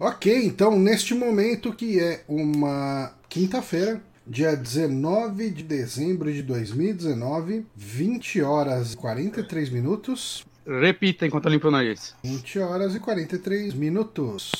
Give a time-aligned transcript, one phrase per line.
[0.00, 8.40] Ok, então neste momento que é uma quinta-feira, dia 19 de dezembro de 2019, 20
[8.42, 10.46] horas e 43 minutos.
[10.64, 12.14] Repita enquanto eu limpo o nariz.
[12.22, 14.52] 20 horas e 43 minutos.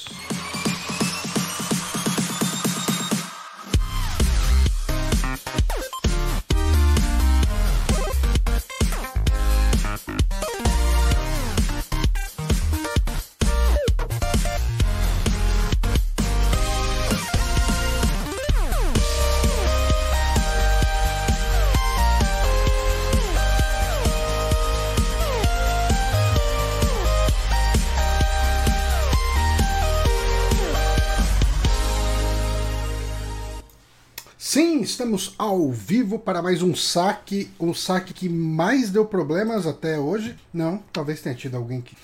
[35.38, 40.34] Ao vivo para mais um saque, o saque que mais deu problemas até hoje.
[40.52, 41.96] Não, talvez tenha tido alguém que.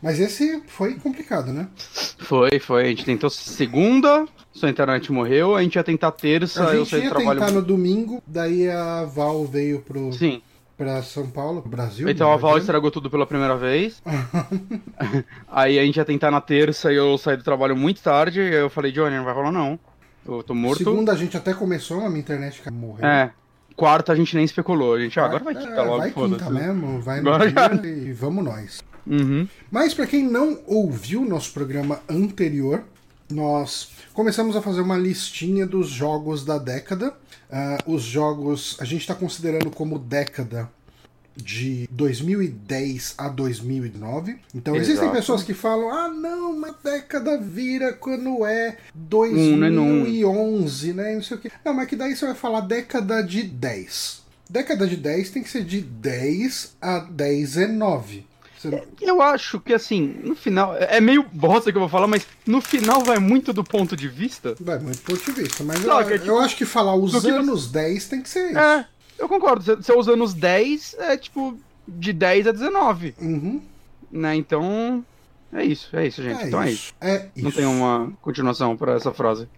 [0.00, 1.68] Mas esse foi complicado, né?
[2.18, 2.84] Foi, foi.
[2.84, 5.56] A gente tentou segunda, sua internet morreu.
[5.56, 7.40] A gente ia tentar terça, A eu gente saí do ia trabalho.
[7.40, 10.42] tentar no domingo, daí a Val veio pro, Sim.
[10.76, 12.08] pra São Paulo, Brasil.
[12.08, 12.60] Então a Val verdade.
[12.64, 14.00] estragou tudo pela primeira vez.
[15.48, 18.40] aí a gente ia tentar na terça e eu saí do trabalho muito tarde.
[18.40, 19.78] E aí eu falei, Johnny, não vai rolar não.
[20.26, 20.78] Eu tô morto.
[20.78, 23.04] Segunda a gente até começou, a minha internet morreu.
[23.06, 23.30] É.
[23.74, 24.94] Quarta a gente nem especulou.
[24.94, 27.70] A gente, ah, agora vai É, quinta logo, Vai quinta mesmo, vai no Agora já-
[27.86, 28.82] e vamos nós.
[29.06, 29.46] Uhum.
[29.70, 32.82] Mas para quem não ouviu nosso programa anterior,
[33.30, 37.12] nós começamos a fazer uma listinha dos jogos da década.
[37.50, 40.68] Ah, os jogos a gente está considerando como década
[41.36, 44.36] de 2010 a 2009.
[44.54, 45.12] Então existem Exato.
[45.16, 48.76] pessoas que falam: ah, não, uma década vira quando é
[49.12, 50.00] Um, né, não.
[50.02, 51.14] 2011, né?
[51.14, 51.50] Não sei o quê.
[51.64, 54.24] Não, mas que daí você vai falar década de 10.
[54.48, 58.24] Década de 10 tem que ser de 10 a 10 é 9.
[58.58, 60.74] Você- Eu acho que assim, no final.
[60.76, 63.94] É é meio bosta que eu vou falar, mas no final vai muito do ponto
[63.96, 64.54] de vista.
[64.58, 67.12] Vai muito ponto de vista, mas eu, que é tipo- eu acho que falar os
[67.12, 68.58] do que você- anos 10 tem que ser isso.
[68.58, 68.86] É,
[69.18, 69.62] eu concordo.
[69.64, 73.62] Se você usando os 10, é tipo de 10 a 19, Uhum,
[74.10, 74.34] né?
[74.36, 75.04] Então.
[75.52, 76.42] É isso, é isso, gente.
[76.42, 76.82] é então é isso.
[76.82, 76.94] isso.
[77.00, 77.56] É Não isso.
[77.58, 79.48] tem uma continuação pra essa frase.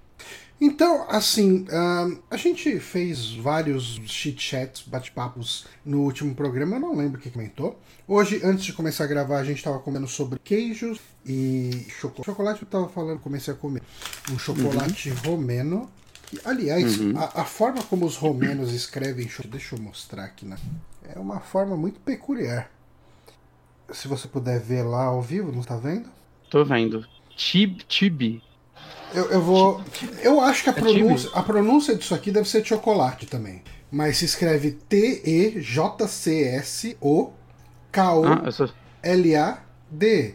[0.61, 7.19] Então, assim, ahn, a gente fez vários chit-chats, bate-papos no último programa, eu não lembro
[7.19, 7.79] o que comentou.
[8.09, 12.25] Hoje, antes de começar a gravar, a gente tava comendo sobre queijos e chocolate.
[12.27, 13.83] Chocolate eu tava falando, comecei a comer
[14.33, 15.89] um chocolate romeno.
[16.45, 17.17] Aliás, Uhum.
[17.19, 20.57] a, a forma como os romenos escrevem deixa eu mostrar aqui, né?
[21.15, 22.71] É uma forma muito peculiar.
[23.91, 26.09] Se você puder ver lá ao vivo, não tá vendo?
[26.51, 27.07] Tô vendo.
[27.37, 28.43] Tib, tibi.
[29.15, 29.83] Eu, eu vou.
[30.23, 33.63] Eu acho que a É pronúncia, a pronúncia disso aqui deve ser chocolate também.
[33.91, 34.85] Mas se escreve Ah,
[39.01, 40.35] T-E-J-C-S-O-K-O-L-A-D.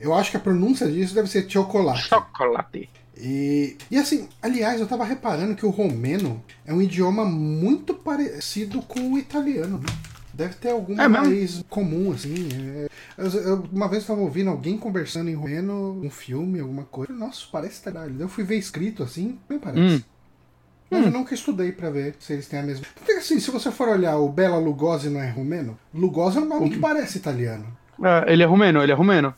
[0.00, 2.02] Eu acho que a pronúncia disso deve ser chocolate.
[2.08, 2.88] chocolate.
[3.24, 8.82] E, e assim, aliás, eu tava reparando que o romeno é um idioma muito parecido
[8.82, 9.78] com o italiano.
[9.78, 9.86] né?
[10.34, 12.48] Deve ter algum É mais comum, assim.
[12.54, 12.88] é.
[13.18, 17.12] Eu- eu- uma vez eu tava ouvindo alguém conversando em romeno, um filme, alguma coisa.
[17.12, 18.16] Nossa, parece italiano.
[18.18, 19.80] Eu fui ver escrito assim, bem parece.
[19.96, 20.02] Hum.
[20.90, 22.84] Mas eu nunca estudei pra ver se eles têm a mesma.
[22.94, 26.44] Porque assim, se você for olhar o Bela Lugosi não é romeno, Lugosi é um
[26.46, 27.66] nome que parece italiano.
[28.02, 29.32] Ah, ele é romeno, ele é romeno.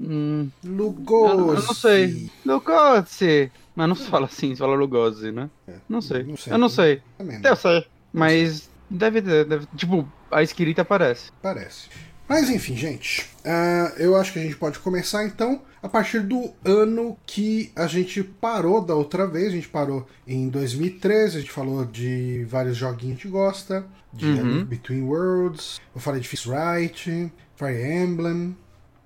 [0.00, 1.32] Hum, Lugosi.
[1.32, 2.30] eu, eu não sei.
[2.46, 3.52] Lugosi.
[3.74, 5.48] Mas não se fala assim, se fala Lugosi, né?
[5.88, 6.20] Não sei.
[6.20, 6.52] É, não sei.
[6.52, 7.02] Eu não sei.
[7.16, 7.50] Também não.
[7.50, 7.86] Eu sei.
[8.12, 11.30] Mas deve ter, deve, tipo, a escrita aparece.
[11.42, 11.88] Parece.
[12.28, 13.26] Mas enfim, gente.
[13.44, 17.86] ah, eu acho que a gente pode começar então a partir do ano que a
[17.86, 19.48] gente parou da outra vez.
[19.48, 21.38] A gente parou em 2013.
[21.38, 23.86] A gente falou de vários joguinhos que a gente gosta.
[24.12, 24.64] De Uhum.
[24.64, 25.80] Between Worlds.
[25.94, 27.32] Eu falei de Fist Right.
[27.56, 28.56] Fire Emblem.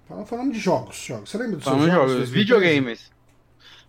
[0.08, 0.96] Fal- Falando de jogos.
[0.96, 1.30] jogos.
[1.30, 2.12] Você lembra dos seus Falando de jogos?
[2.12, 2.44] jogos, 2013?
[2.64, 3.10] videogames.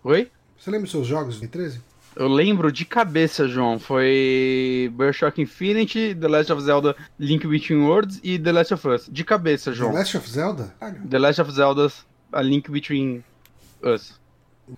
[0.03, 0.31] Oi?
[0.57, 1.81] Você lembra dos seus jogos de 2013?
[2.15, 3.79] Eu lembro de cabeça, João.
[3.79, 9.09] Foi Bioshock Infinity, The Last of Zelda Link Between Worlds e The Last of Us.
[9.11, 9.93] De cabeça, The João.
[9.93, 10.75] Last of Zelda?
[10.79, 11.91] Ah, The Last of Zelda
[12.31, 13.23] A Link Between
[13.81, 14.21] Us.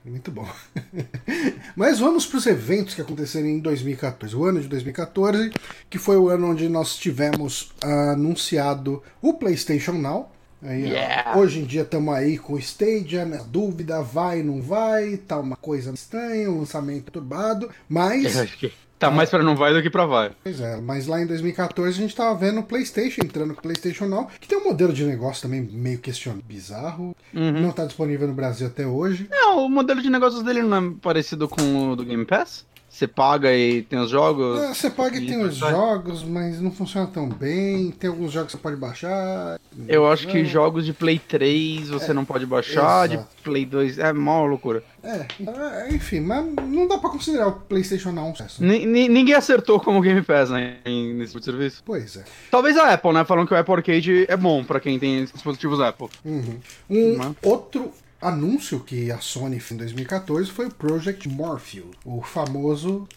[0.03, 0.47] Muito bom.
[1.76, 4.35] Mas vamos para os eventos que aconteceram em 2014.
[4.35, 5.52] O ano de 2014,
[5.90, 10.31] que foi o ano onde nós tivemos anunciado o PlayStation Now.
[10.67, 11.38] Aí, Yeah.
[11.38, 15.56] Hoje em dia estamos aí com o Stadia, na dúvida, vai, não vai, tá uma
[15.56, 18.34] coisa estranha, um lançamento turbado, mas,
[18.97, 20.32] tá mais pra não vai do que pra vai.
[20.44, 23.64] pois é, mas lá em 2014 a gente estava vendo o PlayStation entrando com o
[23.64, 27.62] PlayStation Now, que tem um modelo de negócio também meio questionável, bizarro, Uhum.
[27.62, 29.28] não está disponível no Brasil até hoje.
[29.29, 32.66] Não, o modelo de negócios dele não é parecido com o do Game Pass?
[32.96, 34.58] Você paga e tem os jogos?
[34.58, 37.92] Ah, Você paga e tem os jogos, mas não funciona tão bem.
[37.92, 39.59] Tem alguns jogos que você pode baixar.
[39.86, 43.30] Eu acho que jogos de Play 3 você não pode baixar, de exato.
[43.44, 44.82] Play 2 é mó loucura.
[45.03, 48.64] É, é, enfim, mas não dá pra considerar o PlayStation não um sucesso.
[48.64, 51.84] Ni- ni- ninguém acertou como Game Pass né, em- nesse tipo de serviço.
[51.86, 52.24] Pois é.
[52.50, 53.26] Talvez a Apple, né?
[53.26, 56.08] Falando que o Apple Arcade é bom pra quem tem dispositivos Apple.
[56.24, 56.59] Uhum.
[56.90, 57.36] Um Uhum.
[57.44, 57.91] outro
[58.28, 63.08] anúncio que a Sony fez em 2014 foi o Project Morpheus, o famoso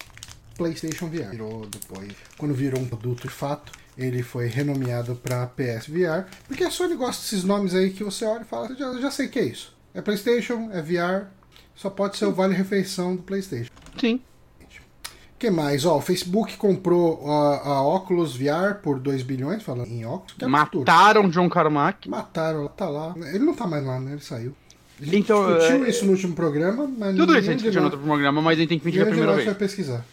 [0.57, 1.31] PlayStation VR.
[1.31, 6.65] Virou depois, quando virou um produto de fato, ele foi renomeado para PS VR, porque
[6.65, 9.39] a Sony gosta desses nomes aí que você olha e fala, já, já sei que
[9.39, 9.77] é isso.
[9.95, 11.27] É PlayStation, é VR,
[11.75, 13.71] só pode ser o vale refeição do PlayStation.
[13.99, 14.21] Sim.
[15.39, 15.85] que mais?
[15.85, 20.35] Ó, o Facebook comprou a, a Oculus VR por 2 bilhões, falando em óculos.
[20.41, 20.47] É.
[20.47, 22.09] Mataram John Carmack.
[22.09, 23.15] Mataram, tá lá.
[23.17, 24.13] Ele não tá mais lá, né?
[24.13, 24.55] Ele saiu.
[25.01, 27.63] A gente Então, discutiu é- isso no último programa, mas Tudo isso a gente de
[27.65, 29.47] discutiu no outro programa, mas a gente tem que fingir a ninguém de primeira vez.
[29.47, 30.05] vai pesquisar.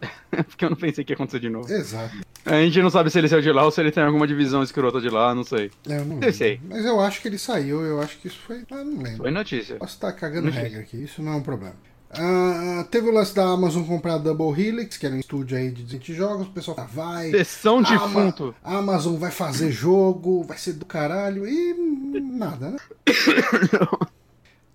[0.48, 1.72] Porque eu não pensei que ia acontecer de novo.
[1.72, 2.14] Exato.
[2.44, 4.62] A gente não sabe se ele saiu de lá ou se ele tem alguma divisão
[4.62, 5.70] escrota de lá, não sei.
[5.88, 6.60] É, eu não Eu sei.
[6.68, 8.62] Mas eu acho que ele saiu, eu acho que isso foi.
[8.70, 9.18] Ah, não lembro.
[9.22, 9.76] Foi notícia.
[9.76, 10.62] Posso estar cagando Notícia.
[10.64, 11.74] regra aqui, isso não é um problema.
[12.16, 15.70] Ah, teve o lance da Amazon comprar a Double Helix, que era um estúdio aí
[15.70, 17.30] de 20 jogos, o pessoal fala, vai.
[17.30, 18.54] Sessão Ama- defunto.
[18.62, 21.74] A Amazon vai fazer jogo, vai ser do caralho, e
[22.20, 22.76] nada, né?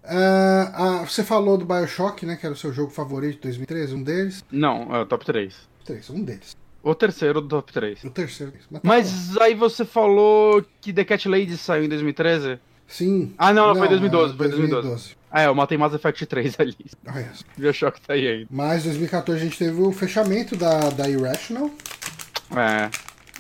[0.10, 2.36] Ah, ah, você falou do Bioshock, né?
[2.36, 4.44] Que era o seu jogo favorito de 2013, um deles.
[4.52, 5.56] Não, é o top 3.
[5.86, 6.58] Três, um deles.
[6.82, 8.04] O terceiro do top 3.
[8.04, 8.52] O terceiro.
[8.52, 8.80] tá bom.
[8.82, 12.60] Mas aí você falou que The Cat Lady saiu em 2013?
[12.88, 13.34] Sim.
[13.38, 15.16] Ah, não, não, foi é 2012, foi 2012.
[15.32, 16.76] Ah, é, eu matei Mass Effect 3 ali.
[17.08, 17.46] Olha só.
[17.56, 18.48] Bioshock tá aí ainda.
[18.50, 21.70] Mas 2014 a gente teve o fechamento da, da Irrational.
[22.56, 22.90] É,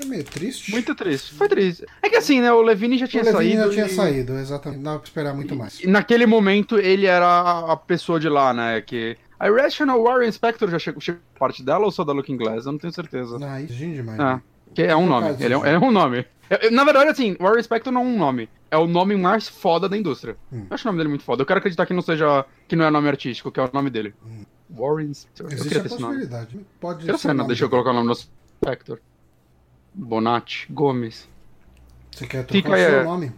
[0.01, 0.71] É meio triste.
[0.71, 1.33] muito triste.
[1.33, 1.85] Foi triste.
[2.01, 3.63] É que assim, né, o Levine já o tinha Levine saído.
[3.63, 4.77] já tinha e- saído, exatamente.
[4.77, 5.79] Não dava pra esperar muito mais.
[5.81, 8.81] E naquele momento ele era a- pessoa de lá, né?
[8.81, 9.17] Que.
[9.39, 12.65] A Irrational Warren Spector já chegou, chegou parte dela ou só da Looking Glass?
[12.65, 13.37] Eu não tenho certeza.
[13.41, 14.19] Ah, isso, gente, demais.
[14.19, 14.41] Ah,
[14.75, 15.35] que é um nome.
[15.39, 16.25] Ele é, um- é um nome.
[16.49, 18.49] É- é- na verdade, assim, Warren Spector não é um nome.
[18.71, 20.35] É o nome mais foda da indústria.
[20.51, 20.65] Hum.
[20.69, 21.41] Eu acho o nome dele muito foda.
[21.41, 22.45] Eu quero acreditar que não seja.
[22.67, 24.13] que não é nome artístico, que é o nome dele.
[24.69, 25.45] Warren Spector.
[25.45, 25.53] Eu Hum.
[25.59, 26.59] Existe a possibilidade.
[26.79, 27.29] Pode Eu ser.
[27.29, 28.99] o nome deixa eu colocar o nome no Spector.
[29.93, 31.27] Bonatti Gomes.
[32.11, 33.03] Você quer Fica trocar o seu é.
[33.03, 33.31] nome?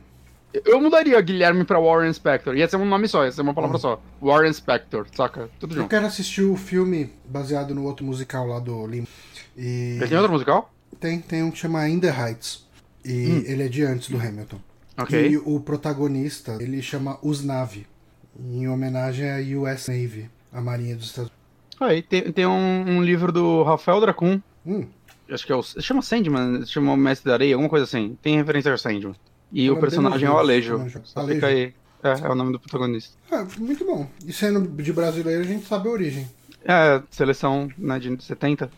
[0.66, 2.56] Eu mudaria Guilherme pra Warren Spector.
[2.58, 3.80] Ia ser um nome só, ia ser uma palavra Hum.
[3.80, 4.02] só.
[4.22, 5.50] Warren Spector, saca?
[5.60, 5.90] Tudo Eu junto.
[5.90, 9.08] quero assistir o filme baseado no outro musical lá do Lim.
[9.58, 10.74] E Ele tem outro musical?
[11.00, 12.66] tem, tem um que chama In the Heights.
[13.06, 14.58] E ele é de antes do Hamilton.
[14.58, 14.60] Hum.
[15.04, 15.30] Ok.
[15.30, 17.88] E o protagonista, ele chama Usnavi.
[18.40, 21.32] Em homenagem à US Navy, a Marinha dos Estados
[21.80, 24.40] Aí, tem, tem um, um livro do Rafael Dracun.
[24.66, 24.86] Unidos.
[24.86, 24.88] Hum,
[25.32, 25.64] Acho que é o.
[25.64, 28.18] Chama Sandman, chama o Mestre da Areia, alguma coisa assim.
[28.22, 29.16] Tem referência ao Sandman.
[29.52, 30.78] E o personagem é o Alejo.
[31.04, 31.36] Só Alejo.
[31.36, 31.74] fica aí.
[32.04, 33.16] É, é o nome do protagonista.
[33.32, 34.10] ah, muito bom.
[34.26, 36.28] E sendo de brasileiro, a gente sabe a origem.
[36.66, 38.72] É, seleção né, de 70.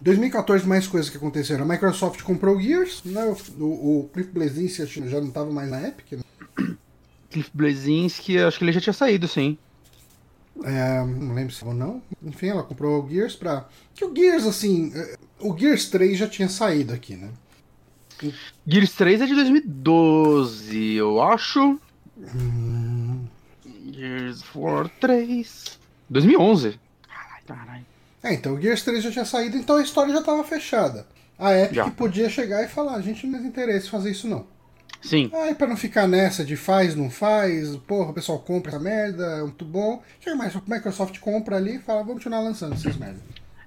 [0.00, 1.64] 2014, mais coisas que aconteceram.
[1.64, 3.34] A Microsoft comprou o Gears, né?
[3.58, 6.12] O, o Cliff Blazinski já não estava mais na Epic.
[6.12, 6.74] né?
[7.30, 9.58] Cliff Blazinski, acho que ele já tinha saído, sim.
[10.64, 12.02] É, não lembro se ou não.
[12.22, 13.68] Enfim, ela comprou o Gears pra.
[13.94, 14.92] Que o Gears, assim.
[14.94, 17.30] é, O Gears 3 já tinha saído aqui, né?
[18.66, 21.78] Gears 3 é de 2012, eu acho.
[23.92, 25.78] Gears 4 3.
[26.10, 26.80] 2011.
[27.06, 27.86] Caralho, caralho.
[28.22, 31.06] É, então o Gears 3 já tinha saído, então a história já estava fechada.
[31.38, 31.90] A Epic Já.
[31.90, 34.46] podia chegar e falar: a gente não tem interesse em fazer isso, não.
[35.00, 35.30] Sim.
[35.32, 39.24] Aí, pra não ficar nessa de faz, não faz, porra, o pessoal compra essa merda,
[39.24, 40.02] é muito bom.
[40.20, 43.20] Chega mais, a Microsoft compra ali e fala: vamos continuar lançando essas merdas.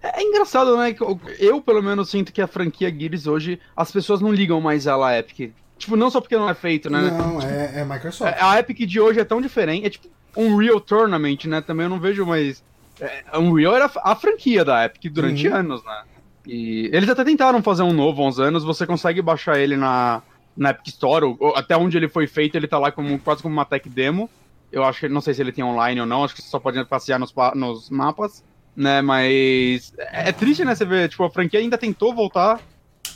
[0.04, 0.94] É é engraçado, né?
[0.94, 1.02] que
[1.40, 5.10] eu- pelo menos, sinto que a franquia Gears hoje, as pessoas não ligam mais ela
[5.10, 5.54] à Epic.
[5.78, 7.02] Tipo, não só porque não é feito, né?
[7.02, 8.36] Não, é, é Microsoft.
[8.40, 9.86] A Epic de hoje é tão diferente.
[9.86, 11.62] É tipo um Real Tournament, né?
[11.62, 12.64] Também eu não vejo mais.
[13.00, 15.56] É, Unreal era a franquia da Epic durante Uhum.
[15.56, 16.02] anos, né?
[16.48, 18.64] E eles até tentaram fazer um novo há uns anos.
[18.64, 20.22] Você consegue baixar ele na,
[20.56, 21.26] na Epic Store.
[21.26, 23.88] ou- ou até onde ele foi feito, ele tá lá como, quase como uma tech
[23.90, 24.30] demo.
[24.72, 26.24] Eu acho que não sei se ele tem online ou não.
[26.24, 28.44] Acho que você só pode passear nos, nos mapas.
[28.76, 29.02] Né?
[29.02, 29.94] Mas.
[29.98, 30.74] É, é triste, né?
[30.74, 32.60] Você ver, tipo, a franquia ainda tentou voltar.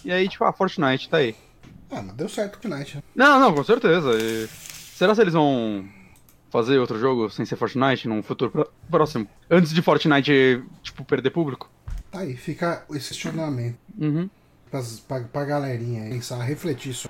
[0.04, 1.34] E aí, tipo, a Fortnite tá aí.
[1.90, 2.98] Ah, mas deu certo com o Knight.
[2.98, 3.04] né?
[3.16, 4.12] Não, não, com certeza.
[4.22, 5.88] E será se eles vão
[6.50, 9.28] fazer outro jogo sem ser Fortnite num futuro pró- próximo?
[9.50, 11.70] Antes de Fortnite, tipo, perder público?
[12.12, 14.30] Tá aí, fica esse questionamento Uhum.
[14.70, 17.08] pras- pra, pra galerinha pensar, refletir isso.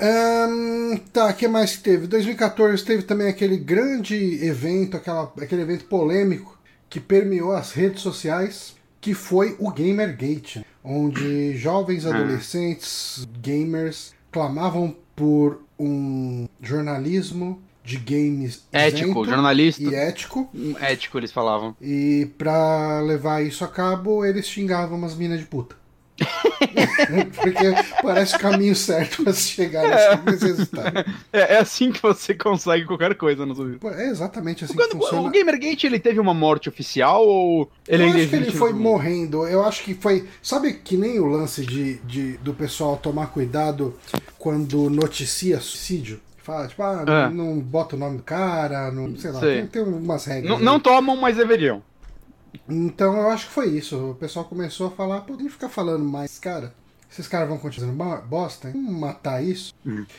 [0.00, 2.06] Ahn, tá, o que mais que teve?
[2.06, 6.58] 2014 teve também aquele grande evento, aquela, aquele evento polêmico
[6.88, 15.62] que permeou as redes sociais, que foi o Gamergate, onde jovens adolescentes gamers clamavam por
[15.78, 19.82] um jornalismo de games Ético, jornalista.
[19.82, 20.48] e ético.
[20.54, 21.76] Um Ético, eles falavam.
[21.80, 25.76] E pra levar isso a cabo, eles xingavam umas minas de puta.
[27.34, 31.04] Porque parece o caminho certo pra se chegar nesse, nesse resultado.
[31.32, 33.78] É, é assim que você consegue qualquer coisa vida.
[33.80, 35.28] Pô, É exatamente assim Quando- que funciona.
[35.28, 38.78] o Gamergate, ele teve uma morte oficial ou ele eu acho que ele foi no-
[38.80, 39.46] morrendo.
[39.46, 40.28] Eu acho que foi.
[40.42, 43.94] Sabe que nem o lance de, de- do pessoal tomar cuidado
[44.38, 46.20] quando noticia suicídio?
[46.42, 47.34] Fala, tipo, ah, É.
[47.34, 49.56] não bota o nome do cara, não, sei lá, Sei.
[49.62, 50.50] tem, tem umas regras.
[50.50, 50.62] Não, aí.
[50.62, 51.82] não tomam, mas deveriam.
[52.68, 54.10] Então eu acho que foi isso.
[54.10, 56.72] O pessoal começou a falar, tem que ficar falando mais, cara.
[57.14, 58.74] Esses caras vão continuar bosta, hein?
[58.74, 59.72] vamos matar isso.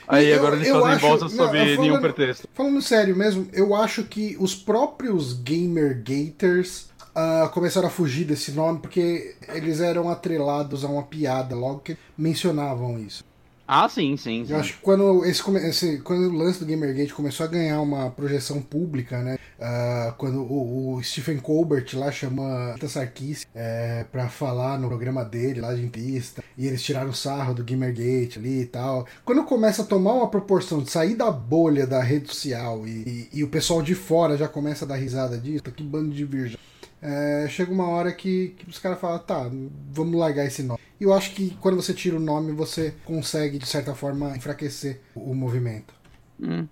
[0.07, 2.47] Aí Eu- agora eles fazem acho- bosta não, falando- nenhum pretexto.
[2.53, 8.51] Falando sério mesmo, eu acho que os próprios Gamer Gators ah, começaram a fugir desse
[8.51, 13.23] nome porque eles eram atrelados a uma piada logo que mencionavam isso.
[13.67, 14.45] Ah, sim, sim.
[14.45, 14.53] sim.
[14.53, 18.11] Eu acho que quando, esse, esse- quando o lance do Gamergate começou a ganhar uma
[18.11, 19.37] projeção pública, né?
[19.59, 24.87] ah, quando o, o Stephen Colbert lá chamou a Rita Sarkis é, pra falar no
[24.87, 29.07] programa dele lá de pista, e eles tiraram sarro do Gamergate ali e tal.
[29.23, 32.89] Quando começa a tomar uma proporção de sair da bolha da rede social e,
[33.33, 36.23] e- e o pessoal de fora já começa a dar risada disso, que bando de
[36.25, 36.59] virgem.
[37.07, 39.47] É, chega uma hora que, que os caras falam, tá,
[39.91, 40.79] vamos largar esse nome.
[40.99, 45.01] E eu acho que quando você tira o nome, você consegue, de certa forma, enfraquecer
[45.13, 45.93] o, movimento.
[46.41, 46.67] Hum.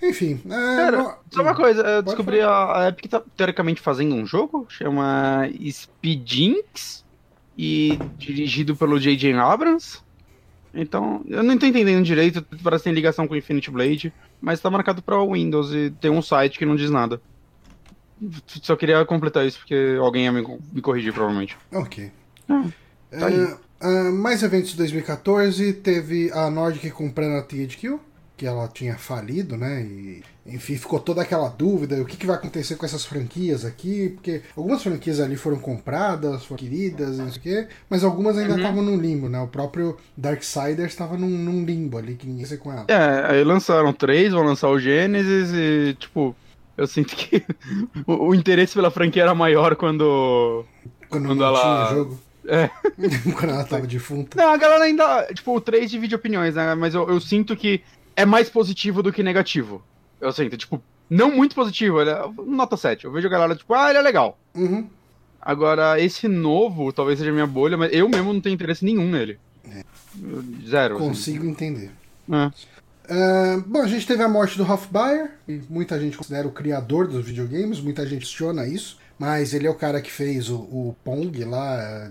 [0.00, 0.40] Enfim.
[0.48, 4.24] é, no- só uma coisa, eu Pode descobri a, a Epic tá teoricamente fazendo um
[4.24, 7.04] jogo, chama Speedinks,
[7.58, 9.32] e dirigido pelo J.J.
[9.34, 9.98] Abrams.
[10.72, 14.70] Então, eu não tô entendendo direito, parece que tem ligação com Infinity Blade, mas tá
[14.70, 17.20] marcado pra Windows e tem um site que não diz nada.
[18.62, 21.56] Só queria completar isso porque alguém ia me, me corrigir, provavelmente.
[21.72, 22.10] Ok.
[22.48, 22.64] Ah,
[23.10, 23.52] É, tá aí.
[23.80, 27.98] ah, mais eventos de 2014, teve a Nordic comprando a THQ,
[28.36, 29.82] que ela tinha falido, né?
[29.82, 34.10] E, enfim, ficou toda aquela dúvida, o que, que vai acontecer com essas franquias aqui,
[34.10, 38.54] porque algumas franquias ali foram compradas, foram adquiridas, não sei o quê, mas algumas ainda
[38.54, 38.56] Uhum.
[38.56, 39.40] estavam num limbo, né?
[39.40, 42.84] O próprio Darksiders estava num, num limbo ali, que ninguém sei com ela.
[42.88, 46.34] É, aí lançaram três, vão lançar o Genesis e, tipo,
[46.78, 47.44] eu sinto que
[48.06, 50.64] o, o interesse pela franquia era maior quando.
[51.10, 52.20] Quando, quando não ela- tinha jogo.
[52.50, 52.70] É.
[53.38, 54.42] quando ela tava defunta.
[54.42, 55.26] Não, a galera ainda.
[55.34, 56.74] Tipo, o 3 divide opiniões, né?
[56.74, 57.82] Mas eu, eu sinto que
[58.16, 59.82] é mais positivo do que negativo.
[60.18, 63.04] Eu sinto, tipo, não muito positivo, ele é nota 7.
[63.04, 64.38] Eu vejo a galera, tipo, ah, ele é legal.
[64.54, 64.88] Uhum.
[65.42, 69.38] Agora, esse novo, talvez seja minha bolha, mas eu mesmo não tenho interesse nenhum nele.
[70.22, 70.96] Eu- Zero.
[70.96, 71.08] assim.
[71.08, 71.90] Consigo entender.
[72.32, 72.50] É.
[73.66, 77.24] Bom, a gente teve a morte do Hofbauer, e muita gente considera o criador dos
[77.24, 81.44] videogames, muita gente questiona isso, mas ele é o cara que fez o, o Pong
[81.44, 82.10] lá.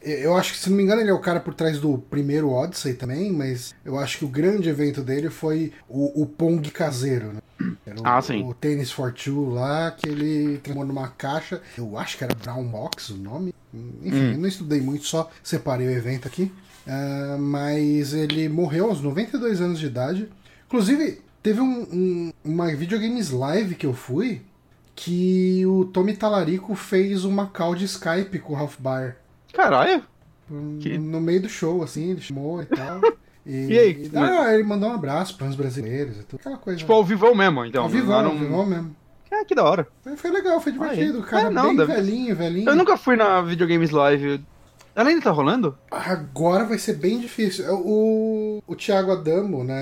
[0.00, 1.98] é, Eu acho que, se não me engano, ele é o cara por trás do
[1.98, 6.70] primeiro Odyssey também, mas eu acho que o grande evento dele foi o, o Pong
[6.70, 7.40] caseiro, né?
[7.86, 8.42] Era o, Ah, sim.
[8.44, 12.64] o Tennis for Two lá, que ele transformou numa caixa, eu acho que era Brown
[12.64, 13.52] Box o nome.
[13.74, 14.32] Enfim, Hum.
[14.32, 16.52] eu não estudei muito, só separei o evento aqui.
[16.86, 20.28] Ah, mas ele morreu aos 92 anos de idade.
[20.66, 24.40] Inclusive, teve um, um- uma videogames live que eu fui
[24.94, 29.16] que o Tommy Talarico fez uma call de Skype com o Ralph Baer.
[29.52, 30.02] Caralho.
[30.50, 33.00] No, Que- no meio do show, assim, ele chamou e tal.
[33.44, 34.10] E, E aí?
[34.14, 36.38] ah, ele mandou um abraço para os brasileiros e tudo.
[36.38, 36.78] Aquela coisa.
[36.78, 37.82] Tipo, ao vivão mesmo, então.
[37.82, 38.94] ao vivão, era ao vivão mesmo.
[39.32, 39.88] Ah, que da hora.
[40.16, 41.18] Foi, legal, foi divertido.
[41.18, 41.28] Ah, O é?
[41.28, 42.68] cara É, não, bem deve- velhinho, velhinho.
[42.70, 44.44] Eu nunca fui na Videogames Live.
[44.94, 45.76] Ela ainda tá rolando?
[45.90, 47.64] Agora vai ser bem difícil.
[47.74, 49.76] O, o Thiago Adamo, né?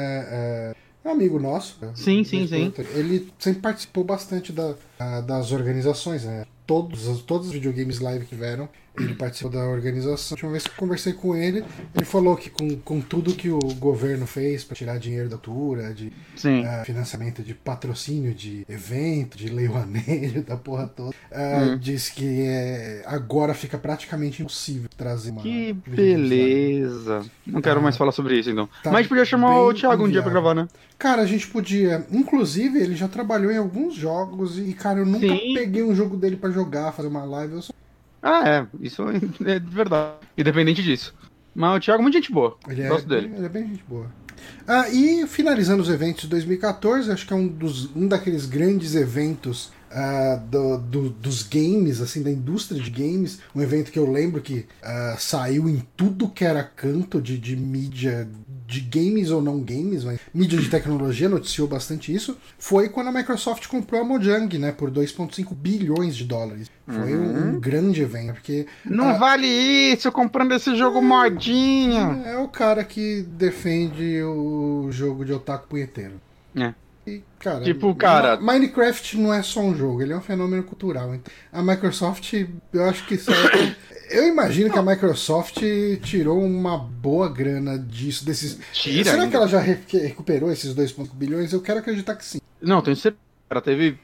[1.05, 1.79] É um amigo nosso.
[1.95, 2.73] Sim, sim, sim.
[2.95, 4.75] Ele sempre participou bastante da,
[5.27, 6.45] das organizações, né?
[6.67, 8.69] Todos, os- todos os videogames live que tiveram,
[9.05, 10.31] ele participou da organização.
[10.31, 11.65] A última vez que eu conversei com ele,
[11.95, 15.93] ele falou que com, com tudo que o governo fez para tirar dinheiro da cultura,
[15.93, 16.13] de
[16.67, 21.15] ah, financiamento de patrocínio de evento, de leiloaneio, da porra toda.
[21.33, 21.79] ah, Hum.
[21.79, 25.43] Diz que é, agora fica praticamente impossível trazer uma.
[25.43, 27.25] Que beleza.
[27.47, 28.67] Não quero mais falar sobre isso, então.
[28.83, 30.69] Tá Mas a gente podia chamar o Thiago um dia pra gravar, né?
[30.99, 32.07] Cara, a gente podia.
[32.11, 35.55] Inclusive, ele já trabalhou em alguns jogos e, cara, eu nunca Sim.
[35.55, 37.55] peguei um jogo dele pra jogar, fazer uma live.
[37.55, 37.73] Eu só...
[38.23, 38.67] Ah, é.
[38.81, 39.03] Isso
[39.45, 40.17] é de verdade.
[40.37, 41.15] Independente disso.
[41.55, 42.57] Mas o Thiago é muito gente boa.
[42.69, 43.33] Ele, é, Gosto dele.
[43.35, 44.07] ele é bem gente boa.
[44.67, 48.95] Ah, e finalizando os eventos de 2014, acho que é um, dos, um daqueles grandes
[48.95, 53.41] eventos ah, do- do- dos games, assim, da indústria de games.
[53.55, 57.57] Um evento que eu lembro que ah, saiu em tudo que era canto de, de
[57.57, 58.29] mídia,
[58.67, 62.37] de games ou não games, mas mídia de tecnologia noticiou bastante isso.
[62.59, 66.71] Foi quando a Microsoft comprou a Mojang, né, por 2,5 bilhões de dólares.
[66.87, 72.23] Foi um, um grande evento, porque Não vale isso comprando esse jogo modinha.
[72.27, 76.15] é o cara que defende o jogo de otaku punheteiro.
[76.57, 76.75] É.
[77.17, 81.15] E, cara, Tipo, cara- Minecraft não é só um jogo, ele é um fenômeno cultural.
[81.15, 82.33] Então, a Microsoft,
[82.73, 83.77] eu acho que isso é...
[84.11, 85.59] Eu imagino que a Microsoft
[86.03, 88.59] tirou uma boa grana disso, desses.
[88.73, 89.31] Tira Será ainda.
[89.31, 91.53] que ela já re- recuperou esses 2,5 bilhões?
[91.53, 92.41] Eu quero acreditar que sim.
[92.61, 93.23] Não, tenho certeza.
[93.49, 93.97] Ela teve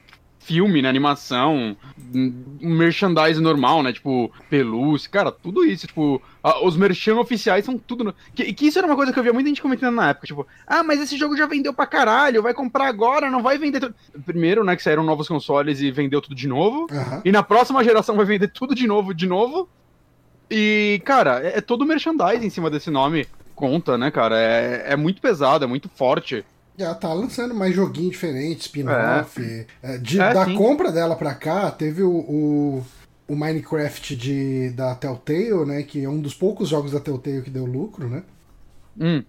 [0.46, 1.76] filme, né, animação,
[2.14, 7.76] um merchandise normal, né, tipo, pelúcia, cara, tudo isso, tipo, a- os merchan oficiais são
[7.76, 8.04] tudo...
[8.04, 8.14] No...
[8.32, 10.46] Que, que isso era uma coisa que eu via muita gente comentando na época, tipo,
[10.64, 13.80] ah, mas esse jogo já vendeu pra caralho, vai comprar agora, não vai vender...
[13.80, 17.22] tudo." Primeiro, né, que saíram novos consoles e vendeu tudo de novo, Aham.
[17.24, 19.68] e na próxima geração vai vender tudo de novo, de novo,
[20.48, 24.96] e, cara, é, é todo merchandise em cima desse nome, conta, né, cara, é, é
[24.96, 26.44] muito pesado, é muito forte.
[26.78, 29.66] Já tá lançando mais joguinho diferente, spin-off.
[29.82, 30.54] É, de- É, da sim.
[30.54, 32.86] compra dela pra cá, teve o, o,
[33.28, 35.82] o Minecraft de, da Telltale, né?
[35.82, 38.22] Que é um dos poucos jogos da Telltale que deu lucro, né?
[39.00, 39.22] Hum.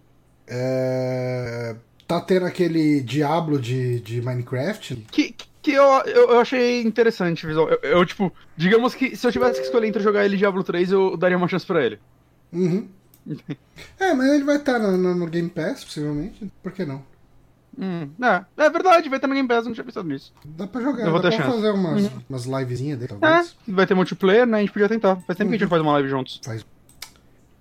[0.49, 1.75] É,
[2.07, 4.95] tá tendo aquele Diablo de, de Minecraft.
[5.11, 7.69] Que, que- eu, eu, eu achei interessante visual.
[7.69, 10.63] Eu, eu, tipo, digamos que se eu tivesse que escolher entre jogar ele e Diablo
[10.63, 11.99] 3, eu daria uma chance pra ele.
[12.51, 12.87] Uhum.
[13.99, 16.49] É, mas ele vai estar no, no- no Game Pass, possivelmente.
[16.63, 17.03] Por que não?
[17.79, 20.34] Hum, é, é verdade, vai ter no Game Pass, eu não tinha pensado nisso.
[20.43, 21.57] Dá pra jogar, Eu vou dá ter pra chance.
[21.57, 22.22] fazer umas, Uhum.
[22.29, 23.55] umas livezinhas dele, É, talvez.
[23.67, 24.57] vai ter multiplayer, né?
[24.57, 25.15] A gente podia tentar.
[25.17, 26.41] Faz tempo que a gente não faz uma live juntos.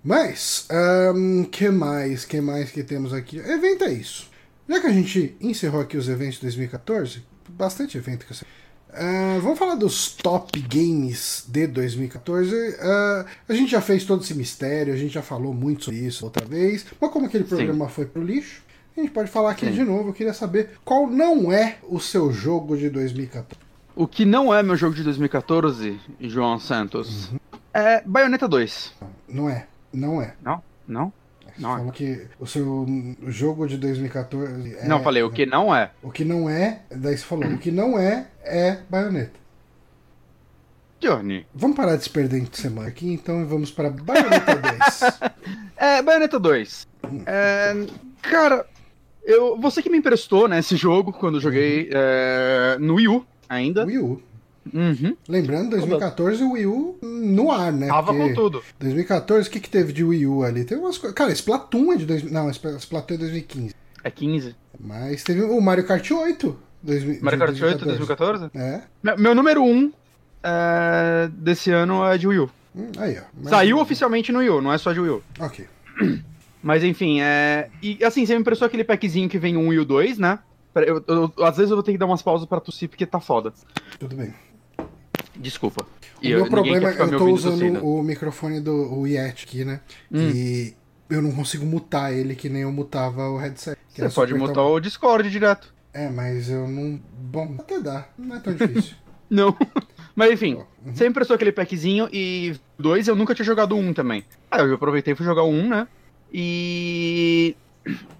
[0.03, 2.23] Mas, ahn, que mais?
[2.25, 3.37] que mais que temos aqui?
[3.37, 4.29] Evento é isso.
[4.67, 8.47] Já que a gente encerrou aqui os eventos de 2014, bastante evento que eu sei.
[8.93, 12.55] Ah, vamos falar dos top games de 2014.
[12.79, 16.25] Ah, a gente já fez todo esse mistério, a gente já falou muito sobre isso
[16.25, 16.85] outra vez.
[16.99, 18.61] Mas como aquele programa foi pro lixo,
[18.99, 19.73] a gente pode falar aqui Sim.
[19.73, 20.09] de novo.
[20.09, 23.47] Eu queria saber qual não é o seu jogo de 2014.
[23.95, 27.31] O que não é meu jogo de 2014, João Santos,
[27.73, 28.93] é Bayonetta 2.
[29.27, 30.35] Não é, não é.
[30.41, 30.61] Não?
[30.87, 31.13] Não?
[31.55, 31.77] Você Não é.
[31.77, 32.85] falou que o seu
[33.25, 34.87] jogo de 2014 é...
[34.87, 35.91] Não, falei, o que não é.
[36.03, 39.39] O que não é, daí você falou, o que não é, é baioneta.
[40.99, 41.45] Johnny.
[41.53, 45.37] Vamos parar de se perder em semana aqui, então, e vamos para Bayonetta 2.
[45.79, 46.87] É, Bayonetta 2.
[47.27, 47.85] É,
[48.23, 48.65] cara,
[49.27, 53.25] eu, você que me emprestou, né, esse jogo, quando eu joguei é, no Wii U
[53.49, 53.85] ainda.
[53.85, 54.21] Wii U.
[54.73, 55.15] Uhum.
[55.27, 57.87] Lembrando, 2014 o Wii U no ar, né?
[57.87, 58.63] Tava Porque com tudo.
[58.79, 60.63] 2014, o que, que teve de Wii U ali?
[60.63, 61.15] Teve umas coisas.
[61.15, 62.05] Cara, Splatoon é de.
[62.05, 62.31] Dois...
[62.31, 63.75] Não, Splatoon é 2015.
[64.03, 64.55] É 15.
[64.79, 66.57] Mas teve o Mario Kart 8.
[66.83, 67.19] 2000...
[67.21, 68.49] Mario Kart 8 2014?
[68.55, 68.81] É.
[69.01, 69.91] Meu, meu número 1
[70.43, 72.49] é, desse ano é de Wii U.
[72.75, 73.23] Hum, Aí, ó.
[73.41, 75.23] Mas- Saiu oficialmente no Wii U, não é só de Wii U.
[75.39, 75.65] Ok.
[76.61, 77.69] Mas enfim, é.
[77.81, 80.39] E assim, você me emprestou aquele packzinho que vem um Wii U 2, né?
[80.73, 83.05] Pera, Eu, eu- às vezes eu vou ter que dar umas pausas pra tossir porque
[83.05, 83.53] tá foda.
[83.99, 84.33] Tudo bem.
[85.35, 85.85] Desculpa.
[86.23, 87.85] O meu problema é que eu tô usando tossindo.
[87.85, 89.81] o microfone do o Yeti aqui, né?
[90.11, 90.29] Hum.
[90.33, 90.73] E
[91.09, 93.77] eu não consigo mutar ele que nem eu mutava o headset.
[93.87, 95.73] Você pode mutar tão- o Discord direto.
[95.93, 96.99] É, mas eu não.
[97.19, 98.07] Bom, até dá.
[98.17, 98.95] Não é tão difícil.
[99.29, 99.53] Não.
[100.15, 100.53] Mas enfim,
[100.85, 100.93] Uhum.
[100.95, 104.23] você me emprestou aquele packzinho e dois eu nunca tinha jogado um também.
[104.49, 105.85] Aí eu aproveitei e fui jogar o um, né?
[106.33, 107.55] E.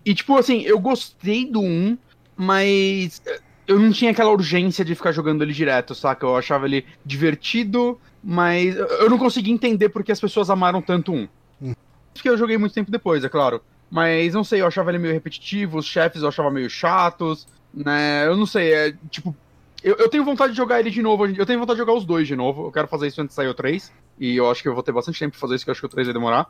[0.05, 1.97] E tipo assim, eu gostei do um,
[2.35, 3.21] mas
[3.67, 6.25] eu não tinha aquela urgência de ficar jogando ele direto, saca?
[6.25, 11.27] Eu achava ele divertido, mas eu não conseguia entender porque as pessoas amaram tanto um.
[11.61, 11.73] Hum.
[12.13, 13.61] Porque eu joguei muito tempo depois, é claro.
[13.89, 18.25] Mas não sei, eu achava ele meio repetitivo, os chefes eu achava meio chatos, né?
[18.25, 19.35] Eu não sei, é tipo.
[19.83, 21.27] Eu, eu tenho vontade de jogar ele de novo.
[21.27, 22.67] Eu tenho vontade de jogar os dois de novo.
[22.67, 23.93] Eu quero fazer isso antes de sair o 3.
[24.19, 25.81] E eu acho que eu vou ter bastante tempo pra fazer isso, que eu acho
[25.81, 26.49] que o 3 vai demorar.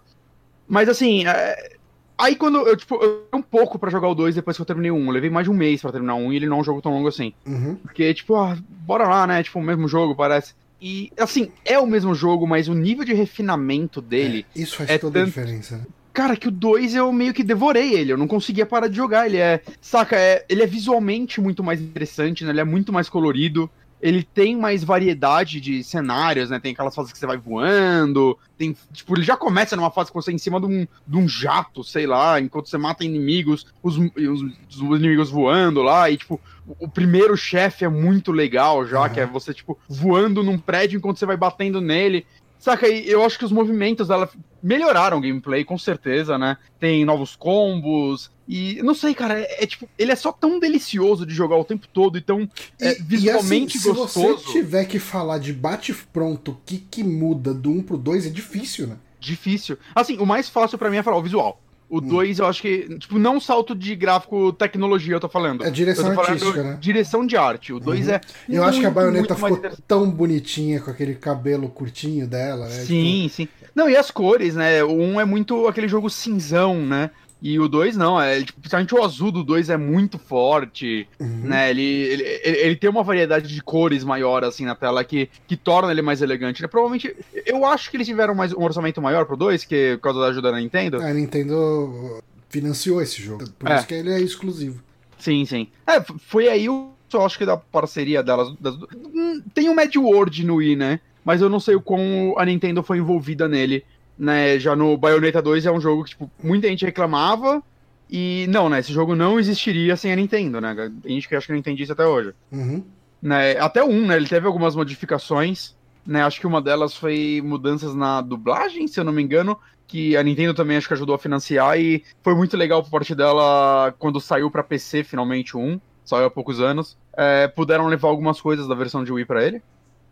[0.67, 1.75] Mas assim, é,
[2.17, 4.91] aí quando eu, tipo, eu um pouco pra jogar o 2 depois que eu terminei
[4.91, 5.05] o 1.
[5.07, 6.63] Eu levei mais de um mês pra terminar o 1 e ele não é um
[6.63, 7.33] jogo tão longo assim.
[7.45, 7.75] Uhum.
[7.75, 9.41] Porque, tipo, ah, bora lá, né?
[9.43, 10.53] Tipo, o mesmo jogo, parece.
[10.81, 14.45] E, assim, é o mesmo jogo, mas o nível de refinamento dele.
[14.55, 15.77] É, isso faz é toda a tanto- diferença.
[15.77, 15.83] né?
[16.13, 19.27] Cara, que o 2 eu meio que devorei ele, eu não conseguia parar de jogar.
[19.27, 19.61] Ele é.
[19.79, 22.49] Saca, é, ele é visualmente muito mais interessante, né?
[22.49, 23.69] Ele é muito mais colorido.
[24.01, 26.59] Ele tem mais variedade de cenários, né?
[26.59, 28.37] Tem aquelas fases que você vai voando.
[28.57, 28.75] Tem.
[28.93, 31.27] Tipo, ele já começa numa fase que você é em cima de um, de um
[31.27, 36.09] jato, sei lá, enquanto você mata inimigos, os, os, os inimigos voando lá.
[36.11, 36.39] E, tipo,
[36.79, 39.09] o, primeiro chefe é muito legal já, Aham.
[39.09, 42.25] que é você, tipo, voando num prédio enquanto você vai batendo nele.
[42.59, 44.29] Saca, e eu acho que os movimentos dela
[44.61, 46.57] melhoraram o gameplay, com certeza, né?
[46.79, 48.31] Tem novos combos.
[48.47, 51.65] E não sei, cara, é, é tipo, ele é só tão delicioso de jogar o
[51.65, 54.43] tempo todo e tão é, visualmente se gostoso.
[54.45, 58.29] você tiver que falar de bate-pronto, o que, que muda do 1 pro 2 é
[58.29, 58.95] difícil, né?
[59.19, 59.77] Difícil.
[59.93, 61.61] Assim, o mais fácil pra mim é falar o visual.
[61.89, 62.97] O 2, eu acho que.
[62.99, 65.63] Tipo, não salto de gráfico tecnologia, eu tô falando.
[65.63, 66.77] É direção falando artística, né?
[66.81, 67.71] Direção de arte.
[67.71, 68.13] O 2 Uhum.
[68.13, 68.21] é.
[68.49, 72.67] Eu acho que a muito, baioneta muito ficou tão bonitinha com aquele cabelo curtinho dela,
[72.67, 72.83] né?
[72.83, 73.47] Sim, sim.
[73.73, 74.83] Não, e as cores, né?
[74.83, 77.09] O 1 é muito aquele jogo cinzão, né?
[77.41, 81.41] E o 2 não, é, tipo, principalmente o azul do 2 é muito forte, Uhum.
[81.43, 81.69] né?
[81.69, 85.55] Ele, ele, ele, ele tem uma variedade de cores maior, assim, na tela que, que
[85.55, 86.67] torna ele mais elegante, né?
[86.67, 90.19] Provavelmente, eu acho que eles tiveram mais, um orçamento maior pro 2, que por causa
[90.19, 90.99] da ajuda da Nintendo.
[90.99, 92.19] A Nintendo
[92.49, 93.75] financiou esse jogo, por É.
[93.77, 94.81] isso que ele é exclusivo.
[95.19, 95.67] Sim, sim.
[95.85, 96.91] É, foi aí o.
[97.13, 98.53] Eu acho que da parceria delas.
[98.59, 100.99] das- Hum, tem o Mad World no Wii, né?
[101.23, 103.83] Mas eu não sei o quão a Nintendo foi envolvida nele.
[104.17, 104.57] Né?
[104.59, 107.61] Já no Bayonetta 2 é um jogo que, tipo, muita gente reclamava.
[108.09, 108.79] E não, né?
[108.79, 110.73] Esse jogo não existiria sem a Nintendo, né?
[111.03, 112.33] Tem gente que acha que não entende isso até hoje.
[112.51, 112.83] Uhum.
[113.21, 113.57] Né?
[113.59, 114.15] Até 1, né?
[114.15, 115.75] Ele teve algumas modificações.
[116.05, 116.23] Né?
[116.23, 119.57] Acho que uma delas foi mudanças na dublagem, se eu não me engano.
[119.87, 121.79] Que a Nintendo também acho que ajudou a financiar.
[121.79, 125.79] E foi muito legal por parte dela quando saiu pra PC finalmente 1.
[126.05, 126.97] Saiu há poucos anos.
[127.15, 129.61] É, puderam levar algumas coisas da versão de Wii pra ele.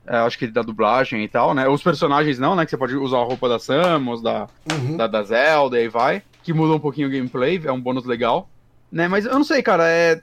[0.07, 1.67] É, acho que da dublagem e tal, né?
[1.67, 2.63] Os personagens não, né?
[2.65, 4.97] Que você pode usar a roupa da Samus, da, Uhum.
[4.97, 6.21] da, da Zelda e aí vai.
[6.43, 8.47] Que muda um pouquinho o gameplay, é um bônus legal.
[8.91, 10.21] Né, mas eu não sei, cara, é...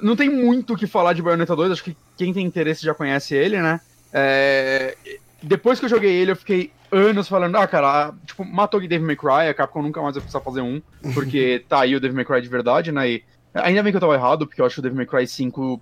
[0.00, 2.94] Não tem muito o que falar de Bayonetta 2, acho que quem tem interesse já
[2.94, 3.80] conhece ele, né?
[4.12, 4.96] É,
[5.42, 9.06] Depois que eu joguei ele, eu fiquei anos falando, ah, cara, tipo, matou o Devil
[9.06, 10.80] May Cry, a Capcom nunca mais vai precisar fazer um,
[11.12, 13.08] porque tá aí o Devil May Cry de verdade, né?
[13.10, 15.80] E ainda bem que eu tava errado, porque eu acho o Devil May Cry 5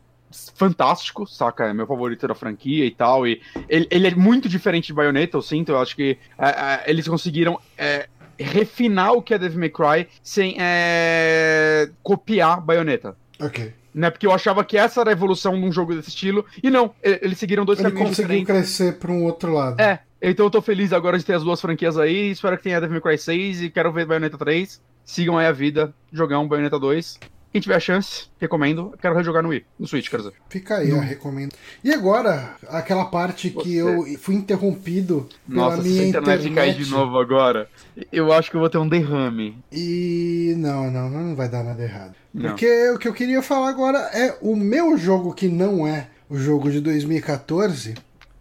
[0.55, 1.65] fantástico, saca?
[1.65, 3.27] É meu favorito da franquia e tal.
[3.27, 5.73] E ele, ele é muito diferente de Bayonetta, eu sinto.
[5.73, 8.09] Eu acho que é, é, eles conseguiram é,
[8.39, 13.17] refinar o que é Devil May Cry sem é, copiar Bayonetta.
[13.41, 13.73] Ok.
[13.95, 14.11] Né?
[14.11, 16.45] Porque eu achava que essa era a evolução de um jogo desse estilo.
[16.63, 18.77] E não, eles seguiram dois Ele caminhos conseguiu diferentes.
[18.77, 19.81] crescer para um outro lado.
[19.81, 22.31] É, então eu tô feliz agora de ter as duas franquias aí.
[22.31, 24.81] Espero que tenha Devil May Cry 6 e quero ver Bayonetta 3.
[25.05, 27.19] Sigam aí a vida, jogar um Bayonetta 2.
[27.57, 28.93] Quem tiver a chance, recomendo.
[29.01, 30.35] Quero rejogar no Wii, no Switch, quer dizer.
[30.47, 31.55] Fica aí, eu recomendo.
[31.83, 34.13] E agora, aquela parte que Você.
[34.13, 36.55] eu fui interrompido pela Nossa, se minha a internet, internet.
[36.55, 37.67] cair de novo agora,
[38.13, 39.57] eu acho que eu vou ter um derrame.
[39.73, 42.15] E não, não, não vai dar nada errado.
[42.35, 42.51] Não.
[42.51, 46.37] Porque o que eu queria falar agora é o meu jogo que não é o
[46.37, 47.95] jogo de 2014.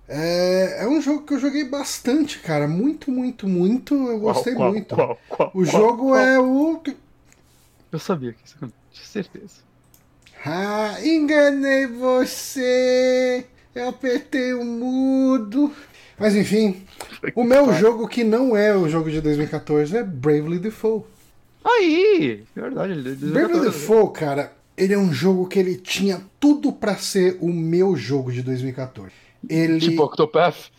[0.09, 2.67] É, é um jogo que eu joguei bastante, cara.
[2.67, 3.95] Muito, muito, muito.
[3.95, 4.93] Eu gostei Qual, qual, muito.
[4.93, 6.81] qual, qual, o jogo é o.
[7.93, 8.57] Eu sabia que isso
[8.95, 9.65] tinha certeza.
[10.45, 13.45] Ah, enganei você!
[13.73, 15.71] Eu apertei o mudo.
[16.17, 16.85] Mas enfim,
[17.35, 21.05] o meu jogo que não é o jogo de 2014 é Bravely Default.
[21.63, 26.95] Aí, verdade, é Bravely Default, cara, ele é um jogo que ele tinha tudo pra
[26.95, 29.11] ser o meu jogo de 2014.
[29.49, 29.79] Ele.
[29.79, 30.69] Tipo Octopath.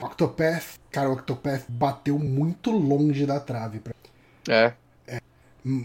[0.00, 3.80] Octopath, cara, o Octopath bateu muito longe da trave.
[3.80, 3.94] pra-
[4.48, 4.72] É.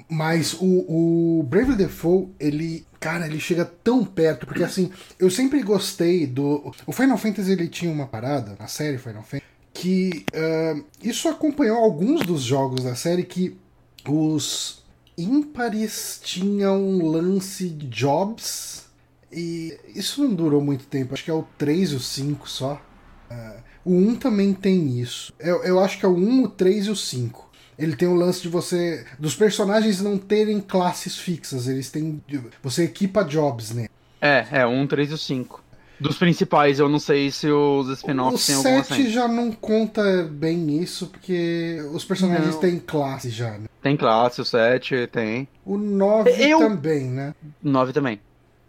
[0.08, 6.28] Mas o, o Default, ele, cara, ele chega tão perto, porque assim, eu sempre gostei
[6.28, 6.72] do.
[6.86, 11.78] O Final Fantasy ele tinha uma parada, a série Final Fantasy, que ah, isso acompanhou
[11.78, 13.58] alguns dos jogos da série que
[14.08, 14.84] os
[15.18, 18.86] ímpares tinham um lance de jobs,
[19.32, 22.80] e isso não durou muito tempo, acho que é o 3 e o 5 só.
[23.32, 25.34] Ah, o 1 também tem isso.
[25.40, 27.50] Eu, eu acho que é o 1, o 3 e o 5.
[27.82, 29.06] Ele tem o lance de você.
[29.20, 31.68] dos personagens não terem classes fixas.
[31.68, 32.22] Eles têm.
[32.62, 33.88] Você equipa jobs, né?
[34.22, 35.64] É, é, um, três e o cinco.
[36.00, 40.24] Dos principais, eu não sei se os O spin-offs têm alguma 7 já não conta
[40.24, 42.60] bem isso, porque os personagens Não.
[42.60, 43.66] têm classe já, né?
[43.84, 45.48] Tem classe, o 7 tem.
[45.64, 47.36] O 9 Eu- também, né?
[47.64, 48.20] O 9 também.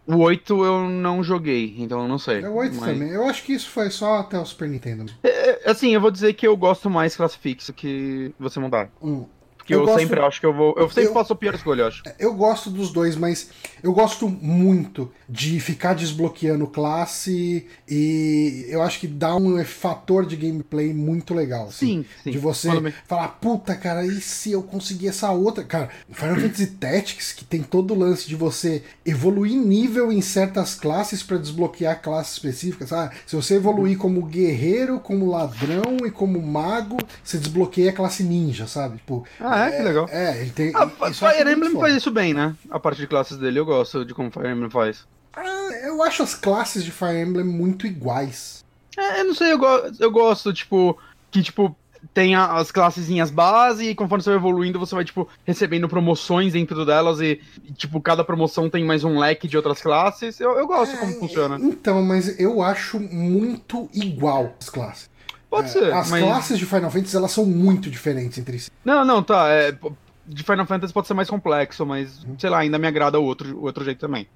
[0.06, 2.42] O 8 eu não joguei, então eu não sei.
[2.42, 3.08] É o 8 Mas- também.
[3.10, 5.12] Eu acho que isso foi só até o Super Nintendo.
[5.22, 8.90] É, assim, eu vou dizer que eu gosto mais classe fixa que você mudar.
[9.00, 9.26] Hum.
[9.72, 10.74] Eu eu, gosto- sempre acho que eu vou.
[10.76, 12.02] Eu sempre Eu- faço a pior escolha, eu acho.
[12.18, 13.48] Eu gosto dos dois, mas
[13.82, 20.36] eu gosto muito de ficar desbloqueando classe e eu acho que dá um fator de
[20.36, 21.68] gameplay muito legal.
[21.68, 22.02] assim.
[22.02, 22.30] Sim, sim.
[22.30, 22.68] De você
[23.06, 25.62] falar, puta, cara, e se eu conseguir essa outra?
[25.64, 30.74] Cara, Final Fantasy Tactics, que tem todo o lance de você evoluir nível em certas
[30.74, 33.14] classes pra desbloquear classes específicas, sabe?
[33.26, 38.66] Se você evoluir como guerreiro, como ladrão e como mago, você desbloqueia a classe ninja,
[38.66, 38.96] sabe?
[38.98, 39.76] Tipo, Ah, é?
[39.76, 40.08] Que legal.
[40.10, 40.72] é, ele tem.
[40.74, 42.54] Ah, Fire muito Emblem faz isso bem, né?
[42.70, 45.04] A parte de classes dele eu gosto de como Fire Emblem faz.
[45.34, 48.62] Ah, eu acho as classes de Fire Emblem muito iguais.
[48.98, 50.98] É, eu não sei, eu, go- eu gosto, tipo,
[51.30, 51.74] que, tipo,
[52.12, 56.52] tem a- as classezinhas base e conforme você vai evoluindo, você vai, tipo, recebendo promoções
[56.52, 60.38] dentro delas e, e, tipo, cada promoção tem mais um leque de outras classes.
[60.40, 61.56] Eu, eu gosto como funciona.
[61.58, 65.08] Então, mas eu acho muito igual as classes.
[65.52, 66.24] Pode É, ser, As mas...
[66.24, 68.70] classes de Final Fantasy elas são muito diferentes entre si.
[68.82, 69.70] Não, não, tá, é,
[70.26, 73.54] de Final Fantasy pode ser mais complexo, mas, sei lá, ainda me agrada o outro,
[73.58, 74.26] o outro jeito também.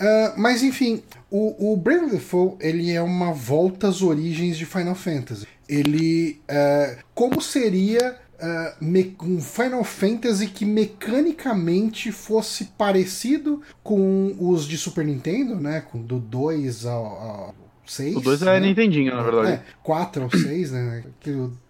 [0.00, 4.94] Ah, mas enfim, o, o Bravely Default ele é uma volta às origens de Final
[4.94, 5.46] Fantasy.
[5.68, 14.78] Ele, é, como seria uh, um Final Fantasy que mecanicamente fosse parecido com os de
[14.78, 15.82] Super Nintendo, né?
[15.82, 17.54] Com do 2 ao, ao
[17.88, 18.16] 6.
[18.16, 18.60] O 2 é né?
[18.60, 19.52] Nintendinho, na verdade.
[19.52, 21.04] É, 4 ao 6, né?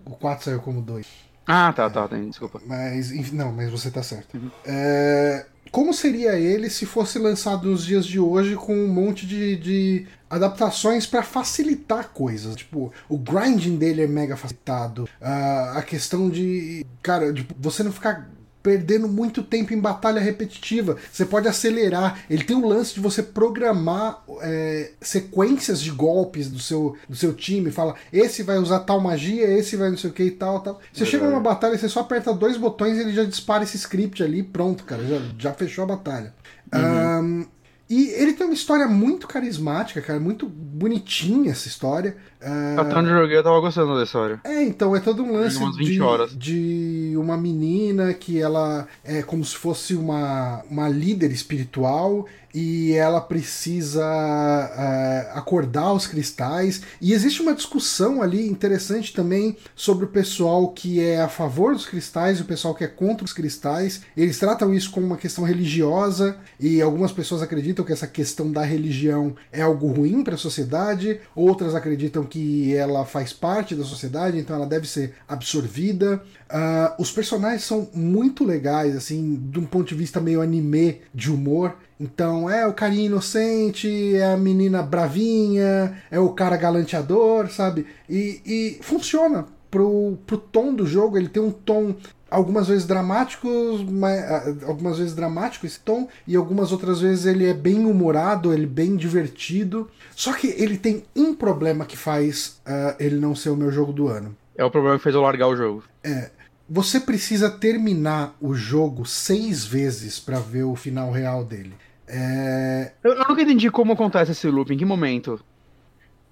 [0.04, 1.06] O 4 saiu como 2.
[1.46, 2.60] Ah, tá, tá, tem, desculpa.
[2.66, 4.36] Mas, enfim, não, mas você tá certo.
[4.36, 4.50] Uhum.
[4.66, 9.56] É, como seria ele se fosse lançado nos dias de hoje com um monte de,
[9.56, 12.56] de adaptações para facilitar coisas?
[12.56, 15.04] Tipo, o grinding dele é mega facilitado.
[15.04, 18.28] Uh, a questão de, cara, de você não ficar
[18.62, 20.96] perdendo muito tempo em batalha repetitiva.
[21.12, 22.24] Você pode acelerar.
[22.28, 27.32] Ele tem o lance de você programar é, sequências de golpes do seu, do seu
[27.32, 27.70] time.
[27.70, 30.80] Fala, esse vai usar tal magia, esse vai não sei o que e tal, tal.
[30.92, 33.76] Você é chega numa batalha, você só aperta dois botões e ele já dispara esse
[33.76, 35.02] script ali pronto, cara.
[35.04, 36.34] Já, já fechou a batalha.
[36.74, 37.42] Uhum.
[37.42, 37.46] Um,
[37.90, 42.16] e ele tem uma história muito carismática, cara, muito bonitinha essa história.
[42.40, 42.80] Uh...
[42.80, 44.40] Até onde eu joguei eu tava gostando da história.
[44.44, 49.56] É, então, é todo um lance de, de, uma menina que ela é como se
[49.56, 56.82] fosse uma, uma líder espiritual e ela precisa uh, acordar os cristais.
[57.00, 61.86] E existe uma discussão ali interessante também sobre o pessoal que é a favor dos
[61.86, 64.02] cristais e o pessoal que é contra os cristais.
[64.16, 68.62] Eles tratam isso como uma questão religiosa e algumas pessoas acreditam que essa questão da
[68.62, 74.38] religião é algo ruim para a sociedade, outras acreditam que ela faz parte da sociedade,
[74.38, 76.22] então ela deve ser absorvida.
[76.48, 81.32] Uh, os personagens são muito legais, assim, de um ponto de vista meio anime de
[81.32, 81.74] humor.
[81.98, 87.86] Então é o carinha inocente, é a menina bravinha, é o cara galanteador, sabe?
[88.08, 91.94] E, e funciona pro, pro tom do jogo, ele tem um tom
[92.30, 93.48] algumas vezes dramático,
[93.90, 98.52] mas, ah, algumas vezes dramático esse tom, e algumas outras vezes ele é bem humorado,
[98.52, 99.90] ele é bem divertido.
[100.14, 103.92] Só que ele tem um problema que faz uh, ele não ser o meu jogo
[103.92, 104.36] do ano.
[104.56, 105.84] É o problema que fez eu largar o jogo.
[106.02, 106.30] É.
[106.68, 111.74] Você precisa terminar o jogo seis vezes para ver o final real dele.
[112.06, 112.92] É...
[113.02, 115.40] Eu, eu nunca entendi como acontece esse loop, em que momento?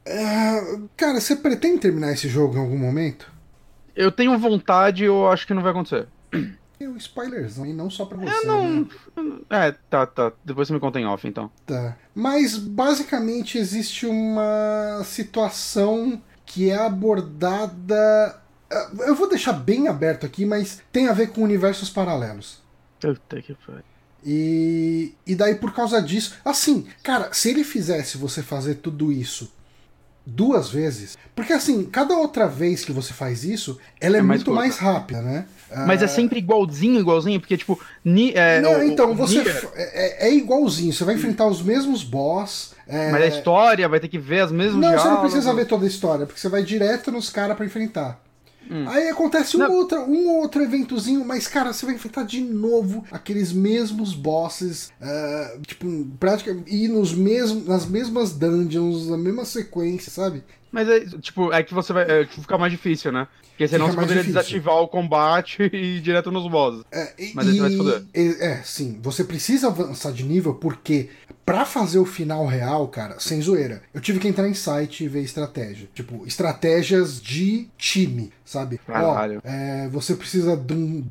[0.05, 0.79] É...
[0.97, 3.31] Cara, você pretende terminar esse jogo em algum momento?
[3.97, 6.07] Eu tenho vontade, eu acho que não vai acontecer.
[6.79, 8.31] Tem um spoilerzão, e não só pra você.
[8.31, 8.81] Eu não.
[8.81, 8.89] Né?
[9.49, 10.31] É, tá, tá.
[10.45, 11.51] Depois você me conta em off, então.
[11.65, 11.97] Tá.
[12.15, 18.39] Mas basicamente existe uma situação que é abordada.
[18.99, 22.63] Eu vou deixar bem aberto aqui, mas tem a ver com universos paralelos.
[23.01, 23.83] Puta que pariu.
[24.23, 26.35] E, e daí, por causa disso.
[26.45, 29.51] Assim, cara, se ele fizesse você fazer tudo isso
[30.27, 31.17] duas vezes.
[31.35, 34.61] Porque assim, cada outra vez que você faz isso, ela é, é mais muito curta.
[34.61, 35.47] mais rápida, né?
[35.87, 37.79] Mas é sempre igualzinho, igualzinho, porque tipo.
[38.05, 39.43] Ni, é, não, o, então, você.
[39.75, 42.75] É, é, igualzinho, você vai enfrentar os mesmos boss.
[42.87, 43.11] É...
[43.11, 45.03] Mas a história vai ter que ver as mesmas Não, diálogos.
[45.03, 48.21] você não precisa ver toda a história, porque você vai direto nos caras para enfrentar.
[48.71, 48.89] Hum.
[48.89, 53.53] Aí acontece um outro, um outro eventozinho, mas, cara, você vai enfrentar de novo aqueles
[53.53, 55.87] mesmos bosses, uh, tipo,
[56.19, 60.43] praticamente, ir nos mesmos, nas mesmas dungeons, na mesma sequência, sabe?
[60.71, 63.27] Mas é, tipo, é que você vai é, tipo, ficar mais difícil, né?
[63.51, 64.43] Porque senão Fica você poderia difícil.
[64.43, 66.85] desativar o combate e ir direto nos bosses.
[66.93, 68.05] É, e, Mas aí você vai se foder.
[68.15, 68.99] É, sim.
[69.03, 71.09] Você precisa avançar de nível porque
[71.47, 75.09] para fazer o final real, cara, sem zoeira, eu tive que entrar em site e
[75.09, 75.89] ver estratégia.
[75.95, 78.79] Tipo, estratégias de time, sabe?
[78.79, 79.41] Caralho.
[79.45, 81.07] Ó, é, você precisa de um.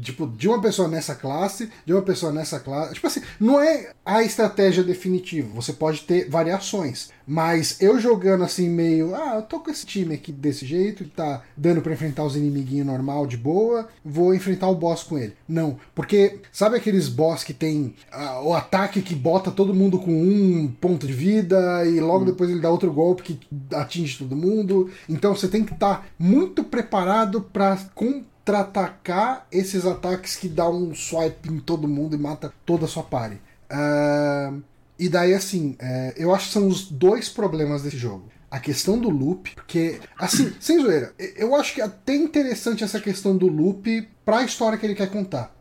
[0.00, 2.94] tipo, de uma pessoa nessa classe, de uma pessoa nessa classe.
[2.94, 5.50] Tipo assim, não é a estratégia definitiva.
[5.54, 7.10] Você pode ter variações.
[7.30, 9.14] Mas eu jogando assim, meio.
[9.14, 12.34] Ah, eu tô com esse time aqui desse jeito, que tá dando para enfrentar os
[12.34, 15.36] inimiguinhos normal, de boa, vou enfrentar o boss com ele.
[15.48, 15.78] Não.
[15.94, 20.74] Porque, sabe aqueles boss que tem ah, o ataque que bota todo mundo com um
[20.80, 22.26] ponto de vida e logo hum.
[22.26, 23.38] depois ele dá outro golpe que
[23.76, 24.90] atinge todo mundo.
[25.08, 30.92] Então você tem que estar tá muito preparado para contra-atacar esses ataques que dá um
[30.96, 33.36] swipe em todo mundo e mata toda a sua party.
[33.70, 34.60] Uh,
[35.00, 38.98] e daí, assim, uh, eu acho que são os dois problemas desse jogo a questão
[38.98, 43.46] do loop, porque, assim, sem zoeira, eu acho que é até interessante essa questão do
[43.46, 45.54] loop pra história que ele quer contar.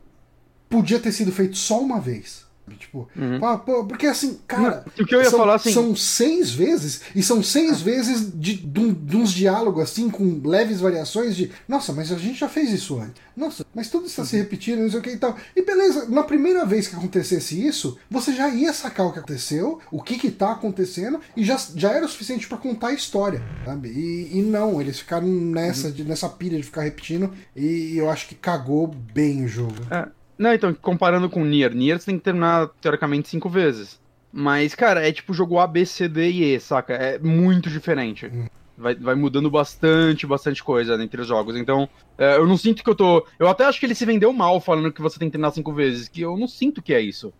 [0.67, 2.45] Podia ter sido feito só uma vez.
[2.75, 3.85] Tipo, uhum.
[3.87, 7.41] porque assim, cara, o que eu ia são, falar assim, são seis vezes, e são
[7.43, 7.83] seis ah.
[7.83, 12.39] vezes de, de, de, uns diálogos assim, com leves variações de nossa, mas a gente
[12.39, 13.21] já fez isso antes.
[13.35, 14.41] Nossa, mas tudo está se uhum.
[14.41, 15.35] repetindo, não sei o que e tal.
[15.55, 19.79] E beleza, na primeira vez que acontecesse isso, você já ia sacar o que aconteceu,
[19.91, 23.41] o que que tá acontecendo, e já, já era o suficiente para contar a história,
[23.65, 23.89] sabe?
[23.89, 25.93] E, e não, eles ficaram nessa, uhum.
[25.93, 29.75] de, nessa pilha de ficar repetindo, e eu acho que cagou bem o jogo.
[29.89, 30.18] É.
[30.39, 33.99] Não, então, comparando com Nier, Nier você tem que terminar, teoricamente, cinco vezes.
[34.31, 36.93] Mas, cara, é tipo jogo A, B, C, D e E, saca?
[36.93, 38.27] É muito diferente.
[38.27, 38.47] Hum.
[38.77, 41.57] Vai, vai mudando bastante, bastante coisa entre os jogos.
[41.57, 43.27] Então, é, eu não sinto que eu tô.
[43.37, 45.73] Eu até acho que ele se vendeu mal falando que você tem que treinar cinco
[45.73, 47.33] vezes, que eu não sinto que é isso.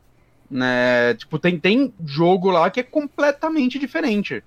[0.52, 1.14] Né?
[1.14, 4.44] Tipo, tem, tem jogo lá que é completamente diferente.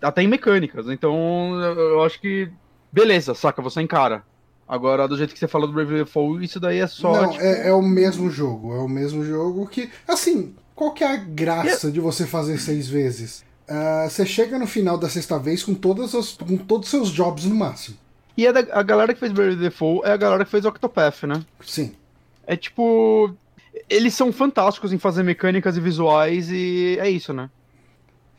[0.00, 0.88] Até em mecânicas.
[0.88, 2.48] Então, eu acho que.
[2.90, 4.24] Beleza, saca, você encara.
[4.72, 7.12] Agora, do jeito que você falou do Bravely Default, isso daí é só.
[7.12, 7.44] Não, tipo...
[7.44, 8.74] é, é, o mesmo jogo.
[8.74, 9.90] É o mesmo jogo que.
[10.08, 13.44] Assim, qual que é a graça de você fazer seis vezes?
[13.68, 17.10] Uh, você chega no final da sexta vez com, todas as, com todos os seus
[17.10, 17.98] jobs no máximo.
[18.34, 21.24] E é da, a galera que fez Bravely Default é a galera que fez Octopath,
[21.24, 21.44] né?
[21.62, 21.92] Sim.
[22.46, 23.30] É tipo.
[23.90, 27.50] Eles são fantásticos em fazer mecânicas e visuais e é isso, né?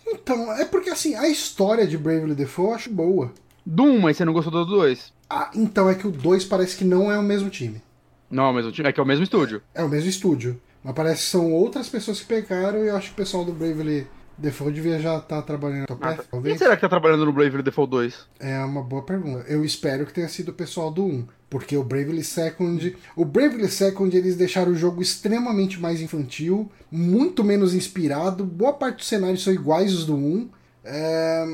[0.08, 3.32] Então, é porque assim, a história de Bravely Default eu acho boa.
[3.64, 5.13] Do 1, mas você não gostou do 2?
[5.30, 7.82] Ah, então é que o 2 parece que não é o mesmo time.
[8.30, 9.62] Não é o mesmo time, é que é o mesmo estúdio.
[9.74, 10.60] É o mesmo estúdio.
[10.84, 13.54] Mas parece que são outras pessoas que pegaram e eu acho que o pessoal do
[13.54, 14.08] Bravely
[14.38, 16.54] Default devia já estar tá trabalhando no ah, talvez.
[16.54, 18.28] Quem será que tá trabalhando no Bravely Default 2?
[18.40, 19.46] É uma boa pergunta.
[19.48, 21.28] Eu espero que tenha sido o pessoal do 1.
[21.50, 22.96] Porque o Bravely Second.
[23.16, 28.44] O Bravely Second eles deixaram o jogo extremamente mais infantil, muito menos inspirado.
[28.44, 30.50] Boa parte dos cenários são iguais os do 1.
[30.84, 31.46] É...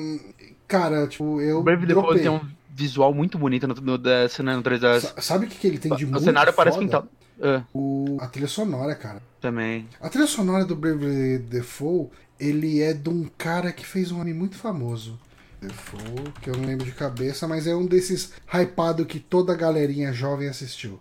[0.68, 1.60] Cara, tipo, eu.
[1.60, 2.40] O Bravely Default tem um
[2.80, 5.22] visual muito bonito no, no, né, no 3DS.
[5.22, 6.64] Sabe o que, que ele tem de o muito O cenário foda?
[6.64, 7.10] parece pintado.
[7.42, 7.62] É.
[7.74, 9.22] O, a trilha sonora, cara.
[9.42, 9.88] Também.
[10.00, 14.40] A trilha sonora do Bravely Default, ele é de um cara que fez um anime
[14.40, 15.20] muito famoso.
[15.62, 19.56] Default, que eu não lembro de cabeça, mas é um desses hypado que toda a
[19.56, 21.00] galerinha jovem assistiu.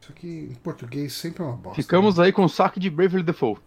[0.00, 1.82] Isso aqui em português sempre é uma bosta.
[1.82, 2.26] Ficamos né?
[2.26, 3.60] aí com o saque de Bravely Default.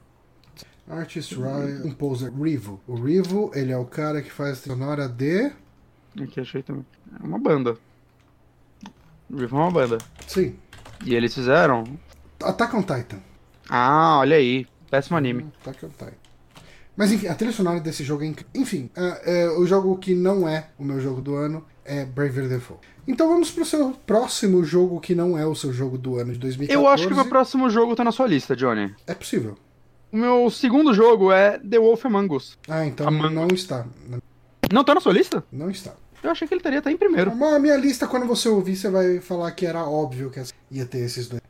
[0.89, 2.81] Artist, Ryan, Composer, Rivo.
[2.85, 5.51] O Rivo, ele é o cara que faz a sonora de...
[6.21, 6.85] Aqui achei também.
[7.21, 7.77] É uma banda.
[9.31, 9.97] Rivo é uma banda.
[10.27, 10.55] Sim.
[11.05, 11.83] E eles fizeram...
[12.41, 13.19] Attack on Titan.
[13.69, 14.67] Ah, olha aí.
[14.89, 15.45] Péssimo anime.
[15.61, 16.23] Attack on Titan.
[16.95, 18.51] Mas enfim, a trilha sonora desse jogo é incrível.
[18.53, 22.47] Enfim, é, é, o jogo que não é o meu jogo do ano é Bravely
[22.47, 22.85] Default.
[23.07, 26.39] Então vamos pro seu próximo jogo que não é o seu jogo do ano de
[26.39, 26.71] 2014.
[26.71, 28.93] Eu acho que o meu próximo jogo tá na sua lista, Johnny.
[29.07, 29.57] É possível.
[30.11, 32.57] O meu segundo jogo é The Wolf Among Us.
[32.67, 33.33] Ah, então Among...
[33.33, 33.85] não está.
[34.71, 35.43] Não tá na sua lista?
[35.51, 35.93] Não está.
[36.23, 37.31] Eu achei que ele teria até em primeiro.
[37.31, 40.99] A minha lista, quando você ouvir, você vai falar que era óbvio que ia ter
[40.99, 41.41] esses dois.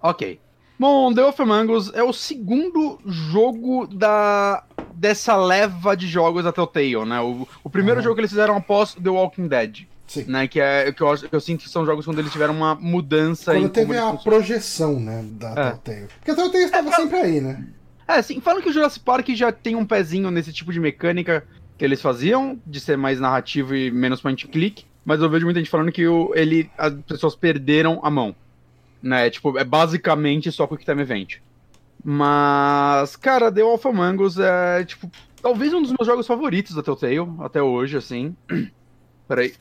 [0.00, 0.40] Ok.
[0.78, 4.64] Bom, The Wolf Among Us é o segundo jogo da
[4.94, 7.20] dessa leva de jogos da Telltale, né?
[7.20, 9.86] O, o primeiro jogo que eles fizeram após The Walking Dead.
[10.06, 10.24] Sim.
[10.26, 12.74] Né, que é que eu, que eu sinto que são jogos quando eles tiveram uma
[12.74, 15.54] mudança quando teve a projeção, né, da é.
[15.54, 16.08] Telltale.
[16.18, 17.64] Porque a Telltale estava é, sempre aí, né?
[18.08, 21.46] É, sim, falando que o Jurassic Park já tem um pezinho nesse tipo de mecânica
[21.80, 25.60] que eles faziam, de ser mais narrativo e menos point click, mas eu vejo muita
[25.60, 28.36] gente falando que o, ele, as pessoas perderam a mão.
[29.02, 29.30] Né?
[29.30, 31.38] Tipo, é basicamente só Quick Time Event.
[32.04, 36.82] Mas, cara, The Wolf Among Us é, tipo, talvez um dos meus jogos favoritos da
[36.82, 38.36] Telltale, até hoje, assim.
[39.26, 39.54] Peraí.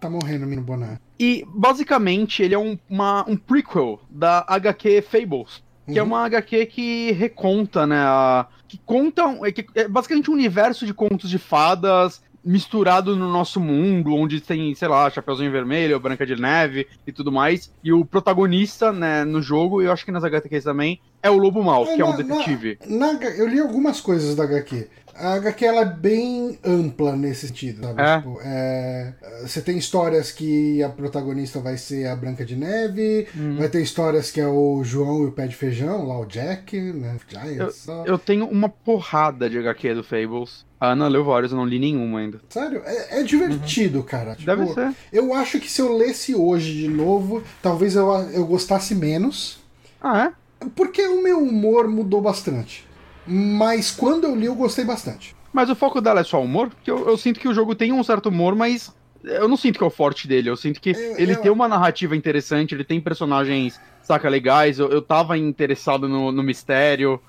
[0.00, 0.98] Tá morrendo, menino Boné.
[1.20, 5.62] E, basicamente, ele é um, uma, um prequel da HQ Fables.
[5.84, 6.08] Que é uhum.
[6.08, 8.00] é uma HQ que reconta, né?
[8.00, 9.22] A, que conta.
[9.42, 14.40] É, que, é basicamente um universo de contos de fadas misturado no nosso mundo, onde
[14.40, 17.72] tem, sei lá, Chapeuzinho Vermelho, Branca de Neve e tudo mais.
[17.82, 21.60] E o protagonista, né, no jogo, eu acho que nas HQs também, é o Lobo
[21.64, 22.78] Mal, é, que na, é um detetive.
[22.86, 24.88] Na, na, eu li algumas coisas da HQ.
[25.18, 28.02] A HQ ela é bem ampla nesse sentido, sabe?
[28.02, 28.16] É.
[28.18, 33.56] Tipo, é, você tem histórias que a protagonista vai ser a Branca de Neve, hum.
[33.56, 36.78] vai ter histórias que é o João e o Pé de Feijão, lá o Jack,
[36.78, 37.16] né?
[37.28, 37.86] Giants.
[37.88, 40.64] Eu, eu tenho uma porrada de HQ do Fables.
[40.78, 42.40] A Ana leu vários, eu não li nenhuma ainda.
[42.50, 42.82] Sério?
[42.84, 44.04] É, é divertido, uhum.
[44.04, 44.34] cara.
[44.34, 44.94] Tipo, Deve ser.
[45.12, 49.58] Eu acho que se eu lesse hoje de novo, talvez eu, eu gostasse menos.
[50.00, 50.66] Ah, é?
[50.74, 52.85] Porque o meu humor mudou bastante.
[53.26, 55.34] Mas quando eu li, eu gostei bastante.
[55.52, 56.68] Mas o foco dela é só humor?
[56.68, 59.78] Porque eu, eu sinto que o jogo tem um certo humor, mas eu não sinto
[59.78, 60.50] que é o forte dele.
[60.50, 61.40] Eu sinto que eu, ele eu...
[61.40, 64.78] tem uma narrativa interessante, ele tem personagens, saca, legais.
[64.78, 67.20] Eu, eu tava interessado no, no mistério,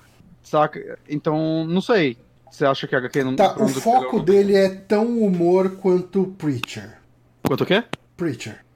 [0.42, 0.98] saca?
[1.08, 2.16] Então, não sei.
[2.50, 6.98] Você acha que a HQ não Tá, o foco dele é tão humor quanto Preacher.
[7.42, 7.84] Quanto o quê?
[8.16, 8.67] Preacher.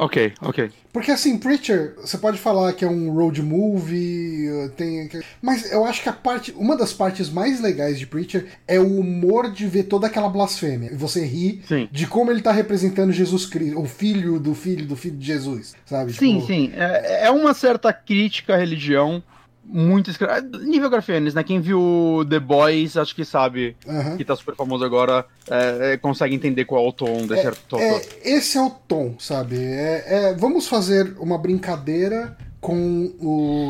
[0.00, 0.70] Ok, ok.
[0.92, 5.08] Porque assim, Preacher, você pode falar que é um road movie, tem.
[5.42, 6.52] Mas eu acho que a parte.
[6.56, 10.90] Uma das partes mais legais de Preacher é o humor de ver toda aquela blasfêmia.
[10.92, 11.88] E você ri sim.
[11.90, 15.74] de como ele tá representando Jesus Cristo, o filho do filho do filho de Jesus,
[15.84, 16.12] sabe?
[16.12, 16.46] Sim, tipo...
[16.46, 16.72] sim.
[16.74, 19.22] É, é uma certa crítica à religião
[19.68, 20.10] muito
[20.64, 21.44] nível Grafianes, né?
[21.44, 24.16] Quem viu The Boys, acho que sabe uhum.
[24.16, 27.52] que tá super famoso agora, é, é, consegue entender qual é o tom desse é,
[27.68, 27.78] tom.
[27.78, 29.56] É, esse é o tom, sabe?
[29.56, 33.12] É, é, vamos fazer uma brincadeira com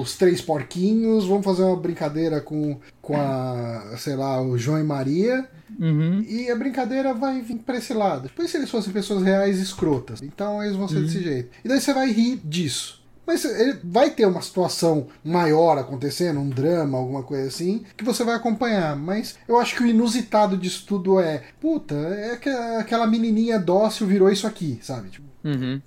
[0.01, 4.85] os três porquinhos, vamos fazer uma brincadeira com, com a, sei lá, o João e
[4.85, 5.47] Maria.
[5.79, 6.25] Uhum.
[6.27, 8.23] E a brincadeira vai vir pra esse lado.
[8.23, 11.51] Depois, se eles fossem pessoas reais escrotas, então eles vão ser desse jeito.
[11.65, 12.99] E daí você vai rir disso.
[13.29, 18.25] Mas ele vai ter uma situação maior acontecendo, um drama, alguma coisa assim, que você
[18.25, 18.97] vai acompanhar.
[18.97, 24.07] Mas eu acho que o inusitado disso tudo é, puta, é que aquela menininha dócil
[24.07, 25.11] virou isso aqui, sabe?
[25.11, 25.81] Tipo, Uhum.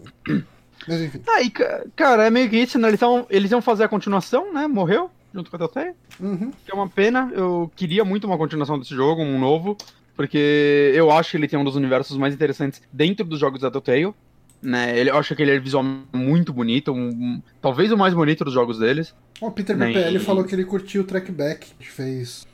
[0.87, 1.21] mas enfim.
[1.27, 2.87] Ah, e, ca- cara, é meio que isso, né?
[2.87, 4.67] Eles, tão, eles iam fazer a continuação, né?
[4.67, 5.93] Morreu, junto com a Telltale.
[6.19, 6.51] Uhum.
[6.63, 7.31] Que é uma pena.
[7.33, 9.75] Eu queria muito uma continuação desse jogo, um novo.
[10.15, 13.71] Porque eu acho que ele tem um dos universos mais interessantes dentro dos jogos da
[13.71, 14.13] Telltale.
[14.61, 14.97] Né?
[14.97, 16.91] Ele, eu acho que ele é visualmente muito bonito.
[16.91, 19.13] um- um- talvez o mais bonito dos jogos deles.
[19.39, 22.45] O Peter Nem- BPL falou que ele curtiu o trackback que a gente fez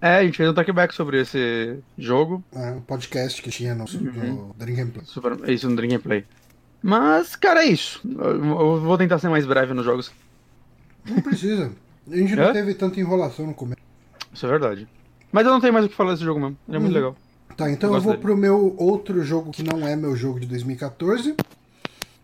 [0.00, 2.44] É, a gente fez um trackback sobre esse jogo.
[2.52, 5.06] né, o podcast que tinha no, no Dream Gameplay.
[5.06, 6.24] Super, isso no Dream Gameplay.
[6.82, 8.02] Mas, cara, é isso.
[8.04, 10.12] Eu, eu vou tentar ser mais breve nos jogos.
[11.08, 11.72] Não precisa.
[12.10, 12.52] A gente não É?
[12.52, 13.80] teve tanta enrolação no começo.
[14.34, 14.86] Isso é verdade.
[15.32, 16.58] Mas eu não tenho mais o que falar desse jogo mesmo.
[16.68, 16.96] Ele é muito Uhum.
[16.98, 17.16] legal.
[17.56, 18.22] Tá, então Eu eu vou dele.
[18.22, 21.34] pro meu outro jogo que não é meu jogo de 2014.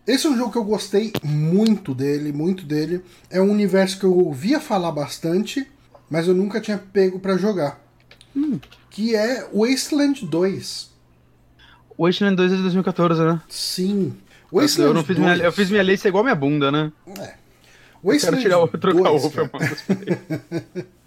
[0.05, 3.01] Esse é um jogo que eu gostei muito dele, muito dele.
[3.29, 5.65] É um universo que eu ouvia falar bastante,
[6.09, 7.79] mas eu nunca tinha pego pra jogar.
[8.35, 8.59] Hum.
[8.89, 10.91] Que é Wasteland 2.
[11.97, 13.41] O Wasteland 2 é de 2014, né?
[13.47, 14.13] Sim.
[14.51, 15.45] Eu, Wasteland não fiz minha, 2.
[15.45, 16.91] eu fiz minha lista igual minha bunda, né?
[17.07, 17.31] Eu quero
[18.03, 19.49] Wasteland tirar o trocar 2, o cara.
[19.53, 20.85] mano.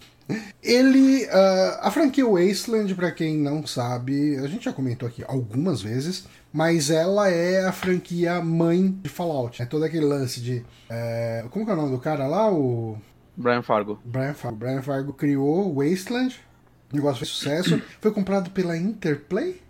[0.63, 1.27] Ele.
[1.31, 6.27] ah, a franquia Wasteland, pra quem não sabe, a gente já comentou aqui algumas vezes,
[6.53, 9.61] mas ela é a franquia mãe de Fallout.
[9.63, 10.65] É todo aquele lance de.
[10.89, 12.51] é, como que é o nome do cara lá?
[12.51, 12.97] O
[13.37, 14.01] Brian Fargo.
[14.05, 14.57] Brian Fargo.
[14.57, 16.41] Brian Fargo criou Wasteland.
[16.93, 17.83] O negócio fez sucesso.
[18.01, 19.61] Foi comprado pela Interplay.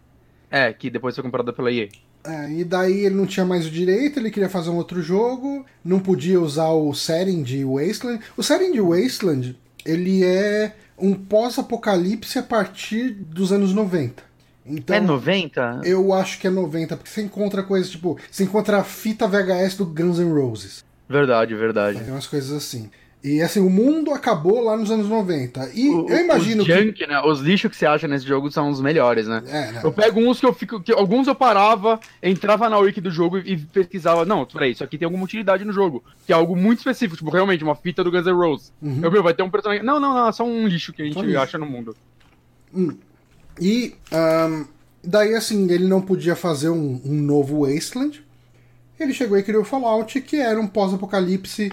[0.50, 1.88] É, que depois foi comprada pela EA.
[2.22, 5.66] É, e daí ele não tinha mais o direito, ele queria fazer um outro jogo,
[5.84, 8.22] não podia usar o setting de Wasteland.
[8.36, 14.22] O setting de Wasteland, ele é um pós-apocalipse a partir dos anos 90.
[14.66, 15.80] Então, é 90?
[15.85, 19.76] eu acho que é 90, porque você encontra coisas tipo, você encontra a fita VHS
[19.76, 20.85] do Guns N' Roses.
[21.09, 22.01] Verdade, verdade.
[22.01, 22.91] Tem umas coisas assim.
[23.27, 25.70] E assim, o mundo acabou lá nos anos 90.
[25.72, 26.75] E O- eu imagino os que.
[26.79, 27.22] junk, né?
[27.22, 29.43] Os lixos que você acha nesse jogo são os melhores, né?
[29.47, 29.81] É, né?
[29.83, 30.79] Eu pego uns que eu fico.
[30.79, 34.27] Que alguns eu parava, entrava na wiki do jogo e, pesquisava.
[34.27, 36.05] Não, peraí, isso aqui tem alguma utilidade no jogo.
[36.27, 38.70] Que é algo muito específico, tipo, realmente, uma fita do Guns N' Roses.
[38.83, 39.01] Uhum.
[39.03, 39.83] Eu, meu, vai ter um personagem.
[39.83, 41.97] Não, não, não, é só um lixo que a gente acha no mundo.
[43.59, 44.64] E ahn,
[45.03, 48.22] daí, assim, ele não podia fazer um, um novo Wasteland.
[49.01, 51.72] Ele chegou e criou o Fallout, que era um pós-apocalipse.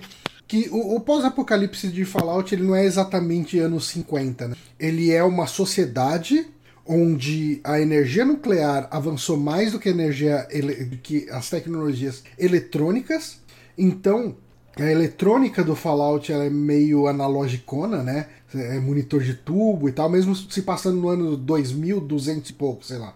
[0.51, 4.55] Que o, o pós-apocalipse de Fallout ele não é exatamente anos 50, né?
[4.77, 6.45] Ele é uma sociedade
[6.85, 10.45] onde a energia nuclear avançou mais do que energia
[10.89, 13.37] do que as tecnologias eletrônicas.
[13.77, 14.35] Então,
[14.75, 18.27] a eletrônica do Fallout é meio analogicona, né?
[18.53, 22.97] É monitor de tubo e tal, mesmo se passando no ano 2200 e pouco, sei
[22.97, 23.15] lá.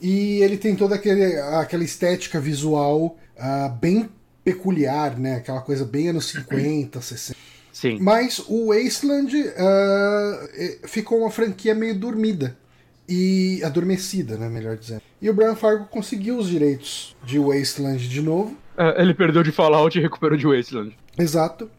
[0.00, 4.10] E ele tem toda aquele, aquela estética visual ah, bem
[4.44, 5.36] peculiar, né?
[5.36, 7.38] Aquela coisa bem anos 50, 60.
[7.72, 7.98] Sim.
[8.00, 12.56] Mas o Wasteland eh, ficou uma franquia meio dormida.
[13.08, 14.48] E adormecida, né?
[14.48, 15.02] Melhor dizendo.
[15.20, 18.56] E o Brian Fargo conseguiu os direitos de Wasteland de novo.
[18.76, 20.96] É, ele perdeu de Fallout e recuperou de Wasteland.
[21.18, 21.70] Exato.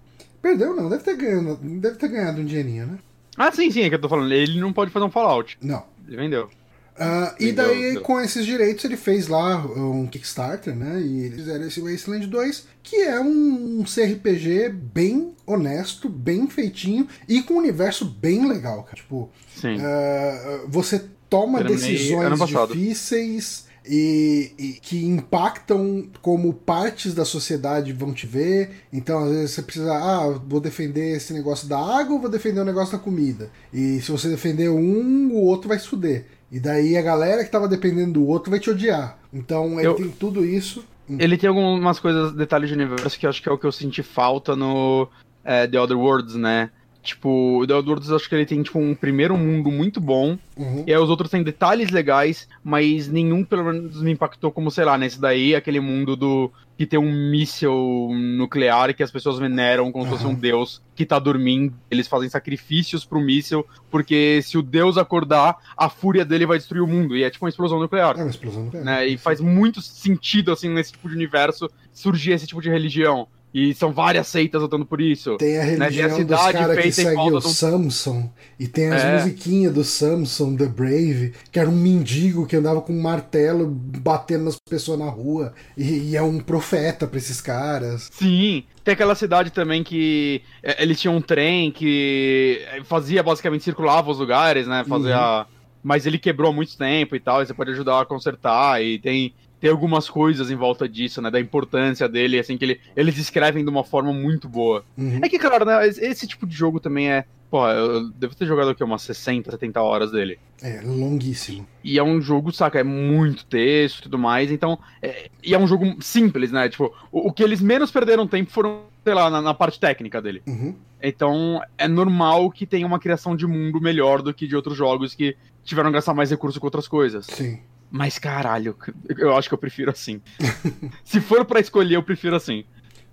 [0.42, 0.90] Perdeu, não.
[0.90, 3.00] Deve ter ganhado, deve ter ganhado um dinheirinho, né?
[3.38, 4.32] Ah, sim, sim, é que eu tô falando.
[4.32, 5.58] Ele não pode fazer um Fallout.
[5.62, 5.84] Não.
[6.08, 6.50] Ele vendeu.
[6.98, 11.02] Ah, e daí, com esses direitos, ele fez lá um Kickstarter, né?
[11.02, 17.42] E eles fizeram esse Wasteland 2, que é um CRPG bem honesto, bem feitinho e
[17.42, 18.96] com um universo bem legal, cara.
[18.96, 19.30] Tipo,
[19.64, 22.40] ah, você toma Terminei decisões
[22.70, 28.86] difíceis e, e que impactam como partes da sociedade vão te ver.
[28.92, 32.62] Então, às vezes, você precisa, ah, vou defender esse negócio da água ou vou defender
[32.62, 33.50] o negócio da comida.
[33.74, 36.26] E se você defender um, o outro vai se fuder.
[36.54, 39.18] E daí a galera que tava dependendo do outro vai te odiar.
[39.34, 40.86] Então ele Eu- tem tudo isso.
[41.10, 43.72] Ele tem algumas coisas, detalhes de universo que eu acho que é o que eu
[43.72, 45.10] senti falta no
[45.44, 46.70] é, The Other Worlds, né?
[47.04, 50.38] Tipo, o The Other Worlds acho que ele tem, tipo, um primeiro mundo muito bom,
[50.56, 50.84] Uhum.
[50.88, 54.86] e aí os outros têm detalhes legais, mas nenhum, pelo menos, me impactou como, sei
[54.86, 59.92] lá, nesse daí, aquele mundo do que tem um míssil nuclear que as pessoas veneram
[59.92, 61.74] como se fosse um deus que tá dormindo.
[61.92, 66.82] Eles fazem sacrifícios pro míssil, porque se o deus acordar, a fúria dele vai destruir
[66.82, 68.16] o mundo, e é tipo uma explosão nuclear.
[68.18, 68.86] É uma explosão nuclear.
[68.86, 69.08] né?
[69.08, 73.28] E faz muito sentido, assim, nesse tipo de universo, surgir esse tipo de religião.
[73.54, 75.38] E são várias seitas lutando por isso.
[75.38, 75.66] Tem a né?
[75.68, 78.32] Tem religião a dos caras que volta o um- Samson.
[78.60, 79.18] E tem as É.
[79.20, 84.46] musiquinhas do Samson, The Brave, que era um mendigo que andava com um martelo batendo
[84.46, 85.54] nas pessoas na rua.
[85.78, 88.10] E, e é um profeta pra esses caras.
[88.12, 93.64] Sim, tem aquela cidade também que é, eles tinham um trem que é, fazia basicamente
[93.64, 94.84] circulava os lugares, né?
[94.88, 95.46] Fazia.
[95.86, 98.98] Mas ele quebrou há muito tempo e tal, e você pode ajudar a consertar, e
[99.00, 99.34] tem,
[99.64, 101.32] tem algumas coisas em volta disso, né?
[101.32, 104.84] Da importância dele, assim, que ele, eles escrevem de uma forma muito boa.
[104.98, 105.22] Uhum.
[105.24, 105.88] É que, claro, né?
[105.88, 107.24] Esse tipo de jogo também é.
[107.50, 110.38] Pô, eu devo ter jogado aqui umas 60, 70 horas dele.
[110.62, 111.66] É, longuíssimo.
[111.82, 114.78] E é um jogo, saca, é muito texto e tudo mais, então.
[115.02, 116.68] é- e é um jogo simples, né?
[116.68, 120.22] Tipo, o, o que eles menos perderam tempo foram, sei lá, na, na parte técnica
[120.22, 120.42] dele.
[120.46, 120.76] Uhum.
[121.02, 125.16] Então é normal que tenha uma criação de mundo melhor do que de outros jogos
[125.16, 127.26] que tiveram que gastar mais recurso com outras coisas.
[127.28, 127.60] Sim.
[127.94, 128.76] Mas caralho,
[129.20, 130.20] eu acho que eu prefiro assim.
[131.06, 132.66] Se for pra escolher, eu prefiro assim.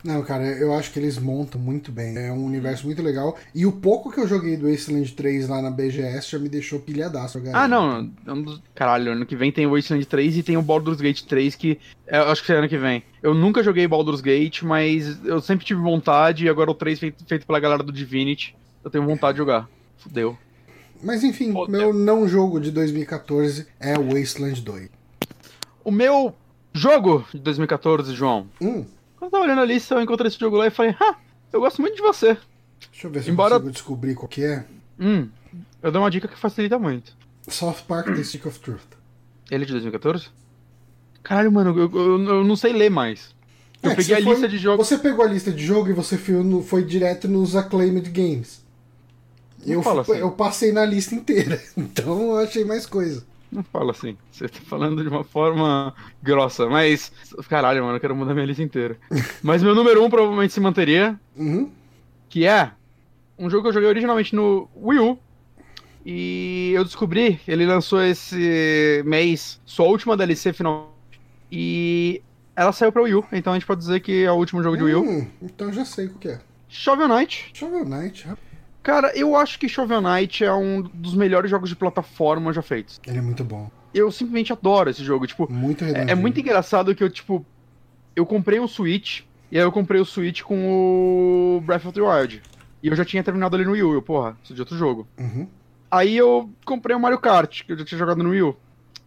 [0.02, 2.16] Não, cara, eu acho que eles montam muito bem.
[2.16, 3.36] É um universo muito legal.
[3.54, 6.80] E o pouco que eu joguei do Wasteland 3 lá na BGS já me deixou
[6.80, 7.38] pilhadaço.
[7.40, 7.64] galera.
[7.64, 8.10] Ah, não.
[8.26, 11.54] é Caralho, ano que vem tem o Wasteland 3 e tem o Baldur's Gate 3,
[11.56, 13.02] que é, eu acho que é ano que vem.
[13.22, 17.22] Eu nunca joguei Baldur's Gate, mas eu sempre tive vontade, e agora o 3 feito,
[17.26, 19.68] feito pela galera do Divinity, eu tenho vontade de jogar.
[19.98, 20.38] Fudeu.
[21.02, 24.88] Mas enfim, Pô, meu não jogo de 2014 é Wasteland 2.
[25.84, 26.34] O meu
[26.72, 28.46] jogo de 2014, João.
[28.60, 28.84] Hum,
[29.16, 31.16] Quando eu tava olhando a lista, eu encontrei esse jogo lá e falei, ah,
[31.52, 32.36] eu gosto muito de você.
[32.92, 34.64] deixa eu ver se Embora- eu consigo descobrir qual que é.
[34.98, 35.28] Hum,
[35.82, 37.16] eu dou uma dica que facilita muito.
[37.48, 38.80] South Park The Stick of Truth.
[39.50, 40.28] Ele é de 2014?
[41.22, 43.34] Caralho, mano, eu, eu- eu não sei ler mais.
[43.82, 44.86] Eu É, peguei a você foi- lista de jogos.
[44.86, 48.62] Você pegou a lista de jogo e você foi, no- foi direto nos Acclaimed Games.
[49.66, 50.16] Eu, fala assim.
[50.16, 53.24] eu passei na lista inteira, então eu achei mais coisa.
[53.52, 54.16] Não fala assim.
[54.30, 55.92] Você tá falando de uma forma
[56.22, 57.10] grossa, mas.
[57.48, 58.96] Caralho, mano, eu quero mudar minha lista inteira.
[59.42, 61.68] Mas meu número um provavelmente se manteria, Uhum.
[62.28, 62.70] que é
[63.36, 65.18] um jogo que eu joguei originalmente no Wii U.
[66.06, 70.96] E eu descobri, ele lançou esse mês sua última DLC final.
[71.50, 72.22] E
[72.54, 74.76] ela saiu pra Wii U, então a gente pode dizer que é o último jogo
[74.76, 75.02] de Wii U.
[75.02, 76.40] Hum, então eu já sei qual que é.
[76.68, 77.50] Shovel Knight.
[77.52, 78.49] Shovel Knight, rapaz.
[78.82, 83.00] Cara, eu acho que Shovel Knight é um dos melhores jogos de plataforma já feitos.
[83.06, 83.70] ele é muito bom.
[83.92, 85.26] Eu simplesmente adoro esse jogo.
[85.26, 87.44] Tipo, Muito É, é muito engraçado que eu, tipo,
[88.14, 92.00] eu comprei um Switch, e aí eu comprei o Switch com o Breath of the
[92.00, 92.42] Wild.
[92.82, 95.06] E eu já tinha terminado ali no Wii U, eu, porra, isso de outro jogo.
[95.18, 95.46] Uhum.
[95.90, 98.56] Aí eu comprei o Mario Kart, que eu já tinha jogado no Wii U.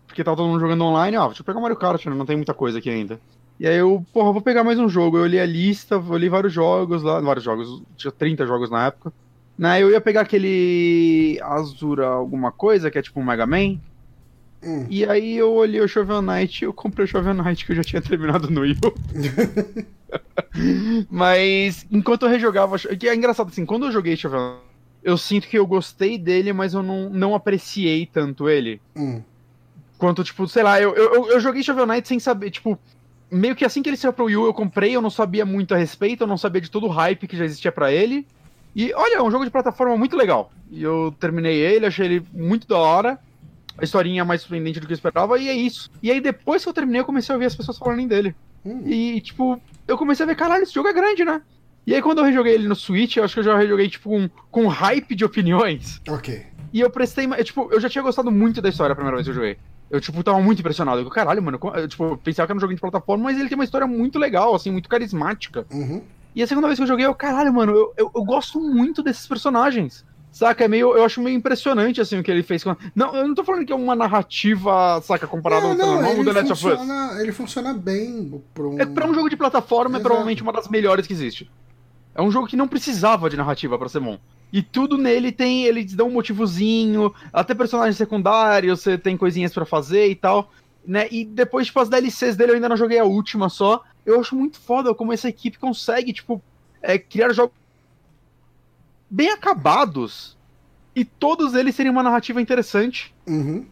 [0.05, 2.13] Porque tava todo mundo jogando online, ó, deixa eu pegar o Mario Kart, né?
[2.13, 3.19] não tem muita coisa aqui ainda.
[3.59, 5.17] E aí eu, porra, vou pegar mais um jogo.
[5.17, 9.13] Eu olhei a lista, olhei vários jogos lá, vários jogos, tinha 30 jogos na época.
[9.57, 13.77] Né, eu ia pegar aquele Azura alguma coisa, que é tipo um Mega Man.
[14.63, 14.87] Hum.
[14.89, 17.75] E aí eu olhei o Shovel Knight e eu comprei o Shovel Knight que eu
[17.75, 18.77] já tinha terminado no Wii.
[21.09, 22.77] Mas enquanto eu rejogava.
[22.79, 24.73] Que é engraçado assim, quando eu joguei Shovel Knight,
[25.03, 28.81] eu sinto que eu gostei dele, mas eu não, não apreciei tanto ele.
[28.95, 29.21] Hum.
[29.97, 32.79] Quanto, tipo, sei lá, eu, eu, eu joguei Shovel Knight sem saber, tipo.
[33.29, 35.73] Meio que assim que ele saiu pro Wii U, eu comprei, eu não sabia muito
[35.73, 38.27] a respeito, eu não sabia de todo o hype que já existia pra ele.
[38.75, 40.51] E olha, é um jogo de plataforma muito legal.
[40.71, 43.19] E eu terminei ele, achei ele muito da hora.
[43.77, 45.89] A historinha é mais surpreendente do que eu esperava, e é isso.
[46.01, 48.35] E aí depois que eu terminei, eu comecei a ouvir as pessoas falarem dele.
[48.65, 48.81] Hum.
[48.85, 51.41] E, tipo, eu comecei a ver, caralho, esse jogo é grande, né?
[51.85, 54.09] E aí quando eu rejoguei ele no Switch, eu acho que eu já rejoguei, tipo,
[54.09, 55.99] com, com hype de opiniões.
[56.07, 56.45] Ok.
[56.71, 57.27] E eu prestei.
[57.27, 59.57] ma- Tipo, eu já tinha gostado muito da história a primeira vez que eu joguei.
[59.91, 61.01] Eu, tipo, tava muito impressionado.
[61.01, 61.59] Eu, caralho, mano.
[61.75, 63.85] eu, tipo, eu pensava que era um jogo de plataforma, mas ele tem uma história
[63.85, 65.65] muito legal, assim, muito carismática.
[65.71, 66.01] Uhum.
[66.35, 69.03] E a segunda vez que eu joguei, eu, caralho, mano, eu, eu, eu gosto muito
[69.03, 70.05] desses personagens.
[70.31, 70.65] Saca?
[70.65, 72.75] É meio, eu acho meio impressionante, assim, o que ele fez com.
[72.95, 76.23] Não, eu não tô falando que é uma narrativa, saca, comparada ao Não, não, ele
[76.23, 76.79] The Last of Us.
[76.79, 78.79] funciona, ele funciona bem pra um...
[78.79, 80.05] É, pra um jogo de plataforma, é Exato.
[80.05, 81.51] provavelmente uma das melhores que existe.
[82.15, 84.17] É um jogo que não precisava de narrativa pra ser bom.
[84.51, 89.65] E tudo nele tem, eles dão um motivozinho, até personagens secundários, você tem coisinhas pra
[89.65, 90.51] fazer e tal.
[90.85, 91.07] Né?
[91.11, 93.83] E depois, tipo, as DLCs dele eu ainda não joguei a última só.
[94.05, 96.41] Eu acho muito foda como essa equipe consegue, tipo,
[96.81, 97.55] é, criar jogos
[99.09, 100.37] bem acabados.
[100.95, 103.13] E todos eles terem uma narrativa interessante.
[103.25, 103.65] Uhum.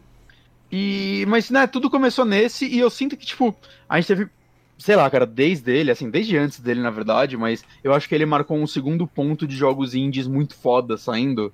[0.70, 3.54] E, mas, né, tudo começou nesse e eu sinto que, tipo,
[3.86, 4.28] a gente teve,
[4.78, 8.14] sei lá, cara, desde ele, assim, desde antes dele, na verdade, mas eu acho que
[8.14, 11.52] ele marcou um segundo ponto de jogos indies muito foda saindo.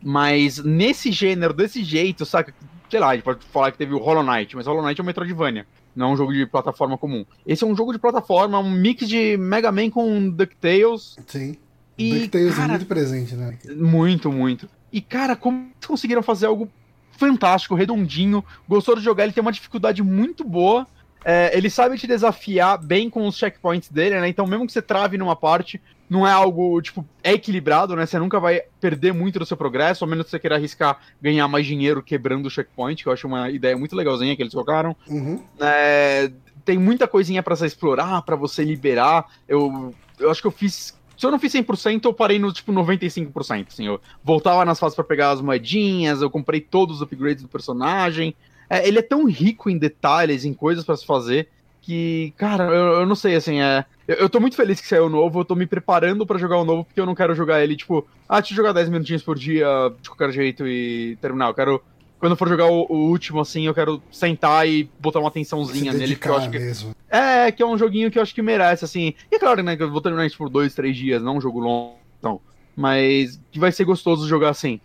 [0.00, 2.54] Mas nesse gênero, desse jeito, saca?
[2.88, 5.02] Sei lá, a gente pode falar que teve o Hollow Knight, mas Hollow Knight é
[5.02, 7.24] um Metroidvania, não é um jogo de plataforma comum.
[7.46, 11.16] Esse é um jogo de plataforma, um mix de Mega Man com DuckTales.
[11.26, 11.56] Sim.
[11.98, 13.58] E, DuckTales é cara, muito presente, né?
[13.76, 14.68] muito, muito.
[14.92, 16.68] E, cara, como eles conseguiram fazer algo
[17.12, 20.86] fantástico, redondinho, gostou de jogar, ele tem uma dificuldade muito boa.
[21.24, 24.28] é, ele sabe te desafiar bem com os checkpoints dele, né?
[24.28, 25.80] Então, mesmo que você trave numa parte,
[26.12, 28.04] não é algo, tipo, é equilibrado, né?
[28.04, 31.64] Você nunca vai perder muito do seu progresso, ao menos você queira arriscar ganhar mais
[31.64, 34.94] dinheiro quebrando o checkpoint, que eu acho uma ideia muito legalzinha que eles colocaram.
[35.08, 35.42] Uhum.
[35.58, 36.30] É,
[36.66, 39.24] tem muita coisinha para você explorar, para você liberar.
[39.48, 40.94] Eu, eu acho que eu fiz.
[41.16, 43.68] Se eu não fiz 100%, eu parei no tipo 95%.
[43.68, 47.48] Assim, eu voltava nas fases para pegar as moedinhas, eu comprei todos os upgrades do
[47.48, 48.34] personagem.
[48.68, 51.48] É, ele é tão rico em detalhes, em coisas para se fazer,
[51.80, 53.86] que, cara, eu, eu não sei, assim, é.
[54.06, 56.58] Eu, eu tô muito feliz que saiu o novo, eu tô me preparando para jogar
[56.58, 59.22] o novo, porque eu não quero jogar ele, tipo, ah, deixa eu jogar 10 minutinhos
[59.22, 59.66] por dia
[60.00, 61.48] de qualquer jeito e terminar.
[61.48, 61.82] Eu quero.
[62.18, 65.92] Quando eu for jogar o, o último, assim, eu quero sentar e botar uma atençãozinha
[65.92, 66.58] nele, porque eu acho que.
[66.58, 66.94] mesmo.
[67.08, 69.14] É, que é um joguinho que eu acho que merece, assim.
[69.30, 71.40] E é claro, né, que eu vou terminar isso por dois, três dias, não um
[71.40, 72.40] jogo longo, então.
[72.76, 74.80] Mas que vai ser gostoso jogar assim.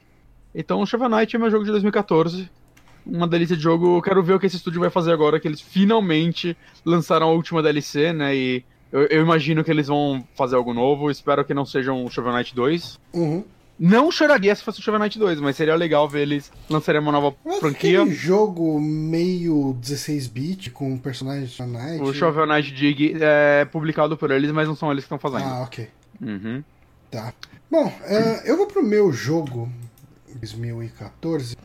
[0.53, 2.49] Então, Shovel Knight é meu jogo de 2014
[3.09, 3.97] uma delícia de jogo.
[3.97, 7.31] Eu quero ver o que esse estúdio vai fazer agora, que eles finalmente lançaram a
[7.31, 8.35] última DLC, né?
[8.35, 11.09] E eu, eu imagino que eles vão fazer algo novo.
[11.11, 12.99] Espero que não seja um Shovel Knight 2.
[13.13, 13.43] Uhum.
[13.79, 17.11] Não choraria se fosse o Shovel Knight 2, mas seria legal ver eles lançarem uma
[17.11, 18.01] nova Mas franquia.
[18.01, 22.01] aquele jogo meio 16-bit com personagens de Knight.
[22.01, 25.47] O Shovel Knight Dig é publicado por eles, mas não são eles que estão fazendo.
[25.47, 25.87] Ah, ok.
[26.19, 26.63] Uhum.
[27.11, 27.31] Tá.
[27.69, 29.69] Bom, é, eu vou pro meu jogo
[30.33, 31.55] 2014.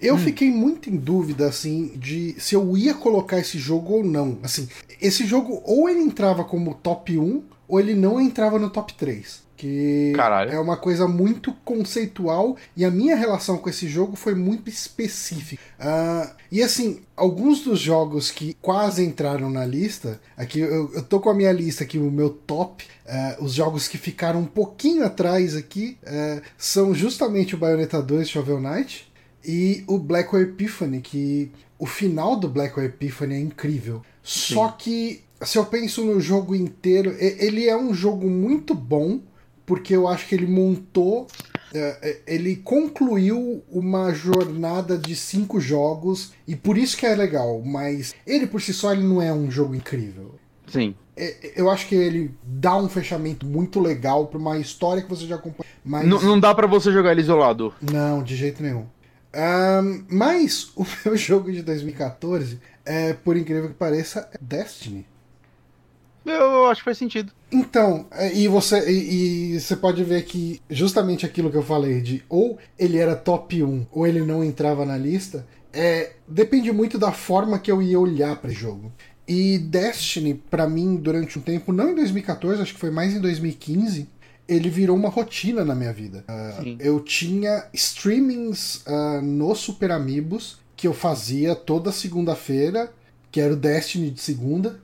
[0.00, 4.38] Eu fiquei muito em dúvida, assim, de se eu ia colocar esse jogo ou não.
[4.42, 4.68] Assim,
[5.00, 9.48] esse jogo ou ele entrava como top 1 ou ele não entrava no top 3.
[9.58, 10.52] Que Caralho.
[10.52, 15.60] é uma coisa muito conceitual e a minha relação com esse jogo foi muito específica.
[15.80, 21.18] Ah, e assim, alguns dos jogos que quase entraram na lista, aqui eu, eu tô
[21.18, 25.04] com a minha lista aqui, o meu top, ah, os jogos que ficaram um pouquinho
[25.04, 29.07] atrás aqui ah, são justamente o Bayonetta 2 Shovel Knight
[29.44, 34.02] e o Black Epiphany, que o final do Black Epiphany é incrível.
[34.22, 39.20] Só que se eu penso no jogo inteiro, ele é um jogo muito bom,
[39.64, 41.26] porque eu acho que ele montou,
[41.72, 47.62] é, é, ele concluiu uma jornada de cinco jogos, e por isso que é legal,
[47.64, 50.34] mas ele por si só ele não é um jogo incrível.
[50.66, 50.94] Sim.
[51.16, 55.26] É, Eu acho que ele dá um fechamento muito legal para uma história que você
[55.26, 55.68] já acompanha.
[55.84, 56.04] Mas...
[56.04, 57.72] N- Não dá pra você jogar ele isolado.
[57.80, 58.84] Não, de jeito nenhum.
[59.32, 65.06] Ahn, mas o meu jogo de 2014, é, por incrível que pareça, é Destiny.
[66.24, 67.32] Eu acho que faz sentido.
[67.50, 72.00] Então, é, e você, e, e você pode ver que justamente aquilo que eu falei
[72.02, 76.98] de ou ele era top 1 ou ele não entrava na lista, é, depende muito
[76.98, 78.92] da forma que eu ia olhar para esse jogo.
[79.26, 83.20] E Destiny, pra mim, durante um tempo, não em 2014, acho que foi mais em
[83.20, 84.08] 2015,
[84.48, 86.24] ele virou uma rotina na minha vida.
[86.62, 86.76] Sim.
[86.80, 92.92] eu tinha streamings ah, no Super Amigos que eu fazia toda segunda-feira,
[93.32, 94.80] que era o Destiny de segunda.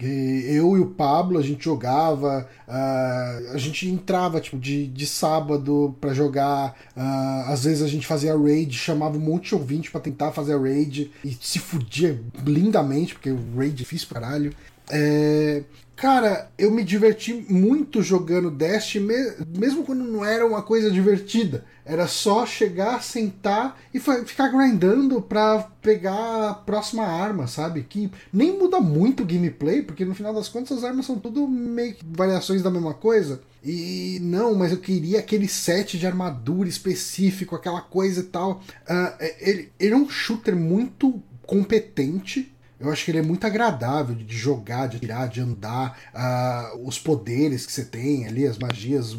[0.00, 5.06] E eu e o Pablo, a gente jogava, ah, a gente entrava tipo, de, de
[5.06, 9.90] sábado pra jogar, ah, às vezes a gente fazia raid, chamava um monte de ouvinte
[9.90, 14.20] pra tentar fazer a raid e se fudia lindamente, porque o raid é difícil pra
[14.20, 14.52] caralho.
[14.90, 15.62] É,
[16.00, 21.64] Cara, eu me diverti muito jogando Destiny, me- mesmo quando não era uma coisa divertida.
[21.84, 27.82] Era só chegar, sentar e ficar grindando pra pegar a próxima arma, sabe?
[27.82, 31.48] Que nem muda muito o gameplay, porque no final das contas as armas são tudo
[31.48, 33.40] meio que variações da mesma coisa.
[33.64, 38.62] E não, mas eu queria aquele set de armadura específico, aquela coisa e tal.
[38.88, 42.52] É- ele, ele é um shooter muito competente.
[42.80, 46.98] Eu acho que ele é muito agradável de jogar, de tirar, de andar, ah, os
[46.98, 49.16] poderes que você tem ali, as magias,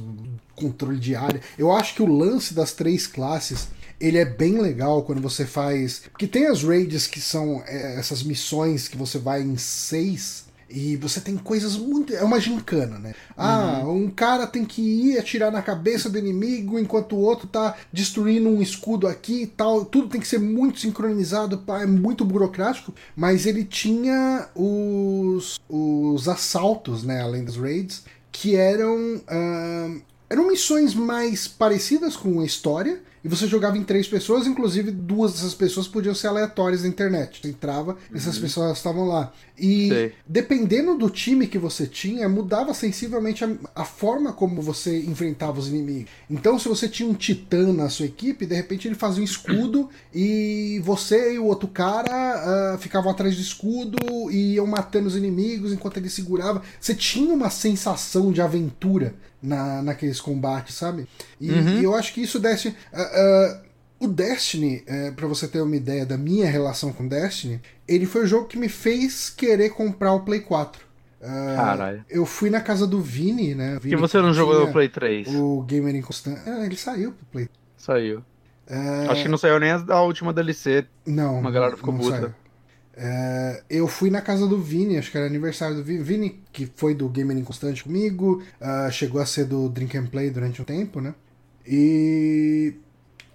[0.55, 1.41] controle de área.
[1.57, 3.67] Eu acho que o lance das três classes
[3.99, 6.03] ele é bem legal quando você faz.
[6.11, 10.45] Porque tem as raids que são é, essas missões que você vai em seis.
[10.69, 12.13] E você tem coisas muito.
[12.13, 13.15] É uma gincana, né?
[13.35, 17.75] Ah, um cara tem que ir atirar na cabeça do inimigo enquanto o outro tá
[17.91, 19.83] destruindo um escudo aqui e tal.
[19.83, 22.93] Tudo tem que ser muito sincronizado, é muito burocrático.
[23.15, 27.21] Mas ele tinha os, os assaltos, né?
[27.21, 29.21] Além das raids, que eram.
[29.27, 33.01] ahn, eram missões mais parecidas com a história.
[33.23, 37.41] E você jogava em três pessoas, inclusive duas dessas pessoas podiam ser aleatórias na internet.
[37.41, 39.31] Você entrava e essas pessoas estavam lá.
[39.57, 40.13] E Sei.
[40.25, 45.67] dependendo do time que você tinha, mudava sensivelmente a, a forma como você enfrentava os
[45.67, 46.11] inimigos.
[46.29, 49.89] Então, se você tinha um titã na sua equipe, de repente ele fazia um escudo
[50.13, 53.97] e você e o outro cara ah, ficavam atrás do escudo
[54.31, 56.61] e iam matando os inimigos enquanto ele segurava.
[56.79, 61.07] Você tinha uma sensação de aventura na, naqueles combates, sabe?
[61.39, 62.75] E, e eu acho que isso desce.
[62.93, 63.61] ah, ah,
[63.99, 68.23] O Destiny, é, para você ter uma ideia da minha relação com Destiny, ele foi
[68.23, 70.87] o jogo que me fez querer comprar o Play 4.
[71.21, 72.05] Uh, Caralho.
[72.09, 73.77] Eu fui na casa do Vini, né?
[73.79, 75.27] Por que você não jogou no Play 3?
[75.35, 76.37] O Gamer Inconstant.
[76.45, 77.49] Ah, ele saiu pro Play.
[77.75, 78.23] Saiu.
[78.67, 79.07] É...
[79.09, 80.85] Acho que não saiu nem a última DLC.
[81.05, 81.39] Não.
[81.39, 82.33] Uma galera ficou puta.
[83.01, 86.69] É, eu fui na casa do Vini, acho que era aniversário do Vini, Vini que
[86.75, 90.65] foi do Gamer Inconstante comigo, uh, chegou a ser do Drink and Play durante um
[90.65, 91.15] tempo, né?
[91.65, 92.73] E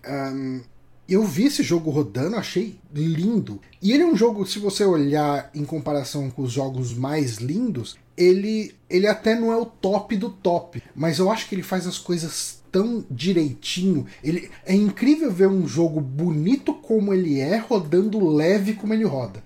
[0.07, 0.61] um,
[1.09, 3.59] eu vi esse jogo rodando, achei lindo.
[3.81, 7.97] E ele é um jogo, se você olhar em comparação com os jogos mais lindos,
[8.15, 10.83] ele, ele até não é o top do top.
[10.95, 14.05] Mas eu acho que ele faz as coisas tão direitinho.
[14.23, 19.43] Ele é incrível ver um jogo bonito como ele é, rodando leve como ele roda.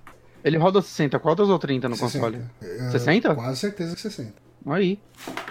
[0.48, 2.24] Ele roda 60 quadros ou 30 no 60.
[2.24, 2.44] console?
[2.60, 3.34] É, 60?
[3.34, 4.32] Quase certeza que 60.
[4.66, 4.98] Aí.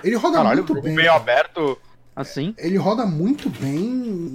[0.04, 0.96] Ele roda Caralho, muito bem.
[0.96, 1.78] meio aberto
[2.18, 2.56] Assim?
[2.58, 4.34] Ele roda muito bem.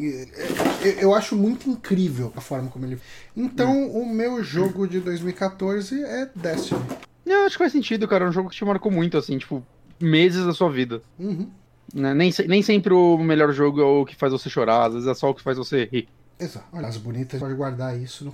[1.01, 2.97] Eu acho muito incrível a forma como ele.
[3.37, 4.03] Então, hum.
[4.03, 6.81] o meu jogo de 2014 é Destiny.
[7.27, 8.25] Eu acho que faz sentido, cara.
[8.25, 9.67] É um jogo que te marcou muito, assim, tipo,
[9.99, 11.03] meses da sua vida.
[11.19, 11.51] Uhum.
[11.93, 12.15] Né?
[12.15, 15.15] Nem, nem sempre o melhor jogo é o que faz você chorar, às vezes é
[15.15, 16.09] só o que faz você rir.
[16.39, 16.67] Exato.
[16.73, 18.33] Olha, as bonitas pode guardar isso no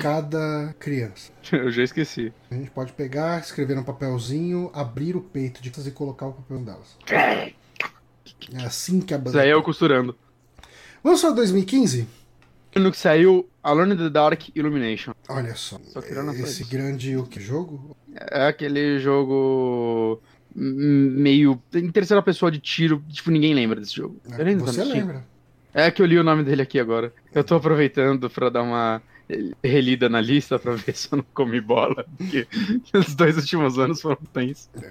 [0.00, 1.32] cada criança.
[1.52, 2.32] Eu já esqueci.
[2.50, 6.58] A gente pode pegar, escrever um papelzinho, abrir o peito de e colocar o papel
[6.58, 6.96] delas.
[8.52, 9.30] É assim que a banda.
[9.30, 10.16] Isso aí é eu costurando.
[11.02, 12.06] Vamos para 2015?
[12.76, 15.12] No que saiu Alone in the Dark Illumination.
[15.28, 15.78] Olha só.
[15.78, 17.96] só esse grande o que jogo?
[18.16, 20.20] É aquele jogo
[20.54, 24.20] meio em terceira pessoa de tiro, tipo, ninguém lembra desse jogo.
[24.30, 25.24] É, você lembra?
[25.72, 27.12] É que eu li o nome dele aqui agora.
[27.34, 29.02] Eu tô aproveitando pra dar uma
[29.62, 32.46] relida na lista pra ver se eu não comi bola, porque
[32.92, 34.68] os dois últimos anos foram tensos.
[34.82, 34.90] É.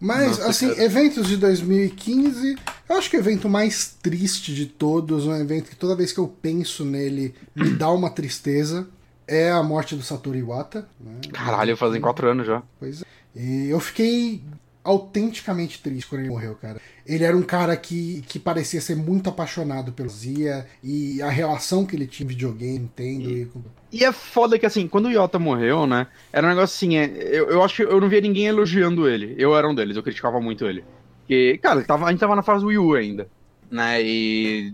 [0.00, 0.84] Mas, Nossa, assim, cara.
[0.84, 2.56] eventos de 2015,
[2.88, 6.20] eu acho que o evento mais triste de todos, um evento que toda vez que
[6.20, 8.88] eu penso nele me dá uma tristeza,
[9.26, 10.88] é a morte do Satoru Iwata.
[11.00, 11.20] Né?
[11.32, 12.62] Caralho, fazem quatro anos já.
[12.78, 13.04] Pois é.
[13.34, 14.42] E eu fiquei
[14.88, 16.80] autenticamente triste quando ele morreu, cara.
[17.06, 21.84] Ele era um cara que, que parecia ser muito apaixonado pelo Zia e a relação
[21.84, 23.50] que ele tinha em videogame, Nintendo e...
[23.92, 24.04] e...
[24.04, 27.50] é foda que assim, quando o Yota morreu, né, era um negócio assim, é, eu,
[27.50, 29.34] eu acho que eu não via ninguém elogiando ele.
[29.36, 30.82] Eu era um deles, eu criticava muito ele.
[31.20, 33.28] Porque, cara, tava, a gente tava na fase Wii U ainda,
[33.70, 34.72] né, e...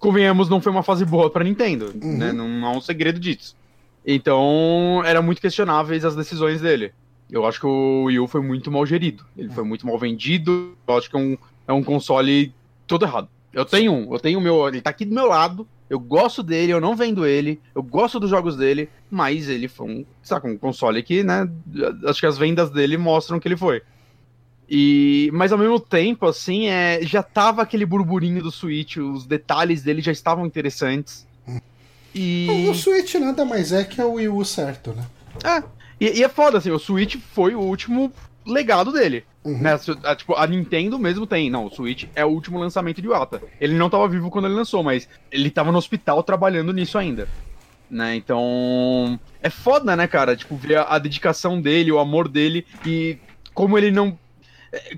[0.00, 2.18] Convenhamos, não foi uma fase boa pra Nintendo, uhum.
[2.18, 3.56] né, não, não é um segredo disso.
[4.04, 6.92] Então, era muito questionáveis as decisões dele.
[7.30, 9.24] Eu acho que o Wii U foi muito mal gerido.
[9.36, 10.74] Ele foi muito mal vendido.
[10.86, 12.54] Eu acho que é um, é um console
[12.86, 13.28] todo errado.
[13.52, 14.66] Eu tenho um, eu tenho o meu.
[14.68, 15.66] Ele tá aqui do meu lado.
[15.90, 19.86] Eu gosto dele, eu não vendo ele, eu gosto dos jogos dele, mas ele foi
[19.86, 21.48] um, saca, um console que, né,
[22.04, 23.80] acho que as vendas dele mostram que ele foi.
[24.68, 29.82] E, mas ao mesmo tempo, assim, é, já tava aquele burburinho do Switch, os detalhes
[29.82, 31.26] dele já estavam interessantes.
[32.14, 32.68] E...
[32.68, 35.06] O Switch nada mais é que é o Wii U certo, né?
[35.42, 35.62] É,
[36.00, 38.12] e, e, é foda, assim, o Switch foi o último
[38.46, 39.24] legado dele.
[39.44, 39.58] Uhum.
[39.58, 39.78] Né?
[40.04, 41.50] A, tipo, a Nintendo mesmo tem.
[41.50, 43.42] Não, o Switch é o último lançamento de Wata.
[43.60, 47.28] Ele não tava vivo quando ele lançou, mas ele tava no hospital trabalhando nisso ainda.
[47.90, 48.16] Né?
[48.16, 49.18] Então.
[49.42, 50.36] É foda, né, cara?
[50.36, 53.18] Tipo, ver a, a dedicação dele, o amor dele e
[53.54, 54.18] como ele não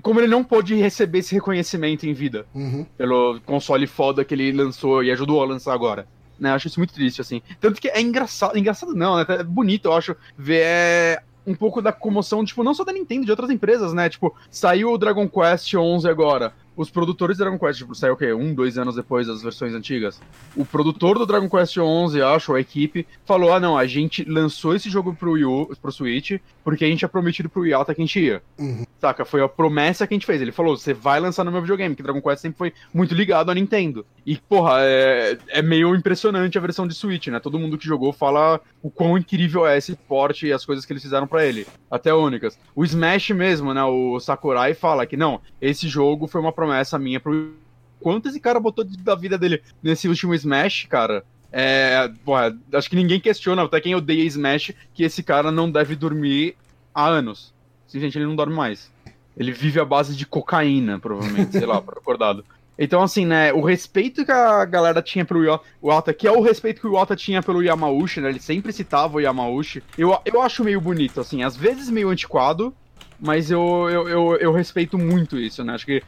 [0.01, 2.85] como ele não pôde receber esse reconhecimento em vida uhum.
[2.97, 6.05] pelo console foda que ele lançou e ajudou a lançar agora
[6.41, 6.49] né?
[6.49, 7.41] Eu acho isso muito triste, assim.
[7.59, 9.25] Tanto que é engraçado, engraçado não, né?
[9.29, 13.25] É bonito, eu acho, ver é, um pouco da comoção, tipo, não só da Nintendo,
[13.25, 14.09] de outras empresas, né?
[14.09, 18.17] Tipo, saiu o Dragon Quest 11 agora os produtores do Dragon Quest, tipo, saiu o
[18.17, 18.33] quê?
[18.33, 20.19] Um, dois anos depois das versões antigas.
[20.55, 24.75] O produtor do Dragon Quest 11, acho, a equipe, falou: ah, não, a gente lançou
[24.75, 27.93] esse jogo pro Wii U, pro Switch, porque a gente tinha prometido pro Wii Alta
[27.93, 28.41] que a gente ia.
[28.57, 28.83] Uhum.
[28.99, 29.23] Saca?
[29.23, 30.41] Foi a promessa que a gente fez.
[30.41, 33.51] Ele falou: você vai lançar no meu videogame, que Dragon Quest sempre foi muito ligado
[33.51, 34.03] à Nintendo.
[34.25, 37.39] E, porra, é, é meio impressionante a versão de Switch, né?
[37.39, 40.93] Todo mundo que jogou fala o quão incrível é esse porte e as coisas que
[40.93, 41.67] eles fizeram para ele.
[41.89, 42.57] Até únicas.
[42.75, 43.83] O Smash mesmo, né?
[43.83, 47.53] O Sakurai fala que não, esse jogo foi uma promessa minha pro.
[47.99, 51.23] Quanto esse cara botou da vida dele nesse último Smash, cara?
[51.51, 55.95] É, porra, acho que ninguém questiona, até quem odeia Smash, que esse cara não deve
[55.95, 56.55] dormir
[56.95, 57.53] há anos.
[57.85, 58.91] Simplesmente ele não dorme mais.
[59.37, 62.43] Ele vive à base de cocaína, provavelmente, sei lá, acordado.
[62.77, 65.43] Então, assim, né, o respeito que a galera tinha pelo
[65.83, 69.17] Iwata, que é o respeito que o Iwata tinha pelo Yamauchi, né, ele sempre citava
[69.17, 72.73] o Yamauchi, eu, eu acho meio bonito, assim, às vezes meio antiquado,
[73.19, 76.01] mas eu, eu, eu, eu respeito muito isso, né, acho que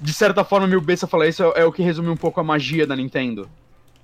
[0.00, 2.44] de certa forma, mil Bessa falar isso é, é, o que resume um pouco a
[2.44, 3.48] magia da Nintendo.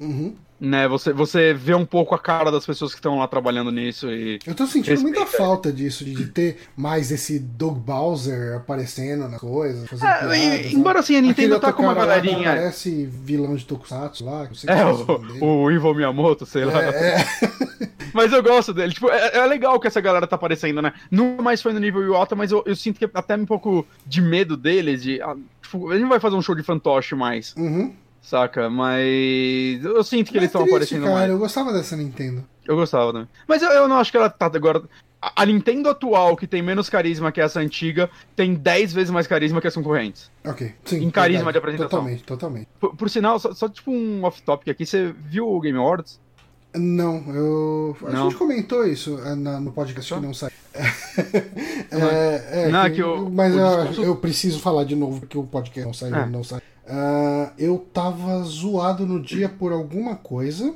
[0.00, 0.34] Uhum.
[0.64, 4.08] Né, você, você vê um pouco a cara das pessoas que estão lá trabalhando nisso
[4.08, 4.38] e.
[4.46, 5.42] Eu tô sentindo muita Respeita.
[5.44, 10.46] falta disso, de, ter mais esse Doug Bowser aparecendo nas coisas, fazendo É, piadas, e-
[10.46, 10.70] né?
[10.72, 12.50] embora assim, a Aquele Nintendo tá com uma cara lá galerinha.
[12.50, 16.64] Parece vilão de Tokusatsu lá, eu sei É, esqueci o o, o Ivo Miyamoto, sei
[16.64, 16.80] lá.
[16.80, 17.24] É, é.
[18.14, 18.92] Mas eu gosto dele.
[18.92, 20.92] Tipo, é, é legal que essa galera tá aparecendo, né?
[21.10, 24.20] Nunca mais foi no nível Iwata, mas eu, eu sinto que até um pouco de
[24.20, 25.20] medo deles, de.
[25.22, 27.92] ah, tipo, ele não vai fazer um show de fantoche mais, Uhum.
[28.22, 28.70] Saca?
[28.70, 29.84] Mas.
[29.84, 31.30] Eu sinto que Mas eles estão triste, aparecendo cara, mais.
[31.30, 32.44] eu gostava dessa Nintendo.
[32.64, 33.28] Eu gostava também.
[33.46, 34.82] Mas eu, eu não acho que ela tá agora.
[35.20, 39.26] A a Nintendo atual, que tem menos carisma que essa antiga, tem 10 vezes mais
[39.26, 40.30] carisma que as concorrentes.
[40.44, 40.96] Ok, sim.
[41.04, 41.52] Em carisma verdade.
[41.52, 41.98] de apresentação.
[42.00, 42.68] Totalmente, totalmente.
[42.80, 46.20] Por, por sinal, só, só tipo um off-topic aqui, você viu o Game Awards?
[46.74, 47.96] Não, eu.
[48.06, 48.30] A Não.
[48.30, 50.18] gente comentou isso na- no podcast Só?
[50.18, 50.50] que não sai.
[51.90, 55.20] é, é, Não, é que o- mas o eu, discurso- eu preciso falar de novo
[55.20, 56.26] porque o podcast não sai, É.
[56.26, 56.60] não sai.
[56.88, 60.74] Ah, eu tava zoado no dia por alguma coisa.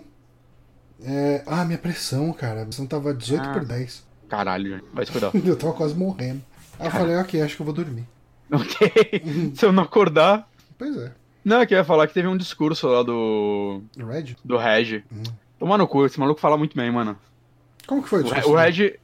[1.03, 2.62] É, ah, minha pressão, cara.
[2.62, 3.53] A pressão tava 18 Ah.
[3.53, 4.05] por 10.
[4.28, 5.30] Caralho, vai se cuidar.
[5.44, 6.42] Eu tava quase morrendo.
[6.78, 8.05] Aí eu falei, ok, acho que eu vou dormir.
[8.53, 9.53] ok.
[9.55, 10.47] Se eu não acordar.
[10.76, 11.11] Pois é.
[11.44, 13.80] Não, é que eu ia falar que teve um discurso lá do.
[13.97, 14.36] Red?
[14.44, 15.03] do Reg.
[15.12, 15.22] Hum.
[15.59, 17.17] Tomar no cu, esse maluco fala muito bem, mano.
[17.87, 18.83] Como que foi o O, Re- discurso o dele?
[18.83, 19.01] Reg.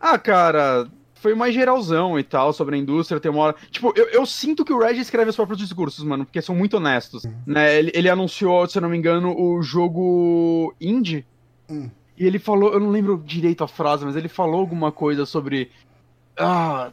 [0.00, 0.88] Ah, cara.
[1.14, 3.56] Foi mais geralzão e tal, sobre a indústria, tem uma hora...
[3.70, 6.78] Tipo, eu, eu sinto que o Reg escreve os próprios discursos, mano, porque são muito
[6.78, 7.24] honestos.
[7.24, 7.32] Hum.
[7.46, 7.78] Né?
[7.78, 11.24] Ele, ele anunciou, se eu não me engano, o jogo indie.
[11.70, 11.88] Hum.
[12.18, 15.70] E ele falou, eu não lembro direito a frase, mas ele falou alguma coisa sobre.
[16.36, 16.90] Ah.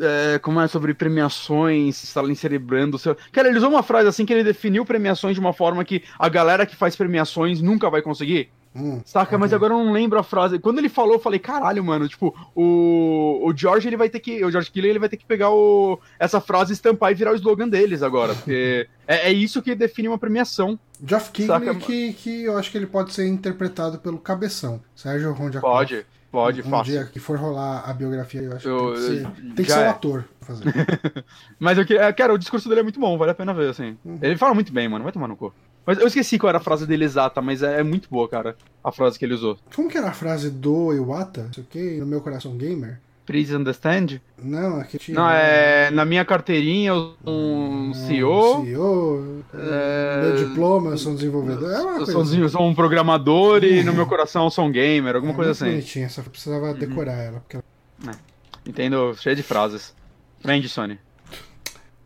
[0.00, 3.16] É, como é sobre premiações, está lá encerebrando o seu.
[3.32, 6.28] Cara, ele usou uma frase assim que ele definiu premiações de uma forma que a
[6.28, 8.50] galera que faz premiações nunca vai conseguir.
[8.74, 9.36] Hum, Saca?
[9.36, 10.58] Mas agora eu não lembro a frase.
[10.58, 14.44] Quando ele falou, eu falei, caralho, mano, tipo, o, o George, ele vai ter que.
[14.44, 17.34] O George Killer, ele vai ter que pegar o, essa frase, estampar e virar o
[17.34, 18.32] slogan deles agora.
[18.34, 20.78] Porque é, é isso que define uma premiação.
[21.04, 21.80] Geoff Keighley, mano.
[21.80, 24.80] que, que eu acho que ele pode ser interpretado pelo cabeção.
[24.94, 25.72] Sérgio Rondiakoff.
[25.72, 26.92] Pode, pode, um fácil.
[26.92, 29.64] dia que for rolar a biografia, eu acho Eu- que tem que ser, eu- tem
[29.64, 29.88] que ser é.
[29.88, 30.64] ator pra fazer.
[31.58, 32.12] Mas eu queria.
[32.12, 33.96] Cara, o discurso dele é muito bom, vale a pena ver, assim.
[34.04, 34.18] Uhum.
[34.22, 35.52] Ele fala muito bem, mano, vai tomar no cu.
[35.86, 38.54] Mas eu esqueci qual era a frase dele exata, mas é, é muito boa, cara,
[38.84, 39.58] a frase que ele usou.
[39.74, 41.48] Como que era a frase do Iwata?
[41.50, 43.00] Isso aqui, no meu coração gamer?
[43.30, 44.20] Please understand?
[44.42, 45.16] Não, aqui tinha.
[45.16, 45.88] Não, é.
[45.92, 48.64] Na minha carteirinha, eu sou um CEO.
[48.64, 49.44] CEO.
[49.54, 51.70] É, Meu diploma, eu sou um desenvolvedor.
[51.70, 52.48] É uma Eu coisa sou, assim.
[52.48, 55.66] sou um programador e no meu coração eu sou um gamer, alguma É coisa assim.
[55.66, 57.38] bonitinha, eu precisava decorar ela.
[57.40, 57.56] Porque...
[57.56, 58.16] ela-
[58.66, 59.94] Entendo, cheio de frases.
[60.44, 60.98] Vende, Sony.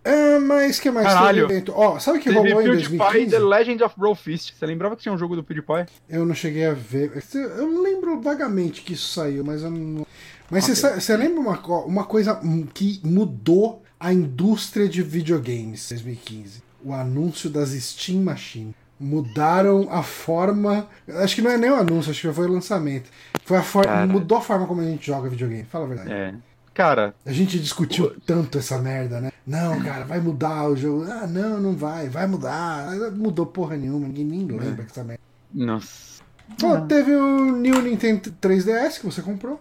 [0.06, 1.48] É, mas que mais Caralho.
[1.48, 1.64] teve?
[1.70, 3.30] Ó, sabe o que Teve rolou em PewDiePie 2015?
[3.30, 4.54] The Legend of Brofist.
[4.54, 5.86] Você lembrava que tinha um jogo do PewDiePie?
[6.10, 7.10] Eu não cheguei a ver.
[7.34, 10.06] Eu lembro vagamente que isso saiu, mas eu não.
[10.54, 12.40] Mas você lembra uma, uma coisa
[12.72, 16.62] que mudou a indústria de videogames em 2015?
[16.84, 18.74] O anúncio das Steam Machine.
[19.00, 20.86] Mudaram a forma.
[21.08, 23.10] Acho que não é nem o anúncio, acho que foi o lançamento.
[23.44, 23.90] Foi a forma.
[23.92, 24.06] Cara.
[24.06, 25.64] Mudou a forma como a gente joga videogame.
[25.64, 26.12] Fala a verdade.
[26.12, 26.34] É.
[26.72, 29.30] Cara, A gente discutiu tanto essa merda, né?
[29.46, 31.04] Não, cara, vai mudar o jogo.
[31.10, 32.90] Ah, não, não vai, vai mudar.
[33.12, 34.84] Mudou porra nenhuma, ninguém nem lembra É.
[34.84, 35.22] que essa merda.
[35.52, 36.14] nossa.
[36.58, 39.60] Pô, teve o New Nintendo 3DS que você comprou.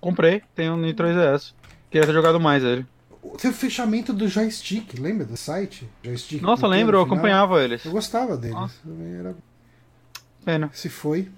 [0.00, 1.52] Comprei, tem um Nitro 3DS.
[1.90, 2.86] Queria ter jogado mais ele.
[3.38, 5.88] Teve o fechamento do joystick, lembra do site?
[6.02, 6.40] Joystick.
[6.42, 7.84] Nossa, lembro, eu acompanhava eles.
[7.84, 8.54] Eu gostava dele.
[8.54, 8.74] Nossa.
[8.84, 9.34] Também Era...
[10.44, 10.70] Pena.
[10.72, 11.28] Se foi.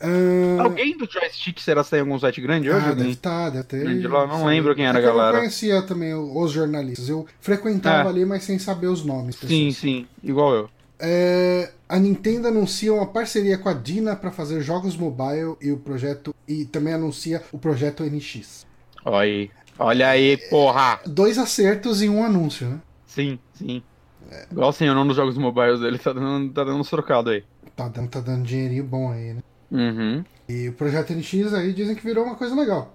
[0.00, 2.80] Ah, Alguém do joystick será que tem algum site grande hoje?
[2.84, 2.96] ah, Alguém?
[3.04, 3.80] deve estar, deve ter.
[3.84, 4.46] Grande lá, não Sei.
[4.46, 5.32] lembro quem era É a Eu galera.
[5.34, 7.08] não conhecia também os jornalistas.
[7.08, 8.12] Eu frequentava É.
[8.12, 9.36] ali, mas sem saber os nomes.
[9.40, 9.76] das Sim, pessoas.
[9.76, 10.70] sim, igual eu.
[10.98, 15.78] É, a Nintendo anuncia uma parceria com a Dina para fazer jogos mobile e o
[15.78, 18.66] projeto e também anuncia o projeto NX.
[19.04, 19.50] Olha aí.
[19.78, 21.00] Olha aí, porra!
[21.06, 22.80] Dois acertos em um anúncio, né?
[23.06, 23.82] Sim, sim.
[24.50, 27.44] Igual assim, o nome dos jogos mobiles dele tá dando, tá dando uns trocados aí.
[27.76, 29.42] Tá dando, tá dando dinheirinho bom aí, né?
[29.70, 30.24] Uhum.
[30.48, 32.94] E o projeto NX aí dizem que virou uma coisa legal.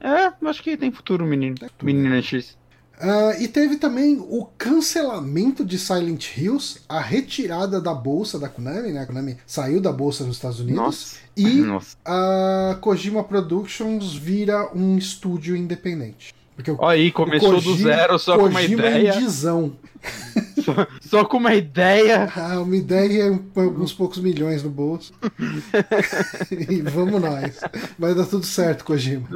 [0.00, 1.56] É, acho que tem futuro, menino.
[1.82, 2.56] Menino X.
[3.00, 8.92] Ah, e teve também o cancelamento de Silent Hills, a retirada da bolsa da Konami,
[8.92, 9.00] né?
[9.00, 10.76] A Konami saiu da bolsa nos Estados Unidos.
[10.76, 11.16] Nossa.
[11.36, 11.96] E Nossa.
[12.04, 16.34] a Kojima Productions vira um estúdio independente.
[16.54, 19.14] Porque o aí, começou do Kojima- zero só com uma Kojima é ideia.
[19.16, 19.72] indizão.
[20.62, 22.28] Só, só com uma ideia.
[22.36, 25.12] Ah, uma ideia e alguns poucos milhões no bolso.
[26.50, 27.60] e vamos nós.
[27.98, 29.28] Vai dar tudo certo, Kojima.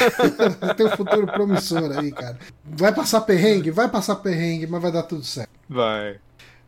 [0.76, 2.38] Tem um futuro promissor aí, cara.
[2.64, 3.70] Vai passar perrengue?
[3.70, 5.50] Vai passar perrengue, mas vai dar tudo certo.
[5.68, 6.16] Vai.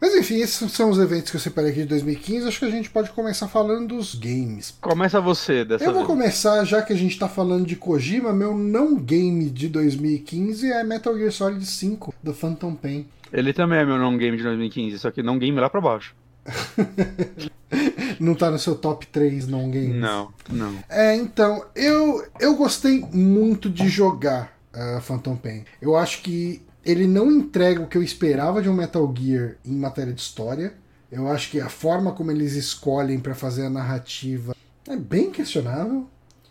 [0.05, 2.47] Mas enfim, esses são os eventos que eu separei aqui de 2015.
[2.47, 4.77] Acho que a gente pode começar falando dos games.
[4.79, 6.07] Começa você dessa Eu vou vez.
[6.07, 10.85] começar, já que a gente tá falando de Kojima, meu não game de 2015 é
[10.85, 13.07] Metal Gear Solid 5, do Phantom Pain.
[13.33, 16.15] Ele também é meu não game de 2015, só que não game lá pra baixo.
[18.21, 19.95] não tá no seu top 3 não games.
[19.95, 20.85] Não, não.
[20.91, 25.65] É, então, eu, eu gostei muito de jogar uh, Phantom Pain.
[25.81, 29.77] Eu acho que ele não entrega o que eu esperava de um Metal Gear em
[29.77, 30.75] matéria de história.
[31.11, 34.55] Eu acho que a forma como eles escolhem para fazer a narrativa
[34.89, 36.09] é bem questionável.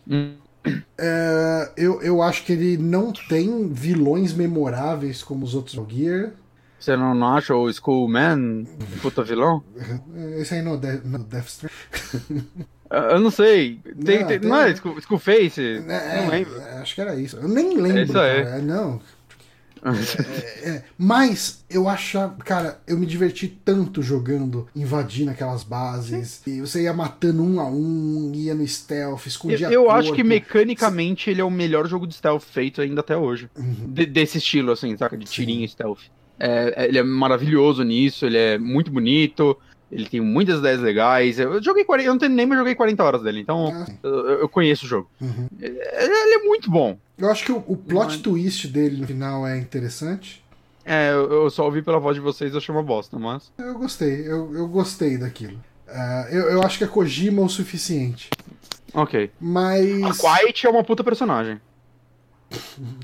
[0.08, 0.34] Hum.
[0.96, 6.32] É, eu, eu acho que ele não tem vilões memoráveis como os outros Metal Gear.
[6.78, 8.66] Você não, não acha o Skullman
[9.00, 9.62] puta vilão?
[10.38, 12.46] Esse aí no, De no Death Stranding.
[12.90, 13.80] Eu não sei.
[14.04, 14.48] Tem, não, tem, tem...
[14.48, 15.84] não é Skullface?
[15.88, 16.60] É, não lembro.
[16.60, 17.36] É, acho que era isso.
[17.36, 17.98] Eu nem lembro.
[17.98, 18.44] É isso aí.
[18.44, 18.58] Cara.
[18.58, 19.00] Não.
[19.84, 26.40] É, é, mas eu achava, cara, eu me diverti tanto jogando, invadindo aquelas bases.
[26.44, 26.56] Sim.
[26.56, 30.24] E você ia matando um a um, ia no stealth, escondia Eu, eu acho que
[30.24, 33.50] mecanicamente ele é o melhor jogo de stealth feito ainda até hoje.
[33.56, 33.92] Uhum.
[33.92, 35.16] De, desse estilo, assim, saca?
[35.16, 36.00] De tirinho stealth.
[36.38, 39.56] É, ele é maravilhoso nisso, ele é muito bonito.
[39.94, 41.38] Ele tem muitas ideias legais.
[41.38, 43.86] Eu joguei 40, eu não tenho nem mais joguei 40 horas dele, então ah.
[44.02, 45.08] eu, eu, conheço o jogo.
[45.20, 45.48] Uhum.
[45.60, 46.98] Ele, ele, é muito bom.
[47.16, 48.16] Eu acho que o, o plot mas...
[48.16, 50.42] twist dele no final é interessante.
[50.84, 53.52] É, eu, eu, só ouvi pela voz de vocês, eu achei uma bosta, mas.
[53.56, 55.56] Eu gostei, eu, eu gostei daquilo.
[55.88, 58.28] Uh, eu, eu acho que é Kojima o suficiente.
[58.92, 59.30] Ok.
[59.40, 60.02] Mas.
[60.02, 61.60] A Quiet é uma puta personagem.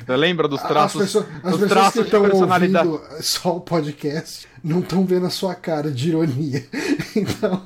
[0.06, 1.00] Você lembra dos traços?
[1.00, 5.30] As, pessoas, as pessoas traços que estão ouvindo só o podcast não estão vendo a
[5.30, 6.64] sua cara de ironia.
[7.16, 7.64] Então.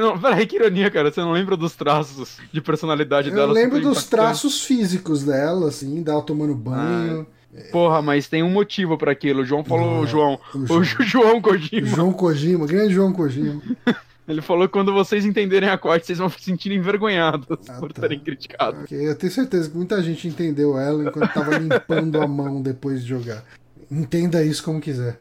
[0.00, 0.18] Não.
[0.18, 1.12] Peraí, que ironia, cara.
[1.12, 3.48] Você não lembra dos traços de personalidade eu dela?
[3.48, 7.26] Eu lembro dos traços físicos dela, assim, dela tomando banho.
[7.28, 7.42] Ah.
[7.70, 9.42] Porra, mas tem um motivo para aquilo.
[9.42, 10.40] O João falou, não, João.
[10.54, 11.86] O João, o João Kojima.
[11.86, 13.60] João Kojima, grande João Kojima.
[14.26, 17.92] Ele falou que quando vocês entenderem a corte, vocês vão se sentir envergonhados ah, por
[17.92, 18.02] tá.
[18.02, 18.82] terem criticado.
[18.82, 19.08] Okay.
[19.08, 23.08] Eu tenho certeza que muita gente entendeu ela enquanto tava limpando a mão depois de
[23.08, 23.44] jogar.
[23.90, 25.18] Entenda isso como quiser.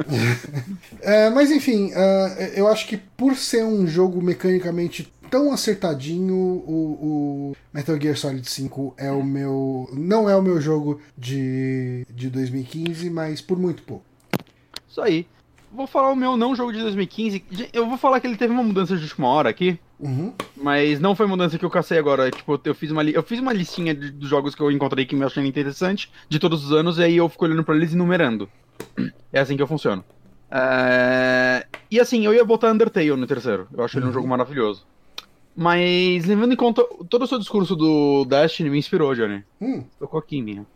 [1.00, 7.52] é, mas enfim, uh, eu acho que por ser um jogo mecanicamente tão acertadinho, o,
[7.52, 9.88] o, Metal Gear Solid 5 é o meu.
[9.92, 14.04] Não é o meu jogo de, de 2015, mas por muito pouco.
[14.88, 15.26] Isso aí.
[15.74, 17.44] Vou falar o meu não jogo de 2015.
[17.72, 19.78] Eu vou falar que ele teve uma mudança de última hora aqui.
[19.98, 20.34] Uhum.
[20.54, 22.30] Mas não foi mudança que eu cacei agora.
[22.30, 25.16] Tipo, eu fiz uma, eu fiz uma listinha de, dos jogos que eu encontrei que
[25.16, 27.96] me achei interessante de todos os anos, e aí eu fico olhando pra eles e
[27.96, 28.48] numerando.
[29.32, 30.04] É assim que eu funciono.
[30.50, 31.66] É...
[31.90, 33.66] E assim, eu ia botar Undertale no terceiro.
[33.72, 34.00] Eu acho uhum.
[34.00, 34.14] ele um uhum.
[34.14, 34.86] jogo maravilhoso.
[35.56, 39.42] Mas, levando em conta, todo o seu discurso do Destiny me inspirou, Johnny.
[39.60, 39.84] Hum.
[39.98, 40.66] Tocou aqui em mim.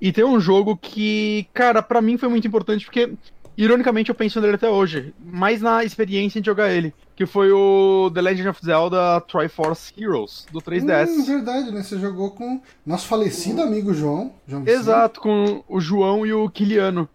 [0.00, 3.12] E tem um jogo que, cara, para mim foi muito importante porque
[3.56, 8.10] Ironicamente, eu penso nele até hoje, mais na experiência de jogar ele, que foi o
[8.12, 11.08] The Legend of Zelda Triforce Heroes, do 3DS.
[11.08, 11.82] Hum, verdade, né?
[11.82, 14.32] Você jogou com nosso falecido amigo João.
[14.46, 17.08] João Exato, com o João e o Kiliano.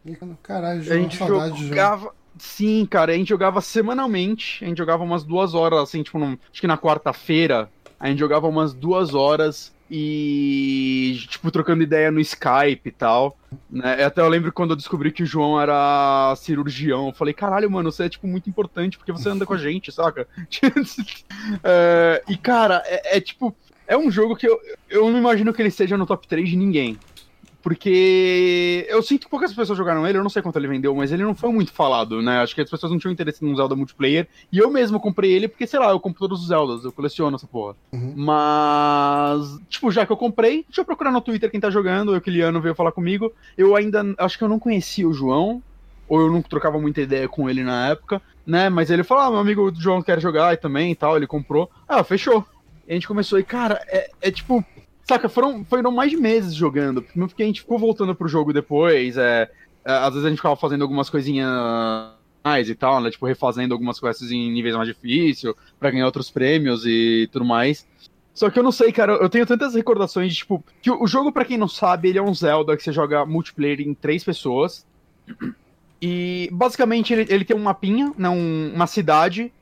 [0.43, 2.13] Caralho, João, a gente jogava...
[2.39, 6.37] Sim, cara, a gente jogava semanalmente, a gente jogava umas duas horas, assim, tipo, num...
[6.51, 7.67] acho que na quarta-feira,
[7.99, 13.37] a gente jogava umas duas horas e, tipo, trocando ideia no Skype e tal.
[13.69, 14.03] Né?
[14.03, 17.07] Até eu lembro quando eu descobri que o João era cirurgião.
[17.07, 19.91] Eu falei, caralho, mano, você é, tipo, muito importante porque você anda com a gente,
[19.91, 20.27] saca?
[21.63, 23.55] é, e, cara, é, é, tipo.
[23.89, 24.59] É um jogo que eu,
[24.89, 26.99] eu não imagino que ele esteja no top 3 de ninguém.
[27.67, 31.11] Porque eu sinto que poucas pessoas jogaram ele, eu não sei quanto ele vendeu, mas
[31.11, 32.39] ele não foi muito falado, né?
[32.39, 34.25] Acho que as pessoas não tinham interesse num Zelda multiplayer.
[34.49, 37.35] E eu mesmo comprei ele porque, sei lá, eu compro todos os Zeldas, eu coleciono
[37.35, 37.75] essa porra.
[37.91, 38.13] Uhum.
[38.15, 42.15] Mas, tipo, já que eu comprei, deixa eu procurar no Twitter quem tá jogando.
[42.15, 43.33] O Kiliano veio falar comigo.
[43.57, 44.01] Eu ainda.
[44.17, 45.61] Acho que eu não conhecia o João,
[46.07, 48.69] ou eu não trocava muita ideia com ele na época, né?
[48.69, 51.17] Mas ele falou: ah, meu amigo João quer jogar e também e tal.
[51.17, 51.69] Ele comprou.
[51.85, 52.45] Ah, fechou.
[52.87, 53.37] E a gente começou.
[53.37, 54.63] E, cara, é, é tipo
[55.07, 59.15] Saca, foram, foram mais de meses jogando, porque a gente ficou voltando pro jogo depois,
[59.15, 59.49] é,
[59.85, 61.47] é, às vezes a gente ficava fazendo algumas coisinhas
[62.43, 66.29] mais e tal, né, tipo, refazendo algumas quests em níveis mais difíceis, para ganhar outros
[66.29, 67.87] prêmios e tudo mais.
[68.33, 71.31] Só que eu não sei, cara, eu tenho tantas recordações de, tipo, que o jogo,
[71.31, 74.85] para quem não sabe, ele é um Zelda que você joga multiplayer em três pessoas,
[76.01, 79.53] e basicamente ele, ele tem um mapinha, né, um, uma cidade,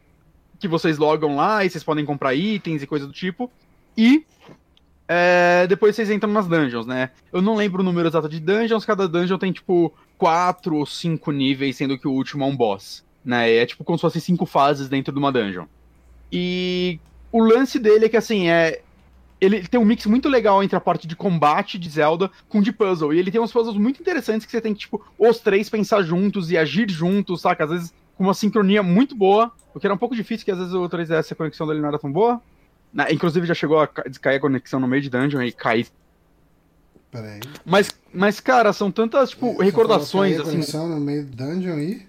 [0.59, 3.51] que vocês logam lá e vocês podem comprar itens e coisa do tipo,
[3.95, 4.25] e
[5.07, 7.11] é, depois vocês entram nas dungeons, né?
[7.31, 11.31] Eu não lembro o número exato de dungeons, cada dungeon tem tipo quatro ou cinco
[11.31, 13.03] níveis, sendo que o último é um boss.
[13.23, 13.55] Né?
[13.55, 15.65] É tipo como se fossem cinco fases dentro de uma dungeon.
[16.31, 16.99] E
[17.31, 18.81] o lance dele é que assim, é.
[19.39, 22.71] Ele tem um mix muito legal entre a parte de combate de Zelda com de
[22.71, 23.13] puzzle.
[23.13, 26.01] E ele tem uns puzzles muito interessantes que você tem que, tipo, os três pensar
[26.03, 27.65] juntos e agir juntos, saca?
[27.65, 30.57] Às vezes com uma sincronia muito boa, o que era um pouco difícil, que às
[30.57, 32.41] vezes o 3DS a conexão dele não era tão boa.
[32.95, 35.85] Na, inclusive já chegou a cair a conexão no meio de dungeon e cair.
[37.11, 37.41] Peraí.
[37.65, 40.51] Mas, mas, cara, são tantas, tipo, Você recordações, assim.
[40.51, 42.07] conexão no meio de dungeon e.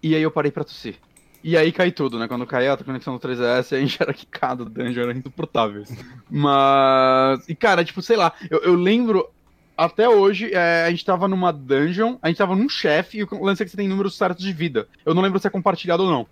[0.00, 0.94] E aí eu parei pra tossir.
[1.42, 2.28] E aí cai tudo, né?
[2.28, 5.82] Quando cai a conexão do 3DS, a gente era quicado, o dungeon era insuportável.
[6.30, 7.48] Mas.
[7.48, 9.28] E cara, tipo, sei lá, eu, eu lembro.
[9.76, 13.44] Até hoje, é, a gente tava numa dungeon, a gente tava num chefe, e o
[13.44, 14.88] lance é que você tem números certos de vida.
[15.06, 16.26] Eu não lembro se é compartilhado ou não.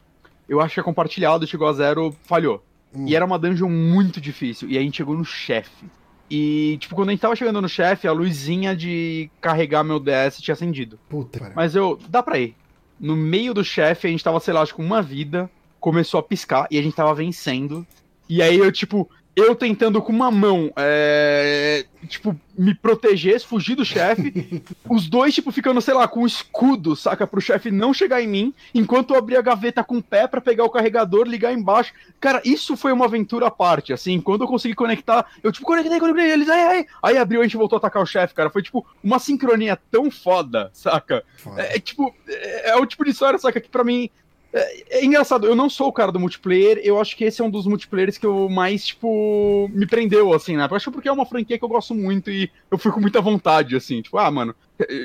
[0.49, 2.65] Eu acho que é compartilhado, chegou a zero, falhou.
[2.97, 3.07] Hum.
[3.07, 4.69] E era uma dungeon muito difícil.
[4.69, 5.87] E a gente chegou no chefe.
[6.31, 10.41] E, tipo, quando a gente tava chegando no chefe, a luzinha de carregar meu DS
[10.41, 10.99] tinha acendido.
[11.09, 11.53] Puta.
[11.55, 11.99] Mas eu.
[12.09, 12.57] Dá pra ir.
[12.99, 15.51] No meio do chefe, a gente tava, sei lá, acho que uma vida.
[15.79, 17.87] Começou a piscar e a gente tava vencendo.
[18.29, 23.84] E aí eu, tipo, eu tentando com uma mão, é, tipo, me proteger, fugir do
[23.84, 24.62] chefe.
[24.89, 27.26] os dois, tipo, ficando, sei lá, com um escudo, saca?
[27.26, 30.41] Pro chefe não chegar em mim, enquanto eu abri a gaveta com o pé para
[30.41, 31.93] pegar o carregador, ligar embaixo.
[32.18, 34.22] Cara, isso foi uma aventura à parte, assim.
[34.22, 36.87] Quando eu consegui conectar, eu, tipo, conectei, conectei, eles, aí, aí.
[37.03, 38.49] Aí abriu e a gente voltou a atacar o chefe, cara.
[38.49, 41.22] Foi, tipo, uma sincronia tão foda, saca?
[41.37, 41.61] Foda.
[41.61, 43.61] É, é, tipo, é, é o tipo de história, saca?
[43.61, 44.09] Que pra mim
[44.57, 47.45] é, é, engraçado, eu não sou o cara do multiplayer, eu acho que esse é
[47.45, 50.67] um dos multiplayers que eu mais, tipo, me prendeu, assim, né?
[50.71, 53.21] Eu acho porque é uma franquia que eu gosto muito e eu fui com muita
[53.21, 54.55] vontade, assim, tipo, ah, mano,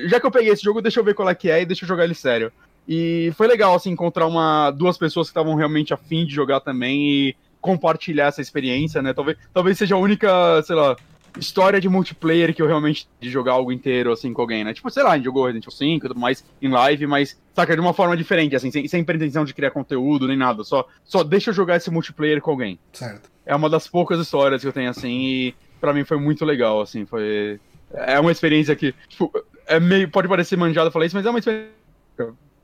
[0.06, 1.84] já que eu peguei esse jogo, deixa eu ver qual é que é e deixa
[1.84, 2.50] eu jogar ele sério.
[2.88, 7.10] E foi legal, assim, encontrar uma, duas pessoas que estavam realmente afim de jogar também
[7.10, 9.12] e compartilhar essa experiência, né?
[9.12, 10.96] Talvez, talvez seja a única, sei lá,
[11.38, 14.74] história de multiplayer que eu realmente de jogar algo inteiro assim com alguém, né?
[14.74, 17.40] Tipo, sei lá, a gente jogou Resident Evil 5 e tudo mais em live, mas
[17.54, 20.86] saca de uma forma diferente, assim, sem, sem pretensão de criar conteúdo nem nada, só
[21.04, 22.78] só deixa eu jogar esse multiplayer com alguém.
[22.92, 23.30] Certo.
[23.44, 26.80] É uma das poucas histórias que eu tenho assim e para mim foi muito legal,
[26.80, 27.60] assim, foi
[27.92, 29.30] é uma experiência que, tipo,
[29.66, 31.82] é meio pode parecer manjado falar isso, mas é uma experiência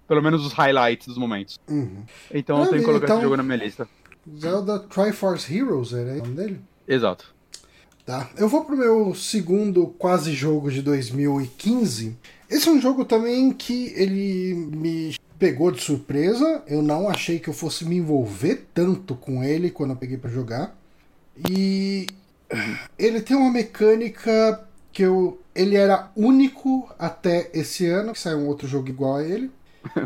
[0.08, 1.58] pelo menos os highlights dos momentos.
[1.68, 2.02] Uhum.
[2.32, 3.86] Então eu tenho que colocar então, esse jogo na minha lista.
[4.40, 6.60] Zelda Triforce Heroes, era o nome dele?
[6.86, 7.34] Exato.
[8.04, 8.30] Tá?
[8.38, 12.16] Eu vou pro meu segundo quase jogo de 2015.
[12.50, 16.62] Esse é um jogo também que ele me pegou de surpresa.
[16.66, 20.30] Eu não achei que eu fosse me envolver tanto com ele quando eu peguei para
[20.30, 20.76] jogar.
[21.48, 22.06] E
[22.98, 28.46] ele tem uma mecânica que eu ele era único até esse ano, que saiu um
[28.46, 29.50] outro jogo igual a ele.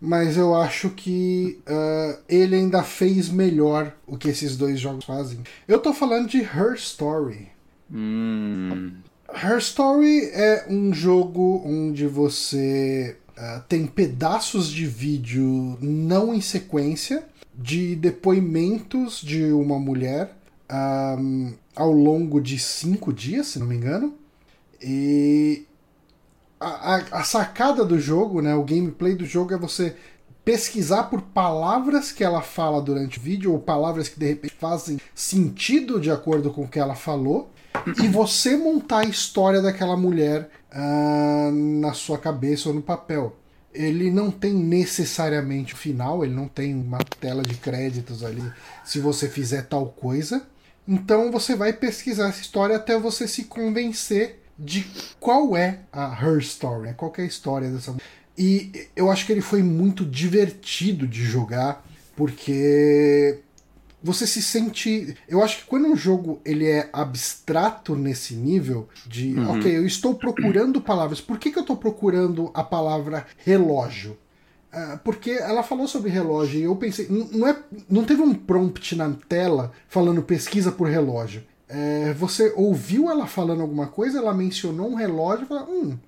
[0.00, 5.40] Mas eu acho que uh, ele ainda fez melhor o que esses dois jogos fazem.
[5.66, 7.48] Eu tô falando de Her Story.
[7.90, 8.92] Hum.
[9.34, 17.24] Her Story é um jogo onde você uh, tem pedaços de vídeo não em sequência
[17.54, 20.34] de depoimentos de uma mulher
[21.18, 24.14] um, ao longo de cinco dias, se não me engano.
[24.80, 25.66] E
[26.58, 29.96] a, a, sacada do jogo, né, o gameplay do jogo é você
[30.44, 34.98] pesquisar por palavras que ela fala durante o vídeo, ou palavras que de repente fazem
[35.14, 37.50] sentido de acordo com o que ela falou,
[38.02, 43.36] e você montar a história daquela mulher uh, na sua cabeça ou no papel.
[43.72, 48.42] Ele não tem necessariamente o final, ele não tem uma tela de créditos ali
[48.84, 50.44] se você fizer tal coisa.
[50.86, 54.86] Então você vai pesquisar essa história até você se convencer de
[55.18, 56.94] qual é a her story, né?
[56.94, 57.94] qual é a história dessa
[58.36, 61.84] E eu acho que ele foi muito divertido de jogar,
[62.16, 63.38] porque
[64.02, 65.16] você se sente.
[65.28, 69.58] Eu acho que quando um jogo ele é abstrato nesse nível de, uhum.
[69.58, 71.20] ok, eu estou procurando palavras.
[71.20, 74.16] Por que, que eu estou procurando a palavra relógio?
[74.72, 77.56] Uh, porque ela falou sobre relógio e eu pensei, não, é,
[77.88, 81.42] não teve um prompt na tela falando pesquisa por relógio.
[81.68, 85.98] É, você ouviu ela falando alguma coisa, ela mencionou um relógio e falou: Hum,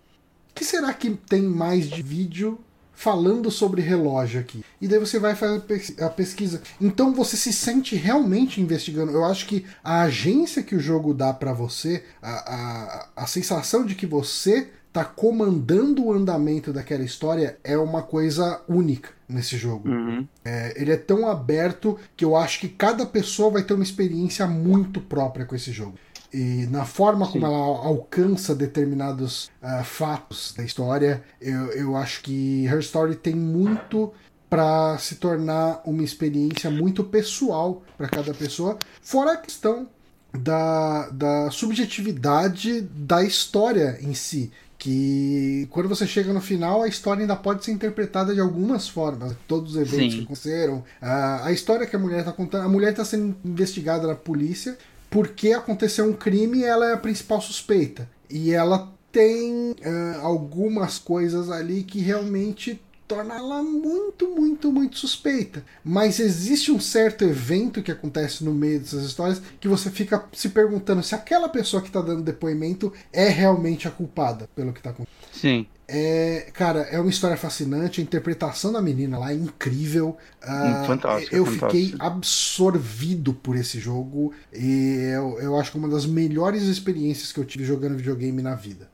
[0.53, 2.59] que será que tem mais de vídeo
[3.03, 4.65] falando sobre relógio aqui?
[4.81, 5.61] E daí você vai fazer
[6.01, 6.63] a pesquisa.
[6.81, 9.11] Então você se sente realmente investigando.
[9.11, 13.85] Eu acho que a agência que o jogo dá para você, a, a, a sensação
[13.85, 19.89] de que você tá comandando o andamento daquela história é uma coisa única nesse jogo.
[19.89, 20.29] Uhum.
[20.45, 24.47] É, ele é tão aberto que eu acho que cada pessoa vai ter uma experiência
[24.47, 25.99] muito própria com esse jogo.
[26.33, 27.33] E na forma Sim.
[27.33, 33.35] como ela alcança determinados uh, fatos da história, eu, eu acho que Her Story tem
[33.35, 34.13] muito
[34.49, 39.89] para se tornar uma experiência muito pessoal para cada pessoa, fora a questão
[40.33, 44.51] da, da subjetividade da história em si
[44.83, 49.33] que quando você chega no final, a história ainda pode ser interpretada de algumas formas.
[49.47, 50.19] Todos os eventos Sim.
[50.19, 50.83] que aconteceram.
[51.01, 52.65] A, a história que a mulher está contando.
[52.65, 54.77] A mulher está sendo investigada na polícia
[55.13, 58.09] porque aconteceu um crime e ela é a principal suspeita.
[58.31, 65.63] E ela tem uh, algumas coisas ali que realmente torna ela muito, muito, muito suspeita.
[65.85, 70.49] Mas existe um certo evento que acontece no meio dessas histórias que você fica se
[70.49, 74.91] perguntando se aquela pessoa que está dando depoimento é realmente a culpada pelo que está
[74.91, 75.22] acontecendo.
[75.33, 75.67] Sim.
[75.89, 78.01] É, cara, é uma história fascinante.
[78.01, 80.17] A interpretação da menina lá é incrível.
[80.43, 81.35] Uh, fantástico.
[81.35, 81.71] Eu fantástico.
[81.71, 84.33] fiquei absorvido por esse jogo.
[84.53, 88.41] E eu, eu acho que é uma das melhores experiências que eu tive jogando videogame
[88.41, 88.89] na vida.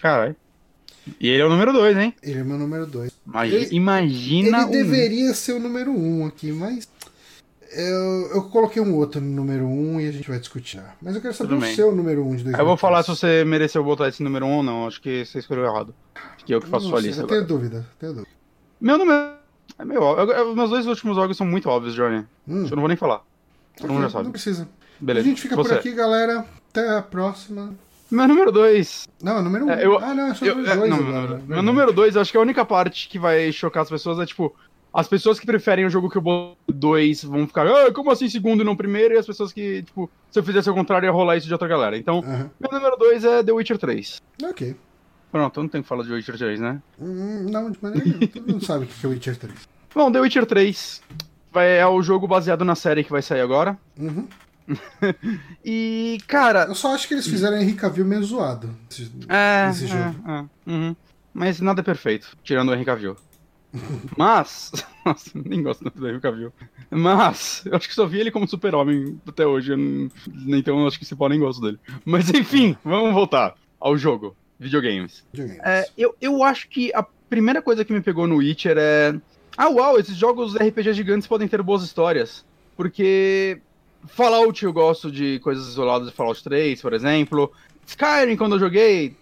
[0.00, 0.36] Caralho.
[1.18, 2.14] E ele é o número 2, hein?
[2.22, 3.10] Ele é meu número 2.
[3.26, 3.66] Imagina.
[3.70, 6.88] Imagina Ele um- deveria ser o número 1 um aqui, mas.
[7.80, 10.82] Eu, eu coloquei um outro no número 1 um e a gente vai discutir.
[11.00, 11.74] Mas eu quero saber Tudo o bem.
[11.76, 12.58] seu número 1 um de 2015.
[12.60, 14.86] Eu vou falar se você mereceu botar esse número 1 um ou não.
[14.88, 15.94] Acho que você escolheu errado.
[16.34, 17.44] Acho que eu que faço Não sua sei, lista Eu agora.
[17.46, 18.32] tenho dúvida, tenho dúvida.
[18.80, 19.30] Meu número.
[19.78, 20.24] É meio óbvio.
[20.34, 22.24] Eu- eu- Meus dois últimos jogos são muito óbvios, Johnny.
[22.48, 23.20] Hum, Eu não vou nem falar.
[23.76, 24.24] Todo mundo já sabe.
[24.24, 24.68] Não precisa.
[24.98, 25.24] Beleza.
[25.26, 25.68] A gente fica você.
[25.68, 26.44] por aqui, galera.
[26.70, 27.74] Até a próxima.
[28.10, 29.06] Meu número 2.
[29.22, 29.68] Não, número 1.
[29.68, 29.70] Um.
[29.72, 31.12] É, eu- ah, não, é só Eu, número é, 2 não, agora.
[31.12, 31.44] meu- Verdade.
[31.48, 34.52] meu número 2, acho que a única parte que vai chocar as pessoas é tipo.
[34.98, 38.28] As pessoas que preferem o jogo que eu boto 2 vão ficar, ah, como assim
[38.28, 39.14] segundo e não primeiro?
[39.14, 41.68] E as pessoas que, tipo, se eu fizesse o contrário, ia rolar isso de outra
[41.68, 41.96] galera.
[41.96, 42.50] Então, Aham.
[42.58, 44.20] meu número 2 é The Witcher 3.
[44.42, 44.74] Ok.
[45.30, 46.82] Pronto, eu não tenho que falar de Witcher 3, né?
[46.98, 48.26] Hum, não, de maneira nenhuma.
[48.26, 49.54] Todo mundo sabe o que é Witcher 3.
[49.94, 51.00] Bom, The Witcher 3
[51.52, 53.78] vai, é o jogo baseado na série que vai sair agora.
[53.96, 54.26] Uhum.
[55.64, 58.74] E, cara, Eu só acho que eles fizeram Henry Cavill meio zoado.
[58.90, 60.28] Esse, É, esse é, jogo.
[60.28, 60.96] é, uhum.
[61.32, 63.16] Mas nada é perfeito, tirando o Henry Cavill.
[64.16, 64.72] Mas,
[65.04, 66.52] nossa, nem gosto do Henry Cavill.
[66.90, 70.10] Mas, eu acho que só vi ele como super-homem até hoje, eu não-
[70.56, 71.78] então eu acho que esse pau nem gosto dele.
[72.04, 75.24] Mas enfim, vamos voltar ao jogo, videogames.
[75.32, 75.62] Videogames.
[75.64, 79.14] É, eu, eu acho que a primeira coisa que me pegou no Witcher é.
[79.56, 82.44] Ah, uau, esses jogos RPG gigantes podem ter boas histórias.
[82.76, 83.60] Porque.
[84.06, 87.52] Fallout eu gosto de coisas isoladas de Fallout 3, por exemplo.
[87.84, 89.16] Skyrim, quando eu joguei,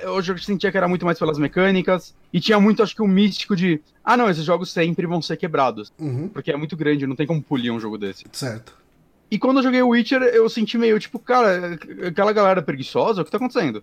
[0.00, 2.14] eu eu sentia que era muito mais pelas mecânicas.
[2.32, 3.80] E tinha muito, acho que, o místico de.
[4.04, 5.92] Ah, não, esses jogos sempre vão ser quebrados.
[5.98, 8.24] Uhum, Porque é muito grande, não tem como polir um jogo desse.
[8.32, 8.80] certo.
[9.30, 13.24] E quando eu joguei o Witcher, eu senti meio tipo, cara, aquela galera preguiçosa, o
[13.24, 13.82] que tá acontecendo?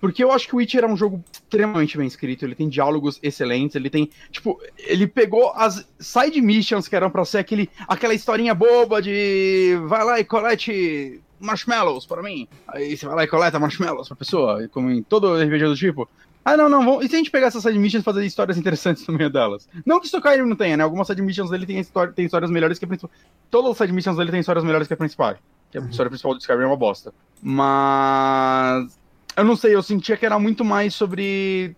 [0.00, 3.20] Porque eu acho que o Witcher é um jogo extremamente bem escrito, ele tem diálogos
[3.22, 8.14] excelentes, ele tem, tipo, ele pegou as side missions que eram pra ser aquele, aquela
[8.14, 12.46] historinha boba de vai lá e colete marshmallows para mim.
[12.68, 16.08] Aí você vai lá e coleta marshmallows pra pessoa, como em todo RPG do tipo.
[16.44, 17.04] Ah, não, não, vamos...
[17.04, 19.68] e se a gente pegar essas side missions e fazer histórias interessantes no meio delas?
[19.84, 20.82] Não que Skyrim não tenha, né?
[20.84, 23.10] Algumas side missions dele tem, história, tem histórias melhores que a principal.
[23.50, 25.36] Todas as side missions dele tem histórias melhores que a principal.
[25.70, 25.88] Que a Uhum.
[25.90, 27.12] história principal do Skyrim é uma bosta.
[27.42, 28.98] Mas.
[29.36, 31.76] Eu não sei, eu sentia que era muito mais sobre.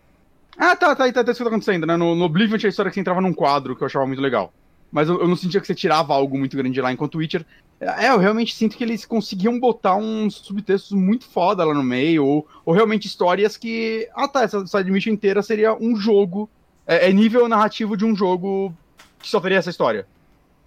[0.56, 1.96] Ah, tá, tá, tá, tá isso que tá acontecendo, né?
[1.96, 4.22] No, no Oblivion tinha a história que você entrava num quadro que eu achava muito
[4.22, 4.52] legal.
[4.90, 7.44] Mas eu, eu não sentia que você tirava algo muito grande lá, enquanto o Witcher.
[7.82, 12.24] É, eu realmente sinto que eles conseguiam botar uns subtextos muito foda lá no meio,
[12.24, 14.08] ou, ou realmente histórias que.
[14.14, 16.48] Ah tá, essa side mission inteira seria um jogo.
[16.86, 18.72] É, é nível narrativo de um jogo
[19.18, 20.06] que só teria essa história.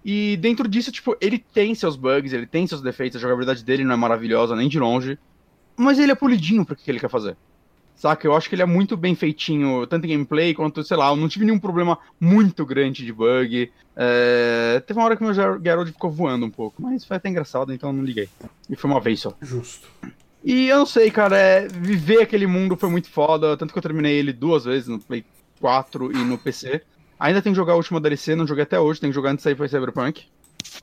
[0.04, 3.82] E dentro disso, tipo, ele tem seus bugs, ele tem seus defeitos, a jogabilidade dele
[3.82, 5.18] não é maravilhosa nem de longe.
[5.74, 7.34] Mas ele é polidinho pro que ele quer fazer.
[7.96, 8.26] Saca?
[8.26, 11.16] Eu acho que ele é muito bem feitinho, tanto em gameplay quanto, sei lá, eu
[11.16, 13.72] não tive nenhum problema muito grande de bug.
[13.96, 17.28] É, Teve uma hora que meu Ger- Geralt ficou voando um pouco, mas foi até
[17.30, 18.28] engraçado, então eu não liguei.
[18.68, 19.32] E foi uma vez só.
[19.40, 19.88] Justo.
[20.44, 21.66] E eu não sei, cara, é...
[21.68, 25.24] viver aquele mundo foi muito foda, tanto que eu terminei ele duas vezes no Play
[25.60, 26.82] 4 e no PC.
[27.18, 29.38] Ainda tem que jogar a última DLC, não joguei até hoje, tem que jogar antes
[29.38, 30.24] de sair pra Cyberpunk.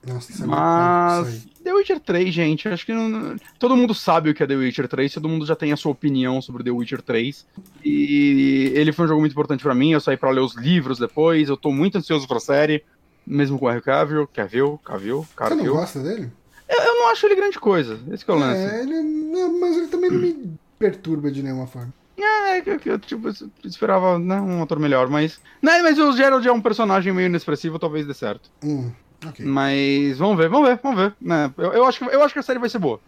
[0.06, 1.48] Nossa, isso é Mas.
[1.64, 4.88] The Witcher 3, gente, acho que não- todo mundo sabe o que é The Witcher
[4.88, 7.46] 3, todo mundo já tem a sua opinião sobre The Witcher 3.
[7.84, 11.00] E ele foi um jogo muito importante pra mim, eu saí pra ler os livros
[11.00, 12.84] depois, eu tô muito ansioso pra série,
[13.26, 15.74] mesmo com o Henry Cavill, Cavill, Cavill, Você não Cavill.
[15.74, 16.32] gosta dele?
[16.68, 18.60] Eu, eu não acho ele grande coisa, esse que é o lance.
[18.62, 21.94] É, ele, não, mas ele também não me perturba de nenhuma forma.
[22.18, 23.30] É, que, que eu tipo,
[23.64, 25.42] esperava né, um ator melhor, mas.
[25.62, 28.50] Né, mas o Gerald é um personagem meio inexpressivo, talvez dê certo.
[28.64, 28.92] Hum,
[29.26, 29.46] ok.
[29.46, 31.14] Mas vamos ver, vamos ver, vamos ver.
[31.22, 31.54] Né?
[31.58, 33.00] Eu, eu, acho que, eu acho que a série vai ser boa.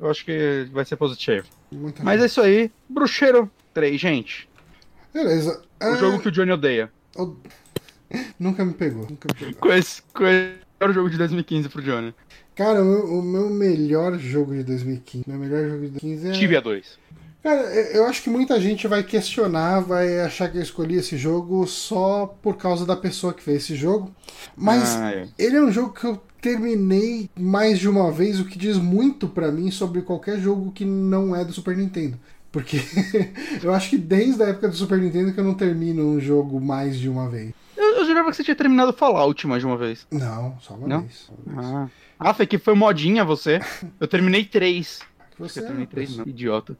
[0.00, 1.46] Eu acho que vai ser positivo.
[1.70, 2.70] Muito Mas é isso aí.
[2.88, 4.48] Bruxeiro 3, gente.
[5.12, 5.62] Beleza.
[5.80, 6.90] O Ah, jogo que o Johnny odeia.
[7.16, 7.36] eu-
[8.38, 9.54] Nunca me pegou, nunca me pegou.
[9.60, 12.14] Com esse, esse era o jogo de 2015 pro Johnny.
[12.54, 15.24] Cara, o meu, o meu melhor jogo de 2015.
[15.28, 16.32] Meu melhor jogo de 2015 é.
[16.32, 16.98] Tibia 2.
[17.44, 17.60] Cara,
[17.92, 22.26] eu acho que muita gente vai questionar, vai achar que eu escolhi esse jogo só
[22.42, 24.10] por causa da pessoa que fez esse jogo.
[24.56, 25.28] Mas Ah, é.
[25.38, 29.28] ele é um jogo que eu terminei mais de uma vez, o que diz muito
[29.28, 32.18] pra mim sobre qualquer jogo que não é do Super Nintendo.
[32.50, 32.78] Porque
[33.62, 36.58] eu acho que desde a época do Super Nintendo que eu não termino um jogo
[36.58, 37.52] mais de uma vez.
[37.76, 40.06] Eu, eu jurava que você tinha terminado Fallout mais de uma vez.
[40.10, 41.00] Não, só uma Não?
[41.02, 41.26] vez.
[41.26, 41.74] Só uma vez.
[41.74, 41.88] Ah.
[42.18, 43.60] Ah, foi que foi modinha você.
[44.00, 45.00] Eu terminei três.
[45.38, 46.26] Você eu terminei é três, não.
[46.26, 46.78] Idiota.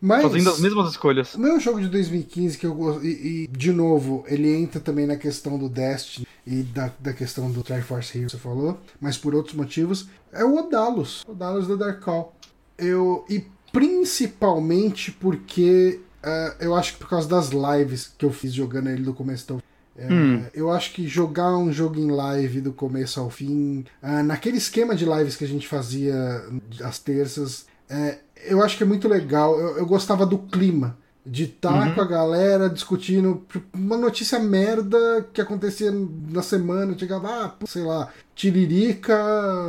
[0.00, 1.34] Mas Fazendo as mesmas escolhas.
[1.34, 3.04] o meu jogo de 2015 que eu gosto.
[3.04, 7.50] E, e, de novo, ele entra também na questão do Destiny e da, da questão
[7.50, 11.24] do Triforce Heroes, você falou, mas por outros motivos, é o Odalos.
[11.26, 12.34] Odalos da Dark Call.
[12.78, 18.54] Eu, e principalmente porque uh, eu acho que por causa das lives que eu fiz
[18.54, 19.58] jogando ele do começo ao
[19.98, 20.44] é, Hum.
[20.54, 24.94] Eu acho que jogar um jogo em live do começo ao fim, ah, naquele esquema
[24.94, 26.44] de lives que a gente fazia
[26.84, 29.58] às terças, é, eu acho que é muito legal.
[29.58, 30.96] Eu, eu gostava do clima.
[31.30, 31.94] De estar Uhum.
[31.94, 33.44] com a galera discutindo
[33.74, 35.92] uma notícia merda que acontecia
[36.30, 36.96] na semana.
[36.96, 39.14] Chegava, ah, sei lá, Tiririca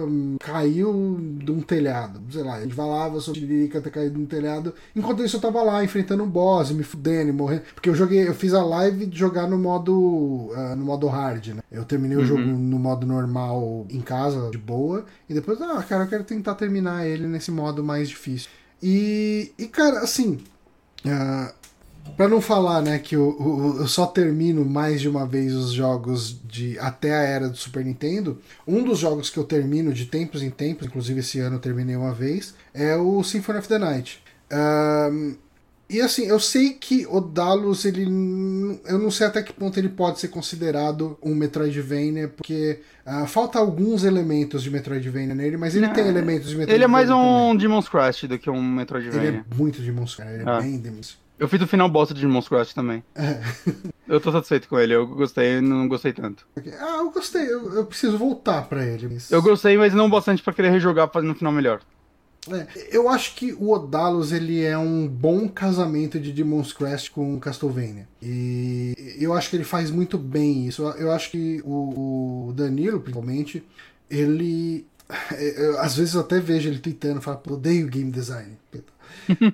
[0.07, 2.21] hum, caiu de um telhado.
[2.31, 4.73] Sei lá, ele falava sobre Tiririca ter caído de um telhado.
[4.95, 7.63] Enquanto isso, eu tava lá enfrentando um boss, me fudendo, e morrendo.
[7.75, 11.47] Porque eu joguei, eu fiz a live de jogar no modo, ah, no modo hard,
[11.47, 11.61] né?
[11.69, 12.25] Eu terminei o Uhum.
[12.25, 15.03] jogo no modo normal em casa, de boa.
[15.29, 18.49] E depois, ah, cara, eu quero tentar terminar ele nesse modo mais difícil.
[18.81, 20.39] E, e cara, assim.
[21.05, 21.53] ah,
[22.17, 26.37] Pra não falar, né, que eu, eu- só termino mais de uma vez os jogos
[26.45, 30.41] de até a era do Super Nintendo, um dos jogos que eu termino de tempos
[30.43, 34.21] em tempos, inclusive esse ano eu terminei uma vez, é o Symphony of the Night.
[34.51, 35.35] Ahn,
[35.89, 38.03] e assim, eu sei que o Dalus, ele.
[38.85, 43.57] Eu não sei até que ponto ele pode ser considerado um Metroidvania, porque ah, falta
[43.59, 46.75] alguns elementos de Metroidvania nele, mas ele Não, tem elementos de Metroidvania.
[46.75, 47.23] Ele é mais também.
[47.25, 49.45] um Demon's Crash do que um Ele Metroidvania.
[49.49, 50.61] é muito de monstro, ele é Ah.
[50.61, 51.17] bem de monstro.
[51.39, 53.01] Eu fiz o final bosta de Demon's Crash também.
[53.15, 53.39] É.
[54.07, 56.45] Eu tô satisfeito com ele, eu gostei, não gostei tanto.
[56.79, 59.07] Ah, eu gostei, eu, eu preciso voltar pra ele.
[59.07, 61.79] mas- Eu gostei, mas não bastante pra querer rejogar fazendo um final melhor.
[62.51, 67.39] É, eu acho que o Odalos ele é um bom casamento de Demon's Crest com
[67.39, 68.07] Castlevania.
[68.21, 70.83] E eu acho que ele faz muito bem isso.
[70.83, 73.63] Eu- acho que o, o Danilo, principalmente,
[74.09, 74.85] ele.
[75.37, 78.57] eu- às vezes eu até vejo ele tweetando, fala, "Pô, odeio game design.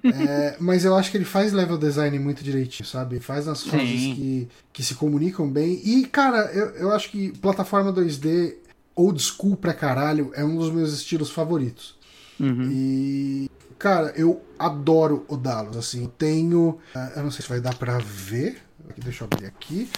[0.03, 3.19] É, mas eu acho que ele faz level design muito direitinho, sabe?
[3.19, 4.15] Faz nas fases Sim.
[4.15, 5.81] que, que se comunicam bem.
[5.83, 8.53] E, cara, eu, eu acho que plataforma 2D
[8.95, 11.95] old school pra caralho é um dos meus estilos favoritos.
[12.39, 12.69] Uhum.
[12.71, 13.49] E,
[13.79, 17.75] cara, eu adoro o Dalos, assim, eu tenho, ah, eu não sei se vai dar
[17.75, 19.89] pra ver, Aqui, deixa eu abrir aqui.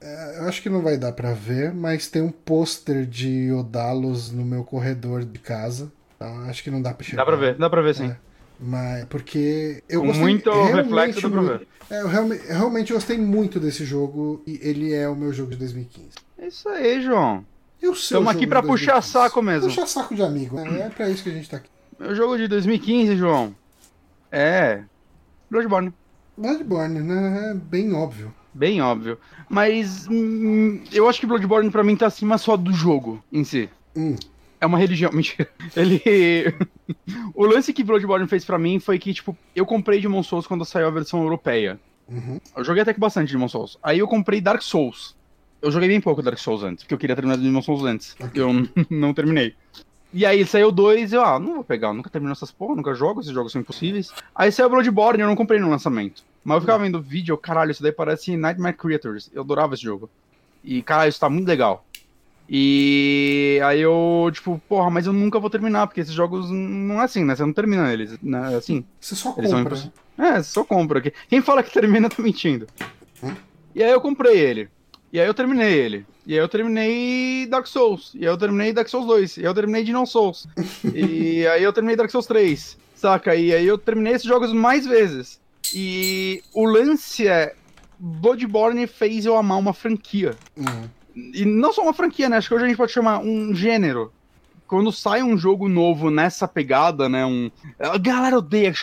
[0.00, 4.30] É, eu acho que não vai dar pra ver, mas tem um pôster de Odalos
[4.30, 5.90] no meu corredor de casa.
[6.16, 7.22] Então, acho que não dá pra chegar.
[7.22, 8.10] Dá pra ver, dá pra ver sim.
[8.10, 8.16] É.
[8.60, 11.68] Mas porque eu Com gostei muito reflexo dá pra muito- ver.
[11.90, 15.56] É, eu realmente, realmente gostei muito desse jogo e ele é o meu jogo de
[15.56, 16.10] 2015.
[16.38, 17.44] É isso aí, João.
[17.80, 19.12] E o seu Estamos aqui pra puxar 2015?
[19.12, 19.68] saco mesmo.
[19.68, 20.86] Puxar saco de amigo, né?
[20.86, 21.70] É pra isso que a gente tá aqui.
[21.98, 23.54] Meu jogo de 2015, João.
[24.30, 24.82] É.
[25.50, 25.92] Bloodborne.
[26.36, 27.50] Bloodborne, né?
[27.50, 28.32] É bem óbvio.
[28.52, 29.18] Bem óbvio.
[29.48, 33.68] Mas hum, eu acho que Bloodborne pra mim tá acima só do jogo em si.
[33.96, 34.16] Hum.
[34.60, 35.10] É uma religião.
[35.14, 35.48] Mentira.
[35.76, 36.02] Ele.
[37.34, 40.64] o lance que Bloodborne fez pra mim foi que, tipo, eu comprei Demon Souls quando
[40.64, 41.78] saiu a versão europeia.
[42.08, 42.40] Uhum.
[42.56, 43.78] Eu joguei até que bastante Demon Souls.
[43.82, 45.16] Aí eu comprei Dark Souls.
[45.60, 48.16] Eu joguei bem pouco Dark Souls antes, porque eu queria terminar Demon Souls antes.
[48.20, 48.40] Ok.
[48.40, 48.50] Eu
[48.90, 49.54] não terminei.
[50.12, 52.94] E aí saiu dois, eu, ah, não vou pegar, eu nunca termino essas porra, nunca
[52.94, 54.10] jogo, esses jogos são impossíveis.
[54.34, 56.22] Aí saiu Bloodborne, eu não comprei no lançamento.
[56.42, 59.30] Mas eu ficava vendo vídeo, eu, caralho, isso daí parece Nightmare Creators.
[59.34, 60.08] Eu adorava esse jogo.
[60.64, 61.84] E, caralho, isso tá muito legal.
[62.48, 67.04] E aí eu, tipo, porra, mas eu nunca vou terminar, porque esses jogos não é
[67.04, 67.36] assim, né?
[67.36, 68.56] Você não termina eles, né?
[68.56, 68.82] Assim.
[68.98, 69.92] Você só são compra.
[70.16, 70.98] É, só compra.
[71.00, 71.12] aqui.
[71.28, 72.66] Quem fala que termina tá mentindo.
[73.22, 73.34] Hum?
[73.74, 74.70] E aí eu comprei ele.
[75.12, 76.06] E aí eu terminei ele.
[76.26, 78.12] E aí eu terminei Dark Souls.
[78.14, 79.36] E aí eu terminei Dark Souls 2.
[79.38, 80.46] E aí eu terminei Demon Souls.
[80.94, 82.76] e aí eu terminei Dark Souls 3.
[82.94, 83.34] Saca?
[83.34, 85.40] E aí eu terminei esses jogos mais vezes.
[85.74, 87.54] E o lance é.
[88.00, 90.36] Bloodborne fez eu amar uma franquia.
[90.56, 90.88] Uhum.
[91.34, 92.36] E não só uma franquia, né?
[92.36, 94.12] Acho que hoje a gente pode chamar um gênero.
[94.68, 97.26] Quando sai um jogo novo nessa pegada, né?
[97.26, 97.50] Um.
[97.78, 98.78] A galera odeia que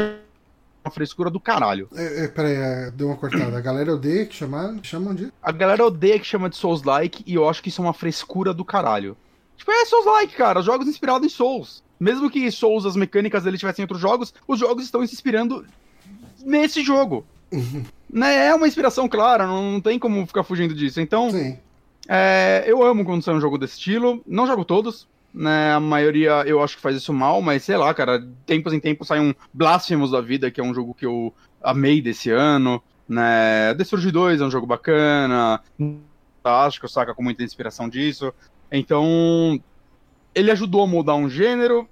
[0.85, 1.89] uma frescura do caralho.
[1.95, 3.57] É, é, peraí, é, deu uma cortada.
[3.57, 5.33] A galera odeia que chamar, chamam de.
[5.41, 8.53] A galera odeia que chama de Souls-like e eu acho que isso é uma frescura
[8.53, 9.17] do caralho.
[9.57, 10.61] Tipo, é Souls-like, cara.
[10.61, 11.83] Jogos inspirados em Souls.
[11.99, 15.65] Mesmo que Souls, as mecânicas dele tivessem em outros jogos, os jogos estão se inspirando
[16.43, 17.25] nesse jogo.
[18.09, 18.47] né?
[18.47, 21.01] É uma inspiração clara, não, não tem como ficar fugindo disso.
[21.01, 21.29] Então.
[22.07, 24.21] É, eu amo quando sai um jogo desse estilo.
[24.27, 25.73] Não jogo todos, né?
[25.73, 28.25] A maioria eu acho que faz isso mal, mas sei lá, cara.
[28.45, 32.01] Tempos em tempos sai um Blasphemous da vida, que é um jogo que eu amei
[32.01, 32.81] desse ano.
[33.07, 33.75] Né?
[33.75, 35.61] The Surge 2 é um jogo bacana.
[36.41, 38.33] Fantástico, saca com muita inspiração disso.
[38.71, 39.61] Então,
[40.33, 41.87] ele ajudou a mudar um gênero.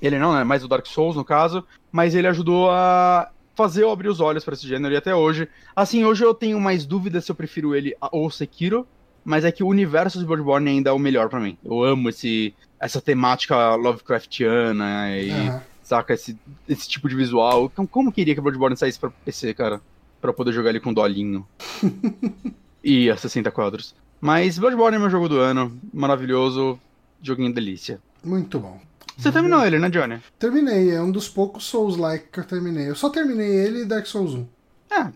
[0.00, 0.42] Ele não, né?
[0.42, 1.64] Mais o Dark Souls, no caso.
[1.92, 5.46] Mas ele ajudou a fazer eu abrir os olhos pra esse gênero e até hoje.
[5.76, 8.86] Assim, hoje eu tenho mais dúvidas se eu prefiro ele ou Sekiro,
[9.22, 11.58] mas é que o universo de Bloodborne ainda é o melhor pra mim.
[11.62, 15.62] Eu amo esse essa temática Lovecraftiana e Aham.
[15.82, 16.36] saca esse,
[16.68, 17.70] esse tipo de visual.
[17.72, 19.80] Então, como queria que Bloodborne saísse pra PC, cara?
[20.20, 21.46] Pra poder jogar ele com dolinho.
[22.82, 23.94] e a 60 quadros.
[24.20, 25.78] Mas Bloodborne é meu jogo do ano.
[25.92, 26.80] Maravilhoso.
[27.22, 28.00] Joguinho delícia.
[28.24, 28.80] Muito bom.
[29.16, 30.18] Você terminou ele, né, Johnny?
[30.38, 32.88] Terminei, é um dos poucos Souls-like que eu terminei.
[32.88, 34.46] Eu só terminei ele e Dark Souls 1.
[34.90, 35.12] É,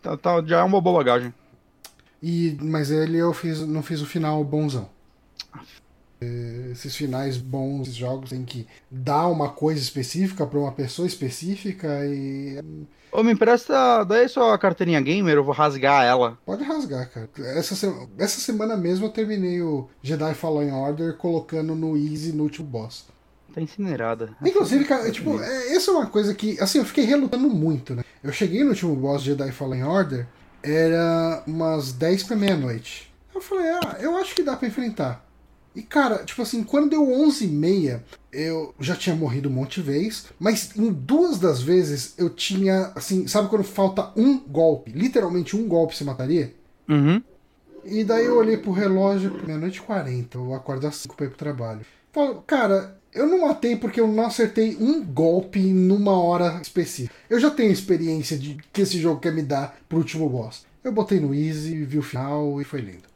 [0.00, 1.34] tá, tá- já é uma boa bagagem.
[2.22, 4.88] E, mas ele eu fiz, não fiz o final bonzão.
[6.20, 11.06] É, Esses finais bons, esses jogos tem que dar uma coisa específica pra uma pessoa
[11.06, 12.60] específica e
[13.10, 16.36] Ô, me empresta, daí sua carteirinha gamer, eu vou rasgar ela.
[16.44, 17.28] pode rasgar, cara.
[17.56, 22.42] Essa, se- essa semana mesmo eu terminei o Jedi Fallen Order colocando no Easy no
[22.42, 23.06] último boss.
[23.54, 24.36] Tá incinerada.
[24.44, 28.04] Inclusive, cara, tipo, é, essa é uma coisa que, assim, eu fiquei relutando muito, né?
[28.22, 30.26] Eu cheguei no último boss de Jedi Fallen Order,
[30.62, 33.10] era umas 10 pra meia-noite.
[33.34, 35.24] Eu falei, ah, eu acho que dá pra enfrentar.
[35.78, 38.02] E, cara, tipo assim, quando deu 11 e meia,
[38.32, 42.90] eu já tinha morrido um monte de vez, mas em duas das vezes eu tinha,
[42.96, 44.90] assim, sabe quando falta um golpe?
[44.90, 46.52] Literalmente um golpe você mataria?
[46.88, 47.22] Uhum.
[47.84, 51.28] E daí eu olhei pro relógio, meia-noite e 40, eu acordo às 5 pra ir
[51.28, 51.86] pro trabalho.
[52.12, 57.14] Falo, cara, eu não matei porque eu não acertei um golpe numa hora específica.
[57.30, 60.66] Eu já tenho experiência de que esse jogo quer me dar pro último boss.
[60.82, 63.06] Eu botei no easy, vi o final e foi lindo.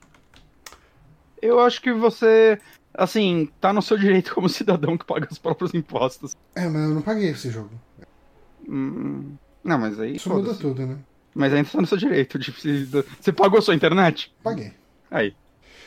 [1.43, 2.59] Eu acho que você,
[2.95, 6.37] assim, tá no seu direito como cidadão que paga os próprios impostos.
[6.55, 7.71] É, mas eu não paguei esse jogo.
[8.69, 10.17] Hum, Não, mas aí.
[10.17, 10.97] Isso muda tudo, né?
[11.35, 12.39] Mas ainda tá no seu direito.
[12.39, 12.53] de-
[13.21, 14.33] Você pagou a sua internet?
[14.43, 14.73] Paguei.
[15.11, 15.35] Aí.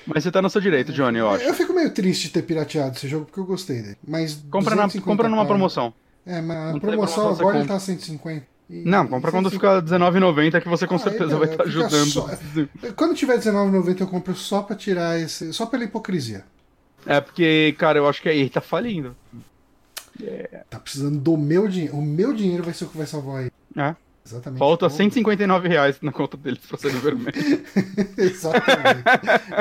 [0.05, 1.43] Mas você tá no seu direito, Johnny, eu acho.
[1.45, 3.97] Eu fico meio triste de ter pirateado esse jogo porque eu gostei dele.
[4.07, 5.93] Mas Compra, na, 250 compra numa promoção.
[6.25, 8.45] É, mas a promoção promoção, agora ele tá 150.
[8.69, 9.83] E- Não, compra quando 150.
[9.83, 12.07] ficar R$19,90 que você com Ah, certeza então, vai estar fica ajudando.
[12.09, 12.29] só-
[12.95, 15.53] Quando tiver R$19,90 eu compro só pra tirar esse.
[15.53, 16.43] Só pela hipocrisia.
[17.05, 19.15] É porque, cara, eu acho que EA tá falindo.
[20.69, 21.95] Tá precisando do meu dinheiro.
[21.97, 23.51] O meu dinheiro vai ser o que vai salvar aí.
[23.77, 23.95] É.
[24.27, 24.57] Exatamente.
[24.57, 27.31] Falta Oh, 159 reais na conta deles pra serem vermelho.
[28.17, 29.03] Exatamente.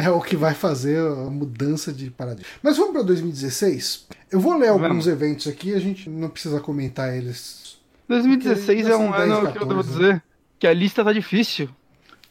[0.02, 2.46] é o que vai fazer a mudança de paradigma.
[2.62, 4.06] Mas vamos pra 2016.
[4.32, 5.06] Eu vou ler alguns Vamos.
[5.06, 7.63] eventos aqui, a gente não precisa comentar eles.
[8.08, 10.22] 2016 é um ano 10, que eu devo 14, dizer
[10.58, 11.68] que a lista tá difícil.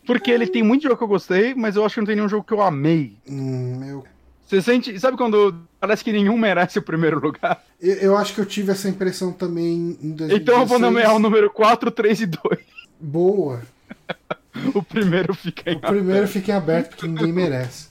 [0.05, 2.27] Porque ele tem muito jogo que eu gostei, mas eu acho que não tem nenhum
[2.29, 3.15] jogo que eu amei.
[3.27, 4.03] Hum, eu,
[4.45, 4.99] Você sente.
[4.99, 7.63] Sabe quando parece que nenhum merece o primeiro lugar?
[7.81, 10.41] eu, eu acho que eu tive essa impressão também em 2016.
[10.41, 12.59] Então eu vou nomear o número 4, 3 e 2.
[12.99, 13.61] Boa.
[14.75, 17.87] O primeiro fica em O primeiro fica em aberto porque ninguém merece.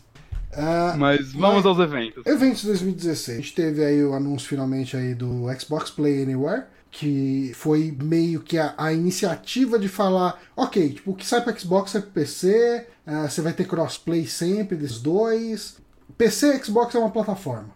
[0.54, 2.24] Ah, Mas vamos aos eventos.
[2.24, 3.38] Eventos 2016.
[3.38, 8.40] A gente teve aí o anúncio finalmente aí do Xbox Play Anywhere, que foi meio
[8.42, 12.10] que a, a iniciativa de falar, ok, tipo, o que sai para Xbox sai para
[12.10, 15.78] PC, ah, você vai ter crossplay sempre desses dois.
[16.18, 17.70] PC e Xbox é uma plataforma.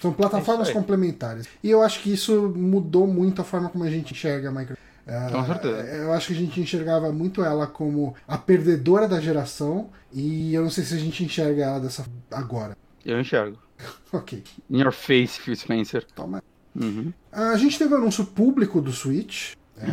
[0.00, 1.46] São plataformas É complementares.
[1.62, 4.78] E eu acho que isso mudou muito a forma como a gente enxerga a Microsoft.
[5.06, 5.80] Ah, Com certeza.
[5.96, 10.62] Eu acho que a gente enxergava muito ela como a perdedora da geração, e eu
[10.62, 12.76] não sei se a gente enxerga ela dessa agora.
[13.04, 13.56] Eu enxergo.
[14.12, 16.04] Ok, In your face, Phil Spencer.
[16.14, 16.42] toma.
[16.74, 17.12] Uhum.
[17.32, 19.52] A gente teve o anúncio público do Switch.
[19.78, 19.86] É,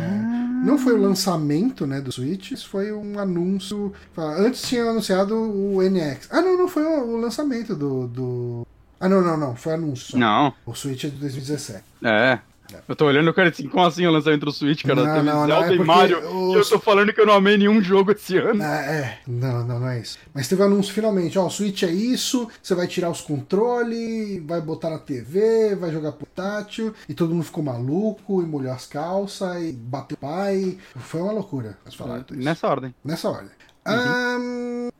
[0.64, 3.92] Não foi o lançamento né, do Switch, isso foi um anúncio.
[4.16, 6.28] Antes tinha anunciado o NX.
[6.30, 8.66] Ah, não, não foi o, o lançamento do, do.
[9.00, 10.12] Ah, não, não, não, foi anúncio.
[10.12, 10.18] só.
[10.18, 11.82] Não, O Switch é de 2017.
[12.04, 12.38] é.
[12.86, 15.02] Eu tô olhando, cara, assim, como assim o lançamento do Switch, cara?
[15.04, 16.18] Não, não, não, é e porque Mario.
[16.18, 18.62] os- eu tô falando que eu não amei nenhum jogo esse ano.
[18.62, 20.18] Ah, é, não, não, não é isso.
[20.34, 24.60] Mas teve anúncio finalmente, ó, o Switch é isso, você vai tirar os controles, vai
[24.60, 29.62] botar na TV, vai jogar portátil, e todo mundo ficou maluco, e molhou as calças,
[29.62, 30.76] e bateu o pai.
[30.96, 32.42] Foi uma loucura, falaram isso.
[32.42, 32.94] Nessa ordem.
[33.04, 33.50] Nessa ordem.
[33.84, 34.90] Ahn,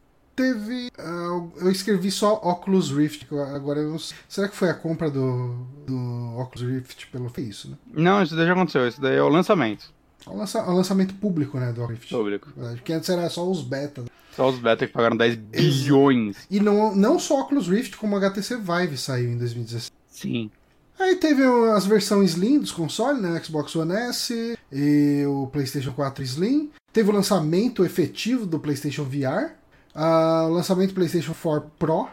[0.43, 0.91] teve.
[0.99, 3.27] ah, eu escrevi só Oculus Rift.
[3.55, 4.17] Agora eu não sei.
[4.29, 7.29] Será que foi a compra do, do Oculus Rift pelo.
[7.29, 7.77] Foi isso, né?
[7.93, 8.87] Não, isso daí já aconteceu.
[8.89, 9.93] Isso daí é o lançamento
[10.27, 11.73] É o, lança- o lançamento público, né?
[11.73, 12.15] Do Oculus Rift.
[12.15, 12.49] público.
[12.57, 14.05] Verdade, Porque antes era só os beta.
[14.35, 16.37] Só os beta que pagaram 10 bilhões.
[16.51, 19.91] E não, não só Oculus Rift, como o HTC Vive saiu em 2016.
[20.09, 20.51] Sim.
[20.99, 21.43] Aí teve
[21.75, 23.41] as versões Slim dos consoles, né?
[23.43, 26.71] Xbox One S e o PlayStation 4 Slim.
[26.93, 29.53] Teve o lançamento efetivo do PlayStation VR.
[30.05, 32.09] O lançamento do PlayStation 4 Pro.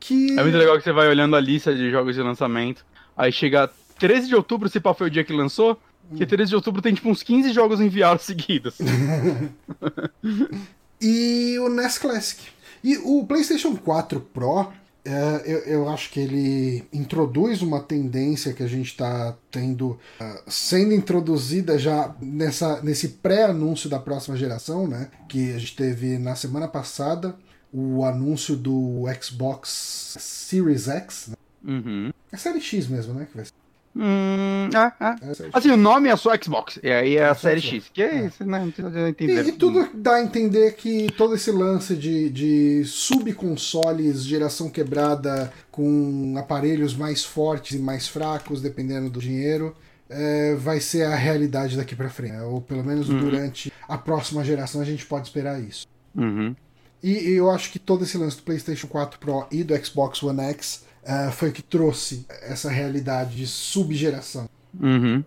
[0.00, 2.84] Que É muito legal que você vai olhando a lista de jogos de lançamento.
[3.16, 5.78] Aí chega 13 de outubro, se pá foi o dia que lançou.
[6.16, 8.78] Que 13 de outubro tem tipo uns 15 jogos em VR seguidos.
[11.00, 12.42] e o NES Classic.
[12.82, 14.72] E o PlayStation 4 Pro,
[15.08, 20.42] é, eu, eu acho que ele introduz uma tendência que a gente está tendo ah,
[20.46, 25.10] sendo introduzida já nessa, nesse pré-anúncio da próxima geração, né?
[25.26, 27.34] Que a gente teve na semana passada
[27.72, 31.36] o anúncio do Xbox Series X, né?
[31.64, 32.12] Uhum.
[32.30, 33.26] É série X mesmo, né?
[33.30, 33.52] Que vai ser.
[33.96, 35.08] Hum, é, é.
[35.08, 35.48] É.
[35.52, 36.78] Assim, o nome é só Xbox.
[36.82, 37.60] E aí é a É série.
[37.60, 37.90] X.
[37.92, 38.72] Que é isso, né?
[38.78, 39.44] Não entender.
[39.44, 45.52] E, e tudo dá a entender que todo esse lance de, de subconsoles, geração quebrada,
[45.70, 49.74] com aparelhos mais fortes e mais fracos, dependendo do dinheiro,
[50.08, 52.32] é, vai ser a realidade daqui pra frente.
[52.32, 52.42] né?
[52.42, 53.18] Ou pelo menos Uhum.
[53.18, 55.86] durante a próxima geração a gente pode esperar isso.
[56.14, 56.54] Uhum.
[57.02, 60.22] E, e eu acho que todo esse lance do PlayStation 4 Pro e do Xbox
[60.22, 64.48] One X é, foi o que trouxe essa realidade de subgeração.
[64.78, 65.24] Uhum.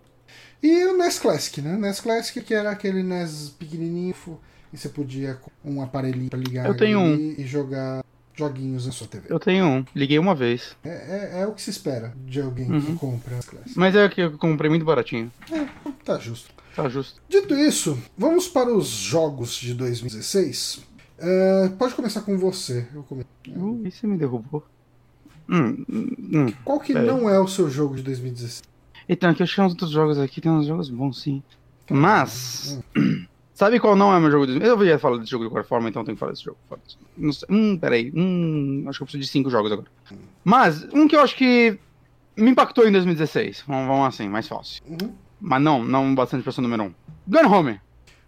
[0.64, 1.76] E o NES Classic, né?
[1.76, 4.14] NES Classic que era aquele NES pequenininho
[4.72, 8.04] e você podia com um aparelhinho pra ligar Eu tenho ali e jogar
[8.36, 9.26] joguinhos na sua TV.
[9.30, 9.86] Eu tenho um.
[9.96, 10.76] Liguei uma vez.
[10.84, 10.90] É,
[11.38, 12.96] é, é o que se espera de alguém que Uhum.
[12.98, 13.74] compra NES Classic.
[13.78, 15.32] Mas é que eu comprei muito baratinho.
[16.06, 16.54] Tá justo.
[16.76, 17.20] Tá justo.
[17.28, 20.80] Dito isso, vamos para os jogos de 2016.
[21.18, 22.88] É, pode começar com você.
[22.94, 24.66] Eu come- Uh, isso me derrubou.
[25.50, 26.46] Hum, hum, hum.
[26.64, 27.02] Qual que É.
[27.02, 28.64] não é o seu jogo de 2016?
[29.10, 31.42] Então, aqui eu achei uns outros jogos aqui, tem uns jogos bons sim.
[31.90, 33.26] Mas, Hum.
[33.54, 34.64] sabe qual não é meu jogo de...
[34.64, 36.58] Eu ia falar desse jogo de qualquer forma, então eu tenho que falar desse jogo.
[37.18, 37.48] Não sei.
[37.52, 38.12] Hum, peraí.
[38.16, 39.88] Hum, acho que eu preciso de cinco jogos agora.
[40.44, 41.78] Mas, um que eu acho que
[42.38, 43.64] me impactou em 2016.
[43.68, 44.82] Vamos, vamos assim, mais fácil.
[44.88, 45.12] Uhum.
[45.40, 46.94] Mas não, não bastante pra ser número um.
[47.28, 47.82] Gun Home.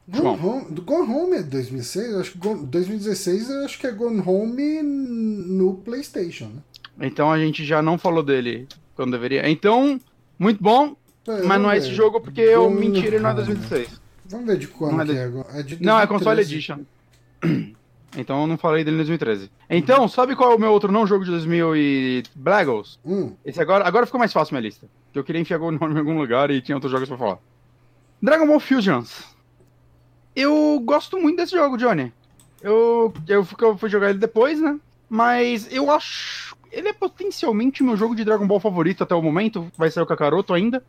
[0.06, 2.11] Gone Home, Gone Home é 2016?
[2.11, 6.61] Eu acho que Gone- 2016 eu acho que é Gone Home no PlayStation, né?
[6.99, 9.49] Então a gente já não falou dele quando deveria.
[9.49, 9.99] Então,
[10.38, 10.95] muito bom,
[11.28, 11.80] É, mas não é ver.
[11.80, 13.44] esse jogo porque eu menti, ele não é Home.
[13.44, 14.02] 2016.
[14.26, 15.48] Vamos ver de quando Não é de- é agora.
[15.53, 16.53] É de Não, é console 2013.
[16.53, 17.74] edition.
[18.15, 19.49] Então eu não falei dele em 2013.
[19.68, 22.99] Então, sabe qual é o meu outro não jogo de 2000 e Blagos?
[23.03, 24.86] Hum, Esse agora, agora ficou mais fácil minha lista.
[25.11, 27.40] Que eu queria enfiar o nome em algum lugar e tinha outros jogos pra falar.
[28.22, 29.24] Dragon Ball Fusions.
[30.36, 32.14] Eu gosto muito desse jogo, Johnny.
[32.61, 34.80] Eu, eu, eu fui jogar ele depois, né?
[35.10, 36.56] Mas eu acho.
[36.73, 39.71] Ele é potencialmente meu jogo de Dragon Ball favorito até o momento.
[39.77, 40.83] Vai ser o Kakaroto ainda.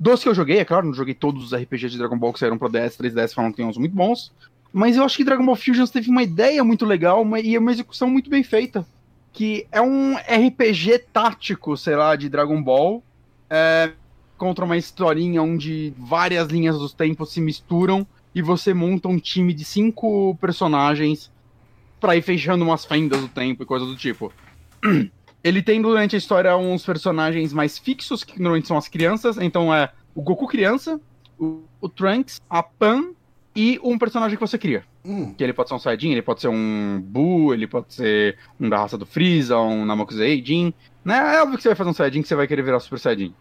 [0.00, 2.38] Dos que eu joguei, é claro, não joguei todos os RPGs de Dragon Ball que
[2.38, 4.32] saíram pra DS, 3DS, falam que tem uns muito bons.
[4.72, 7.70] Mas eu acho que Dragon Ball Fusions teve uma ideia muito legal uma, e uma
[7.70, 8.86] execução muito bem feita.
[9.32, 13.02] Que é um RPG tático, sei lá, de Dragon Ball.
[13.50, 13.92] é,
[14.36, 19.54] contra uma historinha onde várias linhas dos tempos se misturam e você monta um time
[19.54, 21.30] de cinco personagens
[21.98, 24.32] pra ir fechando umas fendas do tempo e coisa do tipo.
[25.46, 29.38] Ele tem durante a história uns personagens mais fixos, que normalmente são as crianças.
[29.38, 31.00] Então é o Goku criança,
[31.38, 33.12] o, o Trunks, a Pan
[33.54, 34.82] e um personagem que você cria.
[35.04, 35.32] hum.
[35.34, 38.68] Que ele pode ser um Saiyajin, ele pode ser um Buu, ele pode ser um
[38.68, 40.74] da raça do Freeza, um Namekusei Jin.
[41.04, 41.36] Né?
[41.36, 43.32] É óbvio que você vai fazer um Saiyajin que você vai querer virar Super Saiyajin.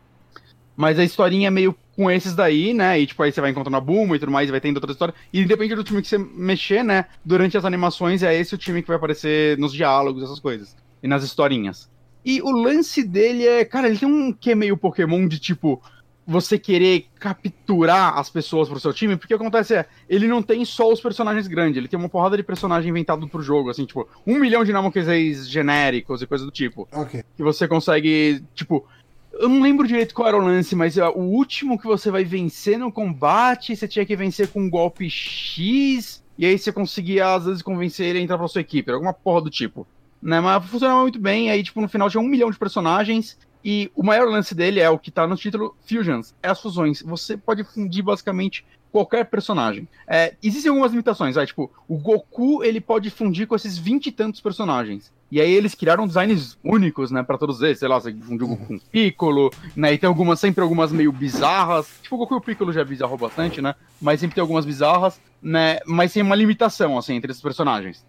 [0.77, 2.99] Mas a historinha é meio com esses daí, né?
[2.99, 4.91] E tipo, aí você vai encontrando a Bulma e tudo mais, e vai tendo outra
[4.91, 5.15] história.
[5.33, 7.05] E independente do time que você mexer, né?
[7.23, 10.75] Durante as animações, é esse o time que vai aparecer nos diálogos, essas coisas.
[11.01, 11.89] E nas historinhas.
[12.25, 15.81] E o lance dele é, cara, ele tem um que é meio Pokémon de tipo.
[16.27, 20.41] Você querer capturar as pessoas pro seu time, porque o que acontece é, ele não
[20.41, 23.85] tem só os personagens grandes, ele tem uma porrada de personagem inventado pro jogo, assim,
[23.85, 27.23] tipo, um milhão de Namekuseis genéricos e coisa do tipo Ok.
[27.37, 28.87] que você consegue, tipo,
[29.33, 32.23] eu não lembro direito qual era o lance, mas ó, o último que você vai
[32.23, 37.35] vencer no combate, você tinha que vencer com um golpe X, e aí você conseguia,
[37.35, 39.85] às vezes, convencer ele a entrar pra sua equipe, alguma porra do tipo.
[40.21, 43.91] Né, mas funcionava muito bem, aí, tipo, no final tinha um milhão de personagens, e
[43.95, 47.01] o maior lance dele é o que tá no título Fusions, é as fusões.
[47.01, 49.87] Você pode fundir basicamente qualquer personagem.
[50.07, 54.11] É, existem algumas limitações, é, tipo, o Goku, ele pode fundir com esses 20 e
[54.11, 55.11] tantos personagens.
[55.29, 58.49] E aí eles criaram designs únicos, né, pra todos eles, sei lá, você fundiu o
[58.49, 62.37] Goku com Piccolo, né, e tem algumas, sempre algumas meio bizarras, tipo, o Goku e
[62.37, 66.23] o Piccolo já é bizarro bastante, né, mas sempre tem algumas bizarras, né, mas tem
[66.23, 68.05] uma limitação, assim, entre esses personagens.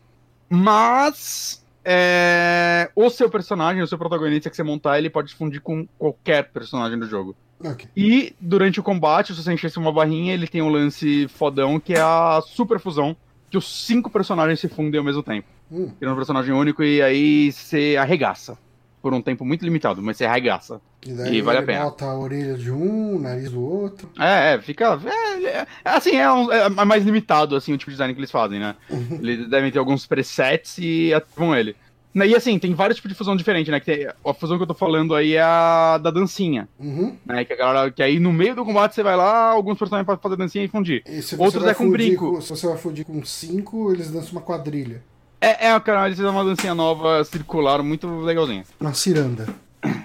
[0.48, 5.86] Mas, é, o seu personagem, o seu protagonista que você montar, ele pode fundir com
[5.96, 7.36] qualquer personagem do jogo.
[7.64, 7.88] Ok.
[7.96, 11.94] E durante o combate, se você enchesse uma barrinha, ele tem um lance fodão que
[11.94, 13.16] é a super fusão,
[13.48, 15.46] que os cinco personagens se fundem ao mesmo tempo.
[15.70, 15.92] Hum.
[15.98, 18.58] Vira um personagem único e aí você arregaça.
[19.06, 20.80] Por um tempo muito limitado, mas você arregaça.
[21.06, 21.84] E daí E vale a pena.
[21.84, 24.10] bota a orelha de um, o nariz do outro.
[24.18, 24.98] É, é, fica.
[25.44, 28.32] É, é, assim, é, um- é mais limitado assim, o tipo de design que eles
[28.32, 28.74] fazem, né?
[28.90, 31.76] Eles devem ter alguns presets e ativam ele.
[32.16, 33.78] E assim, tem vários tipos de fusão diferentes, né?
[33.78, 36.68] Que tem- a fusão que eu tô falando aí é a da dancinha.
[36.80, 37.16] Uhum.
[37.24, 40.04] Né, que, a galera, que aí no meio do combate você vai lá, alguns personagens
[40.06, 41.04] podem fazer dancinha e fundir.
[41.06, 42.32] E Outros é com brinco.
[42.32, 45.00] com- se você vai fundir com cinco, eles dançam uma quadrilha.
[45.40, 48.64] É, é cara, eles fizeram uma dancinha nova, circular, muito legalzinha.
[48.80, 49.46] Uma ciranda.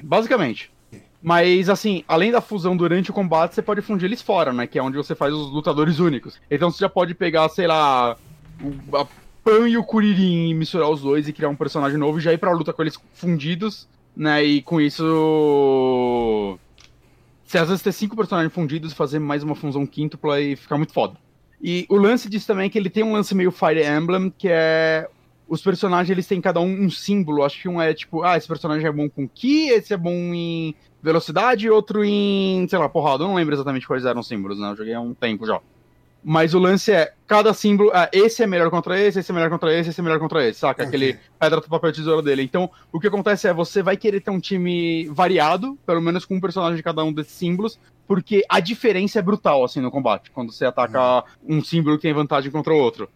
[0.03, 0.71] Basicamente.
[1.23, 4.65] Mas, assim, além da fusão durante o combate, você pode fundir eles fora, né?
[4.67, 6.39] Que é onde você faz os lutadores únicos.
[6.49, 8.17] Então você já pode pegar, sei lá,
[8.61, 9.05] o- a
[9.43, 12.31] Pan e o Kuririn e misturar os dois e criar um personagem novo e já
[12.33, 14.43] ir pra luta com eles fundidos né?
[14.43, 16.57] E com isso.
[17.45, 20.77] Você às vezes ter cinco personagens fundidos e fazer mais uma fusão quíntupla e ficar
[20.77, 21.15] muito foda.
[21.61, 24.47] E o lance disso também é que ele tem um lance meio Fire Emblem, que
[24.49, 25.07] é.
[25.51, 27.43] Os personagens eles têm cada um um símbolo.
[27.43, 30.33] Acho que um é tipo, ah, esse personagem é bom com Ki, esse é bom
[30.33, 30.73] em
[31.03, 33.25] velocidade, outro em, sei lá, porrada.
[33.25, 34.71] Eu não lembro exatamente quais eram os símbolos, né?
[34.71, 35.59] Eu joguei há um tempo já.
[36.23, 39.49] Mas o lance é, cada símbolo, ah, esse é melhor contra esse, esse é melhor
[39.49, 40.83] contra esse, esse é melhor contra esse, saca?
[40.83, 42.43] Aquele pedra, papel, tesoura dele.
[42.43, 46.35] Então, o que acontece é, você vai querer ter um time variado, pelo menos com
[46.35, 50.31] um personagem de cada um desses símbolos, porque a diferença é brutal, assim, no combate,
[50.31, 51.57] quando você ataca uhum.
[51.57, 53.09] um símbolo que tem vantagem contra o outro.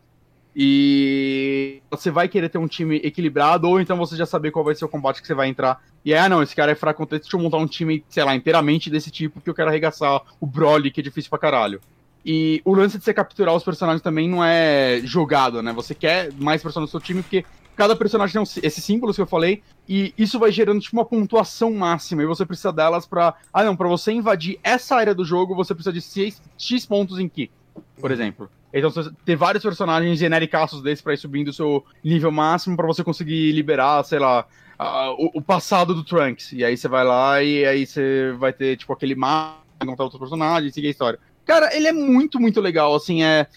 [0.55, 4.73] E você vai querer ter um time equilibrado, ou então você já saber qual vai
[4.73, 5.81] ser o combate que você vai entrar.
[6.03, 8.33] E aí, ah, não, esse cara é fraco, deixa eu montar um time, sei lá,
[8.33, 11.81] inteiramente desse tipo, que eu quero arregaçar o Broly, que é difícil pra caralho.
[12.25, 15.73] E o lance de você capturar os personagens também não é jogado, né?
[15.73, 17.45] Você quer mais personagens no seu time, porque
[17.75, 21.05] cada personagem tem um, esses símbolos que eu falei, e isso vai gerando tipo uma
[21.05, 25.25] pontuação máxima, e você precisa delas para Ah, não, para você invadir essa área do
[25.25, 27.51] jogo, você precisa de X, X pontos em Ki,
[27.99, 28.49] por exemplo.
[28.77, 28.91] Então
[29.23, 33.53] ter vários personagens genericaços desses para ir subindo o seu nível máximo para você conseguir
[33.53, 34.45] liberar, sei lá,
[34.77, 36.51] uh, o, o, passado do Trunks.
[36.51, 40.19] E aí você vai lá e aí você vai ter, tipo, aquele mapa, encontrar outros
[40.19, 41.19] personagens, seguir a história.
[41.45, 43.47] Cara, ele é muito, muito legal, assim, é,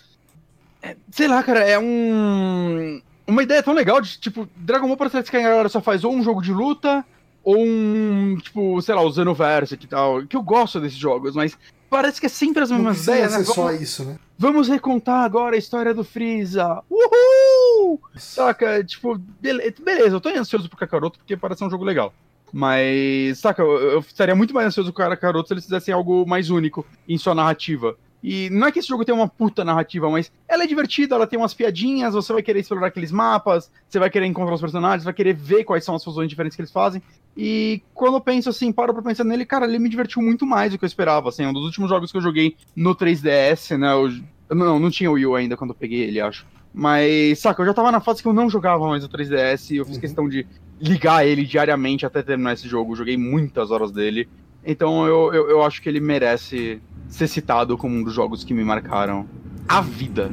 [0.83, 0.97] é.
[1.11, 3.03] sei lá, cara, é um.
[3.27, 6.15] Uma ideia tão legal de, tipo, Dragon Ball parece que a galera só faz ou
[6.15, 7.05] um jogo de luta,
[7.43, 10.25] ou um, tipo, sei lá, o Xenoverse e tal.
[10.27, 11.59] Que eu gosto desses jogos, mas
[11.89, 13.39] parece que é sempre as mesmas Não ideias, né?
[13.39, 14.17] Vamos, só isso, né?
[14.39, 16.83] Vamos recontar agora a história do Freeza.
[16.91, 18.01] Uhul!
[18.17, 22.13] Saca, tipo, beleza, eu tô ansioso pro Kakaroto porque parece um jogo legal.
[22.53, 26.27] Mas, saca, eu, eu estaria muito mais ansioso com o Kakaroto se eles fizessem algo
[26.27, 27.97] mais único em sua narrativa.
[28.23, 31.27] E não é que esse jogo tem uma puta narrativa, mas ela é divertida, ela
[31.27, 35.05] tem umas piadinhas, você vai querer explorar aqueles mapas, você vai querer encontrar os personagens,
[35.05, 37.01] vai querer ver quais são as fusões diferentes que eles fazem.
[37.37, 40.73] E quando eu penso assim, paro pra pensar nele, cara, ele me divertiu muito mais
[40.73, 41.29] do que eu esperava.
[41.29, 43.93] Assim, um dos últimos jogos que eu joguei no 3DS, né?
[43.93, 46.45] Eu, não, não tinha o Wii U ainda quando eu peguei ele, acho.
[46.75, 49.77] Mas, saca, eu já tava na fase que eu não jogava mais o 3DS e
[49.77, 50.01] eu fiz uhum.
[50.01, 50.47] questão de
[50.81, 52.97] ligar ele diariamente até terminar esse jogo.
[52.97, 54.29] joguei muitas horas dele.
[54.65, 58.55] Então eu, eu, eu, acho que ele merece ser citado como um dos jogos que
[58.55, 59.27] me marcaram
[59.69, 60.31] a vida.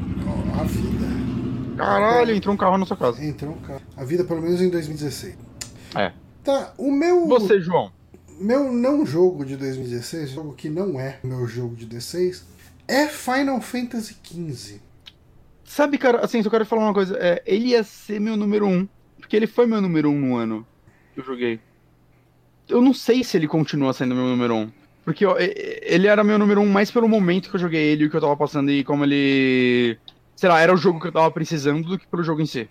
[0.60, 1.06] A vida.
[1.78, 3.24] Caralho, entrou um carro na sua casa.
[3.24, 3.82] Entrou um carro.
[3.98, 5.38] A vida, pelo menos em 2016.
[5.96, 6.12] É.
[6.44, 7.28] Tá, o meu.
[7.28, 7.92] Você, João.
[8.40, 12.44] Meu não jogo de 2016, jogo que não é meu jogo de D6,
[12.86, 14.82] é Final Fantasy XV.
[15.64, 18.68] Sabe, cara, assim, se eu quero falar uma coisa, é, ele ia ser meu número
[18.68, 18.88] um,
[19.18, 20.68] porque ele foi meu número um no ano
[21.14, 21.60] que eu joguei.
[22.68, 24.72] Eu não sei se ele continua sendo meu número um.
[25.06, 28.10] Porque ó, ele era meu número um mais pelo momento que eu joguei ele, o
[28.10, 30.00] que eu tava passando e como ele.
[30.36, 32.68] Sei lá, era o jogo que eu tava precisando do que pelo jogo em si.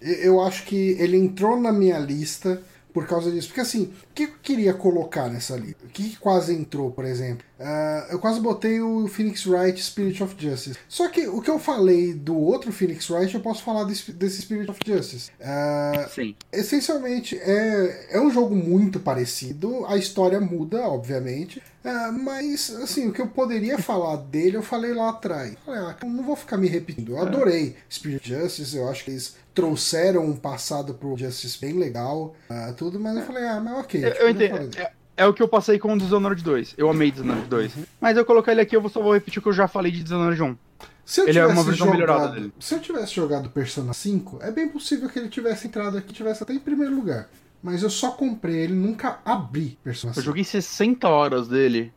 [0.00, 2.60] Eu acho que ele entrou na minha lista
[2.92, 3.48] por causa disso.
[3.48, 5.86] Porque assim, o que eu queria colocar nessa lista?
[5.86, 7.46] O que quase entrou, por exemplo?
[7.58, 10.78] Uh, eu quase botei o Phoenix Wright Spirit of Justice.
[10.88, 14.42] Só que o que eu falei do outro Phoenix Wright, eu posso falar desse, desse
[14.42, 15.30] Spirit of Justice.
[15.40, 16.36] Uh, Sim.
[16.52, 19.86] Essencialmente, é, é um jogo muito parecido.
[19.86, 21.62] A história muda, obviamente.
[21.84, 25.54] Uh, mas, assim, o que eu poderia falar dele, eu falei lá atrás.
[25.64, 27.12] Falei, ah, não vou ficar me repetindo.
[27.12, 28.76] Eu adorei Spirit of Justice.
[28.76, 32.34] Eu acho que eles trouxeram um passado pro Justice bem legal.
[32.76, 34.04] tudo, mas eu falei, ah, mas ok.
[34.04, 34.70] Eu, eu entendo
[35.16, 36.74] é o que eu passei com o Dishonored 2.
[36.76, 37.76] Eu amei Dishonored 2.
[37.76, 37.84] Uhum.
[38.00, 40.02] Mas eu colocar ele aqui, eu só vou repetir o que eu já falei de
[40.02, 40.56] Dishonored 1.
[41.04, 42.52] Se eu ele é uma versão melhorada dele.
[42.58, 46.42] Se eu tivesse jogado Persona 5, é bem possível que ele tivesse entrado aqui, tivesse
[46.42, 47.28] até em primeiro lugar.
[47.62, 50.20] Mas eu só comprei ele, nunca abri Persona 5.
[50.20, 51.92] Eu joguei 60 horas dele,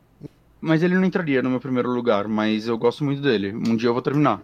[0.60, 2.28] mas ele não entraria no meu primeiro lugar.
[2.28, 3.52] Mas eu gosto muito dele.
[3.52, 4.42] Um dia eu vou terminar.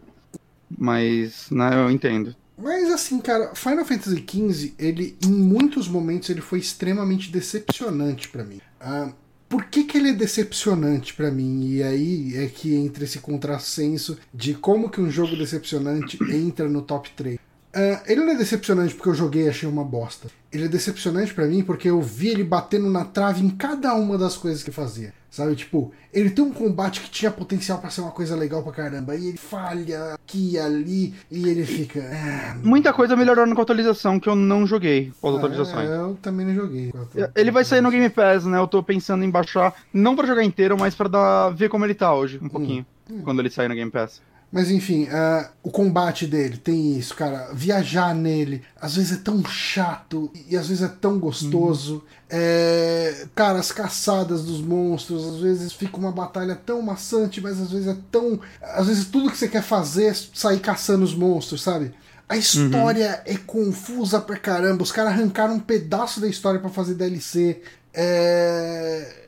[0.77, 2.35] Mas, né, eu entendo.
[2.57, 8.45] Mas assim, cara, Final Fantasy XV, ele em muitos momentos ele foi extremamente decepcionante para
[8.45, 8.61] mim.
[8.81, 9.13] Uh,
[9.49, 11.67] por que, que ele é decepcionante para mim?
[11.67, 16.83] E aí é que entra esse contrassenso de como que um jogo decepcionante entra no
[16.83, 17.39] top 3.
[17.75, 20.29] Uh, ah, ele não é decepcionante porque eu joguei e achei uma bosta.
[20.53, 24.17] Ele é decepcionante para mim porque eu vi ele batendo na trave em cada uma
[24.17, 25.13] das coisas que fazia.
[25.35, 28.71] Sabe, tipo, ele tem um combate que tinha potencial para ser uma coisa legal pra
[28.71, 29.17] caramba.
[29.17, 31.13] E ele falha aqui e ali.
[31.29, 32.01] E ele fica.
[32.01, 35.91] Ah, Muita coisa melhorando com a atualização que eu não joguei com as atualizações.
[35.91, 36.93] É, eu também não joguei.
[37.35, 38.59] Ele vai sair no Game Pass, né?
[38.59, 41.95] Eu tô pensando em baixar, não para jogar inteiro, mas para dar ver como ele
[41.95, 42.87] tá hoje, um pouquinho.
[43.11, 43.23] Hum, hum.
[43.25, 44.23] Quando ele sair no Game Pass.
[44.55, 47.53] Mas enfim, uh, o combate dele tem isso, cara.
[47.53, 51.97] Viajar nele, às vezes é tão chato e às vezes é tão gostoso.
[51.97, 52.01] Hum.
[52.31, 57.73] É, cara, as caçadas dos monstros, às vezes fica uma batalha tão maçante, mas às
[57.73, 58.39] vezes é tão.
[58.63, 61.93] Às vezes tudo que você quer fazer é sair caçando os monstros, sabe?
[62.29, 64.85] A história é confusa pra caramba.
[64.85, 67.61] Os caras arrancaram um pedaço da história pra fazer DLC.
[67.93, 69.24] É.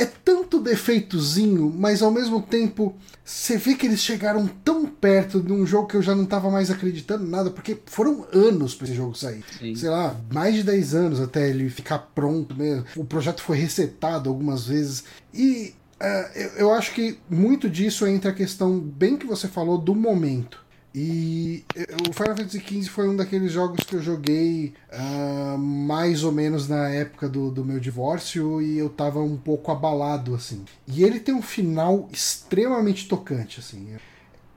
[0.00, 5.52] É tanto defeitozinho, mas ao mesmo tempo você vê que eles chegaram tão perto de
[5.52, 8.96] um jogo que eu já não tava mais acreditando nada, porque foram anos pra esse
[8.96, 9.44] jogo sair.
[9.58, 9.74] Sim.
[9.74, 12.86] Sei lá, mais de 10 anos até ele ficar pronto mesmo.
[12.96, 15.04] O projeto foi resetado algumas vezes.
[15.34, 19.76] E é, eu, eu acho que muito disso entra a questão, bem que você falou,
[19.76, 20.64] do momento.
[20.94, 26.24] E eh, o Final Fantasy XV foi um daqueles jogos que eu joguei ah, mais
[26.24, 30.64] ou menos na época do, do meu divórcio e eu tava um pouco abalado, assim.
[30.88, 33.96] E ele tem um final extremamente tocante, assim.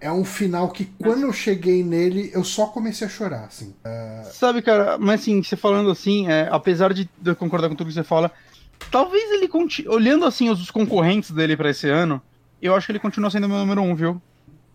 [0.02, 3.74] É um final que quando eu cheguei nele, eu só comecei a chorar, assim.
[3.86, 7.88] Ah, Sabe, cara, mas assim, você falando assim, é, apesar de eu concordar com tudo
[7.88, 8.32] que você fala,
[8.92, 9.96] talvez ele continue.
[9.96, 12.22] Olhando assim os concorrentes dele pra esse ano,
[12.62, 14.22] eu acho que ele continua sendo meu número um, viu?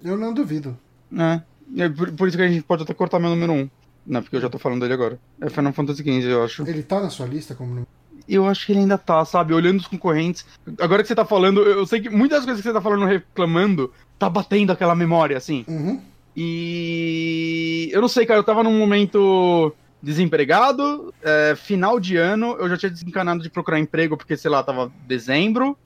[0.03, 0.79] eu não duvido.
[1.17, 1.43] É.
[1.77, 3.69] É por, por isso que a gente pode até cortar meu número um.
[4.07, 5.19] Não, porque eu já tô falando dele agora.
[5.41, 6.67] É Final Fantasy XV, eu acho.
[6.67, 7.87] Ele tá na sua lista como número
[8.27, 9.53] Eu acho que ele ainda tá, sabe?
[9.53, 10.47] Olhando os concorrentes.
[10.81, 13.93] Agora que você tá falando, eu sei que muitas coisas que você tá falando reclamando,
[14.19, 15.65] tá batendo aquela memória, assim.
[15.69, 16.01] Uhum.
[16.35, 22.69] E eu não sei, cara, eu tava num momento desempregado, é, final de ano, eu
[22.69, 25.77] já tinha desencanado de procurar emprego, porque, sei lá, tava dezembro.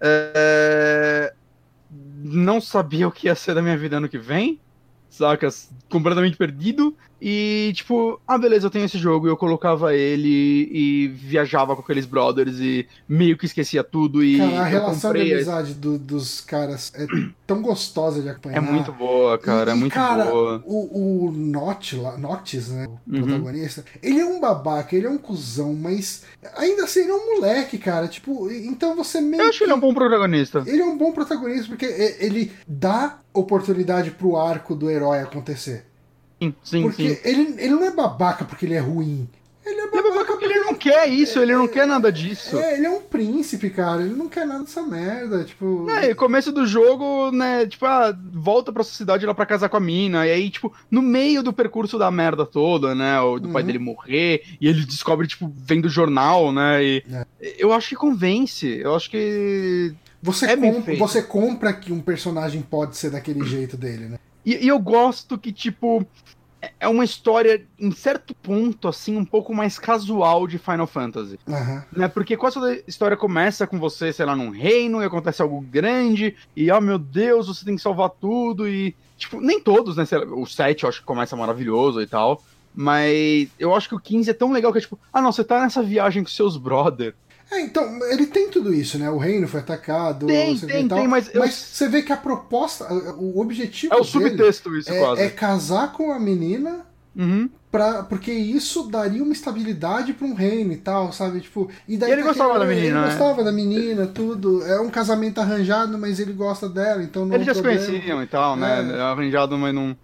[0.00, 1.34] é,
[2.22, 4.60] não sabia o que ia ser da minha vida ano que vem,
[5.08, 5.70] sacas?
[5.88, 6.96] Completamente perdido.
[7.20, 9.26] E, tipo, ah, beleza, eu tenho esse jogo.
[9.26, 14.22] E eu colocava ele e viajava com aqueles brothers e meio que esquecia tudo.
[14.22, 17.06] E Cara, a relação de amizade do- dos caras é
[17.46, 18.58] tão gostosa de acompanhar.
[18.58, 20.62] É muito boa, cara, E, é muito cara, boa.
[20.66, 22.86] O, o Notch lá, Noctis, né?
[22.86, 23.22] O Uhum.
[23.22, 26.22] protagonista, ele é um babaca, ele é um cuzão, mas
[26.54, 28.08] ainda assim ele é um moleque, cara.
[28.08, 29.42] Tipo, então você meio.
[29.42, 30.62] Eu acho que ele é um bom protagonista.
[30.66, 35.85] ele é um bom protagonista porque e- ele dá oportunidade pro arco do herói acontecer.
[36.40, 37.20] Sim, sim, Porque sim.
[37.24, 39.28] ele, ele não é babaca porque ele é ruim.
[39.64, 42.12] Ele é Ele é babaca babaca porque ele não quer isso, ele não quer nada
[42.12, 42.56] disso.
[42.56, 44.02] É, ele é um príncipe, cara.
[44.02, 45.42] Ele não quer nada dessa merda.
[45.42, 45.90] Tipo.
[45.90, 49.76] É, e começo do jogo, né, tipo, ah, volta pra sociedade lá pra casar com
[49.76, 53.48] a mina, e aí, tipo, no meio do percurso da merda toda, né, o do
[53.48, 53.66] pai Uhum.
[53.66, 57.04] dele morrer, e ele descobre, tipo, vendo jornal, né, e
[57.58, 59.92] eu acho que convence, eu acho que...
[60.22, 64.18] Você, É compra, você compra que um personagem pode ser daquele jeito dele, né?
[64.46, 66.06] E, e eu gosto que, tipo,
[66.62, 71.38] é- é uma história, em certo ponto, assim, um pouco mais casual de Final Fantasy.
[71.48, 71.84] Aham.
[71.92, 72.08] né?
[72.08, 75.60] Porque quase toda a história começa com você, sei lá, num reino e acontece algo
[75.60, 80.04] grande e, oh meu Deus, você tem que salvar tudo e, tipo, nem todos, né?
[80.34, 82.40] O 7 eu acho que começa maravilhoso e tal,
[82.74, 85.42] mas eu acho que o 15 é tão legal que é tipo, ah não, você
[85.42, 87.14] tá nessa viagem com seus brother.
[87.50, 89.08] É, então, ele tem tudo isso, né?
[89.08, 92.92] O reino foi atacado, Tem, tem, tal, tem, mas eu- você vê que a proposta,
[93.18, 95.22] o objetivo É o dele subtexto isso, é, quase.
[95.22, 97.48] é casar com a menina Uhum.
[97.70, 101.40] pra, porque isso daria uma estabilidade pra um reino e tal, sabe?
[101.40, 103.06] Tipo, e daí E ele tá gostava aquele- da menina, Ele né?
[103.06, 104.64] gostava da menina, tudo.
[104.66, 108.22] É um casamento arranjado, mas ele gosta dela, então não Eles é já se conheciam
[108.22, 108.92] e tal, né?
[108.96, 109.00] É.
[109.02, 109.96] Arranjado, mas não.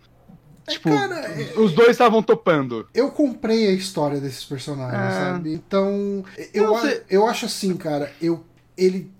[0.68, 2.86] Tipo, cara, é- os dois estavam topando.
[2.94, 5.18] eu comprei a história desses personagens, É.
[5.20, 5.52] sabe?
[5.52, 6.24] Então,
[6.54, 8.44] eu, Não, a- você- eu acho assim, cara, eu
[8.76, 9.10] ele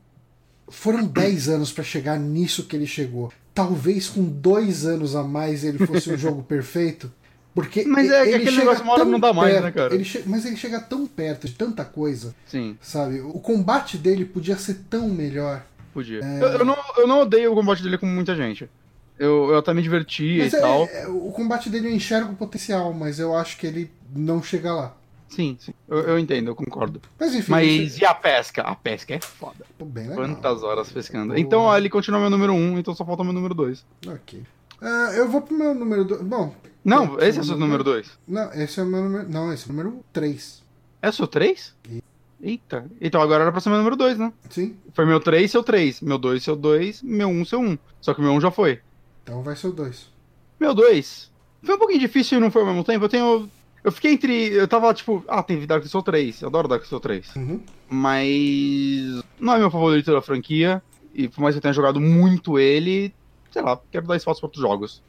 [0.69, 3.32] foram 10 anos pra chegar nisso que ele chegou.
[3.55, 7.12] Talvez com dois anos a mais ele fosse um jogo perfeito.
[7.55, 9.64] Porque Mas é que ele aquele chega negócio uma hora tão não dá mais, perto,
[9.64, 9.94] né, cara?
[9.94, 13.20] ele che- Mas ele chega tão perto de tanta coisa, Sim, sabe?
[13.20, 15.62] O combate dele podia ser tão melhor.
[15.93, 16.20] podia.
[16.24, 16.43] É.
[16.43, 18.70] Eu, eu não, eu não odeio o combate dele como muita gente.
[19.18, 20.84] Eu, eu até me diverti Mas e é- tal.
[20.90, 24.72] é- o combate dele eu enxergo o potencial, mas eu acho que ele não chega
[24.72, 24.97] lá.
[25.28, 25.72] Sim, sim.
[25.89, 27.01] Eu, eu entendo, eu concordo.
[27.18, 28.62] Mas enfim, Mas e a pesca?
[28.62, 29.64] A pesca é foda.
[29.82, 30.16] bem legal.
[30.26, 31.39] Quantas horas pescando?
[31.39, 33.84] Então, ó, ele continua meu número 1, então só falta meu número 2.
[34.09, 34.43] Ok.
[34.80, 36.20] Ah, eu vou pro meu número 2.
[36.22, 36.55] Bom.
[36.84, 38.10] Não, esse é o seu número 2.
[38.28, 39.28] Não, esse é o meu número.
[39.30, 40.62] Não, esse é o número 3.
[41.01, 41.74] É o seu 3?
[41.89, 42.02] E-
[42.43, 42.84] Eita.
[43.01, 44.32] Então agora era pra ser meu número 2, né?
[44.51, 44.76] Sim.
[44.93, 46.01] Foi meu 3, seu 3.
[46.02, 47.01] Meu 2, seu 2.
[47.02, 47.78] Meu 1, seu 1.
[48.01, 48.80] Só que o meu 1 já foi.
[49.23, 50.11] Então vai ser o 2.
[50.59, 51.31] Meu 2.
[51.62, 53.05] Foi um pouquinho difícil e não foi ao mesmo tempo.
[53.05, 53.49] Eu tenho.
[53.85, 54.49] Eu fiquei entre.
[54.49, 56.43] Eu tava tipo, ah, tem Dark Souls 3.
[56.43, 57.36] Eu adoro Dark Souls 3.
[57.36, 57.61] Uhum.
[57.89, 59.23] Mas.
[59.39, 60.82] Não é meu favorito da franquia.
[61.15, 63.15] E por mais que eu tenha jogado muito ele,
[63.51, 65.03] sei lá, quero dar espaço pra outros jogos.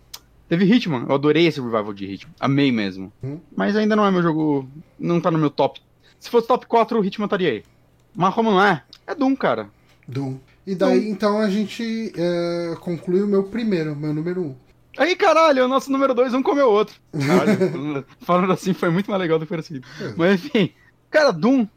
[0.50, 2.36] Teve Hitman, eu adorei esse revival de Hitman.
[2.40, 3.12] Amei mesmo.
[3.24, 3.40] Hum.
[3.56, 4.68] Mas ainda não é meu jogo.
[5.00, 5.82] Não tá no meu top.
[6.20, 7.64] Se fosse top 4, o Hitman estaria aí.
[8.16, 8.84] Mas como não é?
[9.08, 9.70] É Doom, cara.
[10.08, 10.38] Doom.
[10.66, 14.46] E daí, então, a gente é, conclui o meu primeiro, meu número 1.
[14.46, 14.56] Um.
[14.98, 16.96] Aí, caralho, o nosso número 2 um comeu o outro.
[17.12, 19.88] Caralho, falando assim foi muito mais legal do que era seguido.
[20.00, 20.14] É.
[20.16, 20.72] Mas enfim,
[21.10, 21.68] cara, Doom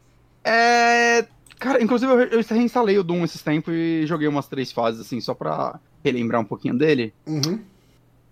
[0.43, 1.25] é.
[1.59, 5.19] Cara, inclusive eu, eu reinstalei o Doom esses tempos e joguei umas três fases, assim,
[5.19, 7.11] só pra relembrar um pouquinho dele.
[7.25, 7.59] Uhum.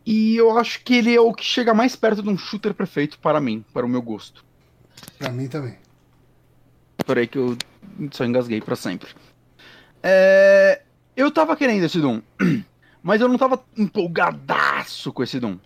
[0.05, 3.17] E eu acho que ele é o que chega mais perto de um shooter perfeito
[3.17, 4.45] para mim, para o meu gosto.
[5.17, 5.75] Pra mim também.
[7.05, 7.57] Peraí que eu
[8.11, 9.09] só engasguei pra sempre.
[10.05, 10.83] É...
[11.15, 12.21] Eu tava querendo esse Doom,
[13.01, 15.57] mas eu não tava empolgadaço com esse Doom.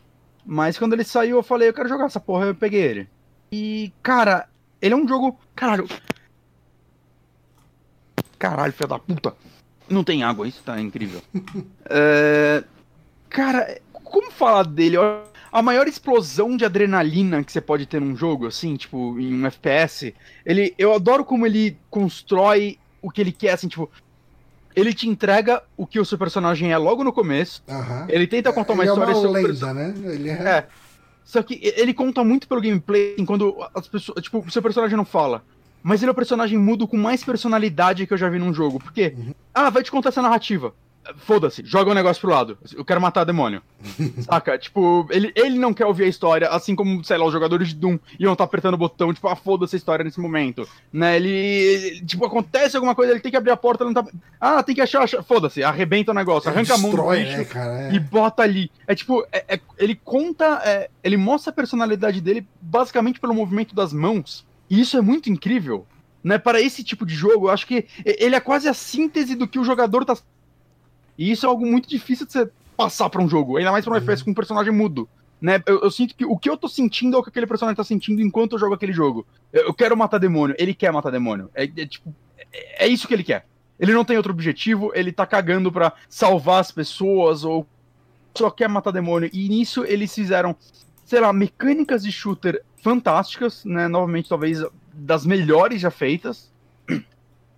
[0.45, 3.09] Mas quando ele saiu, eu falei, eu quero jogar essa porra, eu peguei ele.
[3.51, 4.47] E, cara,
[4.81, 5.37] ele é um jogo.
[5.55, 5.87] Caralho.
[8.37, 9.35] Caralho, filho da puta.
[9.89, 11.21] Não tem água, isso tá incrível.
[11.89, 12.63] é...
[13.29, 14.97] Cara, como falar dele?
[15.51, 19.45] A maior explosão de adrenalina que você pode ter num jogo, assim, tipo, em um
[19.47, 20.13] FPS.
[20.45, 23.89] Ele, eu adoro como ele constrói o que ele quer, assim, tipo.
[24.79, 27.63] Ele te entrega o que o seu personagem é logo no começo.
[28.07, 29.93] Ele tenta contar uma Ele história é uma sobre lenda, né?
[30.05, 30.33] Ele é...
[30.33, 30.67] é.
[31.23, 34.23] Só que ele conta muito pelo gameplay, assim, quando as pessoas.
[34.23, 35.43] Tipo, o seu personagem não fala.
[35.83, 38.79] Mas ele é o personagem mudo com mais personalidade que eu já vi num jogo.
[38.79, 39.15] Por quê?
[39.53, 40.73] Ah, vai te contar essa narrativa.
[41.17, 42.57] Foda-se, joga o negócio pro lado.
[42.75, 43.61] Eu quero matar demônio.
[44.21, 44.57] Saca?
[44.59, 47.75] Tipo, ele, ele não quer ouvir a história, assim como, sei lá, os jogadores de
[47.75, 50.67] Doom iam estar apertando o botão, tipo, ah, foda-se a história nesse momento.
[50.93, 51.15] Né?
[51.15, 54.11] Ele, ele- Tipo, acontece alguma coisa, ele tem que abrir a porta, ele não tá.
[54.39, 55.01] Ah, tem que achar.
[55.03, 57.81] achar- Foda-se, arrebenta o negócio, arranca a mão do Destrói, bicho né, cara?
[57.89, 57.93] É.
[57.93, 58.71] e bota ali.
[58.85, 63.73] É tipo, é- é- ele conta, é, ele mostra a personalidade dele basicamente pelo movimento
[63.73, 64.45] das mãos.
[64.69, 65.87] E isso é muito incrível.
[66.23, 66.37] Né?
[66.37, 69.57] Para esse tipo de jogo, eu acho que ele é quase a síntese do que
[69.57, 70.17] o jogador tá.
[71.19, 73.93] E isso é algo muito difícil de você passar pra um jogo, ainda mais pra
[73.93, 74.01] um Uhum.
[74.01, 75.07] FPS com um personagem mudo.
[75.41, 75.61] Né?
[75.67, 77.83] Eu, eu sinto que o que eu tô sentindo é o que aquele personagem tá
[77.83, 79.27] sentindo enquanto eu jogo aquele jogo.
[79.51, 81.49] Eu, eu quero matar demônio, ele quer matar demônio.
[81.53, 82.15] É, é tipo,
[82.53, 83.45] é, é isso que ele quer.
[83.77, 87.67] Ele não tem outro objetivo, ele tá cagando pra salvar as pessoas ou
[88.33, 89.29] só quer matar demônio.
[89.33, 90.55] E nisso eles fizeram,
[91.03, 93.89] sei lá, mecânicas de shooter fantásticas, né?
[93.89, 94.63] Novamente, talvez
[94.93, 96.49] das melhores já feitas.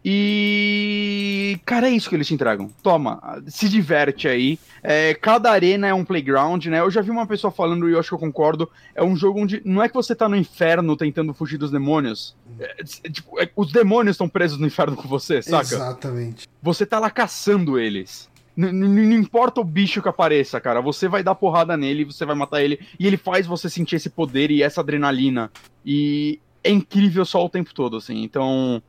[0.04, 1.60] E.
[1.66, 2.70] Cara, é isso que eles te entregam.
[2.82, 4.58] Toma, se diverte aí.
[4.84, 6.80] É, cada arena é um playground, né?
[6.80, 8.70] Eu já vi uma pessoa falando, e eu acho que eu concordo.
[8.96, 12.36] É um jogo onde não é que você tá no inferno tentando fugir dos demônios.
[12.60, 15.64] É, é, tipo, é- os demônios estão presos no inferno com você, saca?
[15.76, 16.48] Exatamente.
[16.62, 18.30] você tá lá caçando eles.
[18.58, 20.82] N- não importa o bicho que apareça, cara.
[20.82, 22.80] Você vai dar porrada nele, você vai matar ele.
[23.00, 25.52] E ele faz você sentir esse poder e essa adrenalina.
[25.86, 28.22] E é incrível só o tempo todo, assim.
[28.24, 28.82] Então,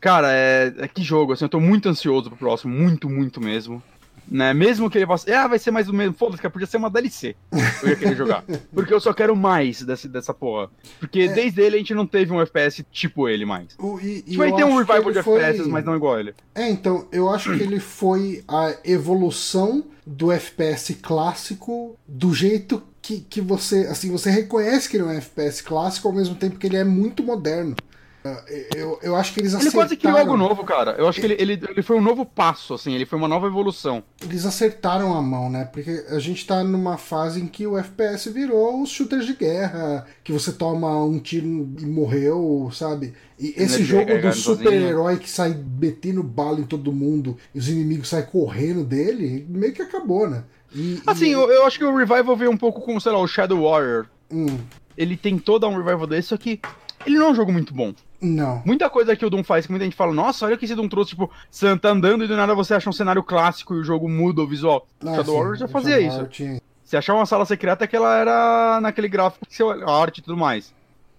[0.00, 1.44] cara, é, é que jogo, assim.
[1.44, 2.72] Eu tô muito ansioso pro próximo.
[2.74, 3.82] Muito, muito mesmo.
[4.28, 4.52] Né?
[4.52, 5.14] Mesmo que ele vá.
[5.32, 6.12] Ah, vai ser mais do mesmo.
[6.14, 7.36] Foda-se, cara, podia ser uma DLC.
[7.80, 8.42] Eu ia querer jogar.
[8.74, 10.68] Porque eu só quero mais desse, dessa porra.
[10.98, 11.28] Porque É.
[11.28, 13.68] desde ele a gente não teve um FPS tipo ele mais.
[13.78, 16.34] O, e, Tipo, aí eu tem um revival de foi- FPS, mas não igual ele.
[16.56, 23.20] É, então, eu acho que ele foi a evolução do FPS clássico do jeito que,
[23.20, 26.66] que você, assim, você reconhece que ele é um FPS clássico ao mesmo tempo que
[26.66, 27.76] ele é muito moderno.
[28.26, 28.44] Ah,
[28.76, 30.96] Eu, eu acho que eles Ele acertaram, quase criou algo novo, cara.
[30.98, 33.46] Eu acho que ele, ele, ele foi um novo passo, assim, ele foi uma nova
[33.46, 34.02] evolução.
[34.22, 35.64] Eles acertaram a mão, né?
[35.64, 40.06] Porque a gente tá numa fase em que o FPS virou os shooters de guerra,
[40.24, 41.46] que você toma um tiro
[41.80, 43.14] e morreu, sabe?
[43.38, 47.58] E esse Energia jogo do carregando super-herói que sai metendo bala em todo mundo e
[47.58, 50.44] os inimigos saem correndo dele, meio que acabou, né?
[50.74, 53.18] E, Assim, e- eu, eu acho que o Revival veio um pouco com, sei lá,
[53.18, 54.06] o Shadow Warrior.
[54.30, 54.58] Hum,
[54.96, 56.60] Ele tentou dar um revival desse, só que
[57.06, 57.94] ele não é um jogo muito bom.
[58.20, 58.62] Não.
[58.64, 60.74] Muita coisa que o Doom faz, que muita gente fala, nossa, olha o que esse
[60.74, 63.78] Doom trouxe, tipo, você tá andando e do nada você acha um cenário clássico e
[63.78, 64.86] o jogo muda o visual.
[65.00, 66.60] Ah, Shadow sim, Warrior já fazia isso.
[66.84, 70.18] Você achava uma sala secreta que ela era naquele gráfico, que você olha, a arte
[70.18, 70.72] e tudo mais.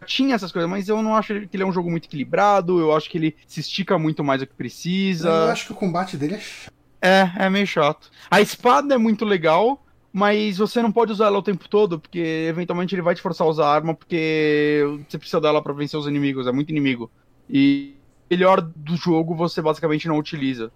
[0.06, 2.96] Tinha essas coisas, mas eu não acho que ele é um jogo muito equilibrado, eu
[2.96, 5.28] acho que ele se estica muito mais do que precisa.
[5.28, 6.74] Eu acho que o combate dele é chato.
[7.02, 8.10] É, é meio chato.
[8.30, 12.48] A espada é muito legal, mas você não pode usar ela o tempo todo, porque
[12.50, 16.00] eventualmente ele vai te forçar a usar a arma, porque você precisa dela pra vencer
[16.00, 17.12] os inimigos, é muito inimigo.
[17.50, 17.96] E
[18.30, 20.72] melhor do jogo você basicamente não utiliza.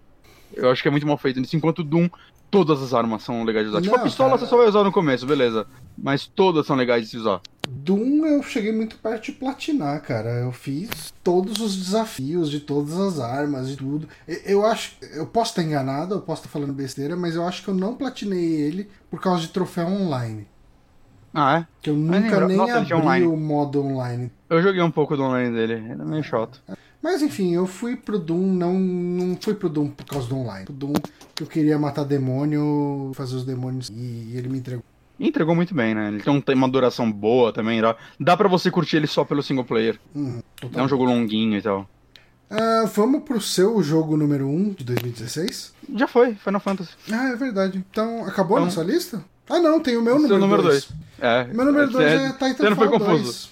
[0.54, 2.08] Eu acho que é muito mal feito nisso, enquanto Doom,
[2.52, 3.80] todas as armas são legais de usar.
[3.80, 4.40] tipo, a Não, pistola cara.
[4.40, 5.66] você só vai usar no começo, beleza.
[5.96, 7.40] Mas todas são legais de se usar.
[7.66, 10.28] Doom eu cheguei muito perto de platinar, cara.
[10.40, 14.06] Eu fiz todos os desafios de todas as armas e tudo.
[14.44, 14.96] Eu acho.
[15.14, 17.94] Eu posso estar enganado, eu posso estar falando besteira, mas eu acho que eu não
[17.94, 20.46] platinei ele por causa de troféu online.
[21.32, 21.66] Ah, é?
[21.80, 24.30] Que eu nunca nem nossa, abri o modo online.
[24.50, 26.62] Eu joguei um pouco do online dele, era meio chato.
[27.02, 30.64] Mas enfim, eu fui pro Doom, não, não fui pro Doom por causa do online.
[30.66, 30.92] Pro Doom
[31.34, 34.84] que eu queria matar demônio, fazer os demônios e ele me entregou.
[35.18, 36.08] Entregou muito bem, né?
[36.08, 39.42] Ele tem um- uma duração boa também, dá, dá pra você curtir ele só pelo
[39.42, 39.98] single player.
[40.14, 40.40] Uhum,
[40.74, 41.88] É um jogo longuinho e tal.
[42.50, 45.72] Ah, vamos pro seu jogo número 1 de 2016?
[45.94, 46.90] Já foi, Final Fantasy.
[47.10, 47.78] Ah, é verdade.
[47.90, 49.24] Então, acabou Então- na sua lista?
[49.48, 50.88] Ah, não, tem o meu número número 2.
[51.20, 51.44] É.
[51.44, 53.22] Meu número 2 você- é Você não foi Titanfall confuso.
[53.24, 53.50] 2.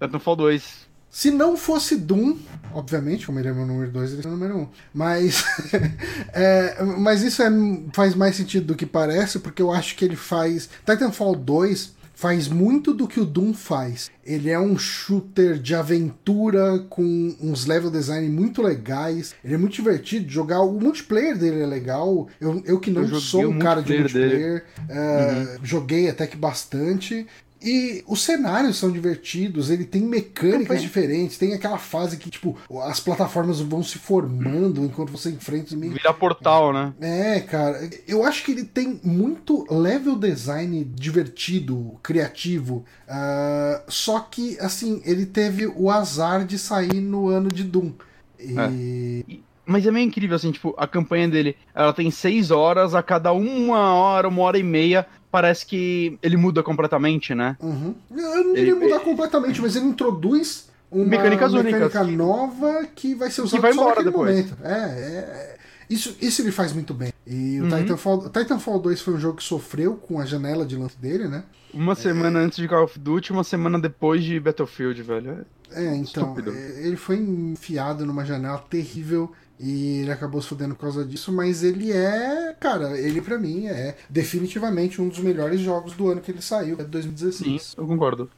[0.00, 0.81] Titanfall 2.
[1.12, 2.38] Se não fosse Doom,
[2.72, 4.60] obviamente, como ele é meu número 2, ele é meu número 1.
[4.62, 4.68] Um.
[4.94, 5.44] Mas,
[6.32, 7.50] é, mas isso é,
[7.92, 10.70] faz mais sentido do que parece, porque eu acho que ele faz.
[10.86, 14.10] Titanfall 2 faz muito do que o Doom faz.
[14.24, 19.34] Ele é um shooter de aventura com uns level design muito legais.
[19.44, 20.60] Ele é muito divertido de jogar.
[20.60, 22.26] O multiplayer dele é legal.
[22.40, 25.58] Eu, eu que não eu sou um cara de multiplayer, uh, uhum.
[25.62, 27.26] joguei até que bastante.
[27.64, 32.98] E os cenários são divertidos, ele tem mecânicas diferentes, tem aquela fase que, tipo, as
[32.98, 35.98] plataformas vão se formando enquanto você enfrenta os inimigos.
[35.98, 36.92] Vira portal, né?
[37.00, 37.88] É, cara.
[38.06, 42.84] Eu acho que ele tem muito level design divertido, criativo.
[43.06, 47.92] Uh, só que, assim, ele teve o azar de sair no ano de Doom.
[48.40, 49.24] E...
[49.28, 49.52] É.
[49.64, 53.32] Mas é meio incrível, assim, tipo, a campanha dele, ela tem seis horas, a cada
[53.32, 57.56] uma hora, uma hora e meia, parece que ele muda completamente, né?
[57.58, 57.94] Uhum.
[58.14, 59.04] Eu não diria mudar ele...
[59.04, 62.08] completamente, mas ele introduz uma Mecânicas mecânica únicas.
[62.08, 64.30] nova que vai ser usada que vai embora só depois.
[64.30, 64.58] momento.
[64.62, 67.12] É, é, é, isso, isso ele faz muito bem.
[67.26, 67.70] E o uhum.
[67.70, 71.44] Titanfall, Titanfall 2 foi um jogo que sofreu com a janela de lance dele, né?
[71.72, 71.96] Uma é...
[71.96, 75.46] semana antes de Call of Duty, uma semana depois de Battlefield, velho.
[75.70, 76.52] É, então, Estúpido.
[76.52, 79.32] É, ele foi enfiado numa janela terrível
[79.62, 83.68] e ele acabou se fudendo por causa disso, mas ele é, cara, ele para mim
[83.68, 87.62] é definitivamente um dos melhores jogos do ano que ele saiu, é 2016.
[87.62, 88.28] Sim, eu concordo.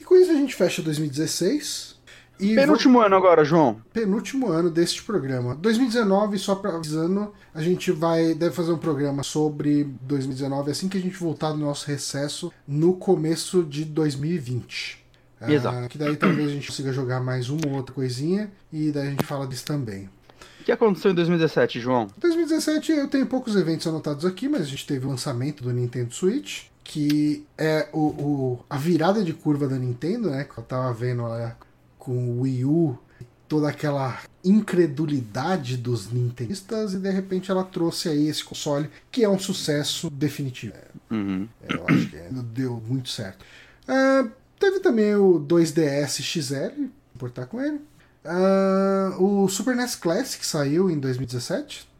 [0.00, 2.00] E com isso a gente fecha 2016.
[2.40, 3.02] E Penúltimo vou...
[3.02, 3.82] ano agora, João.
[3.92, 5.54] Penúltimo ano deste programa.
[5.54, 10.96] 2019, só para avisando, a gente vai deve fazer um programa sobre 2019 assim que
[10.96, 15.04] a gente voltar do nosso recesso no começo de 2020.
[15.48, 15.76] Exato.
[15.76, 19.08] Ah, que daí talvez a gente consiga jogar mais uma ou outra coisinha e daí
[19.08, 20.08] a gente fala disso também.
[20.62, 22.06] O que aconteceu em 2017, João?
[22.16, 25.72] Em 2017 eu tenho poucos eventos anotados aqui, mas a gente teve o lançamento do
[25.72, 30.44] Nintendo Switch, que é o, o a virada de curva da Nintendo, né?
[30.44, 31.56] Que eu tava vendo lá
[31.98, 32.96] com o Wii U,
[33.48, 39.28] toda aquela incredulidade dos nintendistas, e de repente ela trouxe aí esse console, que é
[39.28, 40.74] um sucesso definitivo.
[41.10, 41.48] Uhum.
[41.68, 42.16] Eu acho que
[42.54, 43.44] deu muito certo.
[43.88, 44.30] Uh,
[44.60, 46.84] teve também o 2DS XL,
[47.16, 47.80] importar com ele.
[48.24, 51.90] Uh, o Super NES Classic saiu em 2017.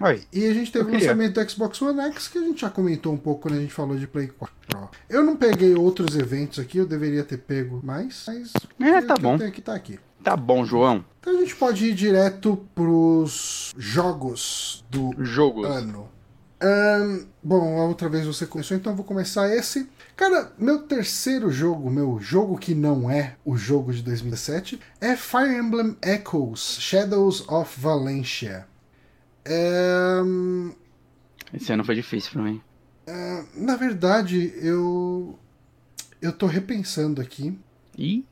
[0.00, 0.22] Oi.
[0.32, 3.12] E a gente teve o lançamento do Xbox One X, que a gente já comentou
[3.12, 4.90] um pouco quando a gente falou de Play 4 Pro.
[5.08, 9.38] Eu não peguei outros eventos aqui, eu deveria ter pego mais, mas é, tá bom.
[9.38, 9.98] tenho aqui tá aqui.
[10.22, 11.04] Tá bom, João.
[11.20, 15.66] Então a gente pode ir direto pros jogos do jogos.
[15.66, 16.08] ano.
[16.62, 19.88] Um, bom, a outra vez você começou, então eu vou começar esse.
[20.16, 25.56] Cara, meu terceiro jogo, meu jogo que não é o jogo de 2017, é Fire
[25.56, 28.66] Emblem Echoes Shadows of Valencia.
[29.44, 30.20] É...
[31.52, 32.62] Esse ano foi difícil pra mim.
[33.06, 33.44] É...
[33.56, 35.36] Na verdade, eu.
[36.22, 37.58] Eu tô repensando aqui.
[37.98, 38.24] E?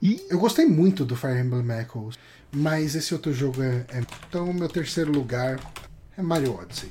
[0.00, 0.22] E?
[0.28, 2.18] Eu gostei muito do Fire Emblem Echoes,
[2.52, 3.86] mas esse outro jogo é.
[3.88, 4.02] é...
[4.28, 5.58] Então, meu terceiro lugar
[6.16, 6.90] é Mario Odyssey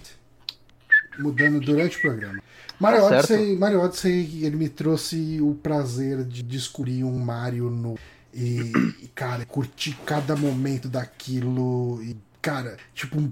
[1.20, 2.42] mudando durante o programa.
[2.80, 7.98] Mario, tá Odyssey, Mario Odyssey, ele me trouxe o prazer de descobrir um Mario no.
[8.34, 8.72] E,
[9.02, 12.02] e cara, curtir cada momento daquilo.
[12.02, 13.32] E, cara, tipo,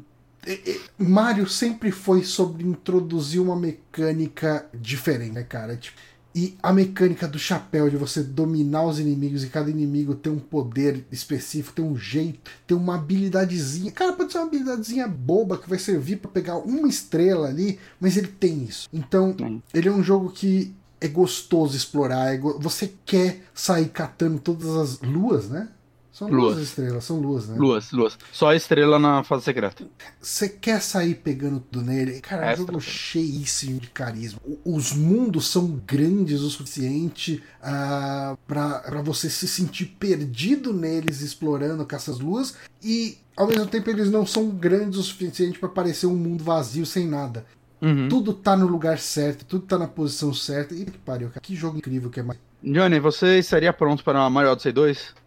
[0.97, 5.75] Mario sempre foi sobre introduzir uma mecânica diferente, né, cara?
[5.75, 5.97] Tipo,
[6.37, 10.37] e a mecânica do chapéu, de você dominar os inimigos e cada inimigo ter um
[10.37, 13.91] poder específico, ter um jeito, ter uma habilidadezinha.
[13.91, 18.17] Cara, pode ser uma habilidadezinha boba que vai servir para pegar uma estrela ali, mas
[18.17, 18.87] ele tem isso.
[18.93, 19.35] Então,
[19.73, 22.31] ele é um jogo que é gostoso explorar.
[22.31, 22.59] É go...
[22.59, 25.69] Você quer sair catando todas as luas, né?
[26.17, 26.55] São luas.
[26.55, 27.55] luas estrelas, são luas, né?
[27.59, 28.17] Luas, luas.
[28.31, 29.83] Só a estrela na fase secreta.
[30.19, 32.21] Você quer sair pegando tudo nele?
[32.21, 34.39] Cara, é um jogo cheíssimo de carisma.
[34.65, 41.95] Os mundos são grandes o suficiente uh, para você se sentir perdido neles explorando com
[41.95, 46.15] essas luas e ao mesmo tempo eles não são grandes o suficiente para parecer um
[46.15, 47.45] mundo vazio sem nada.
[47.79, 48.09] Uhum.
[48.09, 50.73] Tudo tá no lugar certo, tudo tá na posição certa.
[50.73, 51.41] E que pariu, cara.
[51.41, 52.39] Que jogo incrível que é mais.
[52.63, 55.26] Johnny, você estaria pronto para Mario Odyssey 2?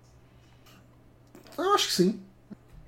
[1.60, 2.20] Eu acho que sim.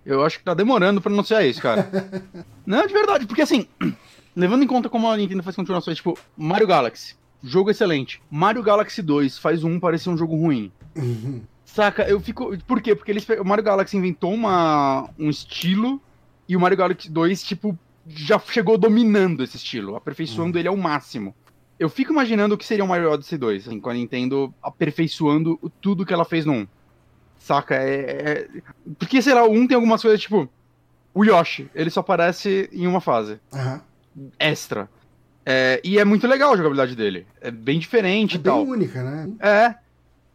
[0.04, 1.88] Eu acho que tá demorando pra anunciar isso, cara.
[2.66, 3.66] não, de verdade, porque assim,
[4.34, 8.20] levando em conta como a Nintendo faz continuações, tipo, Mario Galaxy, jogo excelente.
[8.30, 10.72] Mario Galaxy 2 faz um parecer um jogo ruim.
[10.96, 11.42] Uhum.
[11.64, 12.02] Saca?
[12.02, 12.56] Eu fico.
[12.66, 12.94] Por quê?
[12.94, 16.02] Porque eles, o Mario Galaxy inventou uma, um estilo
[16.48, 20.60] e o Mario Galaxy 2, tipo, já chegou dominando esse estilo, aperfeiçoando uhum.
[20.60, 21.34] ele ao máximo.
[21.78, 25.58] Eu fico imaginando o que seria o Mario Odyssey 2, assim, com a Nintendo aperfeiçoando
[25.80, 26.66] tudo que ela fez no 1.
[27.42, 27.74] Saca?
[27.74, 28.48] É, é,
[28.98, 30.48] Porque, sei lá, um tem algumas coisas tipo.
[31.14, 33.38] O Yoshi, ele só aparece em uma fase.
[33.52, 34.30] Uhum.
[34.38, 34.88] Extra.
[35.44, 37.26] É, e é muito legal a jogabilidade dele.
[37.40, 38.64] É bem diferente é e bem tal.
[38.64, 39.28] única, né?
[39.40, 39.74] É.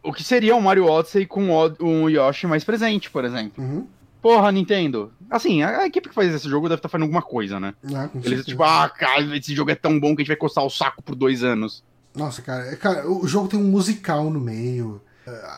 [0.04, 1.48] o que seria um Mario Odyssey com
[1.80, 3.64] um Yoshi mais presente, por exemplo.
[3.64, 3.88] Uhum.
[4.20, 5.12] Porra, Nintendo.
[5.30, 7.74] Assim, a, a, equipe que faz esse jogo deve estar fazendo alguma coisa, né?
[7.92, 10.64] Ah, Eles, tipo, ah, cara, esse jogo é tão bom que a gente vai coçar
[10.64, 11.82] o saco por dois anos.
[12.14, 15.00] Nossa, cara, é, cara o jogo tem um musical no meio.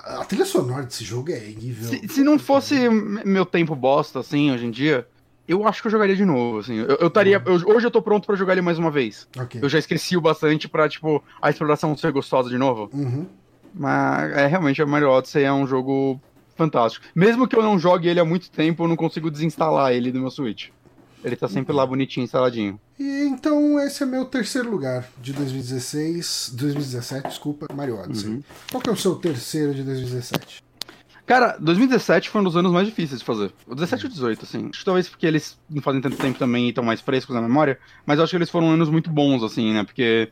[0.05, 1.89] A trilha sonora desse jogo é nível.
[1.89, 5.07] Se, se não fosse meu tempo bosta, assim, hoje em dia,
[5.47, 6.77] eu acho que eu jogaria de novo, assim.
[6.77, 7.43] Eu, estaria.
[7.45, 7.75] Uhum.
[7.75, 9.27] Hoje eu tô pronto para jogar ele mais uma vez.
[9.37, 9.61] Okay.
[9.63, 12.89] Eu já esqueci o bastante pra, tipo, a exploração ser gostosa de novo.
[12.93, 13.27] Uhum.
[13.75, 16.21] Mas é realmente, o Mario Odyssey é um jogo
[16.57, 17.07] fantástico.
[17.15, 20.21] Mesmo que eu não jogue ele há muito tempo, eu não consigo desinstalar ele do
[20.21, 20.69] meu Switch.
[21.23, 22.81] Ele tá sempre lá bonitinho, instaladinho.
[22.99, 28.31] E então esse é meu terceiro lugar de 2016, 2017, desculpa, Mario Odyssey.
[28.31, 28.43] Uhum.
[28.71, 30.63] Qual que é o seu terceiro de 2017?
[31.27, 33.53] Cara, 2017 foi um dos anos mais difíceis de fazer.
[33.67, 34.69] O 17 e o 18, assim.
[34.71, 37.41] Acho que talvez porque eles não fazem tanto tempo também e estão mais frescos na
[37.41, 39.85] memória, mas eu acho que eles foram anos muito bons, assim, né?
[39.85, 40.29] Porque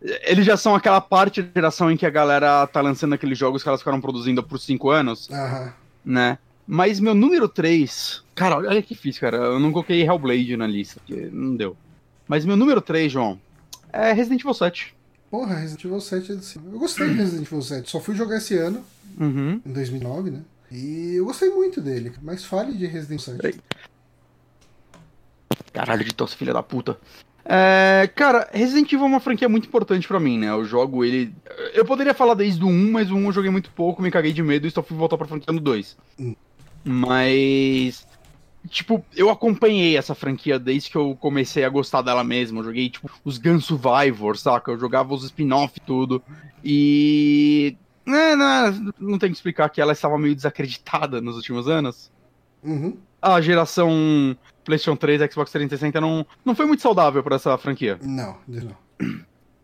[0.00, 3.62] eles já são aquela parte da geração em que a galera tá lançando aqueles jogos
[3.64, 5.72] que elas ficaram produzindo por 5 anos, uhum.
[6.04, 6.38] né?
[6.70, 8.22] Mas meu número 3.
[8.34, 9.38] Cara, olha que difícil, cara.
[9.38, 11.74] Eu não coloquei Hellblade na lista, porque não deu.
[12.28, 13.40] Mas meu número 3, João,
[13.90, 14.94] é Resident Evil 7.
[15.30, 16.60] Porra, Resident Evil 7 é assim.
[16.70, 17.88] Eu gostei de Resident Evil 7.
[17.88, 18.84] Só fui jogar esse ano,
[19.18, 19.62] uhum.
[19.64, 20.42] em 2009, né?
[20.70, 22.12] E eu gostei muito dele.
[22.22, 23.60] Mas fale de Resident Evil 7.
[25.72, 26.98] Caralho de tosse, filha da puta.
[27.46, 30.50] É, cara, Resident Evil é uma franquia muito importante para mim, né?
[30.50, 31.34] Eu jogo ele.
[31.72, 34.34] Eu poderia falar desde o 1, mas o 1 eu joguei muito pouco, me caguei
[34.34, 35.96] de medo e só fui voltar pra franquia no 2.
[36.20, 36.34] Hum.
[36.84, 38.06] Mas.
[38.68, 42.60] Tipo, eu acompanhei essa franquia desde que eu comecei a gostar dela mesmo.
[42.60, 44.70] Eu joguei, tipo, os Gun Survivor, saca?
[44.70, 46.22] Eu jogava os spin-off e tudo.
[46.62, 47.76] E.
[48.06, 52.10] É, não, não tem que explicar que ela estava meio desacreditada nos últimos anos.
[52.62, 52.96] Uhum.
[53.20, 57.98] A geração PlayStation 3 e Xbox 360 não, não foi muito saudável para essa franquia.
[58.02, 58.76] Não, não.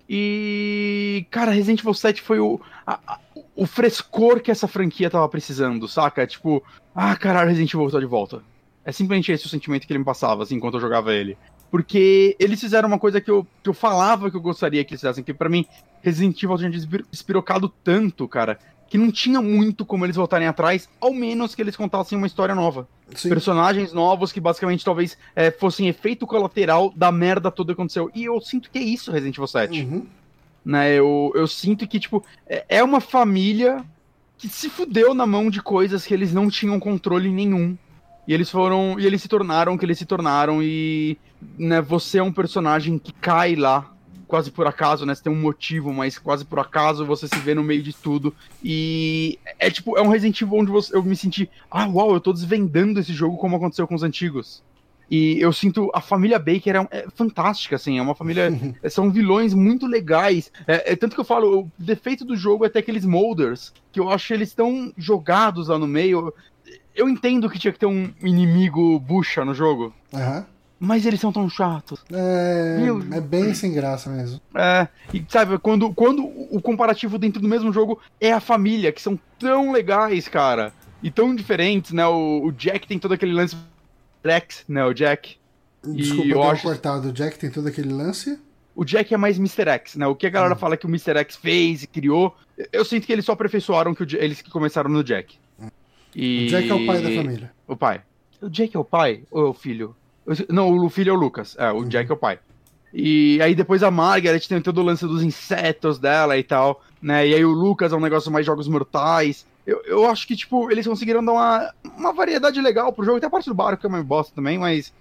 [0.08, 1.26] E.
[1.30, 3.18] Cara, Resident Evil 7 foi o, a,
[3.56, 6.26] o frescor que essa franquia tava precisando, saca?
[6.26, 6.62] Tipo,
[6.94, 8.42] ah, caralho, Resident Evil tá de volta.
[8.84, 11.38] É simplesmente esse o sentimento que ele me passava, assim, enquanto eu jogava ele.
[11.70, 15.00] Porque eles fizeram uma coisa que eu, que eu falava que eu gostaria que eles
[15.00, 15.66] fizessem, que para mim,
[16.02, 16.70] Resident Evil tinha
[17.10, 18.58] despirocado tanto, cara,
[18.88, 22.54] que não tinha muito como eles voltarem atrás, ao menos que eles contassem uma história
[22.54, 22.86] nova.
[23.14, 23.28] Sim.
[23.28, 28.10] Personagens novos que basicamente talvez é, fossem efeito colateral da merda toda que aconteceu.
[28.14, 29.82] E eu sinto que é isso Resident Evil 7.
[29.82, 30.06] Uhum.
[30.64, 33.84] Né, eu, eu sinto que, tipo, é, é uma família
[34.38, 37.76] que se fudeu na mão de coisas que eles não tinham controle nenhum.
[38.26, 38.98] E eles foram.
[38.98, 40.62] E eles se tornaram o que eles se tornaram.
[40.62, 41.18] E
[41.58, 43.94] né, você é um personagem que cai lá
[44.26, 45.14] quase por acaso, né?
[45.14, 48.34] Você tem um motivo, mas quase por acaso você se vê no meio de tudo.
[48.62, 52.20] E é tipo, é um Resident Evil onde você, eu me senti, ah, uau, eu
[52.20, 54.62] tô desvendando esse jogo como aconteceu com os antigos.
[55.10, 58.50] E eu sinto a família Baker é, é fantástica, assim, é uma família.
[58.90, 60.50] são vilões muito legais.
[60.66, 64.00] É, é, tanto que eu falo, o defeito do jogo é até aqueles molders, que
[64.00, 66.32] eu acho eles estão jogados lá no meio.
[66.94, 69.92] Eu entendo que tinha que ter um inimigo bucha no jogo.
[70.12, 70.44] Uhum.
[70.78, 72.04] Mas eles são tão chatos.
[72.12, 72.78] É,
[73.12, 74.40] é bem sem graça mesmo.
[74.54, 79.00] É, e sabe, quando, quando o comparativo dentro do mesmo jogo é a família, que
[79.00, 80.72] são tão legais, cara,
[81.02, 82.06] e tão diferentes, né?
[82.06, 83.56] O, o Jack tem todo aquele lance.
[84.24, 84.84] Rex, né?
[84.84, 85.36] O Jack.
[85.84, 86.62] Desculpa, eu acho...
[86.62, 87.08] cortado.
[87.08, 88.38] O Jack tem todo aquele lance?
[88.74, 89.68] O Jack é mais Mr.
[89.70, 90.06] X, né?
[90.06, 90.58] O que a galera hum.
[90.58, 91.16] fala que o Mr.
[91.18, 92.34] X fez e criou,
[92.72, 95.38] eu sinto que eles só aperfeiçoaram que o, eles que começaram no Jack.
[96.14, 96.46] E...
[96.46, 97.52] O Jack é o pai da família.
[97.66, 98.02] O pai.
[98.40, 99.96] O Jack é o pai ou é o filho?
[100.48, 101.56] Não, o filho é o Lucas.
[101.58, 101.88] É, o uhum.
[101.88, 102.38] Jack é o pai.
[102.92, 107.26] E aí depois a Margaret tem todo o lance dos insetos dela e tal, né?
[107.26, 109.44] E aí o Lucas é um negócio mais jogos mortais.
[109.66, 113.18] Eu, eu acho que, tipo, eles conseguiram dar uma, uma variedade legal pro jogo.
[113.18, 114.92] Tem a parte do barco que é uma bosta também, mas.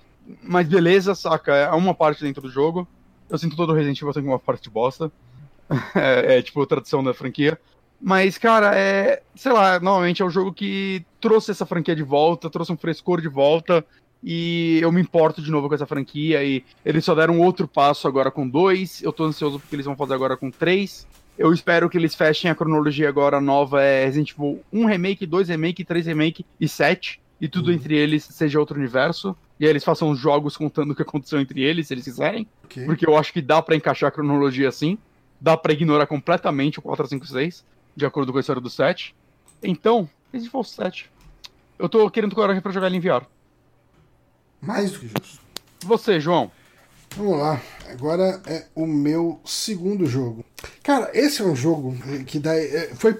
[0.42, 1.54] Mas beleza, saca?
[1.54, 2.88] É uma parte dentro do jogo.
[3.30, 5.12] Eu sinto todo o Resident Evil tem uma parte de bosta.
[5.96, 7.60] é, é, tipo tradição da franquia.
[8.02, 9.22] Mas, cara, é.
[9.36, 13.20] Sei lá, normalmente é o jogo que trouxe essa franquia de volta, trouxe um frescor
[13.20, 13.86] de volta
[14.24, 16.44] e eu me importo de novo com essa franquia.
[16.44, 19.04] E eles só deram outro passo agora com dois.
[19.04, 21.06] Eu tô ansioso porque eles vão fazer agora com três.
[21.38, 23.82] Eu espero que eles fechem a cronologia agora nova.
[23.82, 27.20] É Resident Evil 1 remake, 2 remake, 3 remake e 7.
[27.42, 27.74] E tudo uhum.
[27.74, 29.36] entre eles seja outro universo.
[29.60, 32.48] E aí eles façam jogos contando o que aconteceu entre eles, se eles quiserem.
[32.66, 32.86] Okay.
[32.86, 34.98] Porque eu acho que dá para encaixar a cronologia assim.
[35.42, 37.66] Dá para ignorar completamente o 4, 5, 6.
[37.96, 39.16] De acordo com a história do 7.
[39.62, 41.10] Então, Resident Evil 7.
[41.78, 43.26] Eu tô querendo coragem pra jogar ele em VR.
[44.62, 45.42] Mais do que justo.
[45.82, 46.52] Você, João.
[47.16, 47.62] Vamos lá.
[47.90, 50.44] Agora é o meu segundo jogo.
[50.82, 51.96] Cara, esse é um jogo
[52.26, 52.66] que daí.
[52.66, 53.20] É, foi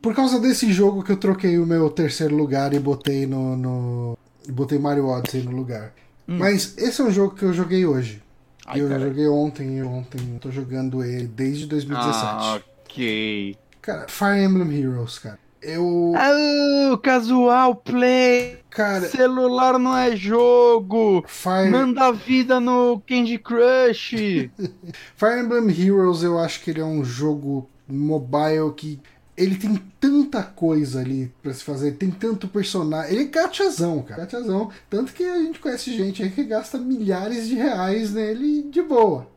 [0.00, 3.56] por causa desse jogo que eu troquei o meu terceiro lugar e botei no.
[3.56, 5.92] no botei Mario Odyssey no lugar.
[6.28, 6.38] Hum.
[6.38, 8.22] Mas esse é um jogo que eu joguei hoje.
[8.64, 9.00] Ai, eu cara.
[9.00, 10.20] joguei ontem e ontem.
[10.34, 12.24] Eu tô jogando ele desde 2017.
[12.24, 13.56] Ah, ok.
[13.82, 15.38] Cara, Fire Emblem Heroes, cara.
[15.62, 16.12] Eu.
[16.14, 18.58] Oh, casual play!
[18.70, 19.08] Cara.
[19.08, 21.24] Celular não é jogo!
[21.26, 21.70] Fire...
[21.70, 24.50] Manda vida no Candy Crush!
[25.16, 29.00] Fire Emblem Heroes, eu acho que ele é um jogo mobile que
[29.36, 33.12] ele tem tanta coisa ali para se fazer, tem tanto personagem.
[33.12, 34.22] Ele é gachazão, cara.
[34.22, 34.70] Gachazão.
[34.88, 39.28] Tanto que a gente conhece gente aí que gasta milhares de reais nele de boa.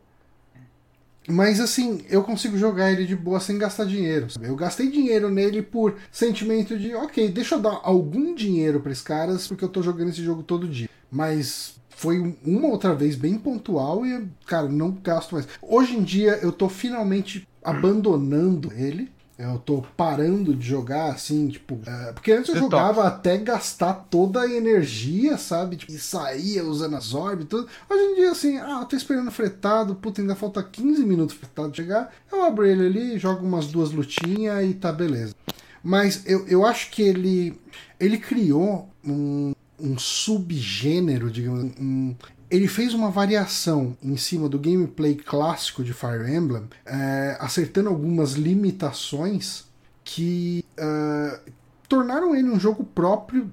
[1.30, 4.30] Mas assim, eu consigo jogar ele de boa sem gastar dinheiro.
[4.30, 4.46] Sabe?
[4.46, 9.04] Eu gastei dinheiro nele por sentimento de, ok, deixa eu dar algum dinheiro para esses
[9.04, 10.88] caras, porque eu tô jogando esse jogo todo dia.
[11.10, 15.46] Mas foi uma outra vez bem pontual e, cara, não gasto mais.
[15.60, 19.10] Hoje em dia eu tô finalmente abandonando ele
[19.42, 21.78] eu tô parando de jogar assim, tipo.
[21.86, 23.08] É, porque antes eu Você jogava toca.
[23.08, 25.76] até gastar toda a energia, sabe?
[25.76, 27.68] Tipo, e saía usando as orbes e tudo.
[27.88, 32.12] Hoje em dia, assim, ah, tô esperando fretado, puta, ainda falta 15 minutos fretado chegar.
[32.30, 35.34] Eu abro ele ali, jogo umas duas lutinhas e tá beleza.
[35.82, 37.58] Mas eu, eu acho que ele.
[37.98, 42.14] Ele criou um, um subgênero, digamos, um,
[42.50, 48.32] ele fez uma variação em cima do gameplay clássico de Fire Emblem, é, acertando algumas
[48.32, 49.64] limitações
[50.02, 51.40] que é,
[51.88, 53.50] tornaram ele um jogo próprio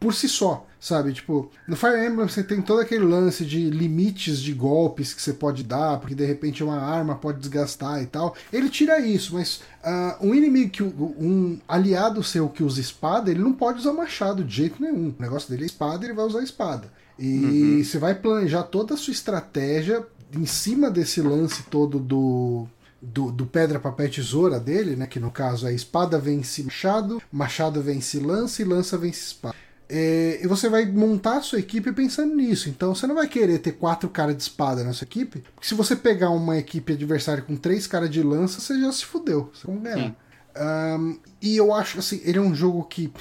[0.00, 1.12] por si só, sabe?
[1.12, 5.34] Tipo, no Fire Emblem você tem todo aquele lance de limites de golpes que você
[5.34, 8.34] pode dar, porque de repente uma arma pode desgastar e tal.
[8.50, 13.42] Ele tira isso, mas uh, um inimigo que um aliado seu que usa espada, ele
[13.42, 15.14] não pode usar machado de jeito nenhum.
[15.16, 16.90] O negócio dele é espada, ele vai usar espada.
[17.20, 17.84] E uhum.
[17.84, 22.66] você vai planejar toda a sua estratégia em cima desse lance todo do,
[23.00, 25.06] do, do, pedra, papel tesoura dele, né?
[25.06, 29.54] Que no caso é espada vence machado, machado vence lança e lança vence espada.
[29.86, 32.70] É, e você vai montar a sua equipe pensando nisso.
[32.70, 35.74] Então você não vai querer ter quatro caras de espada na sua equipe, porque se
[35.74, 39.50] você pegar uma equipe adversária com três caras de lança, você já se fudeu.
[39.52, 40.16] Você não ganha.
[40.56, 43.12] Um, e eu acho assim, ele é um jogo que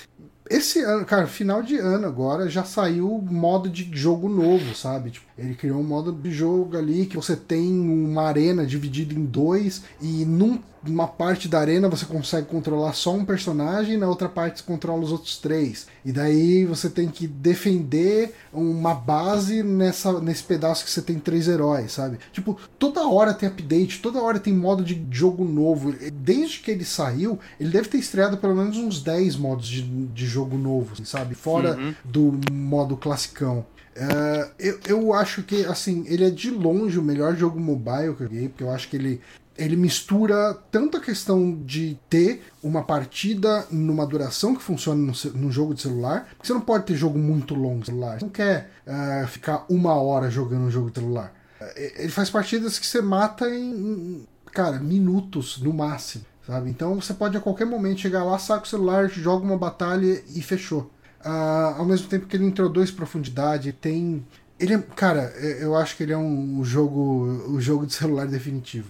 [0.49, 5.11] esse ano, cara, final de ano agora já saiu modo de jogo novo, sabe?
[5.11, 9.25] Tipo, ele criou um modo de jogo ali que você tem uma arena dividida em
[9.25, 14.29] dois e num numa parte da arena você consegue controlar só um personagem, na outra
[14.29, 15.87] parte você controla os outros três.
[16.05, 21.47] E daí você tem que defender uma base nessa, nesse pedaço que você tem três
[21.47, 22.19] heróis, sabe?
[22.31, 25.93] Tipo, toda hora tem update, toda hora tem modo de jogo novo.
[26.13, 30.25] Desde que ele saiu, ele deve ter estreado pelo menos uns 10 modos de, de
[30.25, 31.35] jogo novo, sabe?
[31.35, 31.93] Fora uhum.
[32.05, 33.65] do modo classicão.
[33.99, 38.23] Uh, eu, eu acho que, assim, ele é de longe o melhor jogo mobile que
[38.23, 39.21] eu joguei, porque eu acho que ele
[39.59, 45.73] ele mistura tanto a questão de ter uma partida numa duração que funciona no, jogo
[45.73, 48.17] de celular, porque você não pode ter jogo muito longo no celular.
[48.17, 51.33] Você não quer uh, ficar uma hora jogando um jogo de celular.
[51.59, 56.69] Uh, ele faz partidas que você mata em, em, cara, minutos no máximo, sabe?
[56.69, 60.41] Então você pode a qualquer momento chegar lá, saca o celular, joga uma batalha e
[60.41, 60.89] fechou.
[61.25, 64.25] Uh, ao mesmo tempo que ele introduz profundidade, tem.
[64.59, 67.93] Ele é, cara, eu acho que ele é um, um jogo, o um jogo de
[67.93, 68.87] celular definitivo.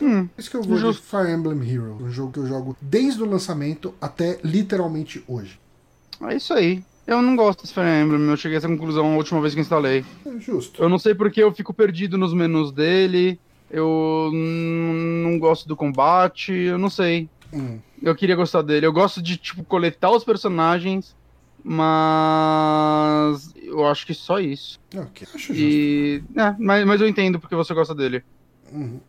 [0.00, 3.20] Hum, Isso que eu vou de Fire Emblem Heroes, um jogo que eu jogo desde
[3.20, 5.58] o lançamento até literalmente hoje.
[6.20, 6.84] É isso aí.
[7.04, 9.60] Eu não gosto desse Fire Emblem, eu cheguei a essa conclusão a última vez que
[9.60, 10.04] instalei.
[10.24, 10.80] É justo.
[10.80, 13.40] Eu não sei porque eu fico perdido nos menus dele,
[13.70, 17.28] eu não gosto do combate, eu não sei.
[17.52, 17.78] Hum.
[18.02, 18.86] Eu queria gostar dele.
[18.86, 21.16] Eu gosto de, tipo, coletar os personagens,
[21.62, 24.80] mas eu acho que só isso.
[24.96, 25.54] Ok, acho justo.
[25.54, 26.22] E...
[26.36, 28.24] É, mas, mas eu entendo porque você gosta dele.
[28.72, 29.00] Uhum.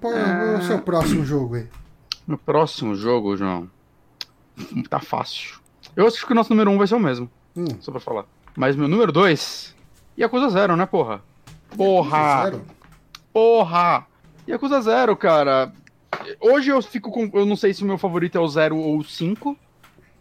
[0.00, 1.66] Qual é o seu próximo jogo aí?
[2.26, 3.70] No próximo jogo, João.
[4.88, 5.58] Tá fácil.
[5.96, 7.30] Eu acho que o nosso número 1 um vai ser o mesmo.
[7.56, 7.66] Hum.
[7.80, 8.24] Só pra falar.
[8.56, 9.74] Mas meu número 2.
[10.18, 11.22] Yakuza Zero, né, porra?
[11.76, 12.44] Porra!
[12.44, 12.64] Zero?
[13.32, 14.06] Porra!
[14.46, 15.72] Yakuza Zero, cara.
[16.40, 17.30] Hoje eu fico com.
[17.32, 19.56] Eu não sei se o meu favorito é o 0 ou o 5.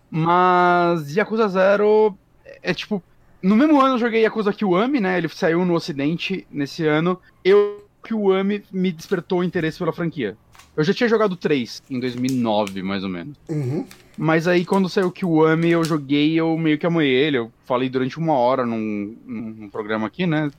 [0.10, 2.18] Mas Yakuza Zero
[2.62, 3.02] é tipo.
[3.42, 5.18] No mesmo ano eu joguei Yakuza Kiwami, né?
[5.18, 7.20] Ele saiu no ocidente nesse ano.
[7.44, 10.38] Eu que o Ami me despertou o interesse pela franquia.
[10.76, 13.38] Eu já tinha jogado 3 em 2009, mais ou menos.
[13.50, 13.86] Uhum.
[14.18, 17.38] Mas aí, quando saiu o Kiwami, eu joguei eu meio que amei ele.
[17.38, 20.50] Eu falei durante uma hora num, num programa aqui, né?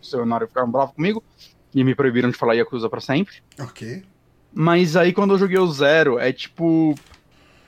[0.00, 1.22] O seu Nário ficaram bravo comigo.
[1.74, 3.36] E me proibiram de falar Yakuza pra sempre.
[3.60, 4.02] Ok.
[4.52, 6.94] Mas aí, quando eu joguei o Zero, é tipo.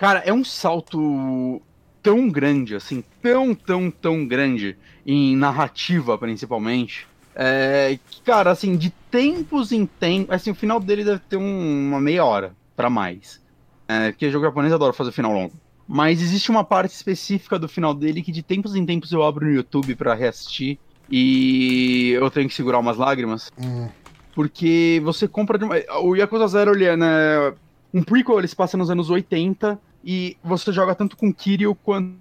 [0.01, 1.63] Cara, é um salto
[2.03, 3.05] tão grande, assim.
[3.23, 4.77] Tão, tão, tão grande.
[5.07, 10.35] Em narrativa, principalmente é, cara, assim, de tempos em tempos.
[10.35, 13.41] Assim, o final dele deve ter um, uma meia hora para mais.
[13.89, 15.53] É, porque jogo japonês adora fazer final longo.
[15.87, 19.47] Mas existe uma parte específica do final dele que de tempos em tempos eu abro
[19.47, 20.79] no YouTube para reassistir.
[21.11, 23.51] E eu tenho que segurar umas lágrimas.
[23.59, 23.89] Hum.
[24.35, 25.59] Porque você compra.
[25.59, 25.77] De uma...
[26.03, 27.55] O Yakuza Zero, ele é, né?
[27.93, 32.17] Um prequel, ele se passa nos anos 80 e você joga tanto com Kiryu quanto.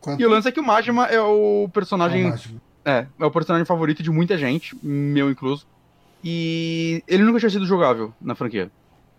[0.00, 0.20] Quanto...
[0.20, 2.24] E o lance é que o Majima é o personagem.
[2.24, 2.60] Mágico.
[2.84, 5.66] É, é o personagem favorito de muita gente, meu incluso.
[6.22, 8.70] E ele nunca tinha sido jogável na franquia.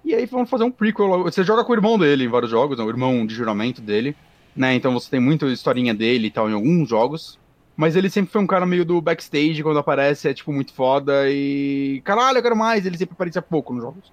[0.04, 1.24] E aí vamos fazer um prequel.
[1.24, 4.16] Você joga com o irmão dele em vários jogos, né, o irmão de juramento dele,
[4.56, 4.76] né?
[4.76, 7.40] Então você tem muita historinha dele e tal em alguns jogos.
[7.76, 11.30] Mas ele sempre foi um cara meio do backstage, quando aparece é tipo muito foda
[11.30, 12.02] e.
[12.06, 12.86] Caralho, eu quero mais!
[12.86, 14.12] Ele sempre aparecia pouco nos jogos.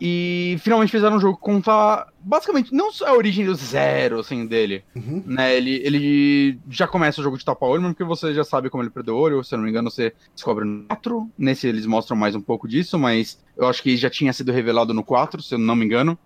[0.00, 4.46] E finalmente fizeram um jogo que conta basicamente não só a origem do zero, assim,
[4.46, 4.82] dele.
[4.96, 5.22] Uhum.
[5.26, 8.82] Né, ele, ele já começa o jogo de tapa-olho, mesmo porque você já sabe como
[8.82, 11.30] ele perdeu o olho, se eu não me engano, você descobre no 4.
[11.36, 14.94] Nesse eles mostram mais um pouco disso, mas eu acho que já tinha sido revelado
[14.94, 16.18] no 4, se eu não me engano.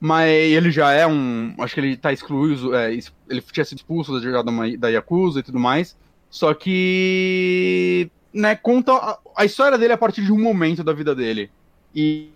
[0.00, 1.54] Mas ele já é um.
[1.58, 2.74] Acho que ele tá excluído.
[2.74, 5.94] é, ele tinha sido expulso da, da, da Yakuza e tudo mais.
[6.30, 8.10] Só que.
[8.32, 11.50] Né, conta a, a história dele a partir de um momento da vida dele.
[11.94, 12.30] E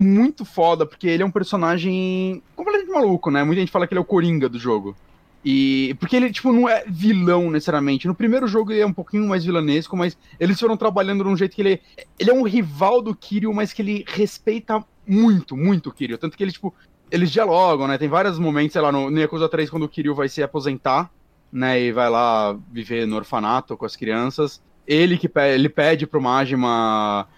[0.00, 3.44] muito foda, porque ele é um personagem completamente maluco, né?
[3.44, 4.96] Muita gente fala que ele é o Coringa do jogo.
[5.44, 5.94] E.
[6.00, 8.06] Porque ele, tipo, não é vilão necessariamente.
[8.08, 11.36] No primeiro jogo ele é um pouquinho mais vilanesco, mas eles foram trabalhando de um
[11.36, 11.80] jeito que ele.
[12.18, 16.16] Ele é um rival do Kiryu, mas que ele respeita muito, muito o Kiryu.
[16.16, 16.74] Tanto que ele, tipo,
[17.10, 17.98] eles dialogam, né?
[17.98, 21.10] Tem vários momentos, sei lá, no, no Yakuza 3, quando o Kiryu vai se aposentar,
[21.52, 21.78] né?
[21.78, 24.62] E vai lá viver no orfanato com as crianças.
[24.86, 27.28] Ele que ele pede pro Majima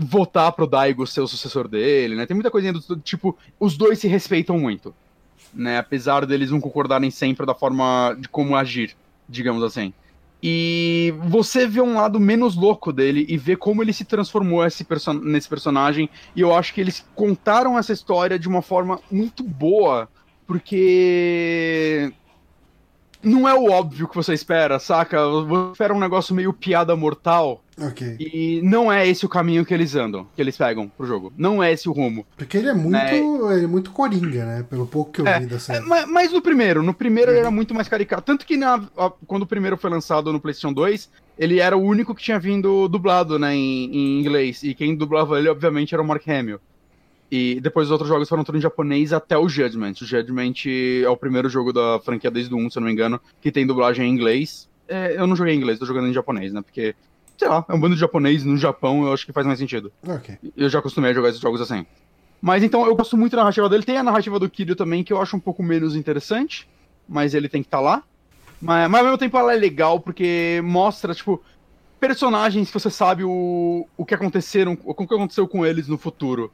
[0.00, 2.26] votar pro Daigo ser o sucessor dele, né?
[2.26, 4.94] Tem muita coisinha do tipo, os dois se respeitam muito,
[5.52, 5.78] né?
[5.78, 8.96] Apesar deles não concordarem sempre da forma de como agir,
[9.28, 9.92] digamos assim.
[10.42, 14.84] E você vê um lado menos louco dele e vê como ele se transformou esse
[14.84, 16.08] perso nesse personagem.
[16.34, 20.08] E eu acho que eles contaram essa história de uma forma muito boa,
[20.46, 22.10] porque
[23.22, 25.18] não é o óbvio que você espera, saca?
[25.28, 27.62] Você espera um negócio meio piada mortal.
[27.80, 28.16] Ok.
[28.20, 31.32] E não é esse o caminho que eles andam, que eles pegam pro jogo.
[31.36, 32.26] Não é esse o rumo.
[32.36, 32.96] Porque ele é muito.
[32.96, 33.16] É.
[33.56, 34.66] Ele é muito coringa, né?
[34.68, 35.86] Pelo pouco que eu É, vi da É, série.
[35.86, 38.22] ma- mas, no primeiro, no primeiro ele era muito mais caricato.
[38.22, 41.80] Tanto que na- a- quando o primeiro foi lançado no PlayStation 2, ele era o
[41.82, 44.62] único que tinha vindo dublado, né, em, em inglês.
[44.62, 46.60] E quem dublava ele, obviamente, era o Mark Hamill.
[47.30, 49.94] E depois os outros jogos foram todos em japonês até o Judgment.
[50.02, 50.54] O Judgment
[51.04, 53.52] é o primeiro jogo da franquia desde o 1, se eu não me engano, que
[53.52, 54.68] tem dublagem em inglês.
[54.88, 56.60] É, eu não joguei em inglês, tô jogando em japonês, né?
[56.60, 56.96] Porque,
[57.38, 59.92] sei lá, é um bando de japonês no Japão, eu acho que faz mais sentido.
[60.04, 60.36] Ok.
[60.56, 61.86] Eu já acostumei a jogar esses jogos assim.
[62.42, 63.84] Mas então, eu gosto muito da narrativa dele.
[63.84, 66.68] Tem a narrativa do Kiryu também, que eu acho um pouco menos interessante,
[67.08, 68.02] mas ele tem que estar lá.
[68.60, 71.40] Mas, mas ao mesmo tempo ela é legal, porque mostra, tipo,
[72.00, 76.50] personagens que você sabe o, o que aconteceram, o que aconteceu com eles no futuro.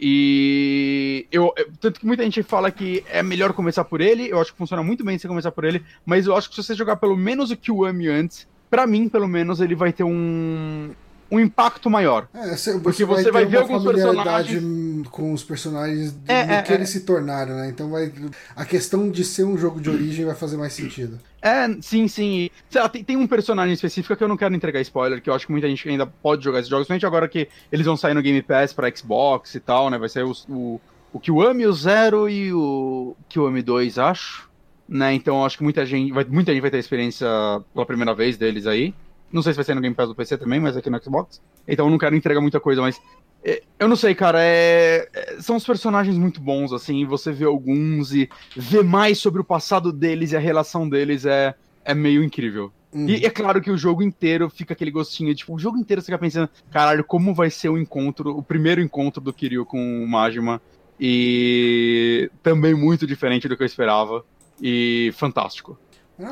[0.00, 4.52] E eu, tanto que muita gente fala que é melhor começar por ele, eu acho
[4.52, 6.96] que funciona muito bem você começar por ele, mas eu acho que se você jogar
[6.96, 10.90] pelo menos o Kiwami antes, pra mim, pelo menos, ele vai ter um,
[11.30, 12.28] um impacto maior.
[12.32, 16.72] É, você, Porque você vai ver alguns personagens- com os personagens do É, é, que
[16.72, 16.76] é.
[16.76, 17.68] eles se tornaram, né?
[17.68, 18.12] Então vai.
[18.54, 21.18] A questão de ser um jogo de origem vai fazer mais sentido.
[21.40, 22.50] É, sim, sim.
[22.74, 25.46] Lá, tem, tem um personagem específico que eu não quero entregar spoiler, que eu acho
[25.46, 28.22] que muita gente ainda pode jogar esses jogos, principalmente agora que eles vão sair no
[28.22, 29.98] Game Pass pra Xbox e tal, né?
[29.98, 30.80] Vai sair os- o,
[31.12, 34.48] o Kiwami, o Zero e o Kiwami 2, acho.
[34.88, 35.12] Né?
[35.14, 37.28] Então acho que muita gente, vai, muita gente vai ter a experiência
[37.74, 38.94] pela primeira vez deles aí.
[39.32, 41.40] Não sei se vai sair no Game Pass do PC também, mas aqui no Xbox.
[41.66, 43.00] Então eu não quero entregar muita coisa, mas.
[43.44, 45.08] é, Eu não sei, cara, é...
[45.12, 49.44] é- são os personagens muito bons, assim, você vê alguns e ver mais sobre o
[49.44, 52.72] passado deles e a relação deles é, é meio incrível.
[52.90, 53.06] Uhum.
[53.06, 56.06] E é claro que o jogo inteiro fica aquele gostinho, tipo, o jogo inteiro você
[56.06, 60.08] fica pensando, caralho, como vai ser o encontro, o primeiro encontro do Kiryu com o
[60.08, 60.60] Majima.
[61.00, 64.24] E também muito diferente do que eu esperava.
[64.60, 65.78] E fantástico.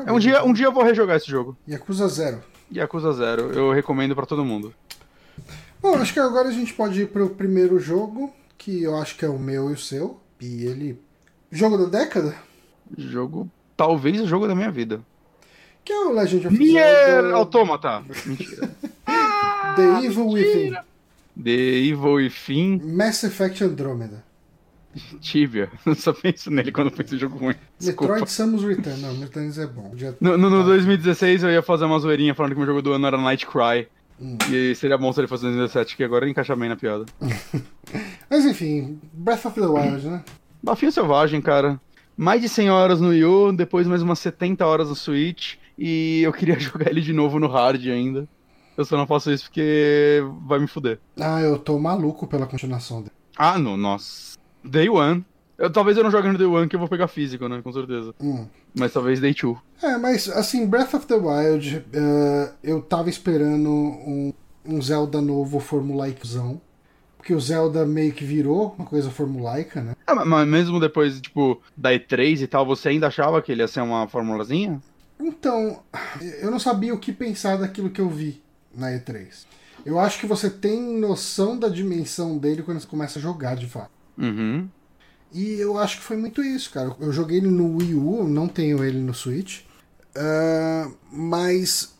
[0.05, 1.55] É um dia, um dia eu vou rejogar esse jogo.
[1.69, 2.41] Yakuza Zero.
[2.71, 4.73] Yakuza Zero, eu recomendo pra todo mundo.
[5.81, 9.25] Bom, acho que agora a gente pode ir pro primeiro jogo, que eu acho que
[9.25, 10.19] é o meu e o seu.
[10.39, 10.99] E ele.
[11.51, 12.35] Jogo da década?
[12.97, 15.01] Jogo, talvez o jogo da minha vida.
[15.83, 18.03] Que é o Legend of Nier Zelda Automata.
[18.25, 18.69] Mentira.
[19.75, 20.75] The Evil Within.
[21.41, 24.26] The Evil Fim, Mass Effect Andromeda.
[25.21, 25.69] Tibia.
[25.85, 27.55] Eu só penso nele quando penso em jogo ruim.
[27.77, 28.13] Desculpa.
[28.13, 29.01] Metroid Samus Return.
[29.01, 29.91] Não, Returns é bom.
[29.95, 30.13] Já...
[30.19, 33.07] No, no, no 2016 eu ia fazer uma zoeirinha falando que meu jogo do ano
[33.07, 33.87] era Night Cry.
[34.19, 34.37] Hum.
[34.51, 37.05] E seria bom se ele fosse 2017, que agora encaixa bem na piada.
[38.29, 40.23] Mas enfim, Breath of the Wild, né?
[40.61, 41.79] Bafinho Selvagem, cara.
[42.15, 45.55] Mais de 100 horas no Wii U, depois mais umas 70 horas no Switch.
[45.77, 48.27] E eu queria jogar ele de novo no hard ainda.
[48.75, 50.99] Eu só não faço isso porque vai me fuder.
[51.19, 53.11] Ah, eu tô maluco pela continuação dele.
[53.35, 54.36] Ah, não, nossa.
[54.67, 55.25] Day One.
[55.57, 57.61] Eu, talvez eu não jogue no Day One que eu vou pegar físico, né?
[57.63, 58.13] Com certeza.
[58.21, 58.45] Hum.
[58.77, 59.59] Mas talvez Day Two.
[59.81, 64.33] É, mas assim, Breath of the Wild, eh, eu tava esperando um,
[64.65, 66.61] um Zelda novo formulaicozão.
[67.17, 69.95] porque o Zelda meio que virou uma coisa formulaica, né?
[70.05, 73.67] Ah, mas mesmo depois, tipo, da E3 e tal, você ainda achava que ele ia
[73.67, 74.79] ser uma formulazinha?
[75.19, 75.79] Então,
[76.39, 78.41] eu não sabia o que pensar daquilo que eu vi
[78.73, 79.45] na E3.
[79.85, 83.65] Eu acho que você tem noção da dimensão dele quando você começa a jogar de
[83.67, 83.96] fato.
[84.17, 84.67] Uhum.
[85.31, 86.95] E eu acho que foi muito isso, cara.
[86.99, 89.61] Eu joguei ele no Wii U, não tenho ele no Switch.
[90.15, 91.93] Uh, mas,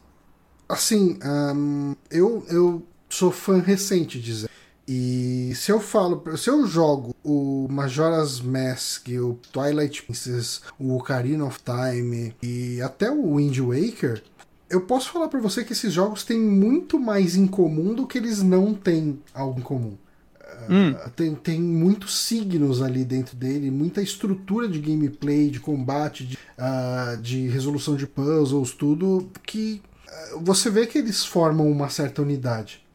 [0.68, 4.58] assim, um, eu, eu sou fã recente de Zelda.
[4.88, 11.44] E se eu falo, se eu jogo o Majora's Mask, o Twilight Princess, o Ocarina
[11.44, 14.24] of Time e até o Wind Waker,
[14.70, 18.18] eu posso falar para você que esses jogos têm muito mais em comum do que
[18.18, 19.98] eles não têm algo em comum.
[20.70, 20.92] Hum.
[20.92, 26.38] Uh, tem, tem muitos signos ali dentro dele, muita estrutura de gameplay, de combate, de,
[26.58, 29.82] uh, de resolução de puzzles, tudo que
[30.34, 32.86] uh, você vê que eles formam uma certa unidade.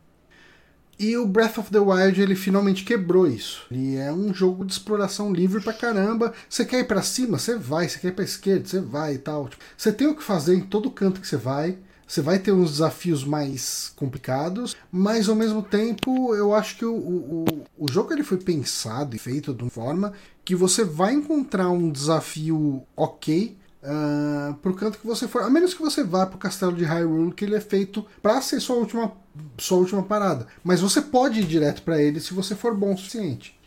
[0.98, 3.66] E o Breath of the Wild ele finalmente quebrou isso.
[3.70, 6.32] Ele é um jogo de exploração livre pra caramba.
[6.48, 7.88] Você quer ir para cima, você vai.
[7.88, 9.48] Você quer ir pra esquerda, você vai e tal.
[9.48, 11.76] Tipo, você tem o que fazer em todo canto que você vai.
[12.12, 16.94] Você vai ter uns desafios mais complicados, mas ao mesmo tempo eu acho que o,
[16.94, 17.44] o,
[17.78, 20.12] o jogo ele foi pensado e feito de uma forma
[20.44, 25.40] que você vai encontrar um desafio ok uh, pro canto que você for.
[25.40, 28.60] A menos que você vá pro castelo de Hyrule, que ele é feito para ser
[28.60, 29.10] sua última
[29.56, 30.46] sua última parada.
[30.62, 33.58] Mas você pode ir direto para ele se você for bom o suficiente.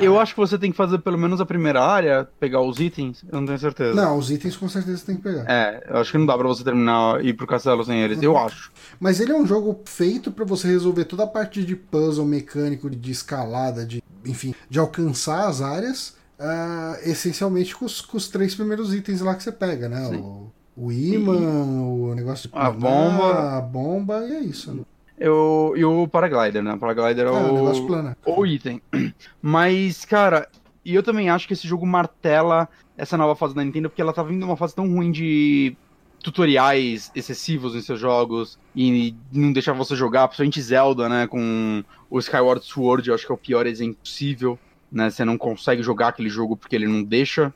[0.00, 3.24] Eu acho que você tem que fazer pelo menos a primeira área, pegar os itens,
[3.30, 3.94] eu não tenho certeza.
[3.94, 5.44] Não, os itens com certeza tem que pegar.
[5.48, 8.18] É, eu acho que não dá pra você terminar e ir pro castelo sem eles,
[8.18, 8.24] uhum.
[8.24, 8.72] eu acho.
[8.98, 12.90] Mas ele é um jogo feito para você resolver toda a parte de puzzle mecânico,
[12.90, 18.54] de escalada, de enfim, de alcançar as áreas, uh, essencialmente com os, com os, três
[18.54, 20.06] primeiros itens lá que você pega, né?
[20.08, 24.72] O, o imã, o negócio de a bomba, a bomba e é isso.
[24.72, 24.82] Né?
[25.20, 26.74] Eu, e o paraglider, né?
[26.74, 28.80] O paraglider é, é o, o item.
[29.42, 30.48] Mas, cara,
[30.84, 32.68] e eu também acho que esse jogo martela
[32.98, 35.76] essa nova fase da Nintendo, porque ela tá vindo uma fase tão ruim de
[36.20, 41.26] tutoriais excessivos em seus jogos e não deixar você jogar, principalmente Zelda, né?
[41.28, 44.58] Com o Skyward Sword, eu acho que é o pior exemplo possível,
[44.90, 45.10] né?
[45.10, 47.54] Você não consegue jogar aquele jogo porque ele não deixa.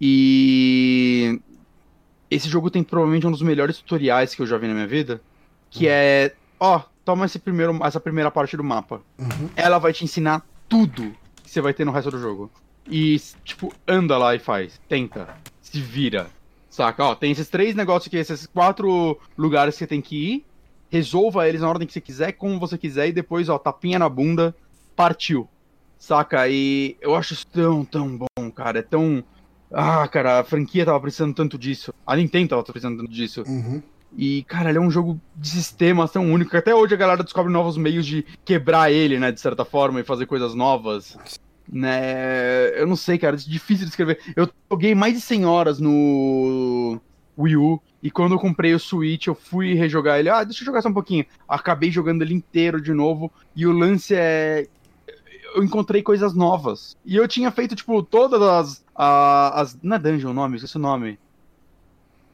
[0.00, 1.40] E
[2.30, 5.20] esse jogo tem provavelmente um dos melhores tutoriais que eu já vi na minha vida,
[5.68, 5.92] que uhum.
[5.92, 9.00] é ó, toma esse primeiro, essa primeira parte do mapa.
[9.18, 9.48] Uhum.
[9.56, 12.50] Ela vai te ensinar tudo que você vai ter no resto do jogo.
[12.86, 14.80] E, tipo, anda lá e faz.
[14.88, 15.28] Tenta.
[15.60, 16.28] Se vira.
[16.70, 17.04] Saca?
[17.04, 20.44] Ó, tem esses três negócios aqui, esses quatro lugares que você tem que ir.
[20.90, 24.08] Resolva eles na ordem que você quiser, como você quiser, e depois, ó, tapinha na
[24.08, 24.54] bunda,
[24.96, 25.48] partiu.
[25.98, 26.48] Saca?
[26.48, 28.78] E eu acho isso tão, tão bom, cara.
[28.78, 29.22] É tão.
[29.70, 31.92] Ah, cara, a franquia tava precisando tanto disso.
[32.06, 33.42] A Nintendo tava precisando tanto disso.
[33.46, 33.82] Uhum.
[34.16, 37.22] E, cara, ele é um jogo de sistemas tão único que até hoje a galera
[37.22, 41.16] descobre novos meios de quebrar ele, né, de certa forma, e fazer coisas novas.
[41.70, 42.80] Né?
[42.80, 44.20] Eu não sei, cara, é difícil de escrever.
[44.34, 46.98] Eu joguei mais de 100 horas no
[47.38, 50.30] Wii U, e quando eu comprei o Switch, eu fui rejogar ele.
[50.30, 51.26] Ah, deixa eu jogar só um pouquinho.
[51.48, 54.66] Acabei jogando ele inteiro de novo, e o lance é.
[55.54, 56.96] Eu encontrei coisas novas.
[57.04, 58.84] E eu tinha feito, tipo, todas as.
[58.94, 59.78] as...
[59.82, 60.56] Não é dungeon o nome?
[60.56, 61.18] Esqueci o nome.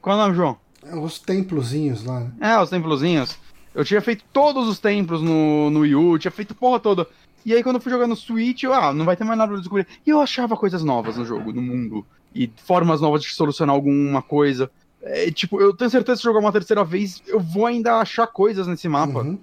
[0.01, 0.64] Qual é o nome, João?
[0.93, 2.31] Os templozinhos lá, né?
[2.39, 3.37] É, os templozinhos.
[3.73, 7.07] Eu tinha feito todos os templos no, no Wii U, tinha feito porra toda.
[7.45, 9.51] E aí quando eu fui jogar no Switch, eu, ah, não vai ter mais nada
[9.51, 9.87] pra descobrir.
[10.05, 12.05] E eu achava coisas novas no jogo, no mundo.
[12.33, 14.69] E formas novas de solucionar alguma coisa.
[15.01, 18.25] É, tipo, eu tenho certeza que se jogar uma terceira vez, eu vou ainda achar
[18.27, 19.19] coisas nesse mapa.
[19.19, 19.37] Uhum.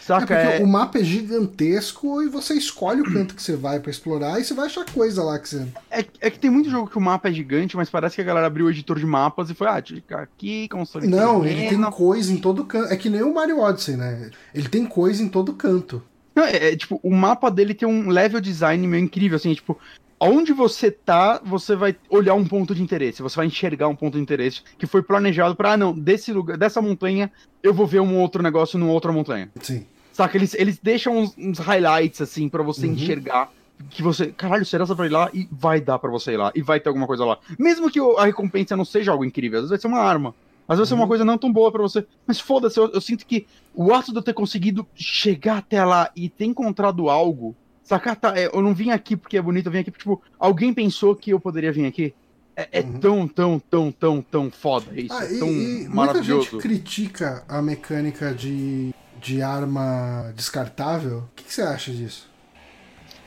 [0.00, 0.34] Saca?
[0.34, 0.64] É porque é...
[0.64, 4.44] o mapa é gigantesco e você escolhe o canto que você vai para explorar e
[4.44, 5.66] você vai achar coisa lá que você.
[5.90, 8.24] É, é que tem muito jogo que o mapa é gigante, mas parece que a
[8.24, 9.82] galera abriu o editor de mapas e foi, ah,
[10.22, 11.06] aqui, console.
[11.06, 12.92] Não, ele tem coisa em todo canto.
[12.92, 14.30] É que nem o Mario Odyssey, né?
[14.54, 16.02] Ele tem coisa em todo canto.
[16.34, 19.76] Não, é, é, tipo, o mapa dele tem um level design meio incrível, assim, tipo,
[20.20, 24.14] Onde você tá, você vai olhar um ponto de interesse, você vai enxergar um ponto
[24.14, 27.30] de interesse que foi planejado para ah, não, desse lugar, dessa montanha,
[27.62, 29.48] eu vou ver um outro negócio numa outra montanha.
[29.60, 29.86] Sim.
[30.12, 30.36] Saca?
[30.36, 32.94] Eles, eles deixam uns, uns highlights, assim, para você uhum.
[32.94, 33.52] enxergar
[33.90, 36.36] que você, caralho, será que você vai ir lá e vai dar para você ir
[36.36, 37.38] lá e vai ter alguma coisa lá.
[37.56, 40.34] Mesmo que a recompensa não seja algo incrível, às vezes vai ser uma arma.
[40.66, 40.98] Às vezes uhum.
[40.98, 42.04] vai ser uma coisa não tão boa para você.
[42.26, 46.10] Mas foda-se, eu, eu, sinto que o ato de eu ter conseguido chegar até lá
[46.16, 47.54] e ter encontrado algo.
[47.88, 48.14] Saca?
[48.14, 50.74] Tá, é, eu não vim aqui porque é bonito, eu vim aqui porque, tipo, alguém
[50.74, 52.14] pensou que eu poderia vir aqui.
[52.54, 52.98] É, é uhum.
[52.98, 55.14] tão, tão, tão, tão, tão foda isso.
[55.14, 56.50] Ah, é tão e, maravilhoso.
[56.50, 61.18] Muita gente critica a mecânica de de arma descartável.
[61.18, 62.28] O que, que, você acha disso?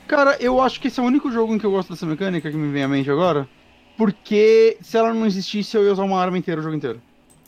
[0.08, 2.50] Cara, eu acho que esse é o único jogo em que eu gosto dessa mecânica
[2.50, 3.48] que me vem à mente agora.
[3.96, 7.00] Porque se ela não existisse, eu ia usar uma arma inteira o jogo inteiro.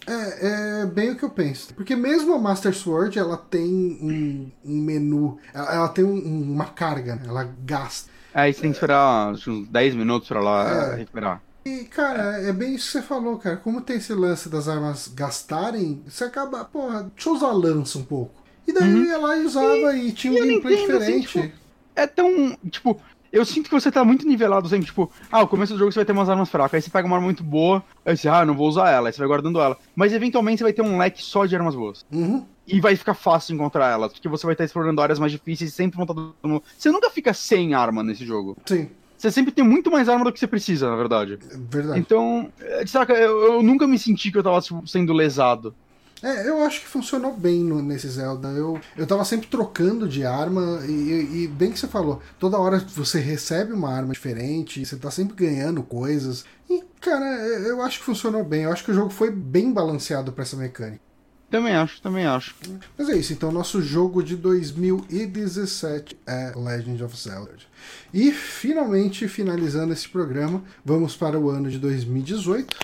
[0.07, 1.73] É, é bem o que eu penso.
[1.75, 3.65] Porque mesmo a Master Sword, ela tem
[4.01, 7.23] um, um menu, ela, ela tem um- uma carga, né?
[7.27, 8.11] ela gasta.
[8.35, 10.97] Aí você tem que esperar uns 10 minutos pra lá É.
[10.97, 11.41] recuperar.
[11.65, 13.57] E, cara, é bem isso que você falou, cara.
[13.57, 17.97] Como tem esse lance das armas gastarem, você acaba, porra, deixa eu usar a lança
[17.99, 18.43] um pouco.
[18.67, 20.47] E daí eu ia lá e usava e, tinha um Uhum.
[20.49, 21.55] gameplay entendo, assim, diferente.
[21.97, 22.57] É tão.
[22.71, 23.01] Tipo,
[23.35, 24.87] eu sinto que você tá muito nivelado sempre.
[24.87, 26.75] Tipo, ah, o começo do jogo você vai ter umas armas fracas.
[26.75, 27.83] Aí você pega uma arma muito boa.
[28.07, 29.09] Aí você, ah, não vou usar ela.
[29.09, 29.77] Aí você vai guardando ela.
[29.97, 32.07] Mas eventualmente você vai ter um leque só de armas boas.
[32.13, 32.47] Uhum.
[32.67, 34.13] E vai ficar fácil encontrar elas.
[34.13, 36.63] Porque você vai estar explorando áreas mais difíceis e sempre dando.
[36.79, 38.57] Você nunca fica sem arma nesse jogo.
[38.65, 38.89] Sim,
[39.19, 41.35] Você sempre tem muito mais arma do que você precisa, na verdade.
[41.51, 41.99] é verdade.
[41.99, 45.75] Então, é, saca, eu, eu nunca me senti que eu tava tipo, sendo lesado.
[46.25, 48.49] É, eu acho que funcionou bem no- nesse Zelda.
[48.49, 52.79] Eu, eu tava sempre trocando de arma e, e bem que você falou, toda hora
[52.79, 56.45] você recebe uma arma diferente, você tá sempre ganhando coisas.
[56.71, 58.63] E, cara, eu acho que funcionou bem.
[58.63, 61.03] Eu acho que o jogo foi bem balanceado pra essa mecânica.
[61.51, 62.55] Também acho, também acho.
[62.99, 67.53] Mas é isso, então nosso jogo de 2017 é Legend of Zelda.
[68.13, 72.77] E finalmente, finalizando esse programa, vamos para o ano de 2018,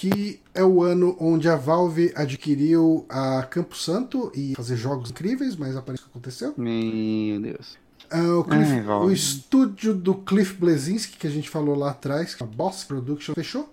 [0.00, 5.56] que é o ano onde a Valve adquiriu a Campo Santo e fazer jogos incríveis,
[5.56, 6.54] mas aparece que aconteceu.
[6.56, 7.76] Meu Deus.
[8.10, 12.34] Ah, o, Cliff- Ai, o estúdio do Cliff Blesinski, que a gente falou lá atrás,
[12.40, 13.68] a Boss Production, fechou.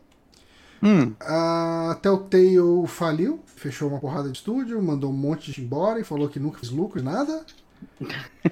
[0.84, 6.00] Hum, A Telltale faliu, fechou uma porrada de estúdio, mandou um monte de gente embora
[6.00, 7.46] e falou que nunca fez lucro, nada.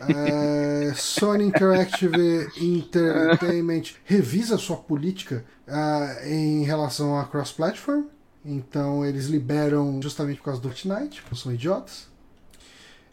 [0.10, 8.06] É, Sony Interactive Entertainment revisa sua política ah, em relação a cross-platform.
[8.44, 12.08] Então eles liberam justamente por causa do Fortnite, são idiotas.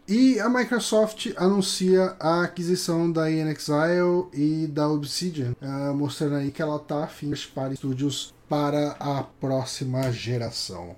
[0.06, 6.60] E a Microsoft anuncia a aquisição da InXile e da Obsidian, ah, mostrando aí que
[6.60, 10.97] ela está afim de para estúdios para a próxima geração.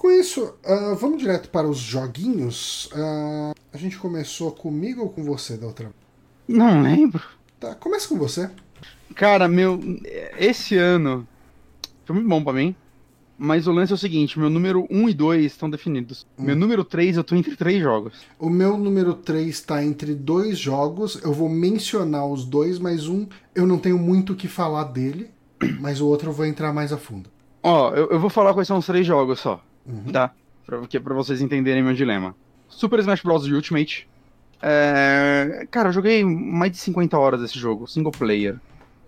[0.00, 2.88] Com isso, ah, vamos direto para os joguinhos.
[2.94, 5.92] Ah, a gente começou comigo ou com você da outra?
[6.48, 7.22] não lembro.
[7.60, 8.48] Tá, começa com você.
[9.14, 9.78] Cara, meu.
[10.38, 11.28] Esse ano
[12.06, 12.74] foi muito bom pra mim.
[13.36, 16.26] Mas o lance é o seguinte: meu número 1 e 2 estão definidos.
[16.38, 18.22] Meu número 3, eu tô entre três jogos.
[18.38, 21.20] O meu número 3 está entre dois jogos.
[21.22, 25.28] Eu vou mencionar os dois, mas um eu não tenho muito o que falar dele,
[25.78, 27.28] mas o outro eu vou entrar mais a fundo.
[27.62, 29.62] Ó, eu, eu vou falar quais são os três jogos só.
[30.12, 30.32] Tá?
[30.66, 32.34] Pra, que, pra vocês entenderem meu dilema.
[32.68, 33.46] Super Smash Bros.
[33.46, 34.08] Ultimate.
[34.62, 38.56] É, Cara, eu joguei mais de 50 horas desse jogo, single player.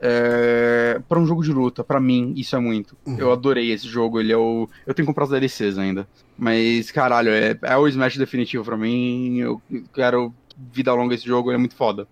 [0.01, 1.01] É...
[1.09, 2.97] Pra um jogo de luta, pra mim, isso é muito.
[3.07, 3.17] Uhum.
[3.19, 4.69] Eu adorei esse jogo, ele é o.
[4.85, 6.09] Eu tenho que comprar os DLCs ainda.
[6.37, 9.39] Mas, caralho, é, é o Smash definitivo pra mim.
[9.39, 9.63] Eu
[9.95, 10.35] quero
[10.73, 12.09] vida longa esse jogo, ele é muito foda.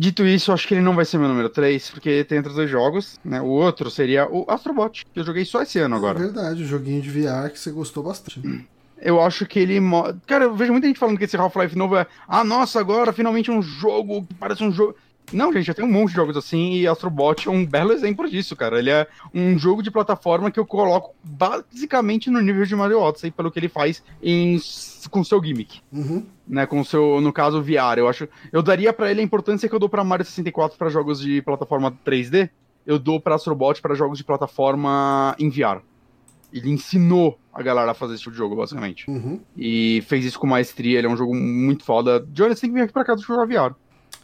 [0.00, 2.56] Dito isso, eu acho que ele não vai ser meu número 3, porque tem outros
[2.56, 3.38] dois jogos, né?
[3.42, 6.18] O outro seria o Astrobot, que eu joguei só esse ano agora.
[6.18, 8.40] É verdade, o joguinho de VR que você gostou bastante.
[9.02, 9.80] Eu acho que ele.
[9.80, 12.06] mo- Cara, eu vejo muita gente falando que esse Half-Life novo é.
[12.28, 14.94] Ah, nossa, agora finalmente um jogo que parece um jogo.
[15.32, 18.28] Não, gente, já tem um monte de jogos assim e Astrobot é um belo exemplo
[18.28, 18.78] disso, cara.
[18.78, 23.30] Ele é um jogo de plataforma que eu coloco basicamente no nível de Mario Odyssey,
[23.30, 24.58] pelo que ele faz em...
[25.10, 26.24] com seu gimmick, Uhum.
[26.46, 26.66] né?
[26.66, 27.98] Com seu, no caso, VR.
[27.98, 28.28] Eu acho.
[28.52, 31.40] Eu daria pra ele a importância que eu dou pra Mario 64 pra jogos de
[31.42, 32.50] plataforma 3D.
[32.86, 35.80] Eu dou pra Astrobot pra jogos de plataforma em VR.
[36.52, 39.08] Ele ensinou a galera a fazer esse tipo de jogo, basicamente.
[39.08, 39.40] Uhum.
[39.56, 42.26] E fez isso com maestria, ele é um jogo muito foda.
[42.32, 43.74] Johnny, você tem que vir aqui pra cá do jogar VR.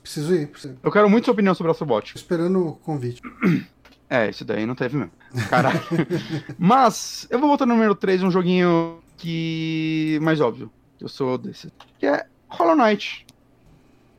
[0.07, 0.77] Preciso ir, preciso.
[0.85, 2.13] Eu quero muito sua opinião sobre Astrobot.
[2.13, 3.21] Tô esperando o convite.
[4.09, 5.11] É, isso daí não teve mesmo.
[5.51, 5.81] Caralho.
[6.57, 10.17] Mas, eu vou botar no número 3 um joguinho que.
[10.23, 10.71] mais óbvio.
[10.97, 11.73] que Eu sou desse.
[11.99, 13.27] Que é Hollow Knight.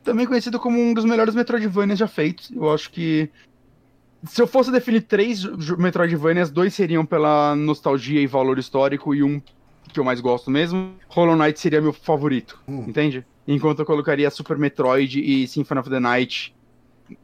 [0.04, 2.50] Também conhecido como um dos melhores Metroidvanias já feitos.
[2.50, 3.30] Eu acho que.
[4.26, 5.42] Se eu fosse definir três
[5.78, 9.40] Metroidvanias, dois seriam pela nostalgia e valor histórico, e um
[9.90, 10.96] que eu mais gosto mesmo.
[11.08, 12.84] Hollow Knight seria meu favorito, Hum.
[12.86, 13.24] entende?
[13.50, 16.54] Enquanto eu colocaria Super Metroid e Symphony of the Night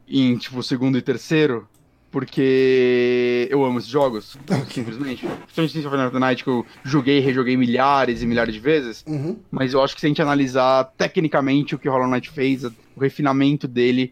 [0.07, 1.69] em, tipo, segundo e terceiro,
[2.09, 4.35] porque eu amo esses jogos,
[4.73, 5.23] simplesmente.
[5.27, 9.03] Principalmente Symphony of the Night, que eu joguei e rejoguei milhares e milhares de vezes.
[9.05, 9.37] Uhum.
[9.51, 12.73] Mas eu acho que se a gente analisar tecnicamente o que Hollow Knight fez, o
[12.99, 14.11] refinamento dele,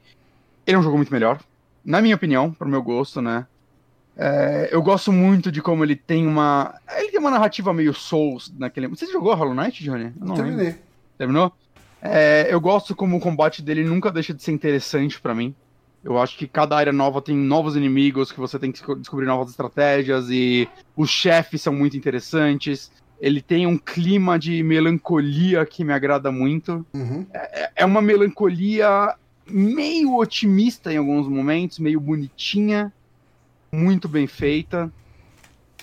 [0.68, 1.42] ele é um jogo muito melhor.
[1.84, 3.48] Na minha opinião, pro meu gosto, né?
[4.16, 6.76] É, eu gosto muito de como ele tem uma.
[6.96, 8.88] Ele tem uma narrativa meio Souls naquele.
[8.90, 10.14] Você jogou Hollow Knight, Johnny?
[10.20, 10.52] Eu não lembro.
[10.52, 10.76] Terminei.
[11.18, 11.54] Terminou?
[12.06, 15.56] É, eu gosto como o combate dele nunca deixa de ser interessante pra mim.
[16.04, 19.26] Eu acho que cada área nova tem novos inimigos que você tem que desco- descobrir
[19.26, 20.68] novas estratégias e
[20.98, 22.92] os chefes são muito interessantes.
[23.22, 26.86] Ele tem um clima de melancolia que me agrada muito.
[26.94, 27.26] Uhum.
[27.74, 29.16] É uma melancolia
[29.48, 32.92] meio otimista em alguns momentos, meio bonitinha,
[33.72, 34.92] muito bem feita.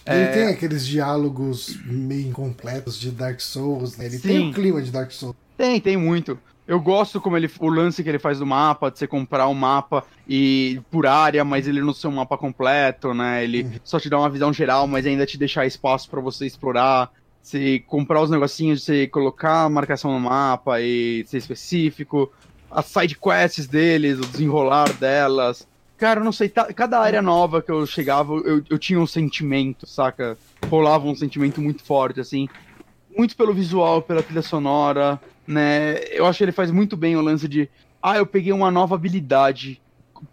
[0.05, 4.05] Ele É, tem aqueles diálogos meio incompletos de Dark Souls, né?
[4.05, 4.29] Ele Sim.
[4.29, 5.37] tem o clima de Dark Souls.
[5.61, 6.39] Tem, tem muito.
[6.67, 9.53] Eu gosto como ele, o lance que ele faz do mapa, de você comprar um
[9.53, 13.45] mapa e por área, mas ele não ser um mapa completo, né?
[13.45, 17.11] Ele só te dá uma visão geral, mas ainda te deixar espaço pra você explorar.
[17.43, 22.33] Você comprar os negocinhos, você colocar a marcação no mapa e ser específico.
[22.71, 25.69] As side quests deles, o desenrolar delas.
[25.99, 29.87] Cara, eu não sei, cada área nova que eu chegava, eu, eu tinha um sentimento,
[29.87, 30.39] saca?
[30.71, 32.49] Rolava um sentimento muito forte, assim
[33.17, 35.21] muito pelo visual, pela trilha sonora,
[35.51, 35.99] né?
[36.13, 37.69] Eu acho que ele faz muito bem o lance de,
[38.03, 39.81] ah, eu peguei uma nova habilidade.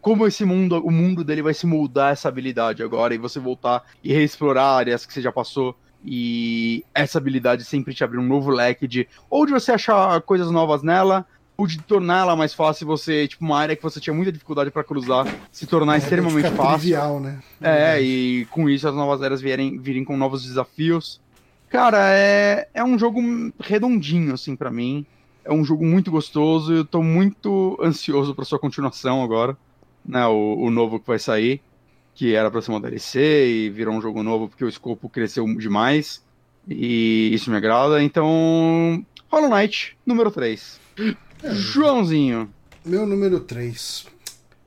[0.02, 3.84] Como esse mundo, o mundo dele vai se moldar essa habilidade agora e você voltar
[4.04, 5.76] e reexplorar áreas que você já passou
[6.06, 10.52] e essa habilidade sempre te abrir um novo leque de ou de você achar coisas
[10.52, 11.26] novas nela
[11.58, 14.70] ou de tornar ela mais fácil você, tipo, uma área que você tinha muita dificuldade
[14.70, 16.78] pra cruzar, se tornar É, extremamente fácil.
[16.80, 17.40] trivial, né?
[17.60, 21.20] É, e com isso as novas eras vierem, virem com novos desafios.
[21.70, 23.22] Cara, é, é um jogo
[23.60, 25.06] redondinho, assim, pra mim.
[25.44, 29.58] É um jogo muito gostoso e eu tô muito ansioso pra sua continuação agora.
[30.06, 31.62] Né, o, o novo que vai sair,
[32.16, 35.46] que era pra ser uma DLC e virou um jogo novo porque o escopo cresceu
[35.58, 36.24] demais.
[36.68, 38.02] E isso me agrada.
[38.02, 40.80] Então, Hollow Knight, número 3.
[41.44, 41.54] É.
[41.54, 42.50] Joãozinho.
[42.86, 44.08] Meu número 3.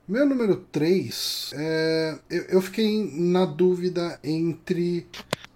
[0.07, 5.07] Meu número 3, é, eu, eu fiquei na dúvida entre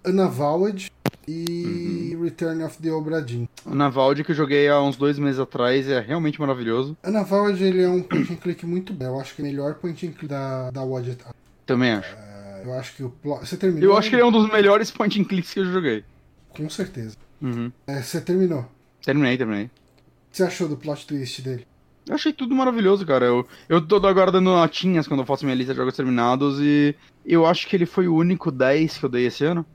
[0.06, 0.90] Unavowed
[1.28, 2.24] e Uhum.
[2.24, 3.48] Return of the Obra Dinn.
[3.66, 6.98] O Navaldi que eu joguei há uns dois meses atrás é realmente maravilhoso.
[7.06, 9.06] Unavowed ele é um point and click muito bom.
[9.06, 11.24] Eu acho que é o melhor point and click da, da Wadget.
[11.66, 12.16] Também acho.
[12.64, 13.46] Eu acho que o plot...
[13.46, 13.92] Você terminou?
[13.92, 16.04] Eu acho que ele é um dos melhores point and clicks que eu joguei.
[16.50, 17.16] Com certeza.
[17.42, 17.72] Uhum.
[17.86, 18.66] É, você terminou.
[19.04, 19.66] Terminei, terminei.
[19.66, 19.70] O
[20.32, 21.68] que você achou do plot twist dele?
[22.08, 23.26] Eu achei tudo maravilhoso, cara.
[23.26, 26.96] Eu, eu tô agora dando notinhas quando eu faço minha lista de jogos terminados e
[27.26, 29.66] eu acho que ele foi o único 10 que eu dei esse ano.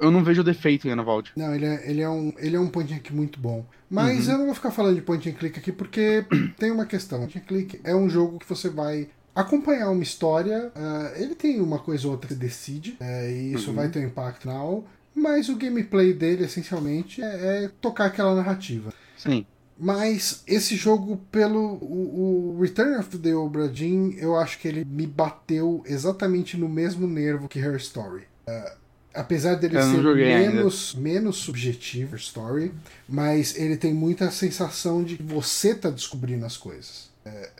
[0.00, 1.32] Eu não vejo defeito em Anavald.
[1.36, 3.64] Não, ele é, ele é, um, ele é um point and click muito bom.
[3.90, 4.32] Mas Uhum.
[4.32, 6.24] eu não vou ficar falando de point and click aqui porque
[6.58, 7.18] tem uma questão.
[7.20, 10.70] Point and click é um jogo que você vai acompanhar uma história.
[10.74, 13.76] ah, ele tem uma coisa ou outra que decide, é, e isso Uhum.
[13.76, 14.84] vai ter um impacto final.
[15.14, 18.92] Mas o gameplay dele, essencialmente, é, é tocar aquela narrativa.
[19.16, 19.44] Sim.
[19.80, 24.84] Mas esse jogo, pelo o, o Return of the Obra Dinn, eu acho que ele
[24.84, 28.24] me bateu exatamente no mesmo nervo que Her Story.
[28.46, 28.74] Ah,
[29.14, 30.52] apesar dele ser ainda.
[30.52, 32.72] menos, menos subjetivo, Story,
[33.08, 37.08] mas ele tem muita sensação de que você tá descobrindo as coisas.
[37.24, 37.50] É,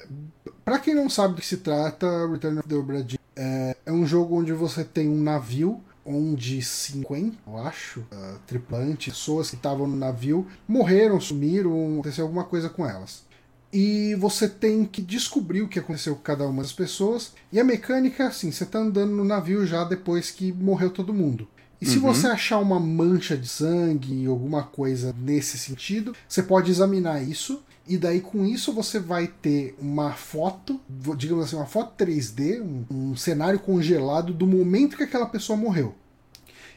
[0.65, 3.93] para quem não sabe do que se trata, Return of the Obra Dinn é, é
[3.93, 9.57] um jogo onde você tem um navio onde 50, eu acho, ah, tripulantes, pessoas que
[9.57, 13.28] estavam no navio, morreram, sumiram, aconteceu alguma coisa com elas.
[13.73, 17.33] E você tem que descobrir o que aconteceu com cada uma das pessoas.
[17.53, 21.13] E a mecânica é assim: você tá andando no navio já depois que morreu todo
[21.13, 21.47] mundo.
[21.81, 22.03] E se Uhum.
[22.13, 27.63] você achar uma mancha de sangue, alguma coisa nesse sentido, você pode examinar isso.
[27.87, 30.79] E daí com isso você vai ter uma foto,
[31.17, 35.95] digamos assim, uma foto 3D, um, um cenário congelado do momento que aquela pessoa morreu.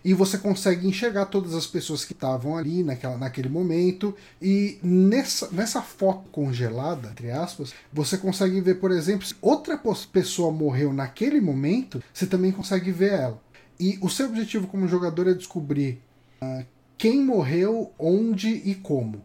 [0.04, 4.16] E você consegue enxergar todas as pessoas que estavam ali naquela, naquele momento.
[4.42, 9.80] E nessa, nessa foto congelada, entre aspas, você consegue ver, por exemplo, se outra
[10.12, 13.42] pessoa morreu naquele momento, você também consegue ver ela.
[13.80, 16.02] E o seu objetivo como jogador é descobrir
[16.42, 16.64] ah,
[16.98, 19.24] quem morreu, onde e como.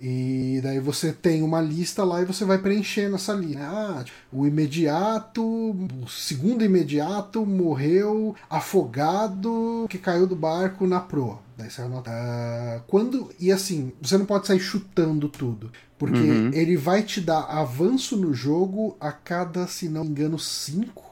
[0.00, 3.60] E daí você tem uma lista lá e você vai preenchendo essa lista.
[3.62, 11.40] Ah, o imediato, o segundo imediato morreu afogado que caiu do barco na proa.
[11.56, 12.10] Daí você anota.
[12.12, 16.50] Ah, quando e assim, você não pode sair chutando tudo, porque Uhum.
[16.52, 21.08] ele vai te dar avanço no jogo a cada, se não me engano, cinco.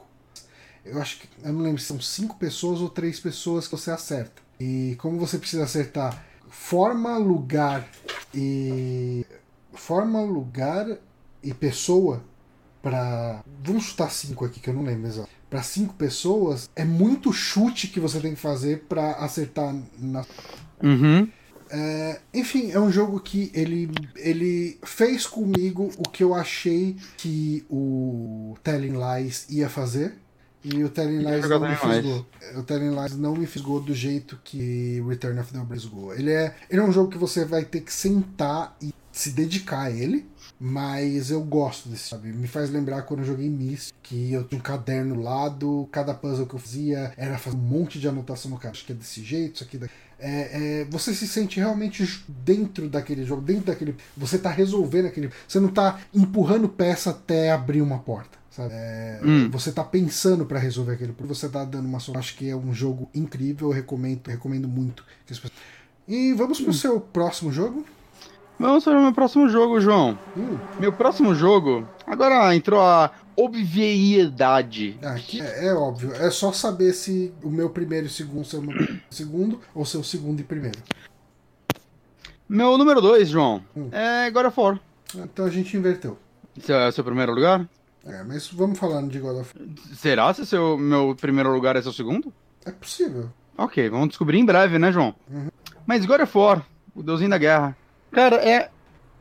[0.85, 3.91] Eu acho que eu não lembro se são cinco pessoas ou três pessoas que você
[3.91, 4.41] acerta.
[4.57, 7.87] E como você precisa acertar forma, lugar
[8.33, 9.25] e
[9.73, 10.97] forma, lugar
[11.43, 12.23] e pessoa
[12.81, 15.29] para vamos chutar cinco aqui que eu não lembro exato.
[15.49, 20.25] Para cinco pessoas é muito chute que você tem que fazer para acertar na
[20.81, 21.27] Uhum.
[21.71, 27.65] é, enfim, é um jogo que ele, ele fez comigo o que eu achei que
[27.69, 30.13] o Telling Lies ia fazer.
[30.63, 32.25] E o Telling Lies não me fisgou.
[32.55, 36.13] O Telling Lies não me fisgou do jeito que Return of the Obra fisgou.
[36.13, 39.83] Ele é, ele é um jogo que você vai ter que sentar e se dedicar
[39.83, 40.25] a ele.
[40.59, 42.33] Mas eu gosto desse, sabe?
[42.33, 46.15] Me faz lembrar quando eu joguei Myst, que eu tinha um caderno do lado, cada
[46.15, 48.77] puzzle que eu fazia era fazer um monte de anotação no caderno.
[48.77, 49.77] Acho que é desse jeito, isso aqui.
[49.77, 49.87] Da...
[50.19, 53.95] É, é, você se sente realmente dentro daquele jogo, dentro daquele.
[54.15, 55.29] Você tá resolvendo aquele.
[55.47, 58.36] Você não tá empurrando peça até abrir uma porta.
[58.57, 58.73] Sabe?
[58.73, 59.49] É, Hum.
[59.51, 62.19] Você tá pensando pra resolver aquele problema, você tá dando uma solução.
[62.19, 65.05] Acho que é um jogo incrível, eu recomendo, recomendo muito.
[65.25, 65.57] que as pessoas-
[66.07, 66.63] E vamos Hum.
[66.65, 67.85] pro seu próximo jogo?
[68.59, 70.17] Vamos para o meu próximo jogo, João.
[70.35, 71.87] Hum, Meu próximo jogo.
[72.07, 74.97] Agora entrou a obviedade.
[75.03, 78.63] aqui é, é óbvio, é só saber se o meu primeiro e segundo são o
[78.63, 80.79] meu primeiro e segundo ou seu segundo e primeiro.
[82.49, 83.89] Meu número 2, João, Hum.
[83.91, 84.79] é God of War.
[85.15, 86.17] Então a gente inverteu.
[86.57, 87.67] Esse é o seu primeiro lugar?
[88.07, 89.67] É, mas vamos falando de God of War.
[89.93, 92.33] Será se seu meu primeiro lugar é seu segundo?
[92.65, 93.29] É possível.
[93.57, 95.13] Ok, vamos descobrir em breve, né, João?
[95.29, 95.49] Uhum.
[95.85, 97.75] Mas God of War, o deusinho da guerra.
[98.11, 98.69] Cara, é.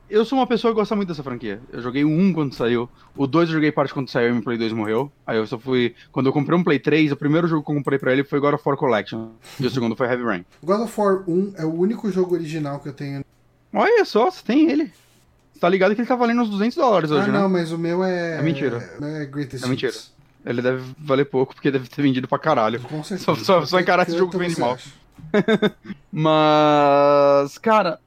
[0.09, 1.61] Eu sou uma pessoa que gosta muito dessa franquia.
[1.73, 4.43] Eu joguei o 1 quando saiu, o 2 eu joguei parte quando saiu e meu
[4.43, 5.11] Play 2 morreu.
[5.27, 5.97] Aí eu só fui.
[6.13, 8.39] Quando eu comprei um Play 3, o primeiro jogo que eu comprei pra ele foi
[8.39, 9.31] God of War Collection.
[9.59, 10.45] E o segundo foi Heavy Rain.
[10.63, 13.25] God of War 1 é o único jogo original que eu tenho.
[13.73, 14.93] Olha só, você tem ele.
[15.61, 17.39] Tá ligado que ele tá valendo uns 200 dólares hoje, ah, né?
[17.41, 18.39] não, mas o meu é.
[18.39, 18.79] É mentira.
[19.03, 19.93] É Greatest É mentira.
[19.93, 20.15] Hits.
[20.45, 22.81] Ele deve valer pouco, porque deve ter vendido pra caralho.
[22.81, 23.25] Com certeza.
[23.25, 24.79] Só- só- só encarar esse jogo que vende você mal.
[26.13, 27.99] Mas, cara,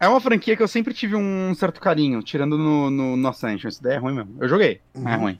[0.00, 3.68] é uma franquia que eu sempre tive um certo carinho, tirando no, no, no Ascension.
[3.70, 4.36] Ideia é ruim mesmo.
[4.40, 5.20] Eu joguei, é Uhum.
[5.20, 5.38] ruim.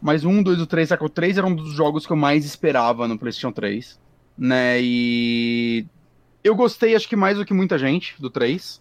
[0.00, 1.04] Mas o 1, 2 e o 3, saca?
[1.04, 3.98] O 3 era um dos jogos que eu mais esperava no PlayStation 3,
[4.36, 4.78] né?
[4.80, 5.86] E
[6.44, 8.80] eu gostei, acho que mais do que muita gente, do 3.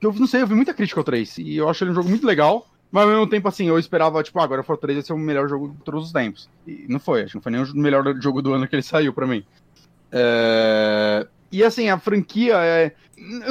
[0.00, 1.38] Porque eu não sei, eu vi muita crítica ao 3.
[1.38, 2.66] E eu acho ele um jogo muito legal.
[2.90, 5.18] Mas ao mesmo tempo, assim, eu esperava, tipo, ah, agora for 3 vai ser o
[5.18, 6.48] melhor jogo de todos os tempos.
[6.66, 8.82] E não foi, acho que não foi nem o melhor jogo do ano que ele
[8.82, 9.44] saiu pra mim.
[10.10, 12.92] É, E assim, a franquia é.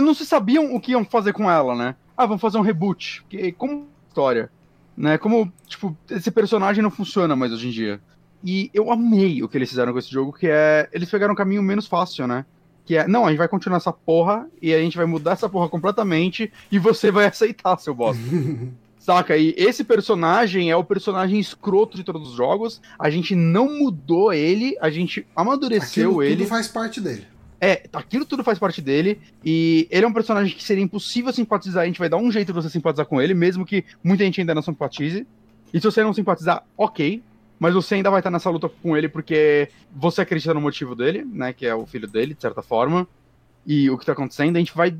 [0.02, 1.96] Não se sabiam o que iam fazer com ela, né?
[2.18, 3.22] Ah, vamos fazer um reboot.
[3.22, 4.52] Porque como história,
[4.98, 5.18] né?
[5.18, 8.02] Como, tipo, esse personagem não funciona mais hoje em dia.
[8.44, 10.90] E eu amei o que eles fizeram com esse jogo, que é.
[10.92, 12.46] Eles pegaram um caminho menos fácil, né?
[12.90, 15.48] Que é, não, a gente vai continuar essa porra e a gente vai mudar essa
[15.48, 18.20] porra completamente e você vai aceitar, seu bosta.
[18.98, 19.38] Saca?
[19.38, 22.82] E esse personagem é o personagem escroto de todos os jogos.
[22.98, 26.38] A gente não mudou ele, a gente amadureceu Aquilo ele.
[26.38, 27.28] tudo faz parte dele.
[27.62, 29.22] É, aquilo tudo faz parte dele.
[29.46, 31.84] E ele é um personagem que seria impossível simpatizar.
[31.84, 34.42] A gente vai dar um jeito de você simpatizar com ele, mesmo que muita gente
[34.42, 35.28] ainda não simpatize.
[35.72, 37.22] E se você não simpatizar, ok.
[37.60, 41.26] Mas você ainda vai estar nessa luta com ele porque você acredita no motivo dele,
[41.26, 41.52] né?
[41.52, 43.08] Que é o filho dele, de certa forma.
[43.66, 44.96] E o que tá acontecendo, a gente vai.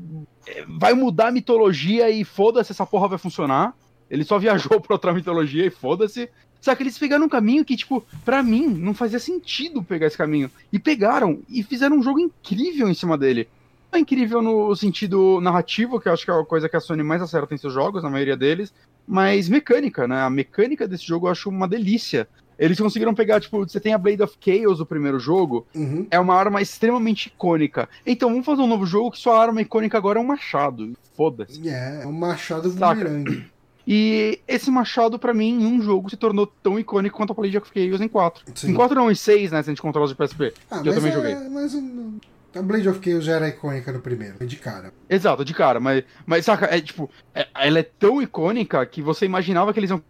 [0.46, 3.74] é, Vai mudar a mitologia e foda-se, essa porra vai funcionar.
[4.10, 6.28] Ele só viajou pra outra mitologia e foda-se.
[6.60, 10.18] Só que eles pegaram um caminho que, tipo, pra mim, não fazia sentido pegar esse
[10.18, 10.50] caminho.
[10.70, 13.48] E pegaram e fizeram um jogo incrível em cima dele.
[13.90, 17.02] É incrível no sentido narrativo, que eu acho que é a coisa que a Sony
[17.02, 18.72] mais acerta em seus jogos, na maioria deles,
[19.08, 20.20] mas mecânica, né?
[20.20, 22.28] A mecânica desse jogo eu acho uma delícia.
[22.60, 26.06] Eles conseguiram pegar, tipo, você tem a Blade of Chaos, o primeiro jogo, Uhum.
[26.10, 27.88] é uma arma extremamente icônica.
[28.04, 30.92] Então, vamos fazer um novo jogo que sua arma icônica agora é um machado.
[31.16, 31.66] Foda-se.
[31.66, 33.46] É, é um machado bumerangue.
[33.86, 37.56] E esse machado, pra mim, em um jogo, se tornou tão icônico quanto a Blade
[37.56, 38.44] of Chaos em 4.
[38.54, 38.70] Sim.
[38.72, 39.62] Em 4 não, em 6, né?
[39.62, 40.52] Se a gente controla os de PSP.
[40.70, 41.48] Ah, que eu mas também é- joguei.
[41.48, 42.18] Mas um,
[42.54, 44.92] a Blade of Chaos já era icônica no primeiro, de cara.
[45.08, 49.24] Exato, de cara, mas, mas saca, é tipo, é- ela é tão icônica que você
[49.24, 50.02] imaginava que eles iam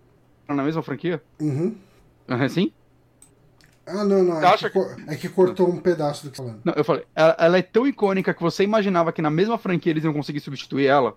[0.48, 1.22] na mesma franquia?
[1.40, 1.74] Uhum.
[2.30, 2.72] Assim?
[3.86, 4.40] Ah, não, não.
[4.40, 6.62] É acha que, co- é que cortou um pedaço do que você tá falando.
[6.64, 9.90] Não, eu falei, ela, ela é tão icônica que você imaginava que na mesma franquia
[9.90, 11.16] eles iam conseguir substituir ela?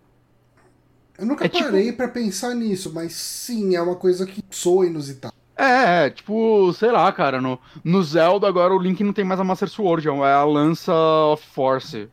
[1.17, 4.87] Eu nunca É tipo- parei pra pensar nisso, mas sim, é uma coisa que soa
[4.87, 5.33] inusitada.
[5.55, 9.39] É, é, tipo, sei lá, cara, no, no Zelda agora o Link não tem mais
[9.39, 10.91] a Master Sword, é a lança
[11.31, 12.09] of Force.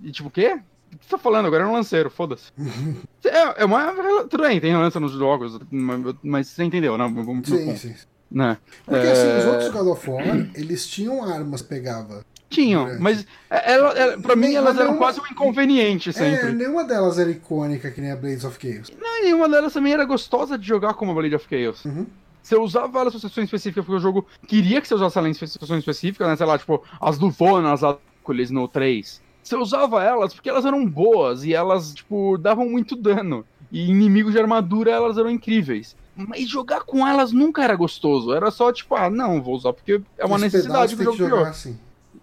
[0.00, 0.60] E tipo, o quê?
[0.92, 1.46] O que você tá falando?
[1.46, 2.52] Agora é um lanceiro, foda-se.
[3.26, 3.92] é, é uma.
[4.28, 7.10] Tudo bem, tem lança nos jogos, mas, mas você entendeu, né?
[7.12, 7.94] Vamos Sim, sim.
[8.34, 8.58] Né?
[8.84, 12.24] Porque É, assim, os outros God of War, eles tinham armas pegava.
[12.50, 13.02] Tinham, Durante.
[13.02, 16.52] mas é, ela, ela, pra mim elas eram não- quase um inconveniente É, sempre.
[16.52, 18.92] nenhuma delas era icônica que nem a Blades of Chaos.
[19.00, 21.84] Não, e uma delas também era gostosa de jogar como a Blade of Chaos.
[21.84, 22.06] Uhum.
[22.42, 25.32] Você usava elas em situações específicas, porque o jogo queria que você usasse ela em
[25.34, 26.36] situações específicas, né?
[26.36, 29.20] Sei lá, tipo, as luvonas, as Hércules no 3.
[29.42, 33.44] Você usava elas porque elas eram boas e elas, tipo, davam muito dano.
[33.72, 35.96] E inimigos de armadura, elas eram incríveis.
[36.16, 38.32] Mas jogar com elas nunca era gostoso.
[38.32, 41.48] Era só, tipo, ah, não, vou usar porque é uma necessidade do jogo que jogar
[41.48, 41.78] assim.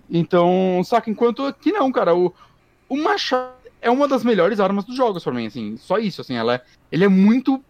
[0.09, 2.33] Então, saca, enquanto aqui não, cara, o,
[2.89, 6.35] o machado é uma das melhores armas dos jogos pra mim, assim, só isso, assim,
[6.35, 6.61] ela é,
[6.91, 7.63] ele é muito,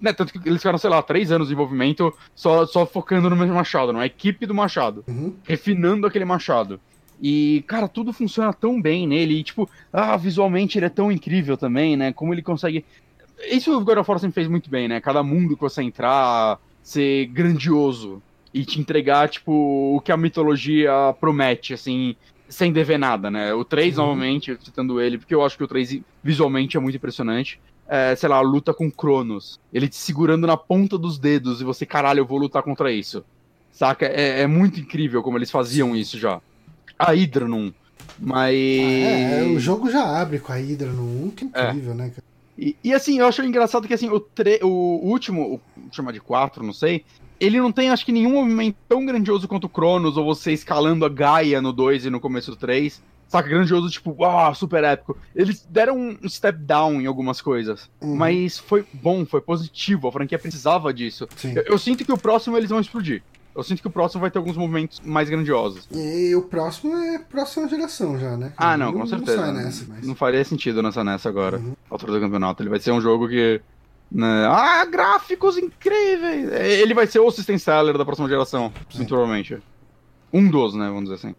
[0.00, 3.36] né, tanto que eles ficaram, sei lá, três anos de desenvolvimento só, só focando no
[3.36, 5.34] mesmo machado, na equipe do machado, Uhum.
[5.44, 6.80] refinando aquele machado.
[7.20, 11.56] E, cara, tudo funciona tão bem nele, e, tipo, ah, visualmente ele é tão incrível
[11.56, 12.84] também, né, como ele consegue...
[13.50, 16.58] Isso o God of War sempre fez muito bem, né, cada mundo que você entrar
[16.82, 18.22] ser grandioso,
[18.54, 19.50] e te entregar, tipo,
[19.96, 22.14] o que a mitologia promete, assim,
[22.48, 23.54] sem dever nada, né?
[23.54, 24.04] O 3, Uhum.
[24.04, 27.58] novamente, citando ele, porque eu acho que o 3 visualmente é muito impressionante.
[27.88, 29.60] é, sei lá, luta com Cronos.
[29.72, 33.22] Ele te segurando na ponta dos dedos e você, caralho, eu vou lutar contra isso.
[33.70, 34.06] Saca?
[34.06, 36.40] É, é muito incrível como eles faziam isso já.
[36.98, 37.74] A Hydra não.
[38.18, 38.54] Mas.
[38.56, 42.22] É, o jogo já abre com a Hydra no 1, que incrível, né, cara?
[42.58, 45.60] E, e, assim, eu acho engraçado que assim, o, tre o último, o
[45.94, 47.04] chama de 4, não sei,
[47.40, 51.04] ele não tem, acho que, nenhum movimento tão grandioso quanto o Cronos, ou você escalando
[51.04, 53.02] a Gaia no 2 e no começo do 3.
[53.26, 55.16] Saca, grandioso, tipo, uau, super épico.
[55.34, 57.90] Eles deram um step down em algumas coisas.
[58.00, 58.14] Uhum.
[58.14, 60.06] Mas foi bom, foi positivo.
[60.06, 61.26] A franquia precisava disso.
[61.42, 63.22] Eu, eu, sinto que o próximo eles vão explodir.
[63.54, 65.86] Eu sinto que o próximo vai ter alguns movimentos mais grandiosos.
[65.92, 68.52] E o próximo é próxima geração já, né?
[68.56, 69.46] Ah, não, não com certeza.
[69.46, 70.06] Não, nessa, mas...
[70.06, 71.58] não, faria sentido nessa nessa agora.
[71.58, 71.76] Uhum.
[71.90, 72.62] Altura do campeonato.
[72.62, 73.60] Ele vai ser um jogo que.
[74.10, 76.50] Né, ah, gráficos incríveis!
[76.52, 78.98] Ele vai ser o System Seller da próxima geração, Sim.
[78.98, 79.58] muito provavelmente.
[80.32, 80.86] Um dos, né?
[80.86, 81.34] Vamos dizer assim.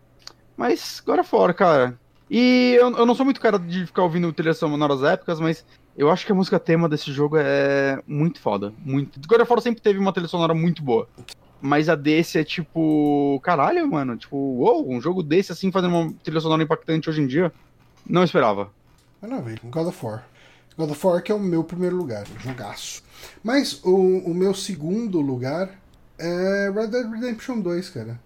[0.55, 1.99] Mas agora fora, cara.
[2.29, 5.65] E eu, eu não sou muito cara de ficar ouvindo trilha sonora das épocas, mas
[5.95, 8.73] eu acho que a música tema desse jogo é muito foda.
[8.83, 9.19] Muito.
[9.27, 11.07] God of War sempre teve uma trilha sonora muito boa.
[11.65, 13.39] Mas a desse é tipo.
[13.41, 14.17] Caralho, mano.
[14.17, 17.53] Tipo, uou, um jogo desse assim fazendo uma trilha sonora impactante hoje em dia.
[18.05, 18.69] Não esperava.
[19.21, 19.61] Maravilha.
[19.63, 20.25] God of War.
[20.77, 23.01] God of War que é o meu primeiro lugar, jogaço.
[23.41, 25.69] Mas o, o meu segundo lugar
[26.19, 28.19] é Red Dead Redemption 2, cara.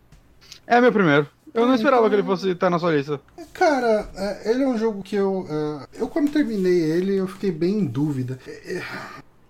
[0.65, 1.27] É meu primeiro.
[1.53, 3.21] Eu não esperava que ele fosse estar na sua lista.
[3.53, 5.45] Cara, é, ele é um jogo que eu.
[5.93, 8.39] Eu, quando terminei ele, eu fiquei bem em dúvida.
[8.47, 8.81] É,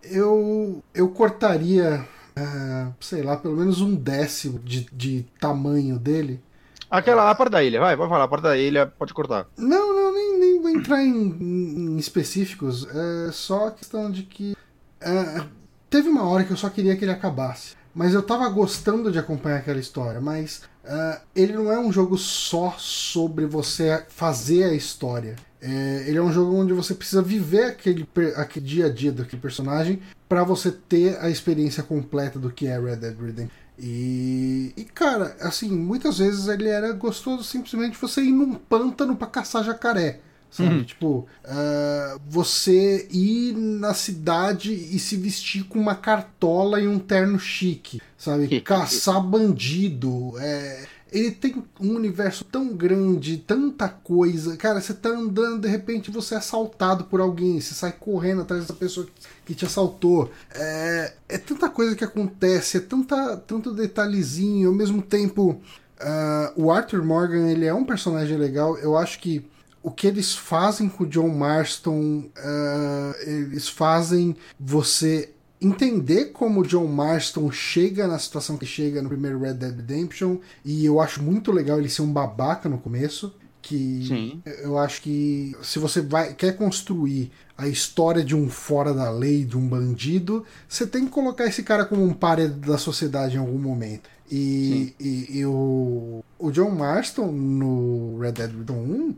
[0.04, 2.06] eu, eu cortaria,
[2.38, 6.42] uh, sei lá, pelo menos um décimo de, de tamanho dele.
[6.90, 9.48] Aquela, a parte da ilha, vai, pode falar, a parte da ilha, pode cortar.
[9.58, 12.88] Não, não, nem, nem vou entrar em, em específicos.
[13.28, 14.56] É só a questão de que.
[15.02, 15.46] Uh,
[15.90, 17.76] teve uma hora que eu só queria que ele acabasse.
[17.94, 22.16] Mas eu tava gostando de acompanhar aquela história, mas uh, ele não é um jogo
[22.16, 25.36] só sobre você fazer a história.
[25.62, 29.42] É, ele é um jogo onde você precisa viver aquele, aquele dia a dia daquele
[29.42, 33.68] personagem para você ter a experiência completa do que é Red Dead Redemption.
[33.80, 39.28] E, e, cara, assim, muitas vezes ele era gostoso simplesmente você ir num pântano para
[39.28, 40.20] caçar jacaré.
[40.50, 40.76] Sabe?
[40.76, 40.84] Uhum.
[40.84, 47.38] Tipo, uh, você ir na cidade e se vestir com uma cartola e um terno
[47.38, 48.62] chique, sabe?
[48.62, 50.34] Caçar bandido.
[50.40, 50.86] É...
[51.18, 54.56] Ele tem um universo tão grande, tanta coisa.
[54.56, 58.62] Cara, você tá andando, de repente você é assaltado por alguém, você sai correndo atrás
[58.62, 59.08] dessa pessoa
[59.46, 60.32] que te assaltou.
[60.54, 64.70] É, é tanta coisa que acontece, é tanta, tanto detalhezinho.
[64.70, 65.52] Ao mesmo tempo,
[66.00, 68.78] uh, o Arthur Morgan ele é um personagem legal.
[68.78, 69.46] Eu acho que
[69.82, 76.68] o que eles fazem com o John Marston, uh, eles fazem você entender como o
[76.68, 81.22] John Marston chega na situação que chega no primeiro Red Dead Redemption, e eu acho
[81.22, 83.34] muito legal ele ser um babaca no começo.
[83.60, 84.42] Que Sim.
[84.62, 89.44] eu acho que se você vai quer construir a história de um fora da lei,
[89.44, 93.40] de um bandido, você tem que colocar esse cara como um páreo da sociedade em
[93.40, 94.10] algum momento.
[94.32, 99.16] E, e, e, o, o John Marston no Red Dead Redemption 1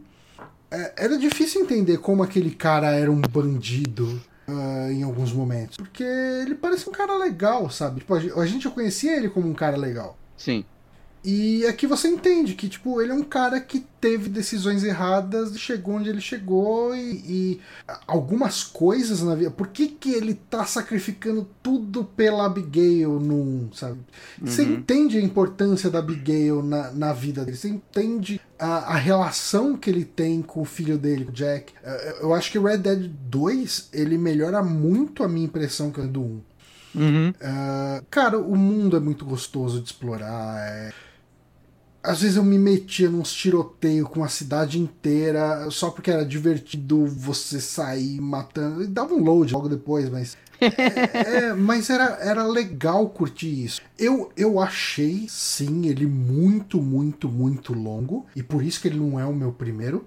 [0.72, 5.78] é, era difícil entender como aquele cara era um bandido uh, em alguns momentos.
[5.78, 8.00] Porque ele parece um cara legal, sabe?
[8.00, 10.18] Tipo, a gente já conhecia ele como um cara legal.
[10.38, 10.66] Sim.
[11.24, 15.60] E aqui você entende que, tipo, ele é um cara que teve decisões erradas e
[15.60, 17.62] chegou onde ele chegou e, e,
[18.08, 19.52] algumas coisas na vida.
[19.52, 24.00] Por que, que ele tá sacrificando tudo pela Abigail no sabe?
[24.40, 24.48] Uhum.
[24.48, 27.58] Você entende a importância da Abigail na, na vida dele.
[27.58, 31.74] Você entende a, a, relação que ele tem com o filho dele, o Jack.
[31.84, 36.08] É, eu acho que Red Dead 2 ele melhora muito a minha impressão que é
[36.08, 36.42] do 1.
[36.96, 37.30] Uhum.
[37.30, 40.58] Uh, cara, o mundo é muito gostoso de explorar.
[40.66, 40.92] É
[42.02, 47.06] às vezes eu me metia nos tiroteios com a cidade inteira só porque era divertido
[47.06, 48.84] você sair matando.
[48.84, 50.38] E dava um load logo depois, mas.
[50.60, 53.82] é, é, mas era, era legal curtir isso.
[53.98, 58.26] Eu, eu achei, sim, ele muito, muito, muito longo.
[58.36, 60.06] E por isso que ele não é o meu primeiro.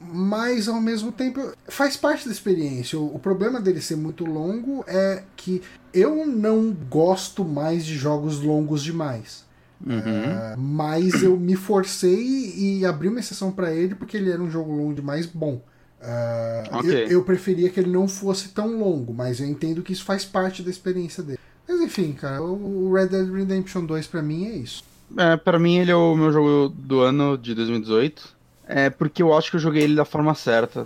[0.00, 2.98] Mas ao mesmo tempo faz parte da experiência.
[2.98, 8.40] O, o problema dele ser muito longo é que eu não gosto mais de jogos
[8.40, 9.44] longos demais.
[9.84, 9.98] Uhum.
[9.98, 14.50] Uh, mas eu me forcei e abri uma exceção para ele porque ele era um
[14.50, 15.60] jogo longo demais bom.
[16.00, 17.04] Uh, okay.
[17.04, 20.24] eu, eu, preferia que ele não fosse tão longo, mas eu entendo que isso faz
[20.24, 21.38] parte da experiência dele.
[21.66, 24.84] Mas enfim, cara, o Red Dead Redemption 2 para mim é isso.
[25.16, 28.34] É, para mim ele é o meu jogo do ano de 2018.
[28.66, 30.84] É porque eu acho que eu joguei ele da forma certa.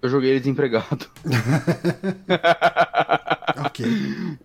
[0.00, 1.06] Eu joguei ele desempregado.
[3.64, 3.86] ok.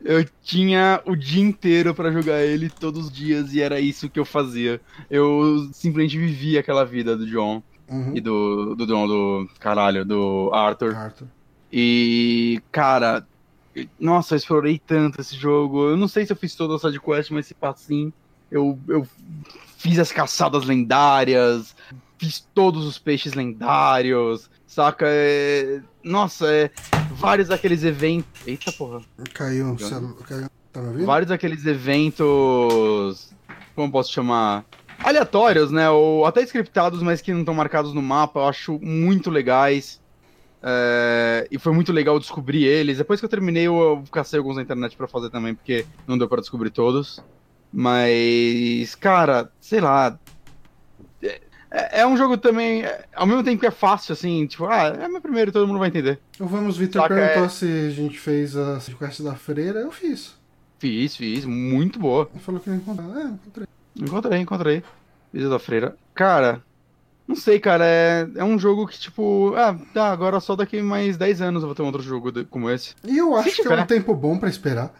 [0.03, 4.19] Eu tinha o dia inteiro para jogar ele todos os dias e era isso que
[4.19, 4.82] eu fazia.
[5.09, 7.61] Eu simplesmente vivia aquela vida do John.
[7.90, 8.15] Uhum.
[8.15, 9.49] E do, do John, do.
[9.59, 10.95] Caralho, do Arthur.
[10.95, 11.27] Arthur.
[11.72, 13.25] E, cara,
[13.99, 15.90] nossa, eu explorei tanto esse jogo.
[15.90, 18.14] Eu não sei se eu fiz toda a side quest, mas se passa assim,
[18.49, 19.07] eu, eu
[19.77, 21.75] fiz as caçadas lendárias,
[22.17, 25.06] fiz todos os peixes lendários, saca?
[25.08, 25.82] É...
[26.03, 26.72] Nossa, é
[27.11, 28.42] vários daqueles eventos.
[28.45, 29.02] Eita porra.
[29.34, 30.50] Caiu, caiu.
[30.72, 31.06] Tá me ouvindo?
[31.06, 33.32] Vários daqueles eventos.
[33.76, 34.66] Como posso chamar?
[35.00, 35.90] Aleatórios, né?
[35.90, 38.40] Ou até scriptados, mas que não estão marcados no mapa.
[38.40, 40.02] Eu acho muito legais.
[40.66, 42.98] É, e foi muito legal descobrir eles.
[42.98, 46.18] Depois que eu terminei, eu, eu cacei alguns na internet para fazer também, porque não
[46.18, 47.24] deu para descobrir todos.
[47.72, 50.18] Mas, cara, sei lá.
[51.74, 54.90] É, é, um jogo também, é, ao mesmo tempo que é fácil, assim, tipo, ah,
[54.90, 56.19] é meu primeiro, todo mundo vai entender.
[56.40, 57.50] O Vamos Vitor perguntou é...
[57.50, 60.35] se a gente fez a quest da freira, eu fiz.
[60.77, 62.30] Fiz, fiz, muito boa.
[62.32, 63.18] Ele falou que não encontrou.
[63.18, 63.68] É, encontrei.
[63.95, 64.84] Encontrei, encontrei.
[65.32, 65.98] Fiz a da freira.
[66.14, 66.61] Cara,
[67.27, 71.18] não sei, cara, é, é um jogo que, tipo, ah, tá, agora só daqui mais
[71.18, 72.93] 10 anos eu vou ter um outro jogo como esse.
[73.03, 74.93] E eu acho que é um tempo bom para esperar.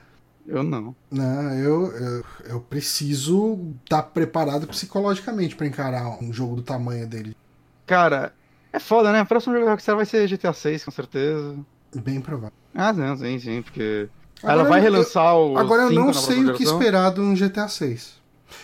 [0.48, 0.96] Eu não.
[1.10, 7.08] Não, eu, eu, eu preciso estar tá preparado psicologicamente para encarar um jogo do tamanho
[7.08, 7.36] dele.
[7.86, 8.34] Cara,
[8.72, 9.22] é foda, né?
[9.22, 11.58] O próximo jogo da Rockstar vai ser GTA 6, com certeza.
[11.96, 12.54] Bem provável.
[12.74, 14.10] Ah, não, sim, sim, porque.
[14.42, 15.58] Agora ela vai relançar o.
[15.58, 18.22] Agora eu não sei o que esperar de um GTA 6.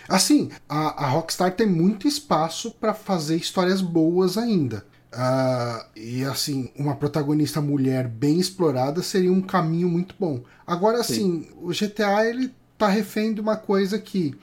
[0.08, 4.85] Assim, a, a Rockstar tem muito espaço para fazer histórias boas ainda.
[5.12, 10.44] Uh, e assim, uma protagonista mulher bem explorada seria um caminho muito bom.
[10.66, 11.48] Agora, assim, Sim.
[11.62, 14.36] o GTA ele tá refém de uma coisa que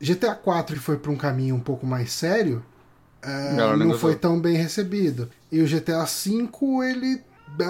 [0.00, 2.64] GTA 4 foi para um caminho um pouco mais sério,
[3.24, 5.30] uh, não foi tão bem recebido.
[5.52, 7.20] E o GTA 5 ele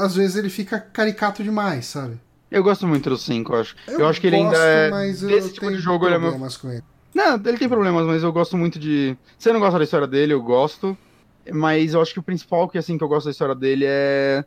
[0.01, 2.19] às vezes ele fica caricato demais, sabe?
[2.51, 3.77] Eu gosto muito do 5, eu acho.
[3.87, 6.33] Eu, eu acho que ele ainda é mas desse tipo de jogo ele é meu...
[6.33, 6.85] com ele.
[7.13, 9.17] Não, ele tem problemas, mas eu gosto muito de.
[9.39, 10.97] Você não gosta da história dele, eu gosto.
[11.53, 14.45] Mas eu acho que o principal que assim que eu gosto da história dele é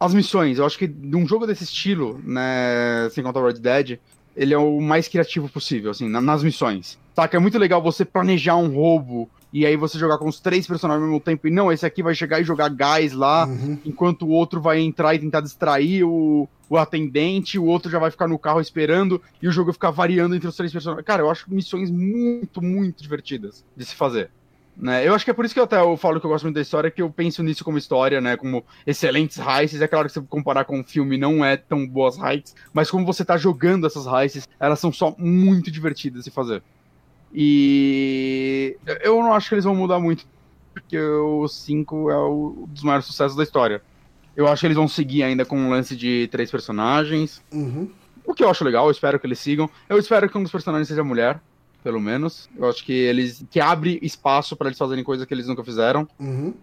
[0.00, 0.58] as missões.
[0.58, 3.98] Eu acho que num jogo desse estilo, né, sem contar o Red Dead,
[4.34, 6.98] ele é o mais criativo possível, assim, nas missões.
[7.14, 7.36] Saca?
[7.36, 11.02] É muito legal você planejar um roubo e aí você jogar com os três personagens
[11.02, 13.78] ao mesmo tempo e não, esse aqui vai chegar e jogar gás lá, uhum.
[13.84, 18.10] enquanto o outro vai entrar e tentar distrair o, o atendente, o outro já vai
[18.10, 21.04] ficar no carro esperando e o jogo ficar variando entre os três personagens.
[21.04, 24.30] Cara, eu acho missões muito, muito divertidas de se fazer.
[24.76, 25.06] Né?
[25.06, 26.54] Eu acho que é por isso que eu até eu falo que eu gosto muito
[26.54, 28.36] da história, que eu penso nisso como história, né?
[28.36, 29.80] Como excelentes heists.
[29.80, 33.04] É claro que se comparar com um filme não é tão boas heists, mas como
[33.04, 36.62] você tá jogando essas heists, elas são só muito divertidas de fazer.
[37.32, 40.26] E eu não acho que eles vão mudar muito,
[40.72, 43.82] porque o 5 é um dos maiores sucessos da história.
[44.34, 47.42] Eu acho que eles vão seguir ainda com um lance de três personagens.
[47.52, 47.90] Uhum.
[48.24, 49.68] O que eu acho legal, eu espero que eles sigam.
[49.88, 51.40] Eu espero que um dos personagens seja mulher
[51.82, 52.48] pelo menos.
[52.56, 53.44] Eu acho que eles.
[53.50, 56.08] que abre espaço para eles fazerem coisas que eles nunca fizeram.
[56.18, 56.54] Uhum.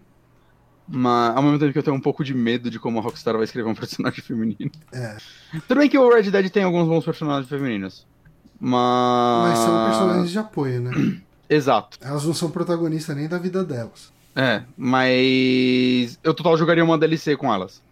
[0.86, 3.34] Mas ao mesmo tempo que eu tenho um pouco de medo de como a Rockstar
[3.34, 4.70] vai escrever um personagem feminino.
[4.92, 5.16] É.
[5.66, 8.06] Tudo bem que o Red Dead tem alguns bons personagens femininos.
[8.58, 9.50] Mas.
[9.50, 11.20] Mas são personagens de apoio, né?
[11.48, 11.98] Exato.
[12.00, 14.12] Elas não são protagonistas nem da vida delas.
[14.34, 16.18] É, mas.
[16.22, 17.82] Eu total jogaria uma DLC com elas.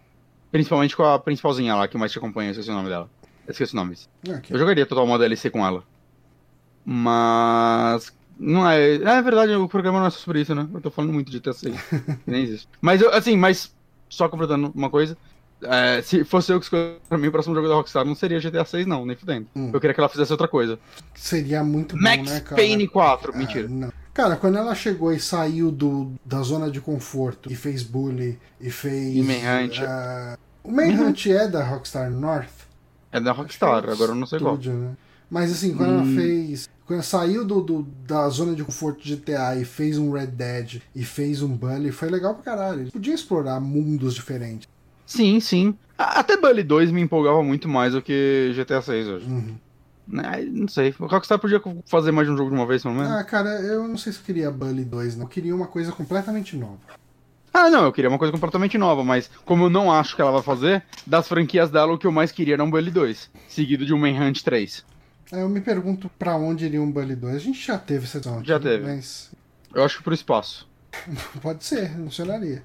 [0.51, 3.09] Principalmente com a principalzinha lá, que mais te acompanha, esqueci o nome dela.
[3.47, 3.97] esqueci o nome.
[4.23, 4.55] Okay.
[4.55, 5.83] Eu jogaria total uma DLC com ela.
[6.89, 8.13] Mas.
[8.39, 8.95] Não é.
[8.95, 10.65] É verdade, o programa não é sobre isso, né?
[10.73, 11.75] Eu tô falando muito de GTA6.
[12.25, 12.69] nem existe.
[12.79, 13.75] Mas, assim, mas.
[14.09, 15.17] Só completando uma coisa.
[15.61, 18.39] É, se fosse eu que escolhesse pra mim o próximo jogo da Rockstar, não seria
[18.39, 19.47] GTA 6, não, nem fudendo.
[19.53, 19.71] Hum.
[19.73, 20.79] Eu queria que ela fizesse outra coisa.
[21.13, 22.55] Seria muito bom, Max né, cara?
[22.55, 23.67] Payne 4, ah, mentira.
[23.67, 23.91] Não.
[24.13, 28.69] Cara, quando ela chegou e saiu do, da zona de conforto e fez bully e
[28.69, 29.15] fez.
[29.15, 29.79] E Manhunt.
[29.79, 31.33] Uh, o Manhunt uhum.
[31.33, 32.67] é da Rockstar North?
[33.11, 34.81] É da Rockstar, é agora eu não sei Studio, qual.
[34.81, 34.97] Né?
[35.29, 35.99] Mas assim, quando hum.
[35.99, 36.69] ela fez.
[36.87, 40.81] Quando saiu do, do, da zona de conforto de GTA e fez um Red Dead
[40.95, 42.81] e fez um Bully, foi legal pra caralho.
[42.81, 44.69] Ele podia explorar mundos diferentes.
[45.05, 45.77] Sim, sim.
[45.97, 49.25] Até Bully 2 me empolgava muito mais do que GTA 6 hoje.
[49.25, 49.55] Uhum.
[50.07, 50.95] Né, não sei.
[50.97, 53.11] O Rockstar podia fazer mais de um jogo de uma vez, pelo menos.
[53.11, 55.25] Ah, cara, eu não sei se eu queria Bully 2, não.
[55.25, 56.77] Eu queria uma coisa completamente nova.
[57.53, 60.31] Ah, não, eu queria uma coisa completamente nova, mas como eu não acho que ela
[60.31, 63.85] vai fazer, das franquias dela, o que eu mais queria era um Bully 2, seguido
[63.85, 64.85] de um Manhunt 3.
[65.31, 67.35] Eu me pergunto para onde iria um Bully 2.
[67.35, 68.45] A gente já teve essa discussão.
[68.45, 68.85] Já teve.
[68.85, 69.31] Mas...
[69.73, 70.67] Eu acho que pro espaço.
[71.41, 72.63] Pode ser, funcionaria.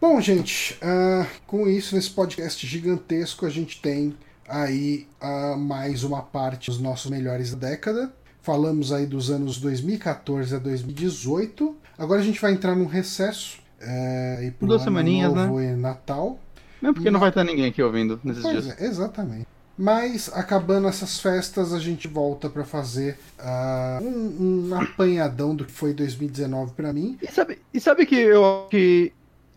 [0.00, 4.14] Bom, gente, uh, com isso, nesse podcast gigantesco, a gente tem
[4.48, 8.12] aí uh, mais uma parte dos nossos melhores da década.
[8.42, 11.74] Falamos aí dos anos 2014 a 2018.
[11.96, 13.58] Agora a gente vai entrar num recesso.
[13.80, 15.72] Uh, e pro Duas semaninhas, novo né?
[15.72, 16.38] E Natal.
[16.82, 18.80] Não, porque não vai ter ninguém aqui ouvindo nesses pois dias.
[18.80, 19.46] É, exatamente.
[19.76, 25.72] Mas acabando essas festas, a gente volta para fazer uh, um, um, apanhadão do que
[25.72, 27.18] foi 2019 para mim.
[27.20, 29.12] E sabe, e sabe que eu que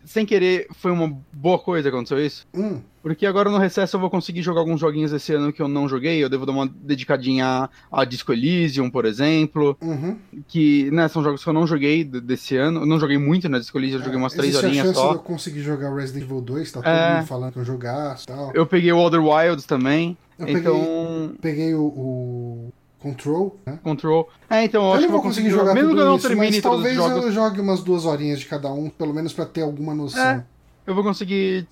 [0.08, 2.46] sem querer, foi uma boa coisa que aconteceu isso.
[2.54, 5.68] Hum, Porque agora no recesso eu vou conseguir jogar alguns joguinhos esse ano que eu
[5.68, 6.22] não joguei.
[6.22, 7.46] Eu devo dar uma dedicadinha
[7.90, 9.76] a, a Disco Elysium, por exemplo.
[9.80, 10.16] uhum.
[10.48, 12.80] Que, né, são jogos que eu não joguei desse ano.
[12.80, 15.00] Eu não joguei muito na Disco Elysium, eu joguei umas três Existe horinhas a chance
[15.00, 15.10] só.
[15.10, 17.16] de eu conseguir jogar Resident Evil 2, tá todo É.
[17.16, 18.50] mundo falando que eu jogasse e tal.
[18.54, 20.16] Eu peguei o Other Wilds também.
[20.38, 21.32] Eu peguei- então.
[21.40, 23.78] Peguei o, o Control, né?
[23.82, 24.28] Control.
[24.50, 26.50] É, então eu Eu acho não vou conseguir jogar Mesmo que eu não isso, termine
[26.50, 29.94] mas talvez eu jogue umas duas horinhas de cada um, pelo menos pra ter alguma
[29.94, 30.20] noção.
[30.20, 30.44] É.
[30.86, 31.66] eu vou conseguir.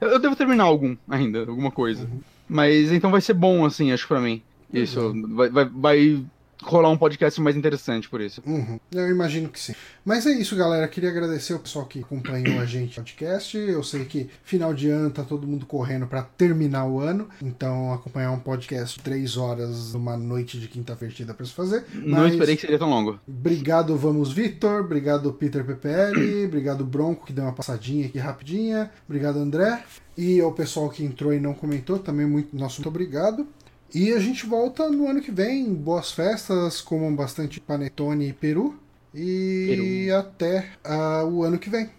[0.00, 2.02] Eu devo terminar algum ainda, alguma coisa.
[2.04, 2.20] Uhum.
[2.48, 4.42] Mas então vai ser bom, assim, acho pra mim.
[4.72, 5.14] Isso.
[5.28, 6.24] Vai, vai, vai
[6.62, 8.42] rolar um podcast mais interessante por isso.
[8.46, 9.74] Uhum, eu imagino que sim.
[10.04, 10.88] Mas é isso, galera.
[10.88, 13.56] Queria agradecer o pessoal que acompanhou a gente no podcast.
[13.56, 17.28] Eu sei que final de ano tá todo mundo correndo pra terminar o ano.
[17.40, 21.84] Então, acompanhar um podcast três horas numa noite de quinta-feira pra se fazer.
[21.92, 23.18] Não Mas esperei que seria tão longo.
[23.26, 24.80] Obrigado, Vamos Victor.
[24.80, 26.46] Obrigado, Peter PPL.
[26.46, 28.90] Obrigado, Bronco, que deu uma passadinha aqui rapidinha.
[29.06, 29.82] Obrigado, André.
[30.16, 33.46] E ao pessoal que entrou e não comentou, também muito, nosso muito obrigado.
[33.94, 35.72] E a gente volta no ano que vem.
[35.74, 38.78] Boas festas, comam bastante panetone e peru.
[39.14, 41.90] E até ah, o ano que vem.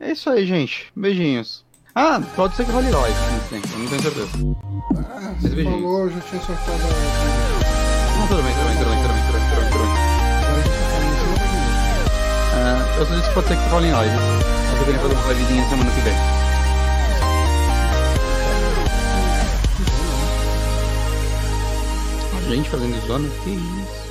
[0.00, 0.86] É isso aí, gente.
[0.96, 1.62] Beijinhos.
[1.94, 4.28] Ah, pode ser que role live, não tem, eu não tenho certeza.
[4.96, 5.80] Ah, você beijinhos.
[5.82, 6.82] falou, eu já tinha sorteado.
[6.82, 9.84] a- Não, tudo bem, tudo bem, tudo bem, tudo bem, tudo bem, tudo bem, tudo
[9.84, 10.04] tá.
[12.56, 14.14] Ah, eu só disse que pode ser que role live.
[14.16, 16.43] Eu tô querendo fazer uma livezinha semana que vem.
[22.56, 23.28] Gente fazendo zona?
[23.42, 24.03] Que isso?